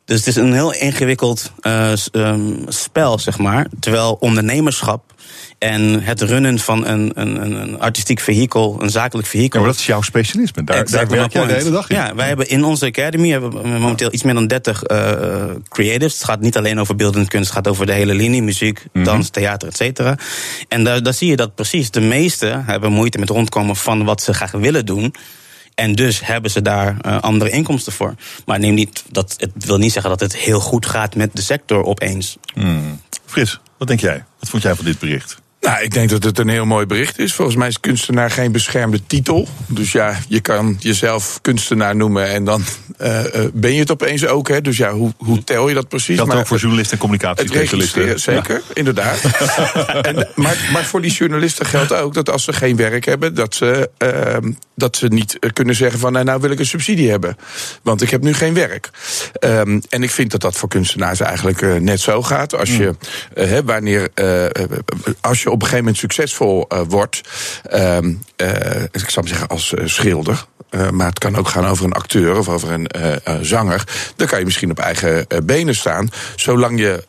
Dus 0.05 0.19
het 0.19 0.27
is 0.27 0.37
een 0.37 0.53
heel 0.53 0.73
ingewikkeld 0.73 1.53
uh, 1.63 1.93
um, 2.13 2.65
spel, 2.69 3.19
zeg 3.19 3.39
maar. 3.39 3.67
Terwijl 3.81 4.17
ondernemerschap 4.21 5.15
en 5.59 6.03
het 6.03 6.21
runnen 6.21 6.59
van 6.59 6.87
een, 6.87 7.13
een, 7.15 7.61
een 7.61 7.81
artistiek 7.81 8.21
vehikel, 8.21 8.77
een 8.81 8.91
zakelijk 8.91 9.29
vehikel. 9.29 9.59
Ja, 9.59 9.65
maar 9.65 9.75
dat 9.75 9.81
is 9.81 9.87
jouw 9.87 10.03
specialisme. 10.03 10.65
Daar, 10.65 10.91
daar 10.91 11.09
werk 11.09 11.33
jij 11.33 11.47
de 11.47 11.53
hele 11.53 11.71
dag 11.71 11.89
in. 11.89 11.97
Ja, 11.97 12.15
wij 12.15 12.27
hebben 12.27 12.49
in 12.49 12.65
onze 12.65 12.87
academy 12.87 13.29
hebben 13.29 13.63
we 13.63 13.69
momenteel 13.69 14.13
iets 14.13 14.23
meer 14.23 14.35
dan 14.35 14.47
30 14.47 14.91
uh, 14.91 15.11
creatives. 15.69 16.15
Het 16.15 16.25
gaat 16.25 16.41
niet 16.41 16.57
alleen 16.57 16.81
over 16.81 16.97
beeldende 16.97 17.29
kunst, 17.29 17.47
het 17.47 17.57
gaat 17.57 17.69
over 17.69 17.87
de 17.87 17.93
hele 17.93 18.15
linie, 18.15 18.43
muziek, 18.43 18.83
dans, 18.93 19.07
mm 19.07 19.13
-hmm. 19.13 19.31
theater, 19.31 19.69
et 19.69 19.77
cetera. 19.77 20.19
En 20.69 20.85
daar, 20.85 21.03
daar 21.03 21.15
zie 21.15 21.29
je 21.29 21.37
dat 21.37 21.55
precies 21.55 21.91
de 21.91 22.01
meesten 22.01 22.65
hebben 22.65 22.93
moeite 22.93 23.19
met 23.19 23.29
rondkomen 23.29 23.77
van 23.77 24.05
wat 24.05 24.23
ze 24.23 24.35
graag 24.35 24.51
willen 24.51 24.87
doen. 24.87 25.15
En 25.75 25.95
dus 25.95 26.27
hebben 26.27 26.51
ze 26.51 26.63
daar 26.63 26.97
uh, 27.07 27.21
andere 27.21 27.51
inkomsten 27.51 27.93
voor. 27.93 28.15
Maar 28.47 28.59
neem 28.59 28.75
niet, 28.75 29.05
dat, 29.11 29.35
het 29.37 29.65
wil 29.65 29.79
niet 29.79 29.93
zeggen 29.93 30.11
dat 30.11 30.21
het 30.21 30.37
heel 30.37 30.61
goed 30.61 30.87
gaat 30.87 31.15
met 31.15 31.31
de 31.37 31.43
sector 31.43 31.85
opeens. 31.85 32.37
Hmm. 32.55 33.01
Fris, 33.27 33.61
wat 33.79 33.89
denk 33.89 34.01
jij? 34.01 34.25
Wat 34.39 34.49
vond 34.49 34.63
jij 34.63 34.75
van 34.75 34.85
dit 34.85 34.99
bericht? 34.99 35.37
Nou, 35.61 35.83
ik 35.83 35.93
denk 35.93 36.11
dat 36.11 36.25
het 36.25 36.39
een 36.39 36.49
heel 36.49 36.65
mooi 36.65 36.87
bericht 36.87 37.19
is. 37.19 37.35
Volgens 37.35 37.57
mij 37.57 37.69
is 37.69 37.81
kunstenaar 37.81 38.31
geen 38.31 38.53
beschermde 38.53 39.01
titel. 39.07 39.49
Dus 39.67 39.93
ja, 39.93 40.19
je 40.29 40.41
kan 40.41 40.77
jezelf 40.79 41.39
kunstenaar 41.43 41.97
noemen 41.97 42.29
en 42.29 42.45
dan 42.45 42.65
uh, 43.01 43.25
uh, 43.25 43.45
ben 43.53 43.73
je 43.73 43.79
het 43.79 43.91
opeens 43.91 44.27
ook. 44.27 44.49
Hè? 44.49 44.61
Dus 44.61 44.77
ja, 44.77 44.93
hoe, 44.93 45.13
hoe 45.17 45.45
tel 45.45 45.69
je 45.69 45.75
dat 45.75 45.89
precies? 45.89 46.17
Dat 46.17 46.27
maar 46.27 46.39
ook 46.39 46.47
voor 46.47 46.59
journalisten 46.59 46.93
en 46.93 46.99
communicatiespecialisten. 46.99 48.21
Zeker, 48.21 48.55
ja. 48.55 48.75
inderdaad. 48.75 49.21
en, 50.09 50.29
maar, 50.35 50.69
maar 50.73 50.85
voor 50.85 51.03
die 51.03 51.13
journalisten 51.13 51.67
geldt 51.67 51.93
ook 51.93 52.15
dat 52.15 52.31
als 52.31 52.45
ze 52.45 52.53
geen 52.53 52.77
werk 52.77 53.05
hebben, 53.05 53.35
dat 53.35 53.55
ze, 53.55 53.91
uh, 53.99 54.51
dat 54.75 54.97
ze 54.97 55.07
niet 55.07 55.39
kunnen 55.53 55.75
zeggen 55.75 55.99
van 55.99 56.13
nou, 56.13 56.25
nou 56.25 56.41
wil 56.41 56.51
ik 56.51 56.59
een 56.59 56.67
subsidie 56.67 57.11
hebben. 57.11 57.37
Want 57.83 58.03
ik 58.03 58.11
heb 58.11 58.23
nu 58.23 58.35
geen 58.35 58.55
werk. 58.55 58.91
Um, 59.41 59.83
en 59.89 60.03
ik 60.03 60.11
vind 60.11 60.31
dat 60.31 60.41
dat 60.41 60.57
voor 60.57 60.69
kunstenaars 60.69 61.21
eigenlijk 61.21 61.61
uh, 61.61 61.75
net 61.75 62.01
zo 62.01 62.23
gaat. 62.23 62.57
Als 62.57 62.77
je, 62.77 62.95
uh, 63.35 63.59
wanneer, 63.65 64.11
als 65.21 65.43
je 65.43 65.50
op 65.51 65.63
een 65.63 65.69
gegeven 65.69 65.79
moment 65.79 65.97
succesvol 65.97 66.67
uh, 66.69 66.81
wordt. 66.89 67.21
Uh, 67.73 67.97
uh, 67.97 68.83
ik 68.83 69.11
zou 69.11 69.15
maar 69.15 69.29
zeggen 69.29 69.49
als 69.49 69.75
schilder. 69.85 70.45
maar 70.91 71.07
het 71.07 71.19
kan 71.19 71.37
ook 71.37 71.49
gaan 71.49 71.67
over 71.67 71.85
een 71.85 71.93
acteur 71.93 72.39
of 72.39 72.49
over 72.49 72.73
een 72.73 72.89
zanger. 73.45 73.85
Dan 74.17 74.27
kan 74.27 74.39
je 74.39 74.45
misschien 74.45 74.71
op 74.71 74.79
eigen 74.79 75.27
benen 75.45 75.75
staan. 75.75 76.09
Zolang 76.37 76.81
je, 76.81 77.05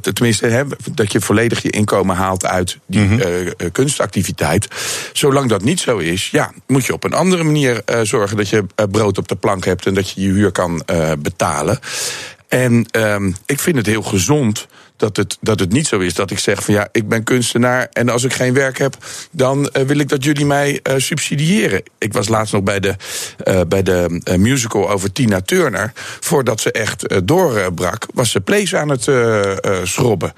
tenminste, 0.00 0.46
hè, 0.46 0.64
dat 0.92 1.12
je 1.12 1.20
volledig 1.20 1.62
je 1.62 1.70
inkomen 1.70 2.16
haalt 2.16 2.46
uit 2.46 2.78
die 2.86 3.00
mm 3.00 3.20
-hmm. 3.20 3.72
kunstactiviteit. 3.72 4.68
Zolang 5.12 5.48
dat 5.48 5.62
niet 5.62 5.80
zo 5.80 5.98
is, 5.98 6.30
ja, 6.30 6.52
moet 6.66 6.86
je 6.86 6.92
op 6.92 7.04
een 7.04 7.14
andere 7.14 7.42
manier 7.42 7.82
zorgen 8.02 8.36
dat 8.36 8.48
je 8.48 8.64
brood 8.90 9.18
op 9.18 9.28
de 9.28 9.36
plank 9.36 9.64
hebt 9.64 9.86
en 9.86 9.94
dat 9.94 10.10
je 10.10 10.20
je 10.20 10.28
huur 10.28 10.52
kan 10.52 10.82
betalen. 11.18 11.78
En 12.52 12.86
um, 12.96 13.34
ik 13.46 13.60
vind 13.60 13.76
het 13.76 13.86
heel 13.86 14.02
gezond 14.02 14.66
dat 15.02 15.16
het, 15.16 15.36
dat 15.40 15.60
het 15.60 15.72
niet 15.72 15.86
zo 15.86 15.98
is 15.98 16.14
dat 16.14 16.30
ik 16.30 16.38
zeg 16.38 16.64
van 16.64 16.74
ja, 16.74 16.88
ik 16.92 17.08
ben 17.08 17.24
kunstenaar 17.24 17.88
en 17.92 18.08
als 18.08 18.24
ik 18.24 18.32
geen 18.32 18.54
werk 18.54 18.78
heb, 18.78 18.96
dan 19.30 19.70
uh, 19.72 19.82
wil 19.82 19.98
ik 19.98 20.08
dat 20.08 20.24
jullie 20.24 20.46
mij 20.46 20.80
uh, 20.82 20.94
subsidiëren. 20.96 21.82
Ik 21.98 22.12
was 22.12 22.28
laatst 22.28 22.52
nog 22.52 22.62
bij 22.62 22.80
de, 22.80 22.94
uh, 23.44 23.60
bij 23.68 23.82
de 23.82 24.20
musical 24.36 24.90
over 24.90 25.12
Tina 25.12 25.40
Turner. 25.40 25.92
Voordat 26.20 26.60
ze 26.60 26.72
echt 26.72 27.26
doorbrak, 27.26 28.06
was 28.14 28.30
ze 28.30 28.40
plays 28.40 28.74
aan 28.74 28.88
het 28.88 29.10
schrobben. 29.82 30.32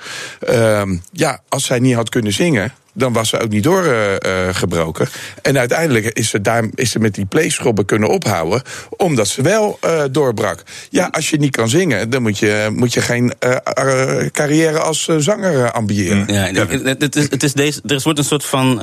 ja, 1.13 1.41
als 1.49 1.65
zij 1.65 1.79
niet 1.79 1.95
had 1.95 2.09
kunnen 2.09 2.33
zingen, 2.33 2.73
dan 2.95 3.13
was 3.13 3.29
ze 3.29 3.39
ook 3.39 3.49
niet 3.49 3.63
doorgebroken. 3.63 5.07
Uh, 5.07 5.13
en 5.43 5.59
uiteindelijk 5.59 6.07
is 6.07 6.29
ze, 6.29 6.41
daar, 6.41 6.65
is 6.75 6.91
ze 6.91 6.99
met 6.99 7.15
die 7.15 7.27
playschrobben 7.27 7.85
kunnen 7.85 8.09
ophouden, 8.09 8.63
omdat 8.97 9.29
ze 9.29 9.43
wel 9.43 9.79
uh, 9.85 10.03
doorbrak. 10.11 10.63
Ja, 10.91 11.09
als 11.11 11.31
je 11.31 11.37
niet 11.37 11.57
kan 11.57 11.69
zingen, 11.69 12.11
dan 12.11 12.23
moet 12.23 12.39
je, 12.39 12.69
moet 12.73 12.93
je 12.93 13.01
geen 13.01 13.33
uh, 13.41 14.27
carrière 14.33 14.79
als 14.79 15.09
zanger 15.19 15.71
ambiëren. 15.71 16.27
Ja, 16.27 16.67
het, 16.67 17.01
het, 17.01 17.17
is, 17.17 17.31
het 17.31 17.43
is 17.43 17.53
deze, 17.53 17.81
er 17.87 18.01
wordt 18.03 18.19
een 18.19 18.25
soort 18.25 18.45
van 18.45 18.81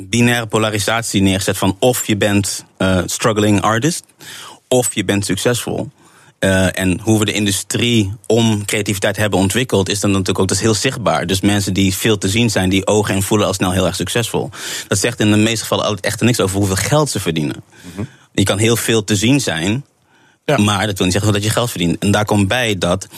binaire 0.00 0.46
polarisatie 0.46 1.22
neergezet 1.22 1.58
van 1.58 1.76
of 1.78 2.06
je 2.06 2.16
bent 2.16 2.64
struggling 3.06 3.60
artist, 3.60 4.04
of 4.68 4.94
je 4.94 5.04
bent 5.04 5.24
succesvol. 5.24 5.90
Uh, 6.40 6.78
en 6.78 7.00
hoe 7.00 7.18
we 7.18 7.24
de 7.24 7.32
industrie 7.32 8.12
om 8.26 8.64
creativiteit 8.64 9.16
hebben 9.16 9.38
ontwikkeld, 9.38 9.88
is 9.88 10.00
dan 10.00 10.10
natuurlijk 10.10 10.38
ook 10.38 10.48
dat 10.48 10.56
is 10.56 10.62
heel 10.62 10.74
zichtbaar. 10.74 11.26
Dus 11.26 11.40
mensen 11.40 11.72
die 11.72 11.94
veel 11.94 12.18
te 12.18 12.28
zien 12.28 12.50
zijn, 12.50 12.68
die 12.68 12.86
ogen 12.86 13.14
en 13.14 13.22
voelen 13.22 13.46
al 13.46 13.54
snel 13.54 13.72
heel 13.72 13.86
erg 13.86 13.96
succesvol. 13.96 14.50
Dat 14.88 14.98
zegt 14.98 15.20
in 15.20 15.30
de 15.30 15.36
meeste 15.36 15.60
gevallen 15.60 15.84
altijd 15.84 16.04
echt 16.04 16.20
niks 16.20 16.40
over 16.40 16.56
hoeveel 16.56 16.76
geld 16.76 17.10
ze 17.10 17.20
verdienen. 17.20 17.56
Mm 17.82 17.90
-hmm. 17.94 18.08
Je 18.32 18.42
kan 18.42 18.58
heel 18.58 18.76
veel 18.76 19.04
te 19.04 19.16
zien 19.16 19.40
zijn, 19.40 19.84
ja. 20.44 20.56
maar 20.56 20.86
dat 20.86 20.96
wil 20.96 21.06
niet 21.06 21.14
zeggen 21.14 21.32
dat 21.32 21.44
je 21.44 21.50
geld 21.50 21.70
verdient. 21.70 21.98
En 21.98 22.10
daar 22.10 22.24
komt 22.24 22.48
bij 22.48 22.78
dat 22.78 23.08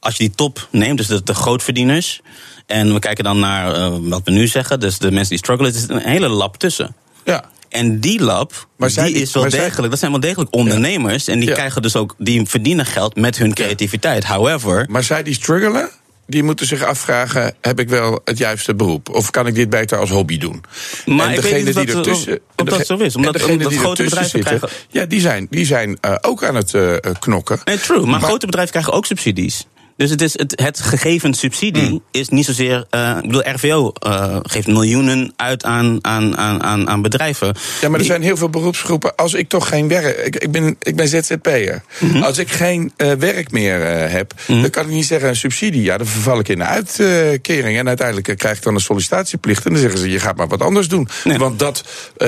als 0.00 0.16
je 0.16 0.24
die 0.24 0.34
top 0.34 0.68
neemt, 0.70 0.98
dus 0.98 1.06
de, 1.06 1.22
de 1.22 1.34
grootverdieners, 1.34 2.20
en 2.66 2.92
we 2.92 2.98
kijken 2.98 3.24
dan 3.24 3.38
naar 3.38 3.78
uh, 3.78 3.96
wat 4.00 4.20
we 4.24 4.30
nu 4.30 4.46
zeggen, 4.46 4.80
dus 4.80 4.98
de 4.98 5.10
mensen 5.10 5.28
die 5.28 5.38
struggelen, 5.38 5.72
er 5.72 5.78
is 5.78 5.88
een 5.88 6.10
hele 6.10 6.28
lab 6.28 6.56
tussen. 6.56 6.94
Ja. 7.24 7.44
En 7.72 8.00
die 8.00 8.22
lab, 8.22 8.68
maar 8.76 8.88
die, 8.88 9.04
die 9.04 9.22
is 9.22 9.32
wel 9.32 9.42
degelijk, 9.42 9.74
zij... 9.74 9.88
dat 9.88 9.98
zijn 9.98 10.10
wel 10.10 10.20
degelijk 10.20 10.54
ondernemers. 10.54 11.24
Ja. 11.24 11.32
En 11.32 11.38
die 11.38 11.48
ja. 11.48 11.54
krijgen 11.54 11.82
dus 11.82 11.96
ook, 11.96 12.14
die 12.18 12.46
verdienen 12.46 12.86
geld 12.86 13.16
met 13.16 13.38
hun 13.38 13.54
creativiteit. 13.54 14.24
However. 14.24 14.86
Maar 14.90 15.02
zij 15.02 15.22
die 15.22 15.34
struggelen, 15.34 15.90
die 16.26 16.42
moeten 16.42 16.66
zich 16.66 16.84
afvragen: 16.84 17.54
heb 17.60 17.80
ik 17.80 17.88
wel 17.88 18.20
het 18.24 18.38
juiste 18.38 18.74
beroep? 18.74 19.08
Of 19.08 19.30
kan 19.30 19.46
ik 19.46 19.54
dit 19.54 19.70
beter 19.70 19.98
als 19.98 20.10
hobby 20.10 20.38
doen? 20.38 20.64
Maar 21.06 21.28
en 21.28 21.34
degene 21.34 21.64
die 21.64 21.72
dat, 21.72 21.86
ertussen. 21.86 22.40
Of 22.56 22.66
dat 22.66 22.86
zo 22.86 22.96
is, 22.96 23.16
omdat, 23.16 23.44
omdat 23.44 23.68
die 23.68 23.78
grote 23.78 24.02
bedrijven 24.02 24.30
zitten, 24.30 24.58
krijgen. 24.58 24.78
Ja, 24.88 25.04
die 25.04 25.20
zijn, 25.20 25.46
die 25.50 25.66
zijn 25.66 25.98
uh, 26.06 26.14
ook 26.20 26.44
aan 26.44 26.54
het 26.54 26.72
uh, 26.72 26.96
knokken. 27.18 27.60
Nee, 27.64 27.78
true. 27.78 28.00
Maar, 28.00 28.08
maar 28.08 28.20
grote 28.20 28.46
bedrijven 28.46 28.72
krijgen 28.72 28.92
ook 28.92 29.06
subsidies. 29.06 29.66
Dus 30.02 30.10
het, 30.10 30.22
is 30.22 30.38
het, 30.38 30.60
het 30.60 30.80
gegeven 30.80 31.34
subsidie 31.34 31.86
Hmm. 31.86 32.02
is 32.10 32.28
niet 32.28 32.44
zozeer. 32.44 32.86
eh, 32.90 33.16
ik 33.16 33.26
bedoel, 33.26 33.42
RVO 33.54 33.92
eh, 33.92 34.36
geeft 34.42 34.66
miljoenen 34.66 35.32
uit 35.36 35.64
aan, 35.64 35.98
aan, 36.00 36.36
aan, 36.36 36.88
aan, 36.88 37.02
bedrijven. 37.02 37.54
Ja, 37.80 37.88
maar 37.88 37.98
er 37.98 38.06
zijn 38.06 38.22
heel 38.22 38.36
veel 38.36 38.48
beroepsgroepen. 38.48 39.16
Als 39.16 39.34
ik 39.34 39.48
toch 39.48 39.68
geen 39.68 39.88
werk. 39.88 40.16
Ik, 40.16 40.36
ik, 40.36 40.50
ben, 40.50 40.76
ik 40.78 40.96
ben 40.96 41.08
ZZP'er. 41.08 41.82
Mhm. 41.98 42.22
Als 42.22 42.38
ik 42.38 42.50
geen 42.50 42.92
eh, 42.96 43.12
werk 43.12 43.50
meer 43.50 43.80
heb. 44.10 44.34
dan 44.46 44.70
kan 44.70 44.84
ik 44.84 44.90
niet 44.90 45.06
zeggen 45.06 45.28
een 45.28 45.36
subsidie. 45.36 45.82
Ja, 45.82 45.98
dan 45.98 46.06
verval 46.06 46.38
ik 46.38 46.48
in 46.48 46.58
de 46.58 46.64
uitkering. 46.64 47.78
En 47.78 47.88
uiteindelijk 47.88 48.38
krijg 48.38 48.56
ik 48.56 48.62
dan 48.62 48.74
een 48.74 48.80
sollicitatieplicht. 48.80 49.64
En 49.64 49.72
dan 49.72 49.80
zeggen 49.80 49.98
ze: 49.98 50.10
je 50.10 50.20
gaat 50.20 50.36
maar 50.36 50.48
wat 50.48 50.62
anders 50.62 50.88
doen. 50.88 51.08
Want 51.36 51.58
dat 51.58 51.84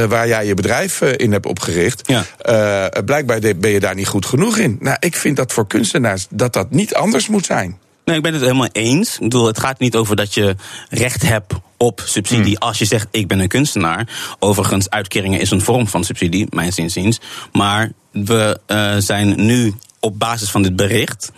waar 0.09 0.29
jij 0.29 0.47
je 0.47 0.55
bedrijf 0.55 1.01
in 1.01 1.33
hebt 1.33 1.47
opgericht. 1.47 2.03
blijkbaar 3.05 3.39
ben 3.57 3.71
je 3.71 3.81
daar 3.81 3.95
niet 3.95 4.09
goed 4.09 4.27
genoeg 4.27 4.59
in. 4.59 4.77
Nou, 4.81 4.97
ik 5.01 5.17
vind 5.17 5.37
dat 5.37 5.53
voor 5.53 5.67
kunstenaars 5.67 6.27
dat 6.31 6.53
dat 6.53 6.71
niet 6.71 6.95
anders 6.95 7.29
moet 7.29 7.47
zijn. 7.47 7.64
Nee, 8.05 8.17
ik 8.17 8.23
ben 8.23 8.33
het 8.33 8.43
helemaal 8.43 8.69
eens. 8.73 9.15
Ik 9.15 9.21
bedoel, 9.21 9.47
het 9.47 9.59
gaat 9.59 9.79
niet 9.79 9.97
over 9.97 10.17
dat 10.17 10.35
je 10.35 10.57
recht 10.89 11.23
hebt 11.23 11.55
op 11.77 12.03
subsidie 12.05 12.59
als 12.59 12.79
je 12.79 12.85
zegt 12.85 13.09
ik 13.11 13.29
ben 13.29 13.39
een 13.39 13.49
kunstenaar. 13.49 14.09
Overigens, 14.39 14.91
uitkeringen 14.91 15.41
is 15.41 15.51
een 15.51 15.61
vorm 15.61 15.89
van 15.89 16.05
subsidie, 16.05 16.47
mijns 16.51 16.79
inziens. 16.79 17.21
Maar 17.53 17.93
we 18.11 18.61
eh, 18.67 18.95
zijn 18.99 19.47
nu 19.47 19.75
op 20.01 20.19
basis 20.19 20.51
van 20.51 20.63
dit 20.63 20.77
bericht 20.77 21.33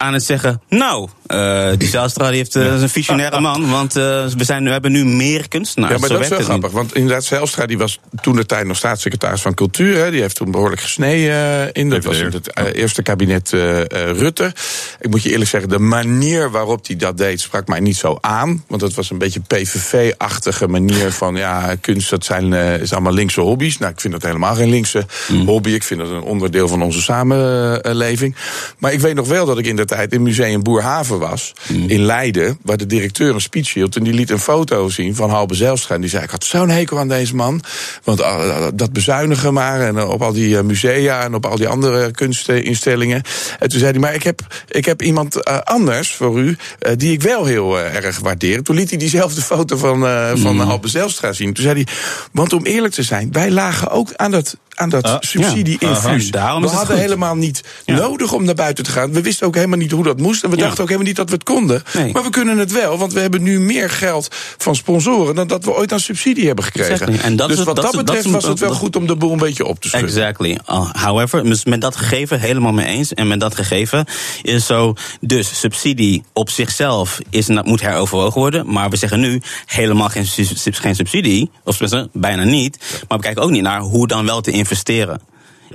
aan 0.00 0.12
het 0.12 0.24
zeggen... 0.24 0.60
nou, 0.68 1.08
eh, 1.26 1.68
die 1.78 1.88
Zijlstra 1.88 2.28
die 2.28 2.36
heeft, 2.36 2.56
eh, 2.56 2.74
is 2.74 2.82
een 2.82 2.88
visionaire 2.88 3.40
man... 3.40 3.70
want 3.70 3.96
eh, 3.96 4.02
we, 4.26 4.44
zijn, 4.44 4.64
we 4.64 4.70
hebben 4.70 4.92
nu 4.92 5.04
meer 5.04 5.48
kunstenaars. 5.48 5.92
Ja, 5.92 5.98
maar 5.98 6.08
Zo 6.08 6.14
dat 6.14 6.22
is 6.22 6.28
wel 6.28 6.40
grappig. 6.40 6.70
Want 6.70 6.94
inderdaad, 6.94 7.24
Zijlstra 7.24 7.66
die 7.66 7.78
was 7.78 7.98
toen 8.20 8.36
de 8.36 8.46
tijd 8.46 8.66
nog 8.66 8.76
staatssecretaris 8.76 9.40
van 9.40 9.54
Cultuur. 9.54 9.96
Hè, 9.96 10.10
die 10.10 10.20
heeft 10.20 10.36
toen 10.36 10.50
behoorlijk 10.50 10.80
gesneden 10.80 11.72
in. 11.72 11.90
Dat 11.90 12.04
was 12.04 12.18
in 12.18 12.32
het 12.32 12.74
eerste 12.74 13.02
kabinet 13.02 13.52
eh, 13.52 13.80
eh, 13.80 13.86
Rutte. 14.18 14.52
Ik 15.00 15.10
moet 15.10 15.22
je 15.22 15.30
eerlijk 15.30 15.50
zeggen, 15.50 15.68
de 15.68 15.78
manier 15.78 16.50
waarop 16.50 16.86
hij 16.86 16.96
dat 16.96 17.16
deed 17.16 17.40
sprak 17.40 17.66
mij 17.66 17.80
niet 17.80 17.96
zo 17.96 18.18
aan. 18.20 18.64
Want 18.68 18.82
het 18.82 18.94
was 18.94 19.10
een 19.10 19.18
beetje 19.18 19.40
PVV-achtige 19.40 20.68
manier 20.68 21.12
van 21.12 21.36
ja, 21.36 21.74
kunst, 21.80 22.10
dat 22.10 22.24
zijn 22.24 22.52
eh, 22.52 22.80
is 22.80 22.92
allemaal 22.92 23.12
linkse 23.12 23.40
hobby's. 23.40 23.78
Nou, 23.78 23.92
ik 23.92 24.00
vind 24.00 24.12
dat 24.12 24.22
helemaal 24.22 24.54
geen 24.54 24.70
linkse 24.70 25.06
Mm. 25.28 25.46
hobby. 25.46 25.70
Ik 25.70 25.82
vind 25.82 26.00
dat 26.00 26.10
een 26.10 26.22
onderdeel 26.22 26.68
van 26.68 26.82
onze 26.82 27.02
samenleving. 27.02 28.36
Maar 28.78 28.92
ik 28.92 29.00
weet 29.00 29.14
nog 29.14 29.28
wel 29.28 29.46
dat 29.46 29.58
ik 29.58 29.66
in 29.66 29.76
de 29.76 29.84
tijd 29.96 30.12
in 30.12 30.22
Museum 30.22 30.62
Boerhaven 30.62 31.18
was. 31.18 31.52
Mm. 31.68 31.88
In 31.88 32.00
Leiden, 32.00 32.58
waar 32.62 32.76
de 32.76 32.86
directeur 32.86 33.34
een 33.34 33.40
speech 33.40 33.74
hield. 33.74 33.96
En 33.96 34.02
die 34.04 34.12
liet 34.12 34.30
een 34.30 34.38
foto 34.38 34.88
zien 34.88 35.14
van 35.14 35.30
Halbe 35.30 35.54
Zijlstra. 35.54 35.94
En 35.94 36.00
die 36.00 36.10
zei, 36.10 36.22
ik 36.22 36.30
had 36.30 36.44
zo'n 36.44 36.68
hekel 36.68 36.98
aan 36.98 37.08
deze 37.08 37.34
man. 37.34 37.62
Want 38.04 38.20
eh, 38.20 38.66
dat 38.74 38.92
bezuinigen 38.92 39.52
maar. 39.52 39.80
En 39.80 39.98
eh, 39.98 40.08
op 40.08 40.22
al 40.22 40.32
die 40.32 40.56
eh, 40.56 40.62
musea 40.62 41.22
en 41.22 41.34
op 41.34 41.46
al 41.46 41.56
die 41.56 41.68
andere 41.68 42.10
kunstinstellingen. 42.10 43.22
En 43.58 43.68
toen 43.68 43.78
zei 43.78 43.90
hij, 43.90 44.00
maar 44.00 44.14
ik 44.14 44.22
heb, 44.22 44.40
ik 44.68 44.84
heb 44.84 45.02
iemand 45.02 45.42
eh, 45.42 45.58
anders 45.58 46.14
voor 46.14 46.38
u... 46.40 46.56
eh, 46.78 46.92
die 46.96 47.12
ik 47.12 47.22
wel 47.22 47.44
heel 47.44 47.78
eh, 47.78 47.94
erg 48.04 48.18
waardeer. 48.18 48.62
Toen 48.62 48.76
liet 48.76 48.90
hij 48.90 48.98
diezelfde 48.98 49.40
foto 49.40 49.76
van, 49.76 50.06
eh 50.06 50.30
van 50.34 50.54
Mm. 50.54 50.60
Halbe 50.60 50.88
Zijlstra 50.88 51.32
zien. 51.32 51.52
Toen 51.52 51.64
zei 51.64 51.74
hij, 51.84 51.92
want 52.32 52.52
om 52.52 52.64
eerlijk 52.64 52.94
te 52.94 53.02
zijn... 53.02 53.28
wij 53.32 53.50
lagen 53.50 53.90
ook 53.90 54.08
aan 54.16 54.30
dat, 54.30 54.56
aan 54.80 54.88
dat 54.88 55.04
Ah, 55.04 55.16
subsidie-infuus. 55.20 56.24
ja. 56.24 56.30
Daarom 56.30 56.60
we 56.62 56.68
is 56.68 56.72
hadden 56.74 56.94
goed. 56.96 57.04
helemaal 57.04 57.34
niet 57.36 57.60
nodig 57.86 58.32
om 58.32 58.44
naar 58.44 58.54
buiten 58.54 58.84
te 58.84 58.90
gaan. 58.90 59.12
We 59.12 59.20
wisten 59.20 59.46
ook 59.46 59.54
helemaal 59.54 59.78
niet 59.78 59.90
hoe 59.90 60.04
dat 60.04 60.18
moest. 60.18 60.44
En 60.44 60.50
we 60.50 60.56
Ja. 60.56 60.62
dachten 60.62 60.80
ook 60.82 60.88
helemaal 60.88 61.08
niet 61.08 61.16
dat 61.16 61.28
we 61.28 61.34
het 61.34 61.44
konden. 61.44 61.82
Maar 62.12 62.22
we 62.22 62.30
kunnen 62.30 62.58
het 62.58 62.72
wel, 62.72 62.98
want 62.98 63.12
we 63.12 63.20
hebben 63.20 63.42
nu 63.42 63.60
meer 63.60 63.90
geld 63.90 64.28
van 64.58 64.76
sponsoren... 64.76 65.34
dan 65.34 65.46
dat 65.46 65.64
we 65.64 65.74
ooit 65.74 65.92
aan 65.92 66.00
subsidie 66.00 66.46
hebben 66.46 66.64
gekregen. 66.64 66.92
Exactly. 66.92 67.18
En 67.18 67.36
dat 67.36 67.48
dus 67.48 67.56
wat 67.56 67.66
dat 67.66 67.84
dat, 67.84 67.92
dat 67.94 68.04
betreft 68.04 68.26
is- 68.26 68.32
was 68.32 68.44
het 68.44 68.58
wel 68.58 68.68
dat- 68.68 68.78
goed 68.78 68.96
om 68.96 69.06
de 69.06 69.16
boel 69.16 69.32
een 69.32 69.38
beetje 69.38 69.64
op 69.66 69.80
te 69.80 69.88
schudden. 69.88 70.08
Exactly. 70.10 70.58
Uh, 70.70 70.90
however, 70.92 71.44
dus 71.44 71.64
met 71.64 71.80
dat 71.80 71.96
gegeven 71.96 72.40
helemaal 72.40 72.72
mee 72.72 72.86
eens. 72.86 73.14
En 73.14 73.28
met 73.28 73.40
dat 73.40 73.54
gegeven 73.54 74.04
is 74.42 74.66
zo. 74.66 74.94
Dus 75.20 75.58
subsidie 75.58 76.22
op 76.32 76.50
zichzelf 76.50 77.18
is, 77.30 77.46
moet 77.48 77.80
heroverwogen 77.80 78.40
worden. 78.40 78.72
Maar 78.72 78.90
we 78.90 78.96
zeggen 78.96 79.20
nu 79.20 79.42
helemaal 79.66 80.08
geen, 80.08 80.26
geen 80.62 80.94
subsidie. 80.94 81.50
Of 81.64 81.78
bijna 82.12 82.44
niet. 82.44 82.78
Maar 83.08 83.18
we 83.18 83.24
kijken 83.24 83.42
ook 83.42 83.50
niet 83.50 83.62
naar 83.62 83.80
hoe 83.80 84.06
dan 84.06 84.26
wel 84.26 84.40
te 84.40 84.50
investeren. 84.50 84.68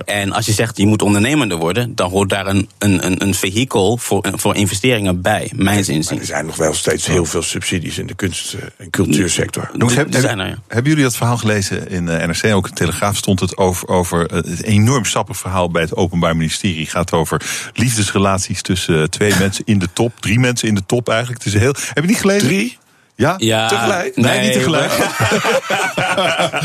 En 0.04 0.32
als 0.32 0.46
je 0.46 0.52
zegt 0.52 0.76
je 0.76 0.86
moet 0.86 1.02
ondernemender 1.02 1.58
worden, 1.58 1.94
dan 1.94 2.10
hoort 2.10 2.28
daar 2.28 2.46
een, 2.46 2.68
een, 2.78 3.06
een, 3.06 3.22
een 3.22 3.34
vehikel 3.34 3.96
voor, 3.96 4.28
voor 4.34 4.54
investeringen 4.54 5.20
bij, 5.20 5.52
mijns 5.54 5.88
inziens. 5.88 6.20
Er 6.20 6.26
zijn 6.26 6.46
nog 6.46 6.56
wel 6.56 6.74
steeds 6.74 7.06
heel 7.06 7.24
veel 7.24 7.42
subsidies 7.42 7.98
in 7.98 8.06
de 8.06 8.14
kunst- 8.14 8.56
en 8.76 8.90
cultuursector. 8.90 9.70
Heb- 9.78 9.90
heb- 9.96 10.14
er, 10.14 10.36
ja. 10.36 10.58
Hebben 10.68 10.90
jullie 10.90 11.04
dat 11.04 11.16
verhaal 11.16 11.36
gelezen 11.36 11.88
in 11.88 12.06
de 12.06 12.12
NRC? 12.12 12.54
Ook 12.54 12.64
in 12.64 12.70
de 12.70 12.76
Telegraaf 12.76 13.16
stond 13.16 13.40
het 13.40 13.56
over, 13.56 13.88
over 13.88 14.26
eh, 14.26 14.36
het 14.36 14.62
enorm 14.62 15.04
sappig 15.04 15.36
verhaal 15.36 15.70
bij 15.70 15.82
het 15.82 15.96
Openbaar 15.96 16.36
Ministerie. 16.36 16.80
Het 16.80 16.90
gaat 16.90 17.12
over 17.12 17.42
liefdesrelaties 17.74 18.62
tussen 18.62 19.00
eh, 19.00 19.04
twee 19.04 19.34
mensen 19.38 19.64
in 19.66 19.78
de 19.78 19.88
top. 19.92 20.12
Drie 20.20 20.38
mensen 20.38 20.68
in 20.68 20.74
de 20.74 20.86
top 20.86 21.08
eigenlijk. 21.08 21.44
Het 21.44 21.54
is 21.54 21.60
heel, 21.60 21.74
heb 21.94 22.04
je 22.04 22.08
niet 22.10 22.20
gelezen? 22.20 22.48
Drie? 22.48 22.78
Ja? 23.16 23.34
Ja, 23.36 23.68
Tegelijk? 23.68 24.16
Nee, 24.16 24.24
nee, 24.24 24.44
niet 24.44 24.52
tegelijk. 24.52 24.92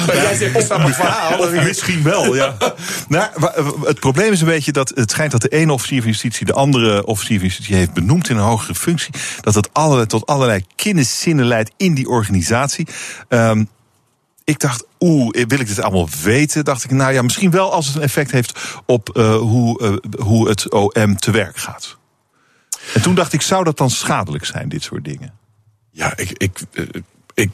Maar 0.08 0.16
jij 0.16 0.36
zegt 0.36 0.56
een 0.56 0.62
sappig 0.62 0.96
verhaal. 0.96 1.52
Misschien 1.64 2.04
wel, 2.04 2.36
ja. 2.36 2.56
Nou, 3.08 3.30
het 3.84 4.00
probleem 4.00 4.32
is 4.32 4.42
een 4.42 4.48
beetje 4.48 4.72
dat 4.72 4.92
het 4.96 5.12
schijnt 5.12 5.32
dat 5.32 5.42
de 5.42 5.50
ene 5.50 5.74
officier 5.74 6.02
van 6.02 6.10
justitie 6.12 6.46
de 6.46 6.54
andere 6.54 7.06
officier 7.06 7.38
van 7.38 7.48
justitie 7.48 7.76
heeft 7.76 7.94
benoemd 7.94 8.30
in 8.30 8.38
een 8.38 8.44
hogere 8.44 8.76
functie. 8.76 9.14
Dat 9.42 9.54
dat 9.54 9.70
allerlei, 9.74 10.08
tot 10.08 10.26
allerlei 10.26 10.66
kinderzinnen 10.76 11.46
leidt 11.46 11.72
in 11.78 11.94
die 11.94 12.08
organisatie. 12.08 12.88
Ehm, 13.28 13.64
ik 14.44 14.60
dacht, 14.60 14.84
oeh, 15.00 15.30
wil 15.48 15.60
ik 15.60 15.68
dit 15.68 15.82
allemaal 15.82 16.10
weten? 16.24 16.66
Dacht 16.66 16.84
ik, 16.84 16.92
nou 16.92 17.14
ja, 17.14 17.22
misschien 17.22 17.52
wel 17.52 17.74
als 17.74 17.88
het 17.88 17.96
een 17.96 18.02
effect 18.02 18.32
heeft 18.32 18.60
op 18.86 19.10
eh, 19.10 19.36
hoe, 19.36 19.82
eh, 19.82 20.22
hoe 20.22 20.50
het 20.50 20.72
OM 20.72 21.18
te 21.18 21.32
werk 21.32 21.58
gaat. 21.58 21.98
En 22.94 23.02
toen 23.02 23.16
dacht 23.16 23.34
ik, 23.34 23.42
zou 23.42 23.64
dat 23.64 23.78
dan 23.78 23.90
schadelijk 23.90 24.46
zijn, 24.46 24.70
dit 24.70 24.84
soort 24.84 25.06
dingen? 25.06 25.40
Ja, 26.02 26.14
ik, 26.18 26.32
ik, 26.38 26.60
eh, 26.74 26.84
ik 27.34 27.50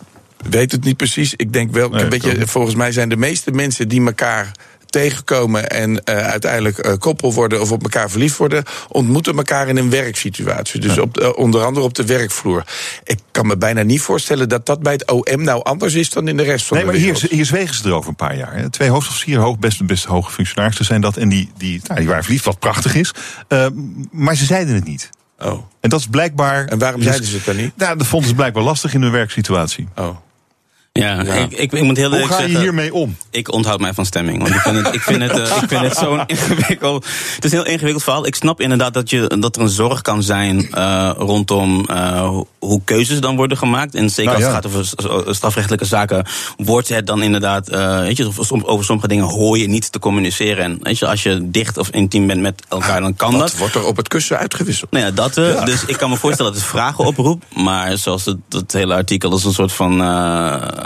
weet 0.49 0.71
het 0.71 0.83
niet 0.83 0.97
precies. 0.97 1.33
Ik 1.35 1.53
denk 1.53 1.71
wel, 1.71 1.89
Nee, 1.89 2.03
weet 2.03 2.13
ik 2.13 2.25
ook 2.25 2.31
je, 2.31 2.37
niet. 2.37 2.49
volgens 2.49 2.75
mij 2.75 2.91
zijn 2.91 3.09
de 3.09 3.17
meeste 3.17 3.51
mensen 3.51 3.87
die 3.87 4.05
elkaar 4.05 4.51
tegenkomen 4.85 5.69
en 5.69 6.03
eh, 6.03 6.15
uiteindelijk 6.17 6.77
eh, 6.77 6.93
koppel 6.99 7.33
worden 7.33 7.61
of 7.61 7.71
op 7.71 7.83
elkaar 7.83 8.09
verliefd 8.09 8.37
worden, 8.37 8.63
ontmoeten 8.87 9.37
elkaar 9.37 9.67
in 9.67 9.77
een 9.77 9.89
werksituatie. 9.89 10.79
Dus 10.79 10.97
op, 10.97 11.13
de- 11.13 11.35
onder 11.35 11.63
andere 11.63 11.85
op 11.85 11.93
de 11.93 12.05
werkvloer. 12.05 12.63
Ik 13.03 13.19
kan 13.31 13.47
me 13.47 13.57
bijna 13.57 13.81
niet 13.81 14.01
voorstellen 14.01 14.49
dat 14.49 14.65
dat 14.65 14.81
bij 14.81 14.93
het 14.93 15.11
OM 15.11 15.43
nou 15.43 15.63
anders 15.63 15.93
is 15.93 16.09
dan 16.09 16.27
in 16.27 16.37
de 16.37 16.43
rest 16.43 16.65
van 16.65 16.77
Nee, 16.77 16.85
de 16.85 16.91
maar 16.91 17.01
hier, 17.01 17.13
wereld. 17.13 17.31
hier 17.31 17.45
zwegen 17.45 17.75
ze 17.75 17.85
erover 17.85 18.09
een 18.09 18.15
paar 18.15 18.37
jaar. 18.37 18.55
hè. 18.55 18.69
Twee 18.69 18.89
hoofdofficieren, 18.89 19.43
hoog, 19.43 19.59
best, 19.59 19.85
best 19.85 20.05
hoge 20.05 20.31
functionarissen 20.31 20.85
zijn 20.85 21.01
dat. 21.01 21.17
En 21.17 21.29
die, 21.29 21.51
die, 21.57 21.81
nou, 21.87 21.99
die 21.99 22.07
waren 22.09 22.23
verliefd, 22.23 22.45
wat 22.45 22.59
prachtig 22.59 22.95
is. 22.95 23.11
Maar 24.11 24.35
ze 24.35 24.45
zeiden 24.45 24.75
het 24.75 24.85
niet. 24.85 25.09
Oh. 25.39 25.63
En 25.79 25.89
dat 25.89 25.99
is 25.99 26.07
blijkbaar. 26.07 26.65
En 26.65 26.79
waarom 26.79 26.99
dus- 26.99 27.09
zeiden 27.09 27.29
ze 27.29 27.35
het 27.35 27.45
dan 27.45 27.55
niet? 27.55 27.77
Nou, 27.77 27.97
dat 27.97 28.07
vonden 28.07 28.29
ze 28.29 28.35
blijkbaar 28.35 28.63
lastig 28.63 28.93
in 28.93 29.01
hun 29.01 29.11
werksituatie. 29.11 29.87
Oh. 29.95 30.17
Ja, 30.97 31.19
Ik, 31.23 31.51
ik, 31.51 31.71
ik 31.71 31.83
moet 31.83 31.97
heel 31.97 32.09
Hoe 32.09 32.27
ga 32.27 32.35
je 32.35 32.41
zeggen, 32.41 32.59
hiermee 32.61 32.93
om? 32.93 33.17
Ik 33.29 33.51
onthoud 33.53 33.79
mij 33.79 33.93
van 33.93 34.05
stemming. 34.05 34.37
Want 34.41 34.55
ik 34.55 34.61
vind 34.61 34.85
het, 34.85 34.93
ik 34.95 35.01
vind 35.01 35.21
het, 35.21 35.31
eh, 35.31 35.57
ik 35.61 35.67
vind 35.69 35.81
het 35.81 35.97
zo'n 35.97 36.21
ingewikkeld. 36.27 37.05
Het 37.35 37.45
is 37.45 37.51
een 37.51 37.57
heel 37.57 37.67
ingewikkeld 37.67 38.03
verhaal. 38.03 38.25
Ik 38.25 38.35
snap 38.35 38.61
inderdaad 38.61 38.93
dat, 38.93 39.09
je, 39.09 39.35
dat 39.39 39.55
er 39.55 39.61
een 39.61 39.69
zorg 39.69 40.01
kan 40.01 40.23
zijn 40.23 40.71
eh, 40.71 41.11
rondom 41.17 41.85
eh, 41.85 42.29
hoe- 42.59 42.81
keuzes 42.83 43.19
dan 43.19 43.35
worden 43.35 43.57
gemaakt. 43.57 43.95
En 43.95 44.09
zeker 44.09 44.31
Nou, 44.31 44.43
als 44.45 44.53
het 44.53 44.65
gaat 44.65 44.95
over 45.15 45.35
strafrechtelijke 45.35 45.85
zaken, 45.85 46.25
wordt 46.57 46.89
het 46.89 47.07
dan 47.07 47.21
inderdaad. 47.21 47.67
weet 47.69 48.17
je, 48.17 48.31
over 48.63 48.85
sommige 48.85 49.07
dingen 49.07 49.25
hoor 49.25 49.57
je 49.57 49.67
niet 49.67 49.91
te 49.91 49.99
communiceren. 49.99 50.63
En 50.63 50.79
weet 50.81 50.99
je, 50.99 51.07
als 51.07 51.23
je 51.23 51.39
dicht 51.51 51.77
of 51.77 51.89
intiem 51.89 52.27
bent 52.27 52.41
met 52.41 52.63
elkaar, 52.69 53.01
dan 53.01 53.15
kan 53.15 53.31
dat. 53.31 53.39
Wat 53.41 53.57
wordt 53.57 53.75
er 53.75 53.85
op 53.85 53.97
het 53.97 54.07
kussen 54.07 54.37
uitgewisseld? 54.37 54.91
Nou 54.91 55.05
ja, 55.05 55.11
dat. 55.11 55.33
Dus 55.65 55.85
ik 55.85 55.97
kan 55.97 56.09
me 56.09 56.15
voorstellen 56.15 56.51
dat 56.51 56.61
het 56.61 56.69
vragen 56.69 57.05
oproept. 57.05 57.45
Maar 57.55 57.97
zoals 57.97 58.25
het, 58.25 58.37
het 58.49 58.73
hele 58.73 58.93
artikel 58.93 59.31
als 59.31 59.43
een 59.43 59.53
soort 59.53 59.71
van 59.73 60.01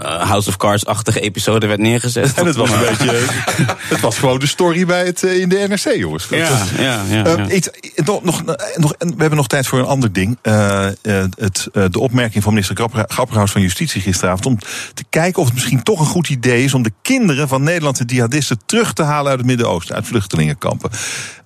House 0.03 0.49
of 0.49 0.57
Cards-achtige 0.57 1.19
episode 1.19 1.67
werd 1.67 1.79
neergezet. 1.79 2.33
En 2.33 2.45
het 2.45 2.55
was 2.55 2.71
een 2.71 2.79
beetje. 2.79 3.19
Het 3.91 3.99
was 3.99 4.17
gewoon 4.17 4.39
de 4.39 4.47
story 4.47 4.85
bij 4.85 5.05
het, 5.05 5.23
eh, 5.23 5.39
in 5.39 5.49
de 5.49 5.65
NRC, 5.69 5.95
jongens. 5.95 6.27
Ja, 6.29 6.37
ja, 6.79 7.01
ja, 7.09 7.23
Eh, 7.25 7.55
iets- 7.55 7.69
nog, 7.95 8.23
nog, 8.23 8.43
nog, 8.75 8.93
we 8.97 9.05
hebben 9.17 9.35
nog 9.35 9.47
tijd 9.47 9.67
voor 9.67 9.79
een 9.79 9.85
ander 9.85 10.13
ding. 10.13 10.37
Eh, 10.41 10.87
eh, 10.87 10.93
het, 11.37 11.67
eh, 11.73 11.83
de 11.91 11.99
opmerking 11.99 12.43
van 12.43 12.51
minister 12.53 12.75
Grapper- 12.75 13.05
Grapperhaus 13.07 13.51
van 13.51 13.61
Justitie 13.61 14.01
gisteravond. 14.01 14.45
om 14.45 14.57
te 14.93 15.03
kijken 15.09 15.39
of 15.39 15.45
het 15.45 15.53
misschien 15.53 15.83
toch 15.83 15.99
een 15.99 16.05
goed 16.05 16.29
idee 16.29 16.63
is. 16.63 16.73
om 16.73 16.83
de 16.83 16.93
kinderen 17.01 17.47
van 17.47 17.63
Nederlandse 17.63 18.03
jihadisten 18.05 18.59
terug 18.65 18.93
te 18.93 19.03
halen 19.03 19.29
uit 19.29 19.37
het 19.39 19.47
Midden-Oosten, 19.47 19.95
uit 19.95 20.07
vluchtelingenkampen. 20.07 20.89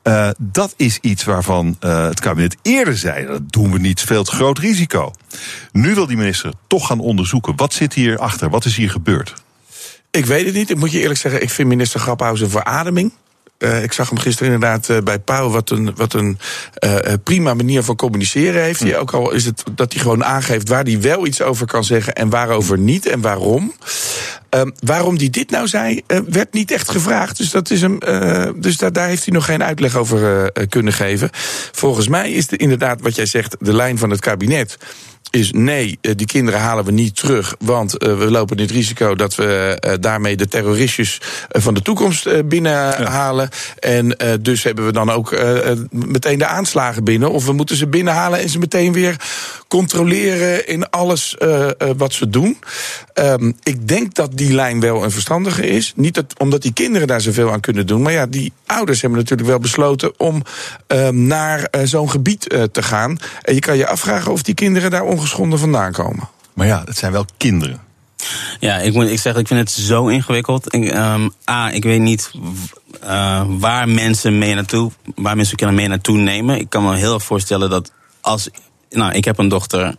Eh, 0.06 0.30
dat 0.38 0.74
is 0.78 0.98
iets 1.02 1.24
waarvan 1.24 1.78
eh, 1.80 2.04
het 2.04 2.20
kabinet 2.20 2.58
eerder 2.62 2.98
zei. 2.98 3.26
Dat 3.26 3.52
doen 3.52 3.72
we 3.72 3.80
niet, 3.80 4.02
veel 4.02 4.24
te 4.24 4.32
groot 4.32 4.58
risico. 4.58 5.14
Nu 5.72 5.94
wil 5.94 6.06
die 6.06 6.18
minister 6.18 6.54
toch 6.68 6.88
gaan 6.88 7.00
onderzoeken. 7.00 7.56
Wat 7.56 7.74
zit 7.74 7.94
hier 7.94 8.18
achter? 8.18 8.50
Wat 8.50 8.66
is 8.66 8.76
hier 8.76 8.90
gebeurd? 8.90 9.34
Ik 10.12 10.26
weet 10.26 10.46
het 10.46 10.54
niet. 10.56 10.70
Ik 10.70 10.78
moet 10.78 10.92
je 10.92 11.00
eerlijk 11.00 11.20
zeggen, 11.20 11.42
ik 11.42 11.50
vind 11.50 11.70
minister 11.70 12.00
Grappenhuis 12.00 12.42
een 12.42 12.50
verademing. 12.50 13.12
Eh, 13.66 13.84
ik 13.84 13.94
zag 13.94 14.10
hem 14.10 14.18
gisteren 14.18 14.54
inderdaad 14.54 14.90
eh, 14.90 14.98
bij 15.04 15.20
Pauw. 15.20 15.50
Wat 15.50 15.70
een, 15.70 15.92
wat 15.96 16.14
een 16.14 16.38
eh, 16.74 17.14
prima 17.24 17.54
manier 17.54 17.84
van 17.84 17.96
communiceren 17.96 18.62
heeft. 18.62 18.80
hij. 18.80 18.98
Ook 18.98 19.12
al 19.12 19.32
is 19.32 19.46
het 19.46 19.64
dat 19.76 19.94
hij 19.94 20.02
gewoon 20.02 20.24
aangeeft 20.24 20.70
waar 20.70 20.84
hij 20.84 21.02
wel 21.02 21.26
iets 21.26 21.42
over 21.42 21.66
kan 21.66 21.84
zeggen 21.84 22.14
en 22.14 22.30
waarover 22.30 22.78
niet 22.78 23.06
en 23.06 23.22
waarom. 23.22 23.74
Ehm, 24.50 24.70
waarom 24.80 25.18
hij 25.18 25.30
dit 25.30 25.50
nou 25.50 25.68
zei, 25.68 26.02
werd 26.28 26.54
niet 26.54 26.72
echt 26.72 26.90
gevraagd. 26.90 27.38
Dus, 27.38 27.50
dat 27.50 27.70
is 27.70 27.82
hem, 27.82 28.00
dus 28.56 28.78
daar, 28.78 28.94
daar 28.94 29.08
heeft 29.08 29.26
hij 29.26 29.34
nog 29.34 29.46
geen 29.46 29.64
uitleg 29.64 29.96
over 29.96 30.52
kunnen 30.70 30.94
geven. 30.94 31.30
Volgens 31.72 32.08
mij 32.08 32.32
is 32.32 32.48
de, 32.48 32.58
inderdaad 32.58 33.02
wat 33.02 33.16
jij 33.16 33.26
zegt, 33.26 33.56
de 33.60 33.74
lijn 33.74 33.98
van 33.98 34.10
het 34.10 34.20
kabinet 34.20 34.78
is 35.36 35.52
nee, 35.52 35.98
eh, 36.02 36.12
die 36.16 36.26
kinderen 36.26 36.60
halen 36.60 36.86
we 36.86 36.92
niet 36.92 37.16
terug. 37.16 37.56
Want 37.60 37.98
eh, 37.98 38.18
we 38.18 38.32
lopen 38.32 38.60
het 38.60 38.72
risico 38.72 39.16
dat 39.16 39.36
we 39.36 39.78
eh, 39.80 39.94
daarmee 40.00 40.36
de 40.36 40.48
terroristjes 40.48 41.22
van 41.50 41.74
de 41.74 41.82
toekomst 41.82 42.48
binnenhalen. 42.48 43.50
En 43.80 44.18
dus 44.42 44.64
hebben 44.64 44.86
we 44.86 44.92
dan 44.92 45.10
ook 45.12 45.38
meteen 45.90 46.38
de 46.38 46.46
aanslagen 46.46 47.04
binnen. 47.04 47.32
Of 47.32 47.46
we 47.46 47.54
moeten 47.54 47.76
ze 47.76 47.88
binnenhalen 47.88 48.40
en 48.40 48.50
ze 48.50 48.60
meteen 48.60 48.94
weer 48.94 49.16
controleren 49.68 50.68
in 50.68 50.90
alles 50.90 51.38
eh, 51.38 51.70
eh, 51.70 51.74
wat 51.98 52.14
ze 52.14 52.30
doen. 52.30 52.58
Ehm, 53.14 53.52
ik 53.64 53.88
denk 53.88 54.14
dat 54.14 54.38
die 54.38 54.54
lijn 54.54 54.80
wel 54.80 55.04
een 55.04 55.12
verstandige 55.12 55.68
is. 55.68 55.94
Niet 55.96 56.14
dat, 56.14 56.40
omdat 56.40 56.62
die 56.62 56.74
kinderen 56.74 57.08
daar 57.08 57.22
zoveel 57.22 57.52
aan 57.52 57.60
kunnen 57.60 57.88
doen. 57.88 58.02
Maar 58.02 58.12
ja, 58.12 58.26
die 58.26 58.54
ouders 58.66 59.02
hebben 59.02 59.20
natuurlijk 59.20 59.50
wel 59.50 59.60
besloten 59.60 60.20
om 60.20 60.44
ehm, 60.88 61.28
naar 61.28 61.64
eh, 61.64 61.82
zo'n 61.84 62.10
gebied 62.10 62.48
eh, 62.48 62.64
te 62.64 62.84
gaan. 62.84 63.18
En 63.42 63.54
je 63.54 63.60
kan 63.60 63.78
je 63.78 63.88
afvragen 63.88 64.32
of 64.32 64.42
die 64.42 64.54
kinderen 64.56 64.92
daar 64.92 65.04
ongeschonden 65.04 65.60
vandaan 65.60 65.92
komen. 65.92 66.30
Maar 66.54 66.68
ja, 66.68 66.84
het 66.86 66.98
zijn 66.98 67.12
wel 67.12 67.26
kinderen. 67.38 67.82
Ja, 68.60 68.78
ik 68.78 68.94
moet 68.94 69.10
ik 69.10 69.20
zeg, 69.20 69.36
ik 69.36 69.48
vind 69.48 69.60
het 69.60 69.72
zo 69.72 70.08
ingewikkeld. 70.08 70.74
Ik, 70.74 70.90
ehm, 70.90 71.30
A, 71.50 71.72
ik 71.72 71.84
weet 71.84 72.00
niet 72.00 72.32
uh, 73.04 73.44
waar 73.48 73.90
mensen 73.90 74.38
mee 74.38 74.54
naartoe, 74.54 74.92
waar 75.16 75.36
mensen 75.36 75.58
kunnen 75.58 75.76
mee 75.76 75.88
naartoe 75.88 76.18
nemen. 76.18 76.60
Ik 76.60 76.70
kan 76.70 76.84
me 76.84 76.96
heel 76.96 77.14
erg 77.14 77.24
voorstellen 77.24 77.70
dat 77.70 77.92
als, 78.22 78.50
nou, 78.96 79.14
ik 79.14 79.26
heb 79.26 79.38
een 79.38 79.50
dochter. 79.50 79.96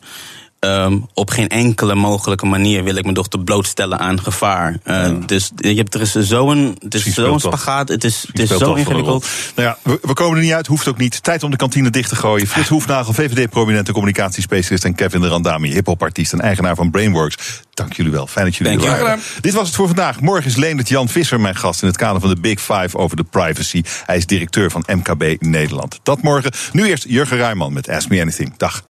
Um, 0.61 1.07
op 1.15 1.31
geen 1.31 1.49
enkele 1.49 1.95
mogelijke 1.95 2.47
manier 2.47 2.85
wil 2.85 2.97
ik 2.97 3.03
mijn 3.03 3.15
dochter 3.15 3.41
blootstellen 3.41 3.99
aan 3.99 4.23
gevaar. 4.23 4.71
Uh, 4.71 4.77
ja. 4.85 5.09
Dus 5.27 5.51
je 5.57 5.75
hebt, 5.75 5.95
er 5.95 6.01
is 6.01 6.13
zo'n 6.13 6.79
zo 7.03 7.39
spagaat. 7.39 7.89
Het 7.89 8.05
is, 8.05 8.25
het 8.27 8.39
is 8.39 8.49
zo 8.49 8.75
ingewikkeld. 8.75 9.27
Nou 9.55 9.69
ja, 9.69 9.79
we, 9.83 9.99
we, 10.03 10.13
komen 10.13 10.37
er 10.37 10.43
niet 10.43 10.53
uit, 10.53 10.67
hoeft 10.67 10.89
ook 10.89 10.97
niet. 10.97 11.23
Tijd 11.23 11.43
om 11.43 11.51
de 11.51 11.57
kantine 11.57 11.91
dicht 11.91 12.09
te 12.09 12.17
gooien. 12.17 12.47
Frits 12.47 12.69
Hoefnagel, 12.69 13.13
VVD-prominente 13.13 13.93
communicatiespecialist... 13.93 14.85
en 14.85 14.95
Kevin 14.95 15.21
de 15.21 15.29
Randami, 15.29 15.73
hiphopartiest 15.73 16.33
en 16.33 16.41
eigenaar 16.41 16.75
van 16.75 16.91
Brainworks. 16.91 17.63
Dank 17.75 17.93
jullie 17.93 18.13
wel. 18.13 18.27
Fijn 18.27 18.45
dat 18.45 18.57
jullie 18.57 18.79
Dank 18.79 18.93
er 18.93 19.03
waren. 19.03 19.21
Dit 19.41 19.55
was 19.55 19.67
het 19.67 19.77
voor 19.77 19.87
vandaag. 19.87 20.21
Morgen 20.21 20.47
is 20.47 20.57
Leendert 20.57 20.89
Jan 20.89 21.09
Visser 21.09 21.41
mijn 21.41 21.57
gast... 21.57 21.83
in 21.83 21.89
het 21.89 21.97
kader 21.97 22.21
van 22.21 22.31
de 22.31 22.41
Big 22.41 22.61
Five 22.61 22.97
over 22.97 23.17
de 23.17 23.25
privacy. 23.25 23.83
Hij 24.07 24.17
is 24.17 24.27
directeur 24.27 24.71
van 24.71 24.85
MKB 24.87 25.37
Nederland. 25.41 26.01
Dat 26.03 26.23
morgen. 26.23 26.53
Nu 26.73 26.87
eerst 26.87 27.05
Jurgen 27.09 27.37
Ruijman 27.37 27.73
met 27.73 27.89
Ask 27.89 28.09
Me 28.09 28.21
Anything. 28.21 28.57
Dag. 28.57 28.83